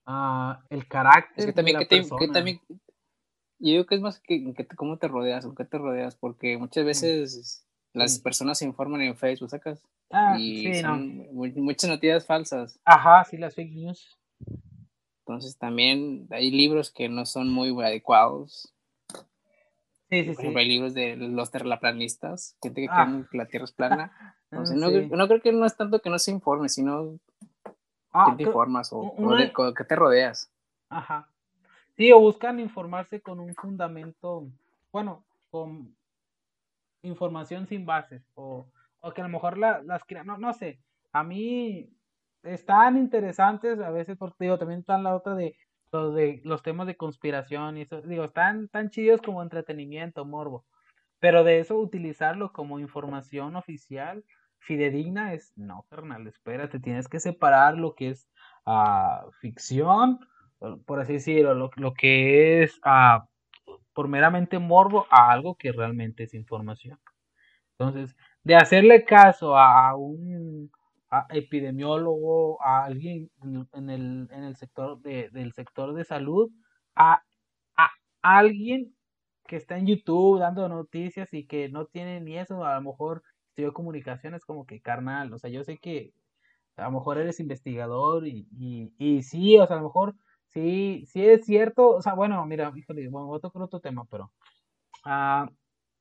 uh, 0.07 0.53
el 0.69 0.87
carácter. 0.87 1.33
Es 1.39 1.47
que 1.47 1.53
también, 1.55 1.79
de 1.79 1.85
la 1.85 1.89
que, 1.89 2.03
te, 2.03 2.17
que 2.19 2.29
también 2.29 2.61
yo 2.69 3.71
digo 3.71 3.87
que 3.87 3.95
es 3.95 4.03
más 4.03 4.21
que, 4.21 4.53
que 4.53 4.67
cómo 4.77 4.99
te 4.99 5.09
rodeas, 5.09 5.47
con 5.47 5.55
qué 5.55 5.65
te 5.65 5.79
rodeas, 5.79 6.17
porque 6.17 6.59
muchas 6.59 6.85
veces 6.85 7.67
las 7.95 8.19
personas 8.19 8.59
se 8.59 8.67
informan 8.67 9.01
en 9.01 9.17
Facebook, 9.17 9.49
¿sacas? 9.49 9.83
Ah, 10.11 10.37
y 10.39 10.75
sí, 10.75 10.83
son 10.83 11.35
muchas 11.35 11.89
noticias 11.89 12.27
falsas. 12.27 12.79
Ajá, 12.85 13.25
sí, 13.25 13.39
las 13.39 13.55
fake 13.55 13.73
news. 13.73 14.19
Entonces 15.21 15.57
también 15.57 16.27
hay 16.31 16.51
libros 16.51 16.91
que 16.91 17.09
no 17.09 17.25
son 17.25 17.51
muy 17.51 17.71
adecuados. 17.83 18.71
Sí, 20.09 20.23
sí, 20.23 20.33
Por 20.33 20.41
ejemplo, 20.41 20.51
sí. 20.53 20.59
hay 20.59 20.69
libros 20.69 20.95
de 20.95 21.17
los 21.17 21.51
terraplanistas, 21.51 22.57
gente 22.63 22.83
que 22.83 22.89
Ah. 22.91 23.07
cree 23.11 23.25
que 23.31 23.39
la 23.39 23.47
Tierra 23.47 23.65
es 23.65 23.73
plana. 23.73 24.13
Entonces, 24.51 24.77
no, 24.77 24.89
Sí. 24.91 25.09
no 25.11 25.27
creo 25.29 25.41
que 25.41 25.53
no 25.53 25.67
es 25.67 25.77
tanto 25.77 26.01
que 26.01 26.11
no 26.11 26.19
se 26.19 26.31
informe, 26.31 26.69
sino 26.69 27.19
Ah, 28.13 28.29
que 28.31 28.37
te 28.37 28.43
informas 28.45 28.91
o, 28.93 29.15
de 29.37 29.53
qué 29.77 29.85
te 29.85 29.97
rodeas. 29.97 30.51
Ajá. 30.89 31.29
Sí, 31.97 32.13
o 32.13 32.21
buscan 32.21 32.61
informarse 32.61 33.21
con 33.21 33.41
un 33.41 33.55
fundamento, 33.55 34.47
bueno, 34.93 35.25
con 35.51 35.95
información 37.03 37.67
sin 37.67 37.85
bases, 37.87 38.23
o, 38.35 38.67
o 39.01 39.13
que 39.13 39.21
a 39.21 39.25
lo 39.25 39.31
mejor 39.31 39.59
la- 39.59 39.83
las 39.83 40.05
crean, 40.05 40.27
no, 40.27 40.39
no 40.39 40.53
sé, 40.53 40.79
a 41.13 41.23
mí 41.23 41.91
están 42.43 42.97
interesantes 42.97 43.79
a 43.81 43.91
veces, 43.91 44.17
porque 44.19 44.37
digo, 44.45 44.59
también 44.59 44.81
están 44.81 45.03
la 45.03 45.15
otra 45.15 45.35
de 45.35 45.57
los 45.93 46.15
de 46.15 46.41
los 46.45 46.63
temas 46.63 46.87
de 46.87 46.97
conspiración 46.97 47.79
y 47.79 47.83
eso, 47.83 48.01
digo, 48.03 48.25
están 48.25 48.69
tan 48.69 48.91
chidos 48.91 49.23
como 49.23 49.43
entretenimiento, 49.43 50.25
morbo, 50.25 50.65
pero 51.21 51.45
de 51.45 51.61
eso 51.61 51.79
utilizarlo 51.79 52.53
como 52.53 52.79
información 52.79 53.57
oficial, 53.57 54.25
fidedigna, 54.59 55.35
es, 55.35 55.53
no, 55.57 55.87
carnal, 55.89 56.27
espérate, 56.27 56.81
tienes 56.81 57.09
que 57.09 57.21
separar 57.21 57.77
lo 57.77 57.95
que 57.95 58.11
es 58.11 58.29
ah, 58.67 59.27
ficción, 59.41 60.21
por 60.87 61.01
así 61.01 61.15
decirlo, 61.15 61.55
lo, 61.55 61.71
lo 61.77 61.95
que 61.95 62.63
es 62.63 62.79
ah, 62.83 63.29
por 63.93 64.09
meramente 64.09 64.59
morbo 64.59 65.07
a 65.11 65.31
algo 65.33 65.57
que 65.57 65.73
realmente 65.73 66.25
es 66.25 66.35
información. 66.35 66.99
Entonces, 67.79 68.17
de 68.45 68.57
hacerle 68.57 69.05
caso 69.05 69.57
a 69.57 69.95
un 69.97 70.71
epidemiólogo, 71.31 72.63
a 72.63 72.85
alguien 72.85 73.31
en, 73.73 73.91
el, 73.91 74.29
en 74.31 74.45
el 74.45 74.57
sector 74.57 75.01
de, 75.01 75.31
del 75.31 75.53
sector 75.53 75.95
de 75.95 76.05
salud, 76.05 76.51
a, 76.95 77.23
a 77.77 77.91
alguien 78.23 78.95
que 79.47 79.57
está 79.57 79.79
en 79.79 79.87
YouTube 79.87 80.41
dando 80.41 80.69
noticias 80.69 81.33
y 81.33 81.47
que 81.47 81.69
no 81.69 81.87
tiene 81.87 82.21
ni 82.21 82.39
eso, 82.39 82.65
a 82.65 82.75
lo 82.77 82.83
mejor 82.83 83.23
estudió 83.51 83.73
comunicaciones 83.73 84.45
como 84.45 84.67
que 84.67 84.81
carnal, 84.81 85.33
o 85.33 85.39
sea, 85.39 85.51
yo 85.51 85.65
sé 85.65 85.79
que 85.79 86.13
a 86.77 86.85
lo 86.85 86.93
mejor 86.93 87.19
eres 87.19 87.41
investigador 87.41 88.27
y, 88.27 88.49
y, 88.59 88.93
y 88.99 89.23
sí, 89.23 89.59
o 89.59 89.67
sea, 89.67 89.77
a 89.77 89.79
lo 89.81 89.87
mejor 89.87 90.15
sí, 90.49 91.05
sí 91.07 91.25
es 91.25 91.45
cierto, 91.47 91.91
o 91.91 92.03
sea, 92.03 92.15
bueno, 92.15 92.45
mira, 92.47 92.73
híjole, 92.75 93.09
bueno, 93.09 93.29
voy 93.29 93.39
a 93.39 93.41
tocar 93.41 93.63
otro 93.63 93.81
tema, 93.81 94.05
pero 94.11 94.33
ah, 95.05 95.49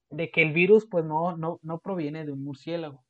de 0.09 0.31
que 0.31 0.41
el 0.41 0.53
virus 0.53 0.85
pues 0.89 1.05
no, 1.05 1.37
no, 1.37 1.59
no 1.61 1.79
proviene 1.79 2.25
de 2.25 2.31
un 2.31 2.43
murciélago, 2.43 3.03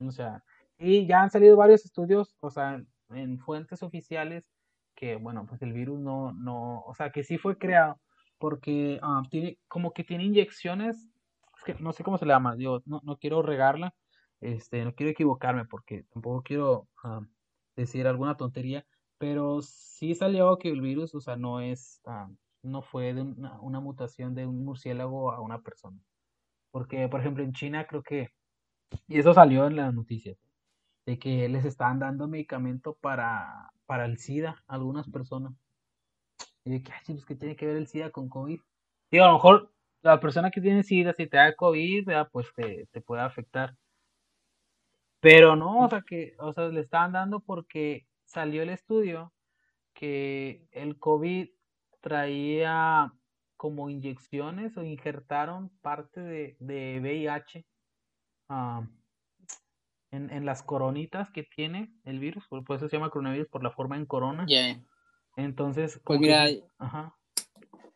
o 0.00 0.10
sea, 0.10 0.42
y 0.78 1.06
ya 1.06 1.22
han 1.22 1.30
salido 1.30 1.56
varios 1.56 1.84
estudios, 1.84 2.36
o 2.40 2.50
sea, 2.50 2.82
en 3.10 3.38
fuentes 3.38 3.82
oficiales 3.82 4.44
que, 4.94 5.16
bueno, 5.16 5.46
pues 5.46 5.62
el 5.62 5.72
virus 5.72 6.00
no, 6.00 6.32
no, 6.32 6.80
o 6.86 6.94
sea, 6.94 7.10
que 7.10 7.22
sí 7.22 7.38
fue 7.38 7.58
creado 7.58 8.00
porque 8.38 8.98
ah, 9.02 9.22
tiene, 9.30 9.58
como 9.68 9.92
que 9.92 10.04
tiene 10.04 10.24
inyecciones, 10.24 11.08
es 11.56 11.64
que 11.64 11.74
no 11.82 11.92
sé 11.92 12.04
cómo 12.04 12.18
se 12.18 12.26
le 12.26 12.32
llama, 12.32 12.56
digo, 12.56 12.82
no, 12.86 13.00
no 13.04 13.16
quiero 13.18 13.42
regarla, 13.42 13.94
Este, 14.40 14.84
no 14.84 14.94
quiero 14.94 15.10
equivocarme 15.12 15.64
porque 15.66 16.04
tampoco 16.12 16.42
quiero 16.42 16.88
ah, 17.04 17.20
decir 17.76 18.06
alguna 18.06 18.36
tontería, 18.36 18.86
pero 19.18 19.62
sí 19.62 20.14
salió 20.14 20.58
que 20.58 20.70
el 20.70 20.80
virus, 20.82 21.14
o 21.14 21.20
sea, 21.20 21.36
no 21.36 21.60
es, 21.60 22.00
ah, 22.06 22.28
no 22.62 22.82
fue 22.82 23.14
de 23.14 23.22
una, 23.22 23.60
una, 23.60 23.80
mutación 23.80 24.34
de 24.34 24.46
un 24.46 24.64
murciélago 24.64 25.32
a 25.32 25.40
una 25.40 25.62
persona. 25.62 25.98
Porque, 26.70 27.08
por 27.08 27.20
ejemplo, 27.20 27.44
en 27.44 27.52
China 27.52 27.86
creo 27.86 28.02
que, 28.02 28.30
y 29.08 29.18
eso 29.18 29.34
salió 29.34 29.66
en 29.66 29.76
las 29.76 29.94
noticias, 29.94 30.36
de 31.06 31.18
que 31.18 31.48
les 31.48 31.64
estaban 31.64 32.00
dando 32.00 32.28
medicamento 32.28 32.94
para, 33.00 33.70
para 33.86 34.04
el 34.04 34.18
SIDA 34.18 34.62
a 34.66 34.74
algunas 34.74 35.08
personas. 35.08 35.54
Y 36.64 36.70
de 36.70 36.82
que, 36.82 36.92
ay, 36.92 37.00
pues, 37.06 37.24
¿qué 37.24 37.36
tiene 37.36 37.56
que 37.56 37.66
ver 37.66 37.76
el 37.76 37.86
SIDA 37.86 38.10
con 38.10 38.28
COVID? 38.28 38.60
Digo, 39.10 39.24
a 39.24 39.28
lo 39.28 39.34
mejor 39.34 39.72
la 40.02 40.18
persona 40.20 40.50
que 40.50 40.60
tiene 40.60 40.82
SIDA, 40.82 41.12
si 41.12 41.28
te 41.28 41.36
da 41.36 41.54
COVID, 41.54 42.08
pues 42.32 42.52
te, 42.54 42.88
te 42.90 43.00
puede 43.00 43.22
afectar. 43.22 43.76
Pero 45.20 45.56
no, 45.56 45.84
o 45.84 45.88
sea, 45.88 46.02
que, 46.02 46.34
o 46.38 46.52
sea, 46.52 46.68
le 46.68 46.80
estaban 46.80 47.12
dando 47.12 47.40
porque 47.40 48.06
salió 48.24 48.62
el 48.62 48.70
estudio 48.70 49.32
que 49.94 50.66
el 50.72 50.98
COVID 50.98 51.48
traía 52.00 53.12
como 53.56 53.88
inyecciones 53.90 54.76
o 54.76 54.84
injertaron 54.84 55.70
parte 55.80 56.20
de, 56.20 56.56
de 56.60 57.00
VIH 57.00 57.66
ah, 58.48 58.86
en, 60.16 60.30
en, 60.30 60.44
las 60.44 60.62
coronitas 60.62 61.30
que 61.30 61.42
tiene 61.42 61.92
el 62.04 62.18
virus, 62.18 62.46
por, 62.48 62.62
eso 62.76 62.88
se 62.88 62.96
llama 62.96 63.10
coronavirus 63.10 63.48
por 63.48 63.62
la 63.62 63.70
forma 63.70 63.96
en 63.96 64.06
corona. 64.06 64.44
Ya. 64.48 64.80
Entonces, 65.36 66.00
pues 66.04 66.18
mira, 66.18 66.46
ajá. 66.78 67.14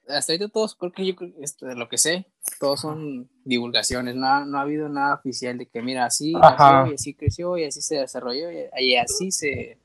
hasta 0.08 0.32
ahorita 0.32 0.48
todos, 0.50 0.74
porque 0.74 1.06
yo 1.06 1.14
esto, 1.40 1.66
de 1.66 1.74
lo 1.74 1.88
que 1.88 1.96
sé, 1.96 2.26
todos 2.58 2.80
son 2.80 3.30
divulgaciones, 3.44 4.14
no 4.14 4.26
ha, 4.26 4.44
no 4.44 4.58
ha 4.58 4.62
habido 4.62 4.88
nada 4.88 5.14
oficial 5.14 5.56
de 5.56 5.66
que 5.66 5.80
mira, 5.80 6.04
así 6.04 6.34
nació 6.34 6.86
y 6.86 6.94
así 6.94 7.14
creció 7.14 7.56
y 7.56 7.64
así 7.64 7.80
se 7.80 7.96
desarrolló 7.96 8.50
y, 8.52 8.96
así 8.96 9.32
se, 9.32 9.78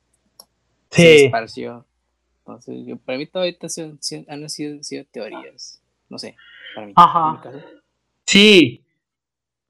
sí. 0.91 1.01
se 1.01 1.25
esparció. 1.25 1.85
Entonces, 2.39 2.85
yo, 2.85 2.97
para 2.97 3.17
mí 3.17 3.25
todavía 3.25 3.57
han 3.61 4.49
sido, 4.49 4.83
sido, 4.83 5.05
teorías, 5.11 5.81
no 6.09 6.19
sé, 6.19 6.35
para 6.75 6.87
mí. 6.87 6.93
Ajá. 6.95 7.41
Sí, 8.27 8.84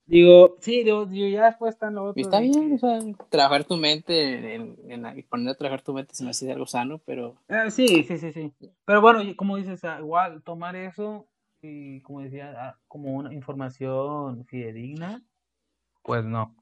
Digo, 0.08 0.56
sí, 0.60 0.84
digo, 0.84 1.08
ya 1.10 1.46
después 1.46 1.74
están 1.74 1.96
los 1.96 2.12
otros. 2.12 2.28
Está 2.28 2.40
bien, 2.40 2.74
o 2.74 2.78
sea, 2.78 3.00
trabajar 3.30 3.64
tu 3.64 3.76
mente, 3.76 4.54
en, 4.54 4.78
en, 4.88 5.26
poner 5.28 5.50
a 5.50 5.56
trabajar 5.56 5.82
tu 5.82 5.94
mente 5.94 6.14
se 6.14 6.24
me 6.24 6.30
hace 6.30 6.52
algo 6.52 6.68
sano, 6.68 7.00
pero... 7.06 7.36
Eh, 7.48 7.72
sí, 7.72 8.04
sí, 8.04 8.20
sí, 8.20 8.32
sí. 8.32 8.54
Pero 8.86 9.02
bueno, 9.02 9.22
como 9.36 9.58
dices, 9.58 9.84
ah, 9.84 9.98
igual 10.00 10.44
tomar 10.44 10.76
eso 10.76 11.28
y 11.60 12.02
como 12.02 12.22
decía, 12.22 12.54
ah, 12.56 12.80
como 12.88 13.16
una 13.16 13.34
información 13.34 14.46
fidedigna, 14.46 15.24
pues 16.04 16.24
no. 16.24 16.56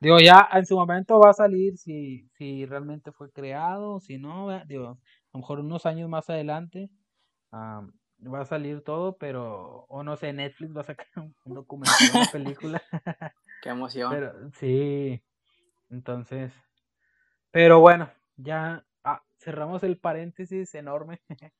Digo, 0.00 0.18
ya 0.18 0.48
en 0.52 0.64
su 0.64 0.76
momento 0.76 1.18
va 1.18 1.30
a 1.30 1.34
salir 1.34 1.76
si, 1.76 2.26
si 2.38 2.64
realmente 2.64 3.12
fue 3.12 3.30
creado, 3.30 4.00
si 4.00 4.16
no, 4.16 4.48
digo, 4.64 4.86
a 4.88 4.98
lo 5.34 5.40
mejor 5.40 5.60
unos 5.60 5.84
años 5.84 6.08
más 6.08 6.30
adelante 6.30 6.88
va 8.26 8.40
a 8.40 8.46
salir 8.46 8.82
todo, 8.82 9.16
pero, 9.16 9.86
o 9.88 10.02
no 10.02 10.16
sé, 10.16 10.32
Netflix 10.32 10.76
va 10.76 10.80
a 10.80 10.84
sacar 10.84 11.06
un, 11.44 11.54
documental, 11.54 11.96
una 12.14 12.26
película. 12.30 12.82
Qué 13.62 13.70
emoción. 13.70 14.10
Pero, 14.10 14.50
sí, 14.52 15.22
entonces, 15.90 16.52
pero 17.50 17.80
bueno, 17.80 18.10
ya 18.36 18.84
ah, 19.04 19.22
cerramos 19.38 19.82
el 19.82 19.98
paréntesis 19.98 20.74
enorme. 20.74 21.20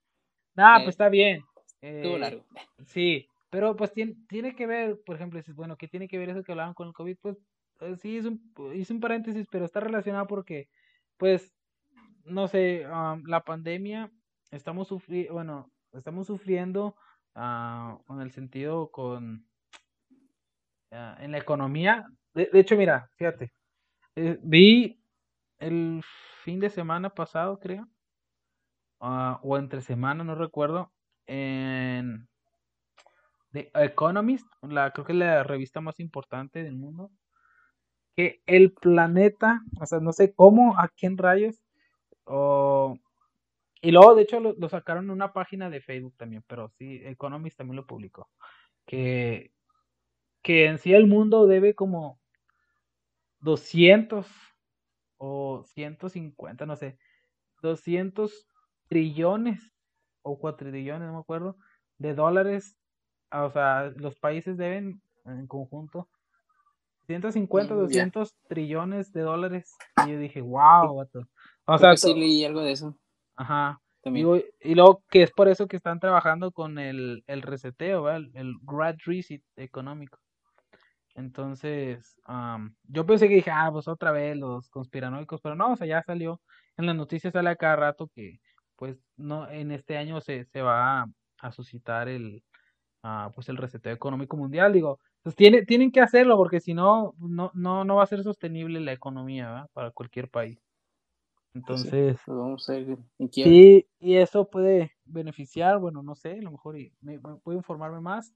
Nada, 0.55 0.79
pues 0.79 0.91
está 0.91 1.09
bien. 1.09 1.43
Estuvo 1.81 2.19
largo. 2.19 2.45
Sí, 2.87 3.29
pero 3.51 3.77
pues 3.77 3.93
tiene, 3.93 4.17
tiene 4.29 4.55
que 4.55 4.67
ver, 4.67 4.99
por 5.07 5.17
ejemplo, 5.17 5.39
dices, 5.39 5.55
bueno, 5.55 5.77
¿qué 5.77 5.89
tiene 5.89 6.09
que 6.09 6.19
ver 6.19 6.31
eso 6.31 6.43
que 6.43 6.53
hablaban 6.53 6.75
con 6.75 6.89
el 6.89 6.95
COVID? 6.95 7.17
Pues 7.21 7.39
eh, 7.81 7.97
sí, 7.97 8.19
es 8.19 8.25
un, 8.25 8.41
hice 8.75 8.93
un 8.93 9.01
paréntesis, 9.01 9.47
pero 9.51 9.65
está 9.65 9.81
relacionado 9.81 10.27
porque, 10.27 10.69
pues, 11.17 11.55
no 12.25 12.49
sé, 12.49 12.85
la 13.25 13.43
pandemia, 13.45 14.11
estamos 14.51 14.89
sufriendo, 14.89 15.35
bueno, 15.35 15.71
estamos 15.93 16.27
sufriendo 16.27 16.97
uh, 17.35 18.13
en 18.13 18.21
el 18.21 18.31
sentido 18.31 18.91
con 18.91 19.47
uh, 20.91 21.21
en 21.21 21.33
la 21.33 21.39
economía. 21.39 22.09
De, 22.35 22.51
hecho, 22.55 22.77
mira, 22.77 23.11
fíjate, 23.17 23.53
eh, 24.17 24.39
vi 24.43 25.03
el 25.59 26.03
fin 26.45 26.61
de 26.61 26.71
semana 26.71 27.11
pasado, 27.11 27.59
creo, 27.59 27.89
uh, 29.01 29.37
o 29.43 29.57
entre 29.57 29.81
semana, 29.81 30.25
no 30.25 30.35
recuerdo, 30.35 30.93
en 31.27 32.29
The 33.53 33.71
Economist, 33.75 34.47
la, 34.63 34.93
creo 34.93 35.05
que 35.05 35.13
es 35.13 35.19
la 35.19 35.43
revista 35.43 35.81
más 35.81 36.01
importante 36.01 36.63
del 36.63 36.77
mundo, 36.77 37.11
que 38.15 38.43
el 38.47 38.73
planeta, 38.73 39.63
o 39.81 39.87
sea, 39.87 40.01
no 40.01 40.13
sé 40.13 40.35
cómo, 40.35 40.79
a 40.79 40.89
quién 40.89 41.17
rayos, 41.17 41.63
o 42.25 42.99
y 43.81 43.91
luego, 43.91 44.15
de 44.15 44.23
hecho, 44.23 44.41
lo, 44.41 44.69
sacaron 44.69 45.05
en 45.05 45.11
una 45.11 45.33
página 45.33 45.71
de 45.71 45.81
Facebook 45.81 46.15
también, 46.17 46.45
pero 46.47 46.69
sí, 46.79 47.01
Economist 47.05 47.59
también 47.59 47.77
lo 47.77 47.87
publicó. 47.87 48.29
Que, 48.87 49.53
que 50.43 50.67
en 50.67 50.79
sí 50.79 50.93
el 50.93 51.07
mundo 51.07 51.47
debe 51.47 51.75
como 51.75 52.19
200 53.41 54.27
o 55.19 55.65
150, 55.65 56.67
no 56.67 56.77
sé, 56.77 56.99
200 57.63 58.49
trillones 58.89 59.73
o 60.23 60.39
cuatrillones, 60.39 61.09
no 61.09 61.15
me 61.15 61.21
acuerdo, 61.21 61.57
de 61.99 62.15
dólares. 62.15 62.77
O 63.31 63.51
sea, 63.51 63.93
los 63.97 64.19
países 64.19 64.57
deben 64.57 65.03
en 65.25 65.47
conjunto 65.47 66.09
150, 67.09 67.75
200 67.75 68.29
mm, 68.29 68.49
trillones 68.49 69.13
de 69.13 69.23
dólares. 69.23 69.77
Y 70.07 70.11
yo 70.13 70.19
dije, 70.19 70.43
wow, 70.43 70.97
vato. 70.97 71.27
O 71.65 71.79
sea, 71.79 71.97
sí 71.97 72.15
leí 72.15 72.45
algo 72.45 72.61
de 72.61 72.73
eso. 72.73 72.97
Ajá. 73.39 73.81
y 74.05 74.75
luego 74.75 75.05
que 75.11 75.23
es 75.23 75.31
por 75.31 75.49
eso 75.49 75.69
que 75.69 75.77
están 75.77 76.01
trabajando 76.01 76.51
con 76.51 76.79
el, 76.79 77.23
el 77.29 77.43
reseteo, 77.43 78.11
el, 78.11 78.31
el 78.35 78.55
grad 78.63 78.97
reset 79.07 79.43
económico. 79.57 80.19
Entonces, 81.15 82.17
yo 82.85 83.07
pensé 83.07 83.29
que 83.29 83.35
dije, 83.37 83.51
ah, 83.53 83.71
pues 83.73 83.89
otra 83.89 84.13
vez 84.13 84.37
los 84.37 84.69
conspiranoicos, 84.71 85.41
pero 85.41 85.55
no, 85.55 85.73
o 85.73 85.77
sea, 85.77 85.87
ya 85.87 86.03
salió 86.03 86.41
en 86.77 86.87
las 86.87 86.97
noticias 86.97 87.33
sale 87.33 87.51
a 87.51 87.57
cada 87.57 87.77
rato 87.77 88.09
que, 88.15 88.41
pues, 88.77 88.97
no, 89.17 89.49
en 89.51 89.73
este 89.73 89.97
año 89.97 90.21
se, 90.21 90.45
se 90.47 90.63
va 90.63 91.07
a, 91.41 91.53
suscitar 91.53 92.09
el, 92.09 92.43
ah, 93.03 93.33
pues, 93.35 93.49
el 93.49 93.57
reseteo 93.57 93.93
económico 93.93 94.37
mundial. 94.37 94.73
Digo, 94.73 95.01
pues 95.23 95.37
tiene, 95.37 95.65
tienen 95.65 95.93
que 95.93 96.01
hacerlo 96.01 96.37
porque 96.37 96.61
si 96.61 96.75
no, 96.75 97.15
no, 97.19 97.51
no, 97.55 97.85
no 97.85 97.97
va 97.97 98.05
a 98.05 98.07
ser 98.07 98.23
sostenible 98.25 98.81
la 98.81 98.93
economía, 98.93 99.49
¿verdad? 99.49 99.71
Para 99.75 99.91
cualquier 99.93 100.29
país. 100.31 100.68
Entonces, 101.55 102.19
pues 102.25 102.37
vamos 102.39 102.69
a 102.69 102.75
sí, 103.31 103.89
y 103.99 104.17
eso 104.17 104.49
puede 104.49 104.93
beneficiar, 105.05 105.79
bueno, 105.79 106.03
no 106.03 106.15
sé, 106.15 106.33
a 106.33 106.43
lo 106.43 106.51
mejor 106.51 106.79
y 106.79 106.95
me, 107.01 107.19
puedo 107.19 107.57
informarme 107.57 108.01
más, 108.01 108.33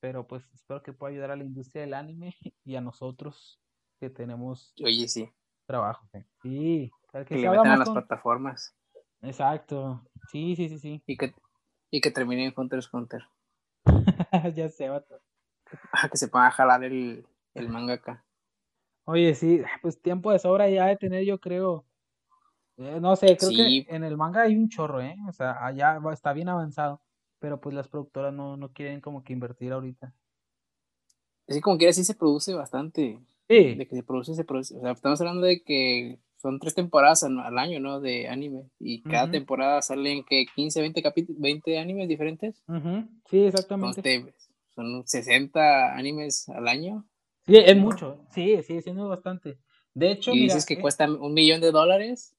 pero 0.00 0.26
pues 0.26 0.48
espero 0.54 0.82
que 0.82 0.92
pueda 0.92 1.12
ayudar 1.12 1.30
a 1.30 1.36
la 1.36 1.44
industria 1.44 1.82
del 1.82 1.94
anime 1.94 2.36
y 2.64 2.76
a 2.76 2.80
nosotros 2.80 3.60
que 3.98 4.10
tenemos 4.10 4.74
Oye, 4.82 5.08
sí. 5.08 5.30
trabajo. 5.66 6.06
Sí, 6.42 6.90
que, 7.12 7.24
que 7.24 7.36
le 7.36 7.50
metan 7.50 7.72
a 7.72 7.76
las 7.76 7.90
plataformas. 7.90 8.74
Exacto, 9.22 10.02
sí, 10.30 10.56
sí, 10.56 10.68
sí, 10.68 10.78
sí. 10.78 11.02
Y 11.06 11.16
que, 11.16 11.34
y 11.90 12.00
que 12.00 12.10
termine 12.10 12.46
en 12.46 12.54
Hunter 12.56 12.78
x 12.78 12.92
Hunter. 12.92 13.22
ya 14.54 14.68
sé, 14.68 14.88
vato. 14.88 15.20
Ah, 15.92 16.08
que 16.08 16.16
se 16.16 16.28
pueda 16.28 16.50
jalar 16.50 16.84
el, 16.84 17.26
el 17.54 17.68
manga 17.68 17.94
acá. 17.94 18.24
Oye, 19.04 19.34
sí, 19.34 19.62
pues 19.82 20.00
tiempo 20.00 20.30
de 20.30 20.38
sobra 20.38 20.68
ya 20.68 20.86
de 20.86 20.96
tener, 20.96 21.24
yo 21.24 21.40
creo, 21.40 21.84
eh, 22.80 22.98
no 23.00 23.14
sé, 23.16 23.36
creo 23.36 23.50
que 23.50 23.86
en 23.88 24.04
el 24.04 24.16
manga 24.16 24.42
hay 24.42 24.56
un 24.56 24.68
chorro, 24.68 25.00
¿eh? 25.00 25.16
O 25.28 25.32
sea, 25.32 25.64
allá 25.64 26.00
está 26.12 26.32
bien 26.32 26.48
avanzado, 26.48 27.02
pero 27.38 27.60
pues 27.60 27.74
las 27.74 27.88
productoras 27.88 28.32
no, 28.32 28.56
no 28.56 28.72
quieren 28.72 29.00
como 29.00 29.22
que 29.22 29.32
invertir 29.32 29.72
ahorita. 29.72 30.14
Así 31.46 31.60
como 31.60 31.78
quiera, 31.78 31.92
sí 31.92 32.04
se 32.04 32.14
produce 32.14 32.54
bastante. 32.54 33.18
Sí. 33.48 33.74
De 33.74 33.86
que 33.86 33.96
se 33.96 34.02
produce, 34.02 34.34
se 34.34 34.44
produce. 34.44 34.76
O 34.76 34.80
sea, 34.80 34.92
estamos 34.92 35.20
hablando 35.20 35.46
de 35.46 35.62
que 35.62 36.20
son 36.40 36.58
tres 36.58 36.74
temporadas 36.74 37.22
al, 37.24 37.58
año, 37.58 37.80
¿no? 37.80 38.00
De 38.00 38.28
anime. 38.28 38.70
Y 38.78 39.02
cada 39.02 39.30
temporada 39.30 39.82
salen 39.82 40.24
que 40.24 40.46
15, 40.54 40.80
20 40.80 41.02
capítulos, 41.02 41.42
20 41.42 41.78
animes 41.78 42.08
diferentes. 42.08 42.62
Sí, 43.28 43.44
exactamente. 43.44 44.32
son 44.74 45.06
60 45.06 45.96
animes 45.96 46.48
al 46.48 46.68
año. 46.68 47.04
Sí, 47.46 47.56
es 47.56 47.76
mucho. 47.76 48.24
Sí, 48.30 48.62
sí, 48.62 48.80
siendo 48.80 49.08
bastante. 49.08 49.58
De 49.92 50.12
hecho, 50.12 50.32
y 50.32 50.42
dices 50.42 50.64
que 50.64 50.74
eh 50.74 50.80
cuesta 50.80 51.10
un 51.10 51.34
millón 51.34 51.60
de 51.60 51.72
dólares. 51.72 52.36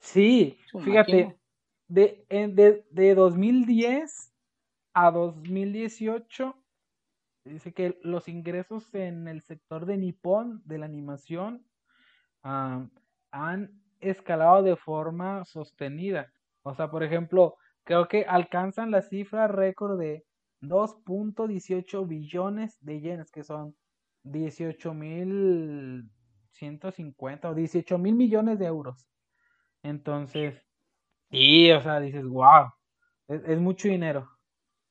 Sí, 0.00 0.58
fíjate, 0.84 1.38
de, 1.88 2.24
de, 2.28 2.84
de 2.90 3.14
2010 3.14 4.32
a 4.94 5.10
2018, 5.10 6.54
dice 7.44 7.72
que 7.72 7.98
los 8.02 8.28
ingresos 8.28 8.94
en 8.94 9.28
el 9.28 9.42
sector 9.42 9.86
de 9.86 9.96
Nippon 9.96 10.62
de 10.64 10.78
la 10.78 10.86
animación 10.86 11.64
han 12.42 13.82
escalado 14.00 14.62
de 14.62 14.76
forma 14.76 15.44
sostenida. 15.44 16.32
O 16.62 16.74
sea, 16.74 16.90
por 16.90 17.02
ejemplo, 17.02 17.56
creo 17.84 18.08
que 18.08 18.24
alcanzan 18.24 18.90
la 18.90 19.02
cifra 19.02 19.48
récord 19.48 19.98
de 19.98 20.24
2.18 20.60 22.06
billones 22.06 22.78
de 22.80 23.00
yenes, 23.00 23.30
que 23.30 23.44
son 23.44 23.76
18 24.24 24.94
mil 24.94 26.10
150 26.52 27.50
o 27.50 27.54
18 27.54 27.98
mil 27.98 28.14
millones 28.14 28.58
de 28.58 28.66
euros. 28.66 29.06
Entonces, 29.88 30.62
y, 31.30 31.70
o 31.72 31.82
sea, 31.82 32.00
dices, 32.00 32.24
wow, 32.26 32.70
es, 33.28 33.58
mucho 33.58 33.88
dinero. 33.88 34.30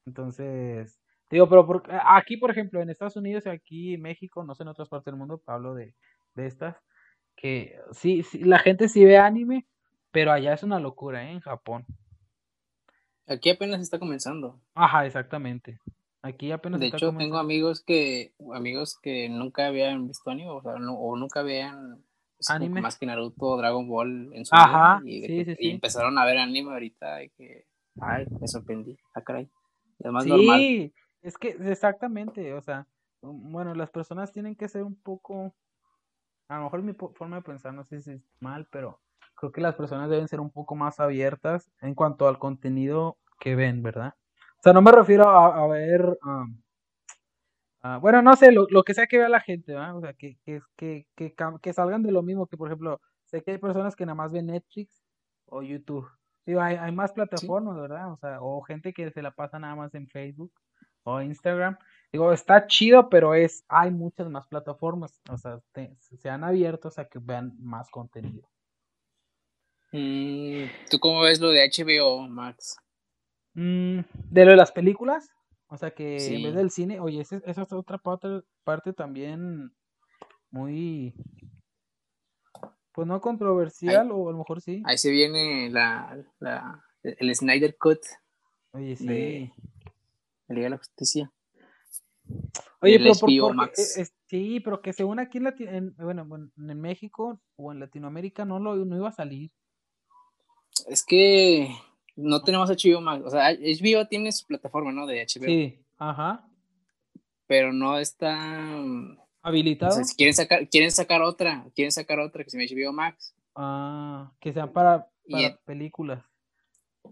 Entonces, 0.05 0.99
digo, 1.29 1.47
pero 1.47 1.83
aquí, 2.05 2.37
por 2.37 2.51
ejemplo, 2.51 2.81
en 2.81 2.89
Estados 2.89 3.15
Unidos 3.15 3.45
y 3.45 3.49
aquí 3.49 3.93
en 3.93 4.01
México, 4.01 4.43
no 4.43 4.55
sé 4.55 4.63
en 4.63 4.69
otras 4.69 4.89
partes 4.89 5.05
del 5.05 5.19
mundo, 5.19 5.41
hablo 5.45 5.75
de, 5.75 5.93
de 6.35 6.47
estas, 6.47 6.77
que 7.35 7.79
sí, 7.91 8.23
sí, 8.23 8.39
la 8.39 8.59
gente 8.59 8.89
sí 8.89 9.05
ve 9.05 9.17
anime, 9.17 9.67
pero 10.11 10.31
allá 10.31 10.53
es 10.53 10.63
una 10.63 10.79
locura, 10.79 11.23
¿eh? 11.23 11.31
En 11.31 11.41
Japón. 11.41 11.85
Aquí 13.27 13.49
apenas 13.49 13.81
está 13.81 13.99
comenzando. 13.99 14.59
Ajá, 14.73 15.05
exactamente. 15.05 15.79
Aquí 16.23 16.51
apenas 16.51 16.79
De 16.79 16.87
hecho, 16.87 17.13
tengo 17.15 17.37
amigos 17.37 17.83
que 17.83 18.33
amigos 18.53 18.97
que 18.99 19.29
nunca 19.29 19.67
habían 19.67 20.07
visto 20.07 20.31
anime, 20.31 20.49
o, 20.49 20.61
sea, 20.61 20.73
o 20.75 21.15
nunca 21.15 21.41
habían 21.41 22.03
anime 22.49 22.81
más 22.81 22.97
que 22.97 23.05
Naruto 23.05 23.45
o 23.45 23.57
Dragon 23.57 23.87
Ball 23.87 24.31
en 24.33 24.45
su 24.45 24.55
Ajá, 24.55 25.01
vida, 25.03 25.27
y, 25.27 25.27
sí, 25.27 25.45
sí, 25.45 25.55
y, 25.59 25.71
empezaron 25.71 26.17
a 26.17 26.25
ver 26.25 26.37
anime 26.37 26.71
ahorita 26.71 27.23
y 27.23 27.29
que 27.31 27.65
ay, 27.99 28.25
me 28.39 28.47
sorprendí. 28.47 28.97
Ah, 29.13 29.21
caray. 29.21 29.49
Es 29.99 30.11
más 30.11 30.23
sí, 30.23 30.93
es 31.21 31.37
que 31.37 31.49
exactamente, 31.49 32.53
o 32.53 32.61
sea, 32.61 32.87
bueno, 33.21 33.73
las 33.73 33.89
personas 33.89 34.31
tienen 34.31 34.55
que 34.55 34.67
ser 34.67 34.83
un 34.83 34.95
poco 34.95 35.55
a 36.47 36.57
lo 36.57 36.63
mejor 36.63 36.81
mi 36.83 36.93
forma 36.93 37.37
de 37.37 37.41
pensar 37.41 37.73
no 37.73 37.83
sé 37.83 38.01
si 38.01 38.11
es 38.11 38.21
mal, 38.39 38.67
pero 38.71 39.01
creo 39.35 39.51
que 39.51 39.61
las 39.61 39.75
personas 39.75 40.09
deben 40.09 40.27
ser 40.27 40.39
un 40.39 40.49
poco 40.49 40.75
más 40.75 40.99
abiertas 40.99 41.69
en 41.81 41.93
cuanto 41.93 42.27
al 42.27 42.39
contenido 42.39 43.17
que 43.39 43.55
ven, 43.55 43.83
¿verdad? 43.83 44.15
O 44.59 44.63
sea, 44.63 44.73
no 44.73 44.81
me 44.81 44.91
refiero 44.91 45.29
a, 45.29 45.67
ver, 45.67 46.17
bueno, 48.01 48.21
no 48.21 48.35
sé, 48.35 48.51
lo, 48.51 48.83
que 48.83 48.93
sea 48.93 49.07
que 49.07 49.17
vea 49.17 49.29
la 49.29 49.39
gente, 49.39 49.73
¿verdad? 49.73 49.97
O 49.97 50.01
sea, 50.01 50.13
que, 50.13 50.37
que, 50.45 50.61
que, 50.75 51.05
que, 51.61 51.73
salgan 51.73 52.03
de 52.03 52.11
lo 52.11 52.21
mismo, 52.21 52.47
que 52.47 52.57
por 52.57 52.67
ejemplo, 52.67 52.99
sé 53.25 53.43
que 53.43 53.51
hay 53.51 53.57
personas 53.57 53.95
que 53.95 54.05
nada 54.05 54.15
más 54.15 54.31
ven 54.31 54.47
Netflix 54.47 55.03
o 55.45 55.61
YouTube. 55.61 56.07
Digo, 56.45 56.61
hay, 56.61 56.75
hay 56.75 56.91
más 56.91 57.11
plataformas, 57.13 57.75
¿verdad? 57.75 58.11
O 58.11 58.17
sea, 58.17 58.41
o 58.41 58.61
gente 58.61 58.93
que 58.93 59.11
se 59.11 59.21
la 59.21 59.31
pasa 59.31 59.59
nada 59.59 59.75
más 59.75 59.93
en 59.95 60.07
Facebook 60.07 60.51
o 61.03 61.21
Instagram. 61.21 61.77
Digo, 62.11 62.31
está 62.33 62.67
chido, 62.67 63.09
pero 63.09 63.33
es, 63.33 63.65
hay 63.67 63.91
muchas 63.91 64.29
más 64.29 64.47
plataformas, 64.47 65.21
o 65.29 65.37
sea, 65.37 65.59
se 66.19 66.29
han 66.29 66.43
abierto 66.43 66.89
a 66.95 67.05
que 67.05 67.19
vean 67.19 67.53
más 67.59 67.89
contenido. 67.89 68.49
Mm, 69.91 70.65
¿Tú 70.89 70.99
cómo 70.99 71.21
ves 71.21 71.39
lo 71.39 71.49
de 71.49 71.69
HBO, 71.69 72.27
Max? 72.27 72.77
Mm, 73.53 73.99
de 74.29 74.45
lo 74.45 74.51
de 74.51 74.57
las 74.57 74.71
películas, 74.71 75.31
o 75.67 75.77
sea 75.77 75.91
que 75.91 76.17
en 76.17 76.43
vez 76.43 76.55
del 76.55 76.71
cine, 76.71 76.99
oye, 76.99 77.21
esa, 77.21 77.37
es 77.45 77.73
otra 77.73 77.97
parte, 77.97 78.41
parte 78.63 78.93
también 78.93 79.73
muy, 80.49 81.13
pues 82.93 83.07
no 83.07 83.19
controversial, 83.19 84.11
o 84.11 84.29
a 84.29 84.31
lo 84.31 84.37
mejor 84.37 84.61
sí. 84.61 84.81
Ahí 84.85 84.97
se 84.97 85.11
viene 85.11 85.69
la, 85.69 86.17
la 86.39 86.83
el 87.03 87.35
Snyder 87.35 87.77
Cut. 87.77 87.99
Oye, 88.71 88.95
sí. 88.95 89.07
De, 89.07 89.53
Liga 90.49 90.63
de 90.63 90.69
la 90.69 90.77
Justicia. 90.77 91.31
Oye, 92.81 92.99
pero 92.99 93.13
por, 93.15 93.29
eh, 93.31 94.05
sí, 94.27 94.59
pero 94.59 94.81
que 94.81 94.93
según 94.93 95.19
aquí 95.19 95.39
en, 95.39 95.95
bueno, 95.95 96.27
en 96.57 96.81
México 96.81 97.41
o 97.55 97.71
en 97.71 97.79
Latinoamérica 97.79 98.45
no 98.45 98.59
lo 98.59 98.75
no 98.75 98.95
iba 98.95 99.09
a 99.09 99.13
salir. 99.13 99.51
Es 100.87 101.03
que 101.03 101.69
no 102.17 102.41
tenemos 102.41 102.69
HBO 102.69 102.99
Max. 102.99 103.23
O 103.25 103.29
sea, 103.29 103.51
HBO 103.53 104.07
tiene 104.07 104.31
su 104.31 104.45
plataforma, 104.45 104.91
¿no? 104.91 105.05
De 105.05 105.21
HBO. 105.23 105.45
Sí, 105.45 105.79
ajá. 105.97 106.45
Pero 107.45 107.71
no 107.71 107.97
está 107.97 108.83
habilitado. 109.41 110.01
quieren 110.17 110.33
sacar, 110.33 110.67
quieren 110.67 110.91
sacar 110.91 111.21
otra, 111.21 111.65
quieren 111.75 111.91
sacar 111.91 112.19
otra 112.19 112.43
que 112.43 112.49
se 112.49 112.57
llama 112.57 112.89
HBO 112.89 112.93
Max. 112.93 113.33
Ah, 113.55 114.31
que 114.39 114.51
sean 114.51 114.73
para, 114.73 115.07
películas. 115.65 116.23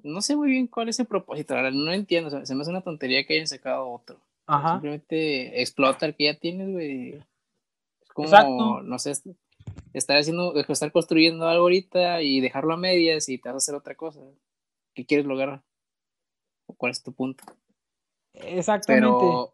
No 0.03 0.21
sé 0.21 0.35
muy 0.35 0.49
bien 0.49 0.67
cuál 0.67 0.89
es 0.89 0.99
el 0.99 1.05
propósito, 1.05 1.55
no 1.71 1.93
entiendo, 1.93 2.29
se 2.45 2.53
me 2.53 2.61
hace 2.61 2.69
una 2.69 2.81
tontería 2.81 3.25
que 3.25 3.35
hayan 3.35 3.47
sacado 3.47 3.89
otro. 3.89 4.19
Ajá. 4.45 4.73
Simplemente 4.73 5.61
explota 5.61 6.05
el 6.05 6.15
que 6.15 6.25
ya 6.25 6.37
tienes, 6.37 6.69
güey. 6.69 7.13
Es 7.13 8.11
como, 8.13 8.81
no 8.81 8.99
sé, 8.99 9.13
estar 9.93 10.17
haciendo, 10.17 10.53
estar 10.55 10.91
construyendo 10.91 11.47
algo 11.47 11.63
ahorita 11.63 12.21
y 12.21 12.41
dejarlo 12.41 12.73
a 12.73 12.77
medias 12.77 13.29
y 13.29 13.37
te 13.37 13.49
vas 13.49 13.55
a 13.55 13.57
hacer 13.57 13.75
otra 13.75 13.95
cosa. 13.95 14.19
¿Qué 14.95 15.05
quieres 15.05 15.27
lograr? 15.27 15.61
¿Cuál 16.77 16.91
es 16.91 17.03
tu 17.03 17.13
punto? 17.13 17.43
Exactamente. 18.33 19.05
Pero, 19.05 19.53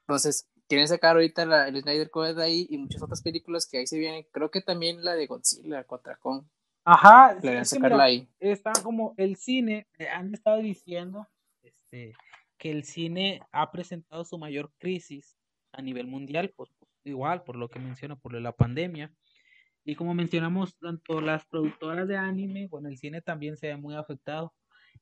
entonces, 0.00 0.50
quieren 0.68 0.88
sacar 0.88 1.16
ahorita 1.16 1.46
la, 1.46 1.68
el 1.68 1.80
Snyder 1.80 2.10
Code 2.10 2.42
ahí 2.42 2.66
y 2.68 2.78
muchas 2.78 3.02
otras 3.02 3.22
películas 3.22 3.66
que 3.66 3.78
ahí 3.78 3.86
se 3.86 3.98
vienen. 3.98 4.26
Creo 4.32 4.50
que 4.50 4.60
también 4.60 5.04
la 5.04 5.14
de 5.14 5.26
Godzilla 5.26 5.84
contra 5.84 6.16
Kong. 6.16 6.44
Ajá. 6.84 7.36
sacarla 7.64 8.04
ahí. 8.04 8.28
Está 8.38 8.72
como 8.82 9.14
el 9.16 9.36
cine, 9.36 9.88
han 10.12 10.32
estado 10.34 10.58
diciendo 10.58 11.26
este, 11.62 12.14
que 12.58 12.70
el 12.70 12.84
cine 12.84 13.42
ha 13.50 13.72
presentado 13.72 14.24
su 14.24 14.38
mayor 14.38 14.72
crisis 14.78 15.36
a 15.72 15.82
nivel 15.82 16.06
mundial, 16.06 16.52
pues, 16.56 16.70
igual 17.04 17.42
por 17.42 17.56
lo 17.56 17.68
que 17.68 17.80
menciona, 17.80 18.16
por 18.16 18.34
la 18.34 18.52
pandemia. 18.52 19.12
Y 19.86 19.94
como 19.94 20.14
mencionamos, 20.14 20.76
tanto 20.78 21.20
las 21.20 21.46
productoras 21.46 22.08
de 22.08 22.16
anime, 22.16 22.66
bueno, 22.68 22.88
el 22.88 22.98
cine 22.98 23.22
también 23.22 23.56
se 23.56 23.68
ve 23.68 23.76
muy 23.76 23.94
afectado. 23.94 24.52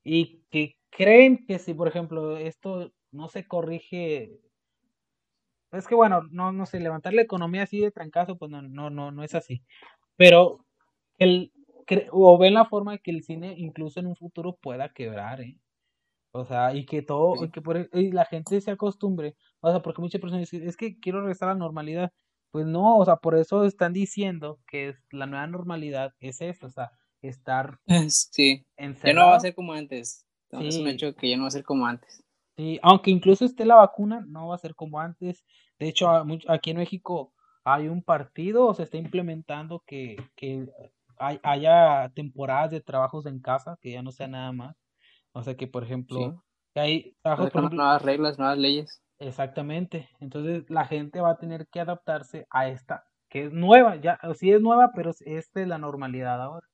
Y 0.05 0.43
que 0.51 0.77
creen 0.91 1.47
que 1.47 1.59
si, 1.59 1.73
por 1.75 1.89
ejemplo, 1.89 2.37
esto 2.37 2.93
no 3.11 3.29
se 3.29 3.49
corrige, 3.49 4.39
es 5.73 5.89
que 5.89 5.95
bueno, 5.95 6.23
no, 6.31 6.53
no 6.53 6.67
sé, 6.67 6.81
levantar 6.81 7.15
la 7.15 7.23
economía 7.23 7.63
así 7.63 7.81
de 7.81 7.91
trancazo, 7.91 8.37
pues 8.37 8.51
no, 8.51 8.63
no, 8.63 8.91
no, 8.91 9.11
no 9.11 9.25
es 9.25 9.35
así. 9.35 9.65
Pero 10.17 10.65
el, 11.19 11.53
o 12.13 12.39
ven 12.39 12.55
la 12.55 12.67
forma 12.67 12.93
de 12.93 12.99
que 13.01 13.11
el 13.11 13.23
cine 13.25 13.55
incluso 13.59 14.01
en 14.01 14.07
un 14.07 14.17
futuro 14.17 14.57
pueda 14.61 14.93
quebrar, 14.93 15.41
¿eh? 15.43 15.59
O 16.33 16.45
sea, 16.45 16.75
y 16.75 16.85
que 16.87 17.03
todo, 17.03 17.45
y 17.45 17.51
que 17.51 17.63
por, 17.63 17.89
y 17.93 18.13
la 18.13 18.25
gente 18.27 18.61
se 18.61 18.73
acostumbre. 18.73 19.37
O 19.61 19.71
sea, 19.71 19.83
porque 19.83 20.03
muchas 20.03 20.21
personas 20.21 20.51
dicen, 20.51 20.69
es 20.69 20.77
que 20.77 20.99
quiero 20.99 21.21
regresar 21.21 21.49
a 21.49 21.53
la 21.55 21.59
normalidad. 21.61 22.13
Pues 22.55 22.67
no, 22.67 22.99
o 22.99 23.05
sea, 23.05 23.17
por 23.17 23.37
eso 23.37 23.65
están 23.65 23.93
diciendo 23.93 24.61
que 24.69 24.95
la 25.11 25.27
nueva 25.27 25.45
normalidad 25.49 26.15
es 26.21 26.41
eso, 26.41 26.69
o 26.69 26.71
sea, 26.71 26.93
estar 27.21 27.81
sí. 28.09 28.65
Ya 28.79 29.13
no 29.13 29.27
va 29.27 29.35
a 29.35 29.41
ser 29.41 29.57
como 29.57 29.73
antes. 29.73 30.25
Es 30.53 30.79
un 30.79 30.87
hecho 30.87 31.17
que 31.17 31.31
ya 31.31 31.37
no 31.37 31.43
va 31.43 31.49
a 31.49 31.51
ser 31.51 31.65
como 31.65 31.85
antes. 31.85 32.23
Sí, 32.57 32.79
aunque 32.81 33.11
incluso 33.11 33.45
esté 33.45 33.65
la 33.65 33.75
vacuna, 33.75 34.25
no 34.29 34.47
va 34.47 34.55
a 34.55 34.59
ser 34.59 34.77
como 34.77 35.01
antes. 35.01 35.45
De 35.81 35.89
hecho, 35.89 36.09
aquí 36.47 36.71
en 36.71 36.77
México 36.77 37.33
hay 37.65 37.89
un 37.89 38.05
partido, 38.05 38.69
o 38.69 38.75
se 38.75 38.85
está 38.85 38.99
implementando 38.99 39.83
que, 39.85 40.15
que 40.37 40.69
haya 41.19 42.13
temporadas 42.15 42.71
de 42.71 42.81
trabajos 42.81 43.27
en 43.27 43.41
casa, 43.41 43.81
que 43.81 43.91
ya 43.91 44.03
no 44.03 44.13
sea 44.13 44.29
nada 44.29 44.53
más. 44.53 44.77
O 45.33 45.43
sea 45.43 45.57
que, 45.57 45.67
por 45.67 45.83
ejemplo, 45.83 46.41
hay 46.77 47.17
nuevas 47.25 48.01
reglas, 48.03 48.39
nuevas 48.39 48.59
leyes. 48.59 49.03
Exactamente. 49.19 50.09
Entonces 50.21 50.69
la 50.69 50.87
gente 50.87 51.21
va 51.21 51.31
a 51.31 51.39
tener 51.39 51.67
que 51.69 51.81
adaptarse 51.81 52.47
a 52.51 52.69
esta, 52.69 53.05
que 53.29 53.45
es 53.47 53.53
nueva, 53.53 53.97
ya, 53.97 54.19
sí 54.35 54.53
es 54.53 54.61
nueva, 54.61 54.93
pero 54.95 55.13
esta 55.25 55.61
es 55.61 55.69
la 55.69 55.79
normalidad 55.79 56.43
ahora. 56.43 56.67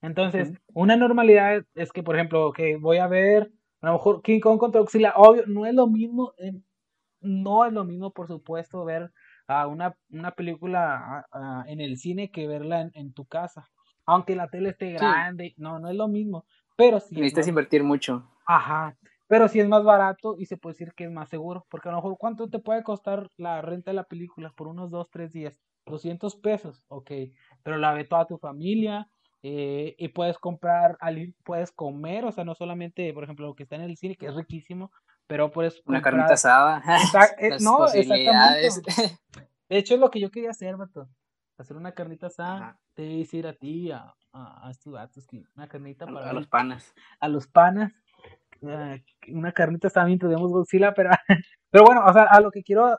Entonces, 0.00 0.52
una 0.74 0.96
normalidad 0.96 1.64
es 1.74 1.92
que, 1.92 2.02
por 2.02 2.16
ejemplo, 2.16 2.52
que 2.52 2.76
voy 2.76 2.98
a 2.98 3.06
ver, 3.06 3.52
a 3.80 3.86
lo 3.86 3.92
mejor 3.92 4.20
King 4.22 4.40
Kong 4.40 4.58
contra 4.58 4.80
Godzilla, 4.80 5.12
obvio, 5.14 5.44
no 5.46 5.64
es 5.64 5.74
lo 5.74 5.86
mismo, 5.86 6.34
no 7.20 7.64
es 7.64 7.72
lo 7.72 7.84
mismo, 7.84 8.12
por 8.12 8.26
supuesto, 8.26 8.84
ver 8.84 9.12
a 9.46 9.68
una, 9.68 9.96
una 10.10 10.32
película 10.32 11.24
en 11.66 11.80
el 11.80 11.98
cine 11.98 12.32
que 12.32 12.48
verla 12.48 12.90
en, 12.94 13.12
tu 13.12 13.26
casa. 13.26 13.70
Aunque 14.04 14.34
la 14.34 14.48
tele 14.48 14.70
esté 14.70 14.90
grande, 14.90 15.54
no, 15.56 15.78
no 15.78 15.88
es 15.88 15.94
lo 15.94 16.08
mismo. 16.08 16.46
Pero 16.76 16.98
si 16.98 17.14
Necesitas 17.14 17.46
invertir 17.46 17.84
mucho. 17.84 18.28
Ajá. 18.44 18.96
Pero 19.32 19.48
si 19.48 19.60
es 19.60 19.66
más 19.66 19.82
barato 19.82 20.36
y 20.36 20.44
se 20.44 20.58
puede 20.58 20.74
decir 20.74 20.92
que 20.92 21.04
es 21.04 21.10
más 21.10 21.30
seguro. 21.30 21.64
Porque 21.70 21.88
a 21.88 21.92
lo 21.92 21.96
mejor, 21.96 22.18
¿cuánto 22.18 22.50
te 22.50 22.58
puede 22.58 22.82
costar 22.82 23.30
la 23.38 23.62
renta 23.62 23.90
de 23.90 23.94
la 23.94 24.04
película 24.04 24.52
por 24.54 24.68
unos 24.68 24.90
dos, 24.90 25.08
tres 25.08 25.32
días? 25.32 25.58
200 25.86 26.36
pesos, 26.36 26.84
ok. 26.88 27.10
Pero 27.62 27.78
la 27.78 27.94
ve 27.94 28.04
toda 28.04 28.26
tu 28.26 28.36
familia 28.36 29.08
eh, 29.42 29.94
y 29.96 30.08
puedes 30.08 30.36
comprar, 30.36 30.98
puedes 31.44 31.72
comer, 31.72 32.26
o 32.26 32.32
sea, 32.32 32.44
no 32.44 32.54
solamente, 32.54 33.10
por 33.14 33.24
ejemplo, 33.24 33.46
lo 33.46 33.54
que 33.54 33.62
está 33.62 33.76
en 33.76 33.80
el 33.80 33.96
cine, 33.96 34.16
que 34.16 34.26
es 34.26 34.34
riquísimo, 34.34 34.92
pero 35.26 35.50
puedes 35.50 35.76
comprar... 35.76 35.94
Una 35.94 36.02
carnita 36.02 36.34
asada. 36.34 36.82
Eh, 37.38 37.56
no, 37.62 37.86
exactamente. 37.86 39.18
De 39.66 39.78
hecho, 39.78 39.94
es 39.94 40.00
lo 40.00 40.10
que 40.10 40.20
yo 40.20 40.30
quería 40.30 40.50
hacer, 40.50 40.76
Beto. 40.76 41.08
Hacer 41.56 41.78
una 41.78 41.92
carnita 41.92 42.26
asada, 42.26 42.78
te 42.92 43.00
decir 43.00 43.46
a 43.46 43.54
ti, 43.54 43.92
a, 43.92 44.14
a, 44.34 44.68
estos 44.70 44.92
gatos, 44.92 45.26
que 45.26 45.42
una 45.56 45.68
carnita 45.68 46.04
para... 46.04 46.28
A 46.28 46.32
los 46.34 46.48
panas. 46.48 46.94
A 47.18 47.28
los 47.28 47.46
panas. 47.46 47.94
Una 48.62 49.52
carnita 49.52 49.90
también 49.90 50.18
tenemos 50.18 50.50
Godzilla, 50.50 50.94
pero, 50.94 51.10
pero 51.70 51.84
bueno, 51.84 52.04
o 52.06 52.12
sea, 52.12 52.24
a 52.24 52.40
lo 52.40 52.50
que 52.50 52.62
quiero 52.62 52.96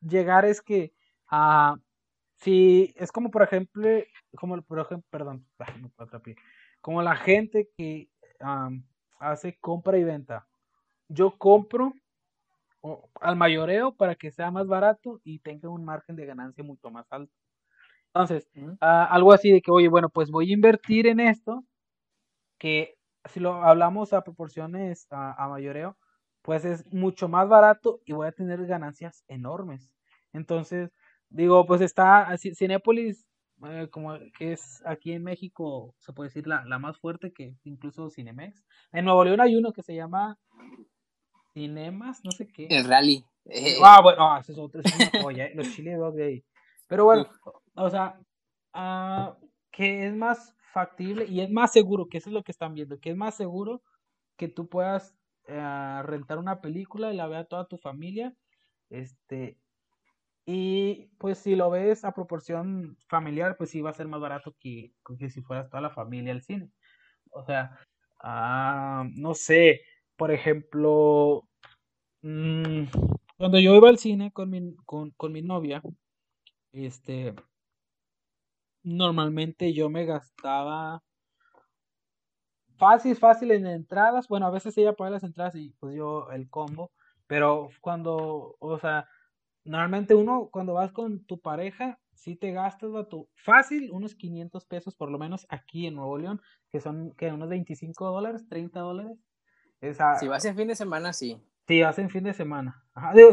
llegar 0.00 0.44
es 0.44 0.60
que 0.60 0.92
uh, 1.30 1.76
si 2.36 2.92
es 2.96 3.12
como 3.12 3.30
por 3.30 3.42
ejemplo, 3.42 3.88
como 4.36 4.60
por 4.62 4.80
ejemplo, 4.80 5.06
perdón, 5.10 5.46
como 6.80 7.02
la 7.02 7.16
gente 7.16 7.68
que 7.76 8.08
hace 9.18 9.56
compra 9.60 9.98
y 9.98 10.04
venta. 10.04 10.46
Yo 11.08 11.36
compro 11.38 11.94
al 13.20 13.36
mayoreo 13.36 13.92
para 13.94 14.14
que 14.14 14.30
sea 14.30 14.50
más 14.50 14.66
barato 14.66 15.20
y 15.24 15.38
tenga 15.40 15.68
un 15.68 15.84
margen 15.84 16.16
de 16.16 16.26
ganancia 16.26 16.62
mucho 16.62 16.90
más 16.90 17.06
alto. 17.10 17.32
Entonces, 18.08 18.48
ah, 18.80 19.04
algo 19.10 19.32
así 19.32 19.50
de 19.50 19.60
que, 19.60 19.70
oye, 19.70 19.88
bueno, 19.88 20.08
pues 20.08 20.30
voy 20.30 20.50
a 20.50 20.54
invertir 20.54 21.06
en 21.06 21.20
esto, 21.20 21.64
que 22.58 22.95
si 23.28 23.40
lo 23.40 23.62
hablamos 23.64 24.12
a 24.12 24.22
proporciones 24.22 25.06
a, 25.10 25.48
mayoreo, 25.48 25.96
pues 26.42 26.64
es 26.64 26.86
mucho 26.92 27.28
más 27.28 27.48
barato 27.48 28.00
y 28.04 28.12
voy 28.12 28.28
a 28.28 28.32
tener 28.32 28.64
ganancias 28.66 29.24
enormes. 29.28 29.90
Entonces, 30.32 30.90
digo, 31.28 31.66
pues 31.66 31.80
está 31.80 32.28
Cinépolis, 32.38 33.26
eh, 33.64 33.88
como 33.90 34.18
que 34.38 34.52
es 34.52 34.82
aquí 34.84 35.12
en 35.12 35.24
México, 35.24 35.94
se 35.98 36.12
puede 36.12 36.28
decir 36.28 36.46
la, 36.46 36.64
la 36.66 36.78
más 36.78 36.98
fuerte 36.98 37.32
que 37.32 37.56
incluso 37.64 38.10
Cinemex. 38.10 38.64
En 38.92 39.04
Nuevo 39.06 39.24
León 39.24 39.40
hay 39.40 39.56
uno 39.56 39.72
que 39.72 39.82
se 39.82 39.94
llama 39.94 40.38
Cinemas, 41.54 42.20
no 42.22 42.32
sé 42.32 42.46
qué. 42.46 42.66
El 42.68 42.84
Rally. 42.84 43.24
Ah, 43.82 44.00
bueno, 44.02 44.30
ah, 44.30 44.40
ese 44.40 44.52
es 44.52 44.58
otro, 44.58 44.82
es 44.84 44.94
una 44.94 45.22
joya, 45.22 45.48
los 45.54 45.72
chile 45.74 45.94
dog 45.94 46.14
de 46.14 46.24
ahí. 46.24 46.44
Pero 46.88 47.04
bueno, 47.04 47.26
o 47.74 47.90
sea, 47.90 48.18
uh, 48.74 49.34
que 49.70 50.06
es 50.06 50.14
más 50.14 50.54
factible 50.72 51.26
y 51.26 51.40
es 51.40 51.50
más 51.50 51.72
seguro, 51.72 52.08
que 52.08 52.18
eso 52.18 52.30
es 52.30 52.34
lo 52.34 52.42
que 52.42 52.52
están 52.52 52.74
viendo, 52.74 52.98
que 52.98 53.10
es 53.10 53.16
más 53.16 53.36
seguro 53.36 53.82
que 54.36 54.48
tú 54.48 54.68
puedas 54.68 55.14
uh, 55.48 56.02
rentar 56.02 56.38
una 56.38 56.60
película 56.60 57.12
y 57.12 57.16
la 57.16 57.26
vea 57.26 57.44
toda 57.44 57.66
tu 57.66 57.78
familia, 57.78 58.34
este, 58.90 59.58
y 60.46 61.08
pues 61.18 61.38
si 61.38 61.56
lo 61.56 61.70
ves 61.70 62.04
a 62.04 62.12
proporción 62.12 62.96
familiar, 63.08 63.56
pues 63.56 63.70
sí 63.70 63.80
va 63.80 63.90
a 63.90 63.94
ser 63.94 64.06
más 64.06 64.20
barato 64.20 64.54
que, 64.60 64.92
que 65.18 65.28
si 65.28 65.42
fueras 65.42 65.68
toda 65.68 65.80
la 65.80 65.90
familia 65.90 66.32
al 66.32 66.42
cine. 66.42 66.70
O 67.30 67.42
sea, 67.44 67.76
uh, 68.22 69.08
no 69.16 69.34
sé, 69.34 69.80
por 70.16 70.30
ejemplo, 70.30 71.48
mmm, 72.22 72.84
cuando 73.36 73.58
yo 73.58 73.74
iba 73.74 73.88
al 73.88 73.98
cine 73.98 74.30
con 74.32 74.50
mi, 74.50 74.76
con, 74.84 75.10
con 75.12 75.32
mi 75.32 75.42
novia, 75.42 75.82
este, 76.72 77.34
normalmente 78.86 79.72
yo 79.72 79.90
me 79.90 80.06
gastaba 80.06 81.02
fácil, 82.76 83.16
fácil 83.16 83.50
en 83.50 83.66
entradas. 83.66 84.28
Bueno, 84.28 84.46
a 84.46 84.50
veces 84.50 84.78
ella 84.78 84.94
paga 84.94 85.10
las 85.10 85.24
entradas 85.24 85.56
y 85.56 85.70
pues 85.80 85.94
yo 85.96 86.30
el 86.30 86.48
combo. 86.48 86.92
Pero 87.26 87.68
cuando, 87.80 88.56
o 88.60 88.78
sea, 88.78 89.08
normalmente 89.64 90.14
uno, 90.14 90.48
cuando 90.52 90.74
vas 90.74 90.92
con 90.92 91.24
tu 91.24 91.40
pareja, 91.40 91.98
si 92.14 92.36
te 92.36 92.52
gastas 92.52 93.08
tu 93.08 93.28
fácil 93.34 93.90
unos 93.90 94.14
500 94.14 94.64
pesos 94.64 94.94
por 94.94 95.10
lo 95.10 95.18
menos 95.18 95.46
aquí 95.48 95.88
en 95.88 95.96
Nuevo 95.96 96.16
León, 96.16 96.40
que 96.70 96.80
son 96.80 97.12
que 97.16 97.32
unos 97.32 97.48
25 97.48 98.06
dólares, 98.06 98.46
30 98.48 98.80
dólares. 98.80 99.18
si 100.20 100.28
vas 100.28 100.44
en 100.44 100.56
fin 100.56 100.68
de 100.68 100.76
semana, 100.76 101.12
sí. 101.12 101.42
Sí, 101.66 101.80
vas 101.80 101.98
en 101.98 102.10
fin 102.10 102.22
de 102.22 102.32
semana. 102.32 102.84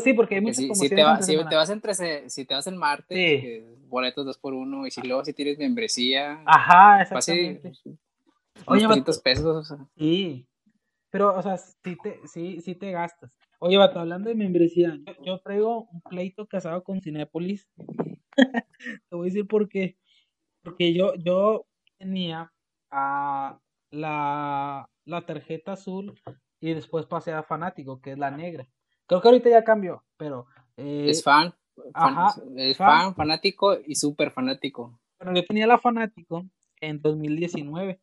sí, 0.03 0.13
porque 0.13 0.35
hay 0.35 0.41
muchas 0.41 0.57
si, 0.57 0.73
si, 0.73 0.89
te, 0.89 1.03
si 1.21 1.37
te 1.37 1.55
vas 1.55 1.69
entre, 1.69 2.29
si 2.29 2.45
te 2.45 2.53
vas 2.53 2.65
el 2.67 2.75
martes, 2.75 3.63
boletos 3.87 4.25
dos 4.25 4.37
por 4.37 4.53
uno, 4.53 4.87
y 4.87 4.91
si 4.91 5.01
luego 5.01 5.23
si 5.23 5.33
tienes 5.33 5.59
membresía. 5.59 6.41
Ajá, 6.45 7.01
exactamente. 7.03 7.71
Oye, 8.65 8.81
500 8.81 9.19
pesos. 9.19 9.71
O 9.71 9.89
Sí, 9.97 10.47
pero, 11.13 11.37
o 11.37 11.41
sea, 11.43 11.57
sí 11.57 11.95
te, 12.01 12.19
sí, 12.27 12.59
sí 12.61 12.73
te 12.73 12.91
gastas. 12.91 13.37
Oye, 13.59 13.77
Bato, 13.77 13.99
hablando 13.99 14.29
de 14.29 14.35
membresía, 14.35 14.97
yo, 15.23 15.39
traigo 15.41 15.83
un 15.83 16.01
pleito 16.01 16.47
casado 16.47 16.83
con 16.83 17.01
Cinépolis. 17.01 17.69
te 19.09 19.15
voy 19.15 19.27
a 19.27 19.29
decir 19.29 19.47
por 19.47 19.69
qué. 19.69 19.97
Porque 20.63 20.91
yo, 20.91 21.13
yo 21.15 21.67
tenía 21.99 22.51
a 22.89 23.59
la, 23.91 24.89
la 25.05 25.25
tarjeta 25.25 25.73
azul 25.73 26.19
y 26.63 26.73
después 26.73 27.05
pasé 27.05 27.33
a 27.33 27.43
fanático, 27.43 27.99
que 27.99 28.13
es 28.13 28.17
la 28.17 28.31
negra. 28.31 28.65
Creo 29.05 29.21
que 29.21 29.27
ahorita 29.27 29.49
ya 29.49 29.65
cambió, 29.65 30.01
pero... 30.15 30.47
Eh, 30.77 31.07
es 31.09 31.21
fan, 31.21 31.53
es 32.55 32.77
fan, 32.77 33.13
fanático 33.15 33.77
y 33.85 33.95
súper 33.95 34.31
fanático. 34.31 34.97
Bueno, 35.19 35.37
yo 35.37 35.45
tenía 35.45 35.67
la 35.67 35.77
fanático 35.77 36.45
en 36.79 37.01
2019. 37.01 37.99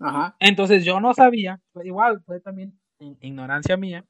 Ajá. 0.00 0.34
Entonces 0.40 0.82
yo 0.82 0.98
no 0.98 1.12
sabía, 1.12 1.60
igual 1.84 2.22
fue 2.24 2.40
también 2.40 2.80
ignorancia 3.20 3.76
mía, 3.76 4.06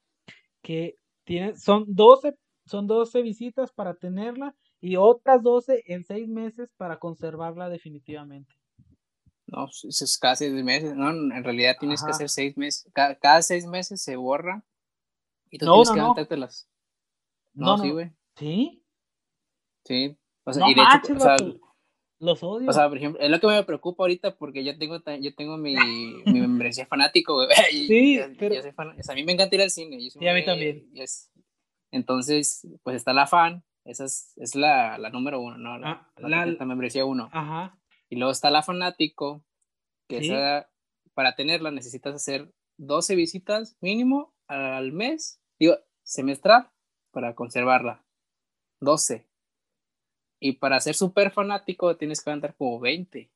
que 0.63 0.95
tiene, 1.25 1.57
son 1.57 1.85
12, 1.89 2.37
son 2.65 2.87
12 2.87 3.23
visitas 3.23 3.73
para 3.73 3.95
tenerla 3.95 4.55
y 4.81 4.95
otras 4.95 5.43
12 5.43 5.83
en 5.87 6.05
6 6.05 6.29
meses 6.29 6.71
para 6.77 7.01
conservarla 7.01 7.69
definitivamente. 7.69 8.55
No, 9.53 9.67
es 9.67 10.19
cada 10.19 10.35
seis 10.35 10.51
meses, 10.53 10.95
no, 10.97 11.11
en 11.11 11.45
realidad 11.45 11.77
tienes 11.79 12.03
que 12.03 12.11
hacer 12.11 12.31
seis 12.31 12.57
meses, 12.57 12.91
cada, 12.95 13.43
seis 13.43 13.67
meses 13.67 14.03
se 14.03 14.17
borra 14.17 14.65
y 15.51 15.59
tú 15.59 15.67
tienes 15.67 15.91
que 15.91 15.97
levantártelas. 15.97 16.69
No, 17.53 17.77
no, 17.77 17.83
sí, 17.83 17.91
güey. 17.91 18.11
¿Sí? 18.37 18.83
Sí. 19.85 20.17
O 20.45 20.53
sea, 20.55 20.71
y 20.71 20.75
de 20.75 20.81
hecho, 20.81 21.13
o 21.13 21.21
sea, 21.21 21.37
los 22.19 22.43
odio. 22.43 22.71
O 22.71 22.73
sea, 22.73 22.89
por 22.89 22.97
ejemplo, 22.97 23.21
es 23.21 23.29
lo 23.29 23.41
que 23.41 23.47
me 23.47 23.63
preocupa 23.65 24.05
ahorita 24.05 24.37
porque 24.37 24.65
yo 24.65 24.79
tengo, 24.79 25.03
yo 25.21 25.35
tengo 25.35 25.59
mi, 25.59 25.75
mi 26.25 26.41
membresía 26.41 26.87
fanático, 26.87 27.35
güey. 27.35 27.49
sí, 27.71 28.21
pero... 28.39 28.55
a 28.57 29.15
mí 29.15 29.25
me 29.25 29.33
encanta 29.33 29.55
ir 29.55 29.61
al 29.61 29.71
cine. 29.71 29.99
y 30.01 30.29
a 30.29 30.33
mí 30.33 30.45
también. 30.47 30.89
Entonces, 31.91 32.67
pues 32.83 32.97
está 32.97 33.13
la 33.13 33.27
fan, 33.27 33.63
esa 33.85 34.07
es, 34.07 34.33
es 34.37 34.55
la, 34.55 34.97
la 34.97 35.11
número 35.11 35.41
uno, 35.41 35.59
¿no? 35.59 35.79
La, 35.79 36.09
ah, 36.17 36.47
la, 36.47 36.65
membresía 36.65 37.05
uno. 37.05 37.29
Ajá. 37.33 37.79
Y 38.13 38.17
luego 38.17 38.31
está 38.31 38.51
la 38.51 38.63
fanático, 38.63 39.43
que 40.07 40.67
para 41.15 41.35
tenerla 41.35 41.71
necesitas 41.71 42.15
hacer 42.15 42.53
12 42.77 43.15
visitas 43.15 43.79
mínimo 43.81 44.35
al 44.49 44.93
mes, 44.93 45.41
digo, 45.59 45.79
semestral, 46.03 46.71
para 47.11 47.35
conservarla. 47.35 48.05
12. 48.81 49.27
Y 50.41 50.53
para 50.59 50.79
ser 50.81 50.95
súper 50.95 51.31
fanático 51.31 51.97
tienes 51.97 52.23
que 52.23 52.31
andar 52.31 52.55
como 52.55 52.81
20. 52.81 53.31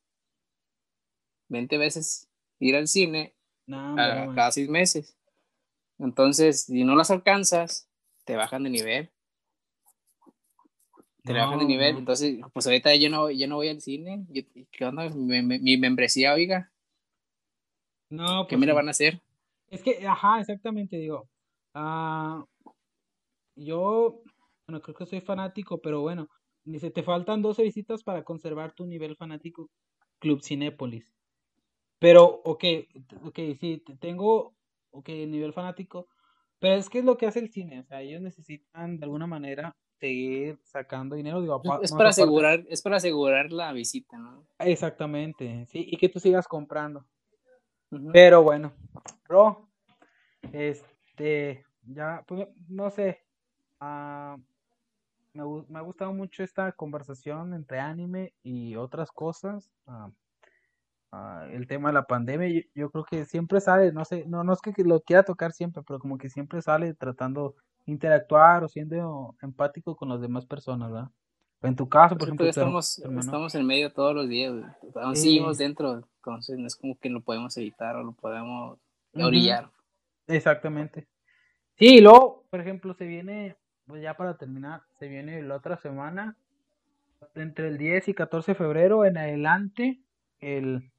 20 1.47 1.77
veces 1.79 2.29
ir 2.59 2.75
al 2.75 2.87
cine 2.87 3.33
cada 3.65 4.51
6 4.51 4.69
meses. 4.69 5.17
Entonces, 5.97 6.65
si 6.65 6.83
no 6.83 6.95
las 6.95 7.09
alcanzas, 7.09 7.89
te 8.25 8.35
bajan 8.35 8.61
de 8.61 8.69
nivel 8.69 9.11
te 11.27 11.33
bajan 11.33 11.59
de 11.59 11.65
nivel. 11.65 11.97
Entonces, 11.97 12.39
pues 12.53 12.65
ahorita 12.65 12.95
yo 12.95 13.09
no, 13.09 13.29
yo 13.29 13.47
no 13.47 13.55
voy 13.55 13.69
al 13.69 13.81
cine. 13.81 14.25
¿Qué 14.71 14.85
onda? 14.85 15.09
Mi, 15.09 15.77
membresía, 15.77 16.33
oiga. 16.33 16.71
No, 18.09 18.47
¿Qué 18.47 18.55
pues 18.55 18.59
me 18.61 18.65
la 18.65 18.73
van 18.73 18.87
a 18.87 18.91
hacer? 18.91 19.21
Es 19.69 19.83
que, 19.83 20.07
ajá, 20.07 20.39
exactamente, 20.39 20.97
digo. 20.97 21.27
Ah, 21.73 22.45
yo, 23.55 24.21
bueno, 24.65 24.81
creo 24.81 24.95
que 24.95 25.05
soy 25.05 25.19
fanático, 25.19 25.81
pero 25.81 26.01
bueno, 26.01 26.29
dice, 26.63 26.89
te 26.89 27.03
faltan 27.03 27.41
12 27.41 27.63
visitas 27.63 28.03
para 28.03 28.23
conservar 28.23 28.73
tu 28.73 28.85
nivel 28.85 29.17
fanático 29.17 29.69
Club 30.19 30.41
Cinépolis. 30.41 31.13
Pero, 31.99 32.41
ok, 32.45 32.63
ok, 33.23 33.39
sí, 33.59 33.83
tengo, 33.99 34.55
ok, 34.91 35.09
nivel 35.09 35.51
fanático, 35.51 36.07
pero 36.59 36.75
es 36.75 36.89
que 36.89 36.99
es 36.99 37.05
lo 37.05 37.17
que 37.17 37.25
hace 37.25 37.39
el 37.39 37.51
cine, 37.51 37.79
o 37.81 37.83
sea, 37.83 38.01
ellos 38.01 38.21
necesitan 38.21 38.99
de 38.99 39.05
alguna 39.05 39.27
manera 39.27 39.75
seguir 39.99 40.59
sacando 40.63 41.15
dinero. 41.15 41.41
Digo, 41.41 41.61
es, 41.81 41.91
para 41.91 42.09
asegurar, 42.09 42.63
es 42.69 42.81
para 42.81 42.97
asegurar 42.97 43.51
la 43.51 43.71
visita, 43.73 44.17
¿no? 44.17 44.45
Exactamente, 44.59 45.65
sí, 45.67 45.87
y 45.89 45.97
que 45.97 46.09
tú 46.09 46.19
sigas 46.19 46.47
comprando. 46.47 47.05
Pero 48.11 48.43
bueno, 48.43 48.73
bro, 49.27 49.69
este, 50.51 51.65
ya, 51.83 52.23
pues, 52.27 52.47
no 52.67 52.89
sé, 52.89 53.23
uh, 53.81 54.37
me, 55.33 55.65
me, 55.69 55.79
ha 55.79 55.81
gustado 55.81 56.13
mucho 56.13 56.43
esta 56.43 56.71
conversación 56.73 57.53
entre 57.53 57.79
anime 57.79 58.33
y 58.43 58.75
otras 58.75 59.11
cosas. 59.11 59.71
Uh, 59.85 60.11
el 61.51 61.67
tema 61.67 61.89
de 61.89 61.93
la 61.93 62.05
pandemia, 62.05 62.49
yo, 62.49 62.61
yo, 62.75 62.91
creo 62.91 63.05
que 63.05 63.25
siempre 63.25 63.61
sale, 63.61 63.93
no 63.93 64.03
sé, 64.03 64.25
no, 64.27 64.43
no 64.43 64.53
es 64.53 64.59
que 64.59 64.73
lo 64.83 65.01
quiera 65.01 65.23
tocar 65.23 65.53
siempre, 65.53 65.81
pero 65.87 65.99
como 65.99 66.17
que 66.17 66.29
siempre 66.29 66.61
sale 66.61 66.93
tratando 66.93 67.55
interactuar 67.87 68.63
o 68.63 68.67
siendo 68.67 69.35
empático 69.41 69.95
con 69.95 70.09
las 70.09 70.21
demás 70.21 70.45
personas, 70.45 70.91
¿verdad? 70.91 71.09
En 71.61 71.75
tu 71.75 71.89
caso, 71.89 72.15
por 72.15 72.27
ejemplo. 72.27 72.45
Estamos, 72.45 72.99
estamos 72.99 73.55
en 73.55 73.65
medio 73.65 73.91
todos 73.91 74.13
los 74.13 74.29
días, 74.29 74.53
aún 74.95 75.15
seguimos 75.15 75.57
dentro, 75.57 76.07
entonces 76.17 76.59
no 76.59 76.67
es 76.67 76.75
como 76.75 76.99
que 76.99 77.09
lo 77.09 77.21
podemos 77.21 77.57
evitar 77.57 77.95
o 77.95 78.03
lo 78.03 78.11
podemos 78.11 78.77
orillar. 79.15 79.71
Exactamente. 80.27 81.07
Sí, 81.75 81.97
y 81.97 82.01
luego, 82.01 82.45
por 82.51 82.59
ejemplo, 82.59 82.93
se 82.93 83.05
viene, 83.05 83.55
pues 83.87 84.03
ya 84.03 84.15
para 84.15 84.37
terminar, 84.37 84.83
se 84.99 85.07
viene 85.07 85.41
la 85.41 85.55
otra 85.55 85.77
semana, 85.77 86.37
entre 87.33 87.69
el 87.69 87.77
10 87.77 88.09
y 88.09 88.13
14 88.13 88.51
de 88.51 88.55
febrero 88.55 89.05
en 89.05 89.17
adelante, 89.17 89.99
el 90.39 90.91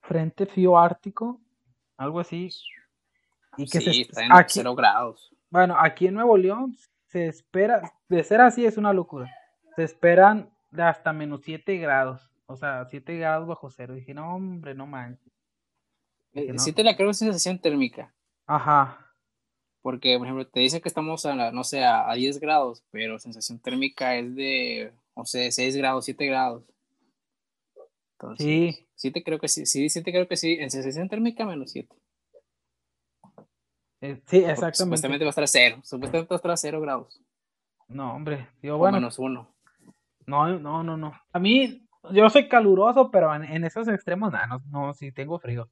Frente 0.00 0.46
Frío 0.46 0.78
Ártico, 0.78 1.40
algo 1.96 2.20
así. 2.20 2.48
Y 3.58 3.68
que 3.68 3.80
sí, 3.80 4.02
está 4.02 4.24
en 4.24 4.32
0 4.46 4.74
grados. 4.74 5.35
Bueno, 5.50 5.76
aquí 5.78 6.06
en 6.06 6.14
Nuevo 6.14 6.36
León 6.36 6.76
se 7.06 7.28
espera, 7.28 7.92
de 8.08 8.24
ser 8.24 8.40
así 8.40 8.64
es 8.64 8.76
una 8.76 8.92
locura. 8.92 9.30
Se 9.76 9.84
esperan 9.84 10.50
de 10.70 10.82
hasta 10.82 11.12
menos 11.12 11.42
7 11.44 11.76
grados. 11.78 12.30
O 12.46 12.56
sea, 12.56 12.86
7 12.86 13.16
grados 13.16 13.46
bajo 13.46 13.70
cero. 13.70 13.94
dije, 13.94 14.14
no, 14.14 14.34
hombre, 14.34 14.74
no 14.74 14.86
manches. 14.86 15.32
Eh, 16.32 16.52
sí 16.58 16.72
te 16.72 16.84
la 16.84 16.96
creo 16.96 17.14
sensación 17.14 17.58
térmica. 17.58 18.14
Ajá. 18.46 19.14
Porque, 19.80 20.18
por 20.18 20.26
ejemplo, 20.26 20.46
te 20.46 20.60
dicen 20.60 20.80
que 20.80 20.88
estamos 20.88 21.24
a, 21.24 21.50
no 21.52 21.64
sé, 21.64 21.84
a, 21.84 22.12
10 22.12 22.40
grados, 22.40 22.84
pero 22.90 23.18
sensación 23.18 23.58
térmica 23.58 24.16
es 24.16 24.34
de, 24.34 24.92
o 25.14 25.24
sea, 25.24 25.50
6 25.50 25.76
grados, 25.76 26.04
7 26.04 26.26
grados. 26.26 26.64
Entonces, 28.18 28.44
sí. 28.44 28.86
Sí 28.94 29.10
te 29.10 29.22
creo 29.22 29.38
que 29.38 29.48
sí, 29.48 29.66
sí, 29.66 29.90
sí 29.90 30.02
te 30.02 30.10
creo 30.10 30.26
que 30.26 30.36
sí. 30.36 30.54
En 30.58 30.70
sensación 30.70 31.08
térmica 31.08 31.44
menos 31.44 31.70
7. 31.70 31.94
Eh, 34.00 34.20
sí, 34.26 34.38
exactamente. 34.38 34.76
supuestamente 34.76 35.24
va 35.24 35.28
a 35.28 35.30
estar 35.30 35.44
a 35.44 35.48
cero. 35.48 35.80
Supuestamente 35.82 36.28
va 36.30 36.36
a 36.36 36.38
estar 36.38 36.50
a 36.50 36.56
cero 36.56 36.80
grados. 36.80 37.20
No, 37.88 38.14
hombre. 38.14 38.48
Digo, 38.60 38.78
bueno. 38.78 38.98
menos 38.98 39.18
uno. 39.18 39.54
No, 40.26 40.58
no, 40.58 40.82
no, 40.82 40.96
no. 40.96 41.12
A 41.32 41.38
mí, 41.38 41.88
yo 42.10 42.28
soy 42.30 42.48
caluroso, 42.48 43.10
pero 43.10 43.34
en, 43.34 43.64
esos 43.64 43.88
extremos, 43.88 44.32
no, 44.32 44.62
no, 44.70 44.94
sí 44.94 45.12
tengo 45.12 45.38
frío. 45.38 45.68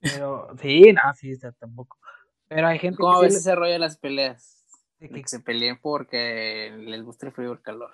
Pero, 0.00 0.48
sí, 0.60 0.92
no, 0.92 1.14
sí, 1.14 1.38
tampoco. 1.58 1.98
Pero 2.48 2.66
hay 2.66 2.78
gente 2.78 2.98
¿Cómo 2.98 3.12
que. 3.12 3.18
a 3.18 3.28
veces 3.28 3.44
se 3.44 3.54
rollan 3.54 3.80
las 3.80 3.96
peleas? 3.96 4.56
que... 4.98 5.22
se 5.26 5.40
peleen 5.40 5.78
porque 5.80 6.74
les 6.78 7.02
gusta 7.02 7.26
el 7.26 7.32
frío 7.32 7.50
o 7.50 7.54
el 7.54 7.62
calor. 7.62 7.92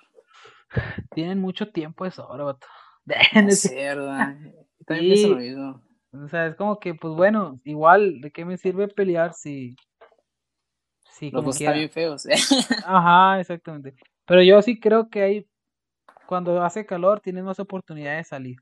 Tienen 1.11 1.39
mucho 1.39 1.69
tiempo 1.69 2.05
eso 2.05 2.23
ahora, 2.23 2.43
vato. 2.43 2.67
Es 3.33 3.71
verdad. 3.73 4.35
También 4.85 5.17
sí. 5.17 5.29
lo 5.29 5.37
mismo. 5.37 5.86
O 6.23 6.27
sea, 6.27 6.47
es 6.47 6.55
como 6.55 6.79
que, 6.79 6.93
pues 6.93 7.13
bueno, 7.13 7.59
igual, 7.63 8.21
¿de 8.21 8.31
qué 8.31 8.45
me 8.45 8.57
sirve 8.57 8.87
pelear 8.87 9.33
si. 9.33 9.75
si 11.11 11.31
Los 11.31 11.43
dos 11.43 11.59
están 11.59 11.75
bien 11.75 11.89
feos. 11.89 12.27
Ajá, 12.85 13.39
exactamente. 13.39 13.95
Pero 14.25 14.41
yo 14.43 14.61
sí 14.61 14.79
creo 14.79 15.09
que 15.09 15.21
hay. 15.21 15.49
Cuando 16.27 16.61
hace 16.61 16.85
calor, 16.85 17.21
tienes 17.21 17.43
más 17.43 17.59
oportunidad 17.59 18.17
de 18.17 18.23
salir. 18.23 18.57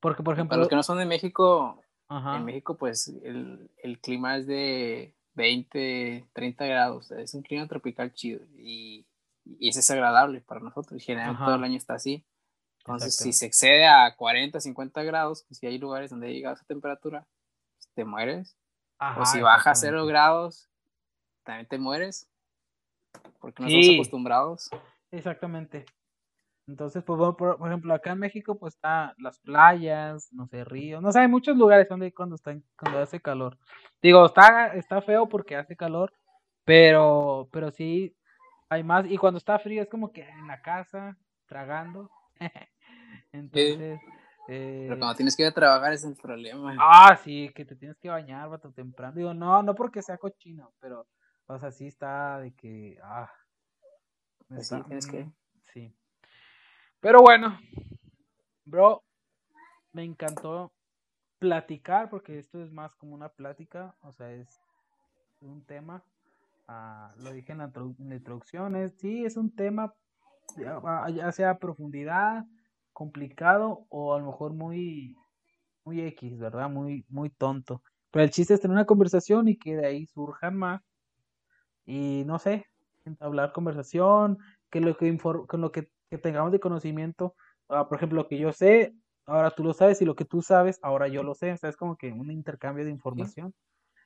Porque, 0.00 0.22
por 0.22 0.34
ejemplo. 0.34 0.50
Para 0.50 0.60
los 0.60 0.68
que 0.68 0.76
no 0.76 0.82
son 0.82 0.98
de 0.98 1.06
México, 1.06 1.82
en 2.08 2.44
México, 2.44 2.76
pues 2.76 3.08
el, 3.24 3.70
el, 3.82 3.98
clima 4.00 4.36
es 4.36 4.46
de 4.46 5.14
20, 5.34 6.28
30 6.32 6.66
grados. 6.66 7.10
Es 7.10 7.34
un 7.34 7.42
clima 7.42 7.66
tropical 7.66 8.12
chido. 8.12 8.44
Y, 8.58 9.06
y 9.44 9.68
es 9.68 9.90
agradable 9.90 10.42
para 10.42 10.60
nosotros. 10.60 11.02
Generalmente 11.02 11.44
todo 11.44 11.54
el 11.54 11.64
año 11.64 11.76
está 11.76 11.94
así. 11.94 12.24
Entonces, 12.86 13.16
si 13.16 13.32
se 13.32 13.46
excede 13.46 13.84
a 13.84 14.14
40, 14.14 14.60
50 14.60 15.02
grados, 15.02 15.44
pues 15.48 15.58
si 15.58 15.66
hay 15.66 15.76
lugares 15.76 16.10
donde 16.10 16.32
llega 16.32 16.52
esa 16.52 16.64
temperatura, 16.64 17.26
pues, 17.74 17.90
te 17.94 18.04
mueres. 18.04 18.56
o 19.18 19.26
si 19.26 19.40
baja 19.40 19.72
a 19.72 19.74
0 19.74 20.06
grados, 20.06 20.68
también 21.42 21.66
te 21.66 21.78
mueres. 21.78 22.30
Porque 23.40 23.62
no 23.62 23.68
estamos 23.68 23.94
acostumbrados. 23.96 24.70
Exactamente. 25.10 25.84
Entonces, 26.68 27.02
pues, 27.02 27.18
por, 27.36 27.58
ejemplo, 27.66 27.92
acá 27.92 28.12
en 28.12 28.20
México, 28.20 28.56
pues 28.56 28.74
está 28.74 29.14
las 29.18 29.40
playas, 29.40 30.32
no 30.32 30.46
sé, 30.46 30.64
ríos, 30.64 31.02
no 31.02 31.10
sé, 31.10 31.20
hay 31.20 31.28
muchos 31.28 31.56
lugares 31.56 31.88
donde 31.88 32.14
cuando 32.14 32.36
está, 32.36 32.56
cuando 32.78 33.00
hace 33.00 33.20
calor. 33.20 33.58
Digo, 34.00 34.26
está, 34.26 34.74
está 34.74 35.02
feo 35.02 35.28
porque 35.28 35.56
hace 35.56 35.76
calor, 35.76 36.12
pero, 36.64 37.48
pero 37.50 37.72
sí 37.72 38.16
hay 38.68 38.84
más. 38.84 39.06
Y 39.10 39.16
cuando 39.16 39.38
está 39.38 39.58
frío 39.58 39.82
es 39.82 39.88
como 39.88 40.12
que 40.12 40.22
en 40.22 40.46
la 40.46 40.62
casa, 40.62 41.16
tragando. 41.46 42.10
Entonces. 43.32 44.00
Pero 44.46 44.98
cuando 44.98 45.16
tienes 45.16 45.36
que 45.36 45.42
ir 45.42 45.48
a 45.48 45.52
trabajar 45.52 45.92
es 45.92 46.04
el 46.04 46.14
problema. 46.14 46.76
Ah, 46.78 47.16
sí, 47.16 47.50
que 47.54 47.64
te 47.64 47.74
tienes 47.74 47.98
que 47.98 48.08
bañar, 48.08 48.48
vato, 48.48 48.70
temprano. 48.70 49.14
Digo, 49.14 49.34
no, 49.34 49.62
no 49.62 49.74
porque 49.74 50.02
sea 50.02 50.18
cochino, 50.18 50.72
pero, 50.80 51.06
o 51.46 51.58
sea, 51.58 51.72
sí 51.72 51.88
está 51.88 52.38
de 52.38 52.54
que, 52.54 52.98
ah. 53.02 53.30
Pues 54.48 54.68
sí, 54.68 54.80
tienes 54.86 55.06
que. 55.06 55.28
Sí. 55.72 55.92
Pero 57.00 57.20
bueno, 57.20 57.58
bro, 58.64 59.02
me 59.92 60.04
encantó 60.04 60.72
platicar, 61.38 62.08
porque 62.08 62.38
esto 62.38 62.62
es 62.62 62.70
más 62.70 62.94
como 62.94 63.14
una 63.14 63.28
plática, 63.28 63.96
o 64.02 64.12
sea, 64.12 64.30
es 64.30 64.60
un 65.40 65.64
tema. 65.64 66.04
Ah, 66.68 67.12
lo 67.18 67.32
dije 67.32 67.52
en 67.52 67.58
la, 67.58 67.70
introducción, 68.14 68.76
es, 68.76 68.94
sí, 68.98 69.24
es 69.24 69.36
un 69.36 69.54
tema, 69.54 69.94
ya, 70.56 70.80
ya 71.10 71.32
sea 71.32 71.58
profundidad, 71.58 72.44
complicado 72.96 73.84
o 73.90 74.14
a 74.14 74.18
lo 74.18 74.24
mejor 74.24 74.54
muy, 74.54 75.14
muy 75.84 76.00
X, 76.00 76.38
¿verdad? 76.38 76.70
Muy, 76.70 77.04
muy 77.10 77.28
tonto. 77.28 77.82
Pero 78.10 78.24
el 78.24 78.30
chiste 78.30 78.54
es 78.54 78.60
tener 78.62 78.72
una 78.72 78.86
conversación 78.86 79.48
y 79.48 79.58
que 79.58 79.76
de 79.76 79.86
ahí 79.86 80.06
surjan 80.06 80.56
más. 80.56 80.80
Y 81.84 82.22
no 82.24 82.38
sé, 82.38 82.64
hablar 83.20 83.52
conversación, 83.52 84.38
que 84.70 84.80
lo 84.80 84.96
que, 84.96 85.14
con 85.18 85.60
lo 85.60 85.72
que, 85.72 85.92
tengamos 86.22 86.52
de 86.52 86.60
conocimiento, 86.60 87.34
ah, 87.68 87.86
por 87.86 87.98
ejemplo, 87.98 88.22
lo 88.22 88.28
que 88.28 88.38
yo 88.38 88.50
sé, 88.54 88.94
ahora 89.26 89.50
tú 89.50 89.62
lo 89.62 89.74
sabes 89.74 90.00
y 90.00 90.06
lo 90.06 90.16
que 90.16 90.24
tú 90.24 90.40
sabes, 90.40 90.78
ahora 90.80 91.06
yo 91.06 91.22
lo 91.22 91.34
sé. 91.34 91.52
O 91.52 91.56
sea, 91.58 91.68
es 91.68 91.76
como 91.76 91.98
que 91.98 92.10
un 92.10 92.30
intercambio 92.30 92.86
de 92.86 92.92
información. 92.92 93.52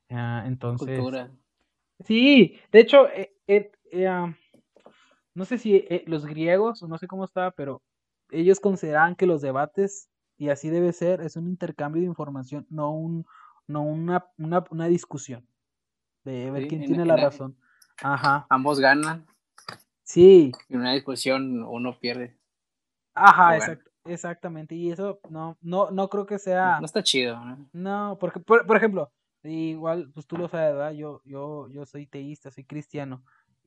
Ah, 0.09 0.43
entonces. 0.47 0.99
Cultura. 0.99 1.31
Sí, 2.01 2.59
de 2.73 2.81
hecho, 2.81 3.09
eh, 3.11 3.37
eh, 3.47 3.71
eh, 3.93 4.09
ah, 4.09 4.35
no 5.35 5.45
sé 5.45 5.59
si 5.59 5.87
los 6.07 6.27
griegos, 6.27 6.83
no 6.83 6.99
sé 6.99 7.07
cómo 7.07 7.25
estaba, 7.25 7.53
pero 7.53 7.83
ellos 8.33 8.61
consideraban 8.61 9.17
que 9.17 9.27
los 9.27 9.43
debates, 9.43 10.09
y 10.37 10.49
así 10.49 10.71
debe 10.71 10.93
ser, 10.93 11.21
es 11.21 11.37
un 11.37 11.47
intercambio 11.49 12.03
de 12.03 12.09
información, 12.09 12.67
no, 12.71 12.93
un, 12.93 13.27
no 13.67 13.83
una, 13.83 14.27
una, 14.39 14.65
una 14.71 14.87
discusión 14.87 15.47
de 16.25 16.51
ver 16.51 16.69
quién 16.69 16.85
tiene 16.85 17.05
la 17.05 17.17
razón. 17.17 17.57
Ajá. 18.03 18.47
Ambos 18.49 18.81
ganan. 18.81 19.27
Sí. 20.03 20.53
En 20.69 20.81
una 20.81 20.93
discusión 20.93 21.63
uno 21.63 21.99
pierde. 21.99 22.37
Ajá, 23.15 23.59
exactamente. 24.05 24.75
Y 24.75 24.91
eso 24.91 25.21
no, 25.29 25.57
no, 25.61 25.91
no 25.91 26.09
creo 26.09 26.27
que 26.27 26.39
sea. 26.39 26.79
No, 26.81 26.87
está 26.87 27.03
chido. 27.03 27.39
No, 27.73 28.17
porque, 28.19 28.41
por, 28.41 28.77
ejemplo, 28.77 29.13
igual, 29.43 30.11
pues 30.13 30.27
tú 30.27 30.37
lo 30.37 30.49
sabes, 30.49 30.73
¿verdad? 30.73 30.93
Yo, 30.93 31.23
yo, 31.25 31.69
yo 31.69 31.87
soy 31.87 32.07
teísta, 32.07 32.51
soy 32.51 32.65
cristiano. 32.65 33.23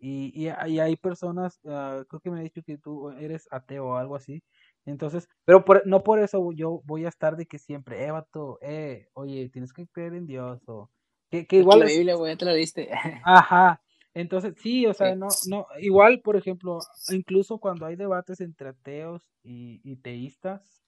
Y, 0.05 0.33
y, 0.35 0.49
hay 0.79 0.97
personas, 0.97 1.61
ah, 1.65 2.03
creo 2.09 2.19
que 2.19 2.29
me 2.29 2.41
ha 2.41 2.43
dicho 2.43 2.61
que 2.61 2.77
tú 2.77 3.11
eres 3.11 3.47
ateo 3.51 3.85
o 3.85 3.95
algo 3.95 4.17
así. 4.17 4.43
Entonces, 4.85 5.29
pero 5.45 5.63
no 5.85 6.03
por 6.03 6.19
eso 6.19 6.51
yo 6.51 6.81
voy 6.83 7.05
a 7.05 7.07
estar 7.07 7.37
de 7.37 7.45
que 7.45 7.57
siempre, 7.57 8.03
eh, 8.03 8.11
vato, 8.11 8.59
eh, 8.61 9.07
oye, 9.13 9.47
tienes 9.47 9.71
que 9.71 9.87
creer 9.87 10.15
en 10.15 10.27
Dios 10.27 10.61
o 10.67 10.89
que, 11.31 11.47
que 11.47 11.59
igual. 11.59 11.79
La 11.79 11.85
Biblia, 11.85 12.15
güey, 12.15 12.35
te 12.35 12.43
la 12.43 12.53
diste. 12.53 12.89
Ajá. 13.23 13.81
Entonces, 14.13 14.55
sí, 14.57 14.85
o 14.87 14.93
sea, 14.93 15.15
no, 15.15 15.29
no, 15.47 15.67
igual, 15.79 16.19
por 16.19 16.35
ejemplo, 16.35 16.79
incluso 17.07 17.57
cuando 17.59 17.85
hay 17.85 17.95
debates 17.95 18.41
entre 18.41 18.69
ateos 18.69 19.23
y, 19.41 19.79
y 19.89 19.95
teístas, 19.95 20.83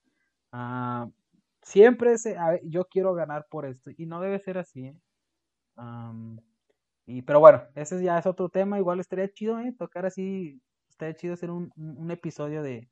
uh, 0.52 1.10
siempre 1.62 2.18
se, 2.18 2.36
yo 2.64 2.84
quiero 2.84 3.14
ganar 3.14 3.46
por 3.48 3.64
esto, 3.64 3.90
y 3.96 4.04
no 4.04 4.20
debe 4.20 4.38
ser 4.40 4.58
así, 4.58 4.88
¿eh? 4.88 4.96
Y, 7.06 7.22
pero 7.22 7.40
bueno, 7.40 7.62
ese 7.74 8.02
ya 8.02 8.18
es 8.18 8.26
otro 8.26 8.48
tema. 8.48 8.78
Igual 8.78 9.00
estaría 9.00 9.32
chido, 9.32 9.58
¿eh? 9.60 9.72
Tocar 9.78 10.06
así. 10.06 10.60
Estaría 10.90 11.14
chido 11.14 11.34
hacer 11.34 11.50
un, 11.50 11.72
un 11.76 12.10
episodio 12.10 12.62
de 12.62 12.88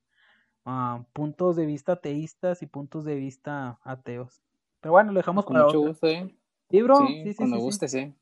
uh, 0.67 1.03
puntos 1.13 1.57
de 1.57 1.67
vista 1.67 1.97
teístas 1.97 2.63
y 2.63 2.67
puntos 2.67 3.05
de 3.05 3.17
vista 3.17 3.79
ateos. 3.83 4.43
Pero 4.81 4.93
bueno, 4.93 5.13
lo 5.13 5.19
dejamos 5.19 5.45
con 5.45 5.57
mucho 5.57 5.81
gusto, 5.81 6.07
¿eh? 6.07 6.35
Sí, 6.71 6.83
bro. 6.83 6.99
Sí, 7.07 7.23
sí, 7.25 7.31
sí 7.31 7.37
cuando 7.37 7.59
guste, 7.59 7.89
sí. 7.89 8.15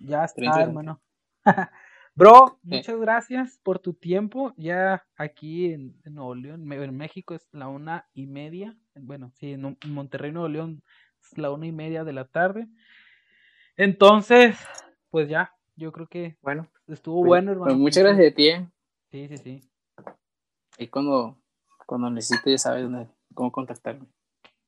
Ya 0.00 0.24
está, 0.24 0.62
hermano. 0.62 1.00
bro, 2.14 2.58
muchas 2.62 2.98
gracias 2.98 3.58
por 3.62 3.78
tu 3.78 3.94
tiempo. 3.94 4.52
Ya 4.56 5.06
aquí 5.16 5.72
en, 5.72 5.96
Nuevo 6.04 6.34
León, 6.34 6.70
en 6.70 6.96
México 6.96 7.34
es 7.34 7.48
la 7.52 7.68
una 7.68 8.06
y 8.12 8.26
media. 8.26 8.76
Bueno, 8.94 9.32
sí, 9.34 9.52
en 9.52 9.76
Monterrey, 9.86 10.32
Nuevo 10.32 10.48
León 10.48 10.82
es 11.22 11.38
la 11.38 11.50
una 11.50 11.66
y 11.66 11.72
media 11.72 12.04
de 12.04 12.12
la 12.12 12.26
tarde. 12.26 12.68
Entonces, 13.76 14.58
pues 15.10 15.28
ya, 15.28 15.54
yo 15.76 15.92
creo 15.92 16.06
que 16.06 16.36
bueno, 16.40 16.68
estuvo 16.86 17.20
pues, 17.20 17.28
bueno, 17.28 17.52
hermano. 17.52 17.72
Pues 17.72 17.78
muchas 17.78 18.04
gracias 18.04 18.24
de 18.24 18.32
ti. 18.32 18.48
¿eh? 18.48 18.70
Sí, 19.10 19.28
sí, 19.28 19.36
sí. 19.38 19.70
Y 20.78 20.88
cuando, 20.88 21.38
cuando 21.86 22.10
necesites, 22.10 22.52
ya 22.52 22.58
sabes 22.58 22.84
dónde, 22.84 23.08
cómo 23.34 23.52
contactarme. 23.52 24.06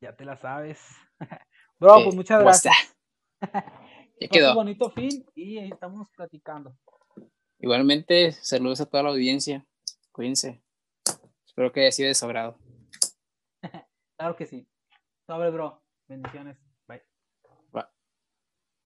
Ya 0.01 0.14
te 0.14 0.24
la 0.24 0.36
sabes. 0.36 0.81
Bro, 1.78 2.05
pues 2.05 2.14
muchas 2.14 2.40
gracias. 2.43 2.74
ya 4.20 4.28
quedó. 4.28 4.55
bonito 4.55 4.90
fin 4.90 5.24
y 5.35 5.59
ahí 5.59 5.70
estamos 5.70 6.09
platicando. 6.16 6.77
Igualmente, 7.59 8.32
saludos 8.32 8.81
a 8.81 8.86
toda 8.86 9.05
la 9.05 9.10
audiencia. 9.10 9.64
Cuídense. 10.10 10.62
Espero 11.47 11.73
que 11.73 11.82
haya 11.82 11.93
sido 11.93 12.09
de 12.09 12.55
claro 14.16 14.36
que 14.36 14.47
sí. 14.47 14.66
Sobre, 15.27 15.51
bro. 15.51 15.82
Bendiciones. 16.09 16.59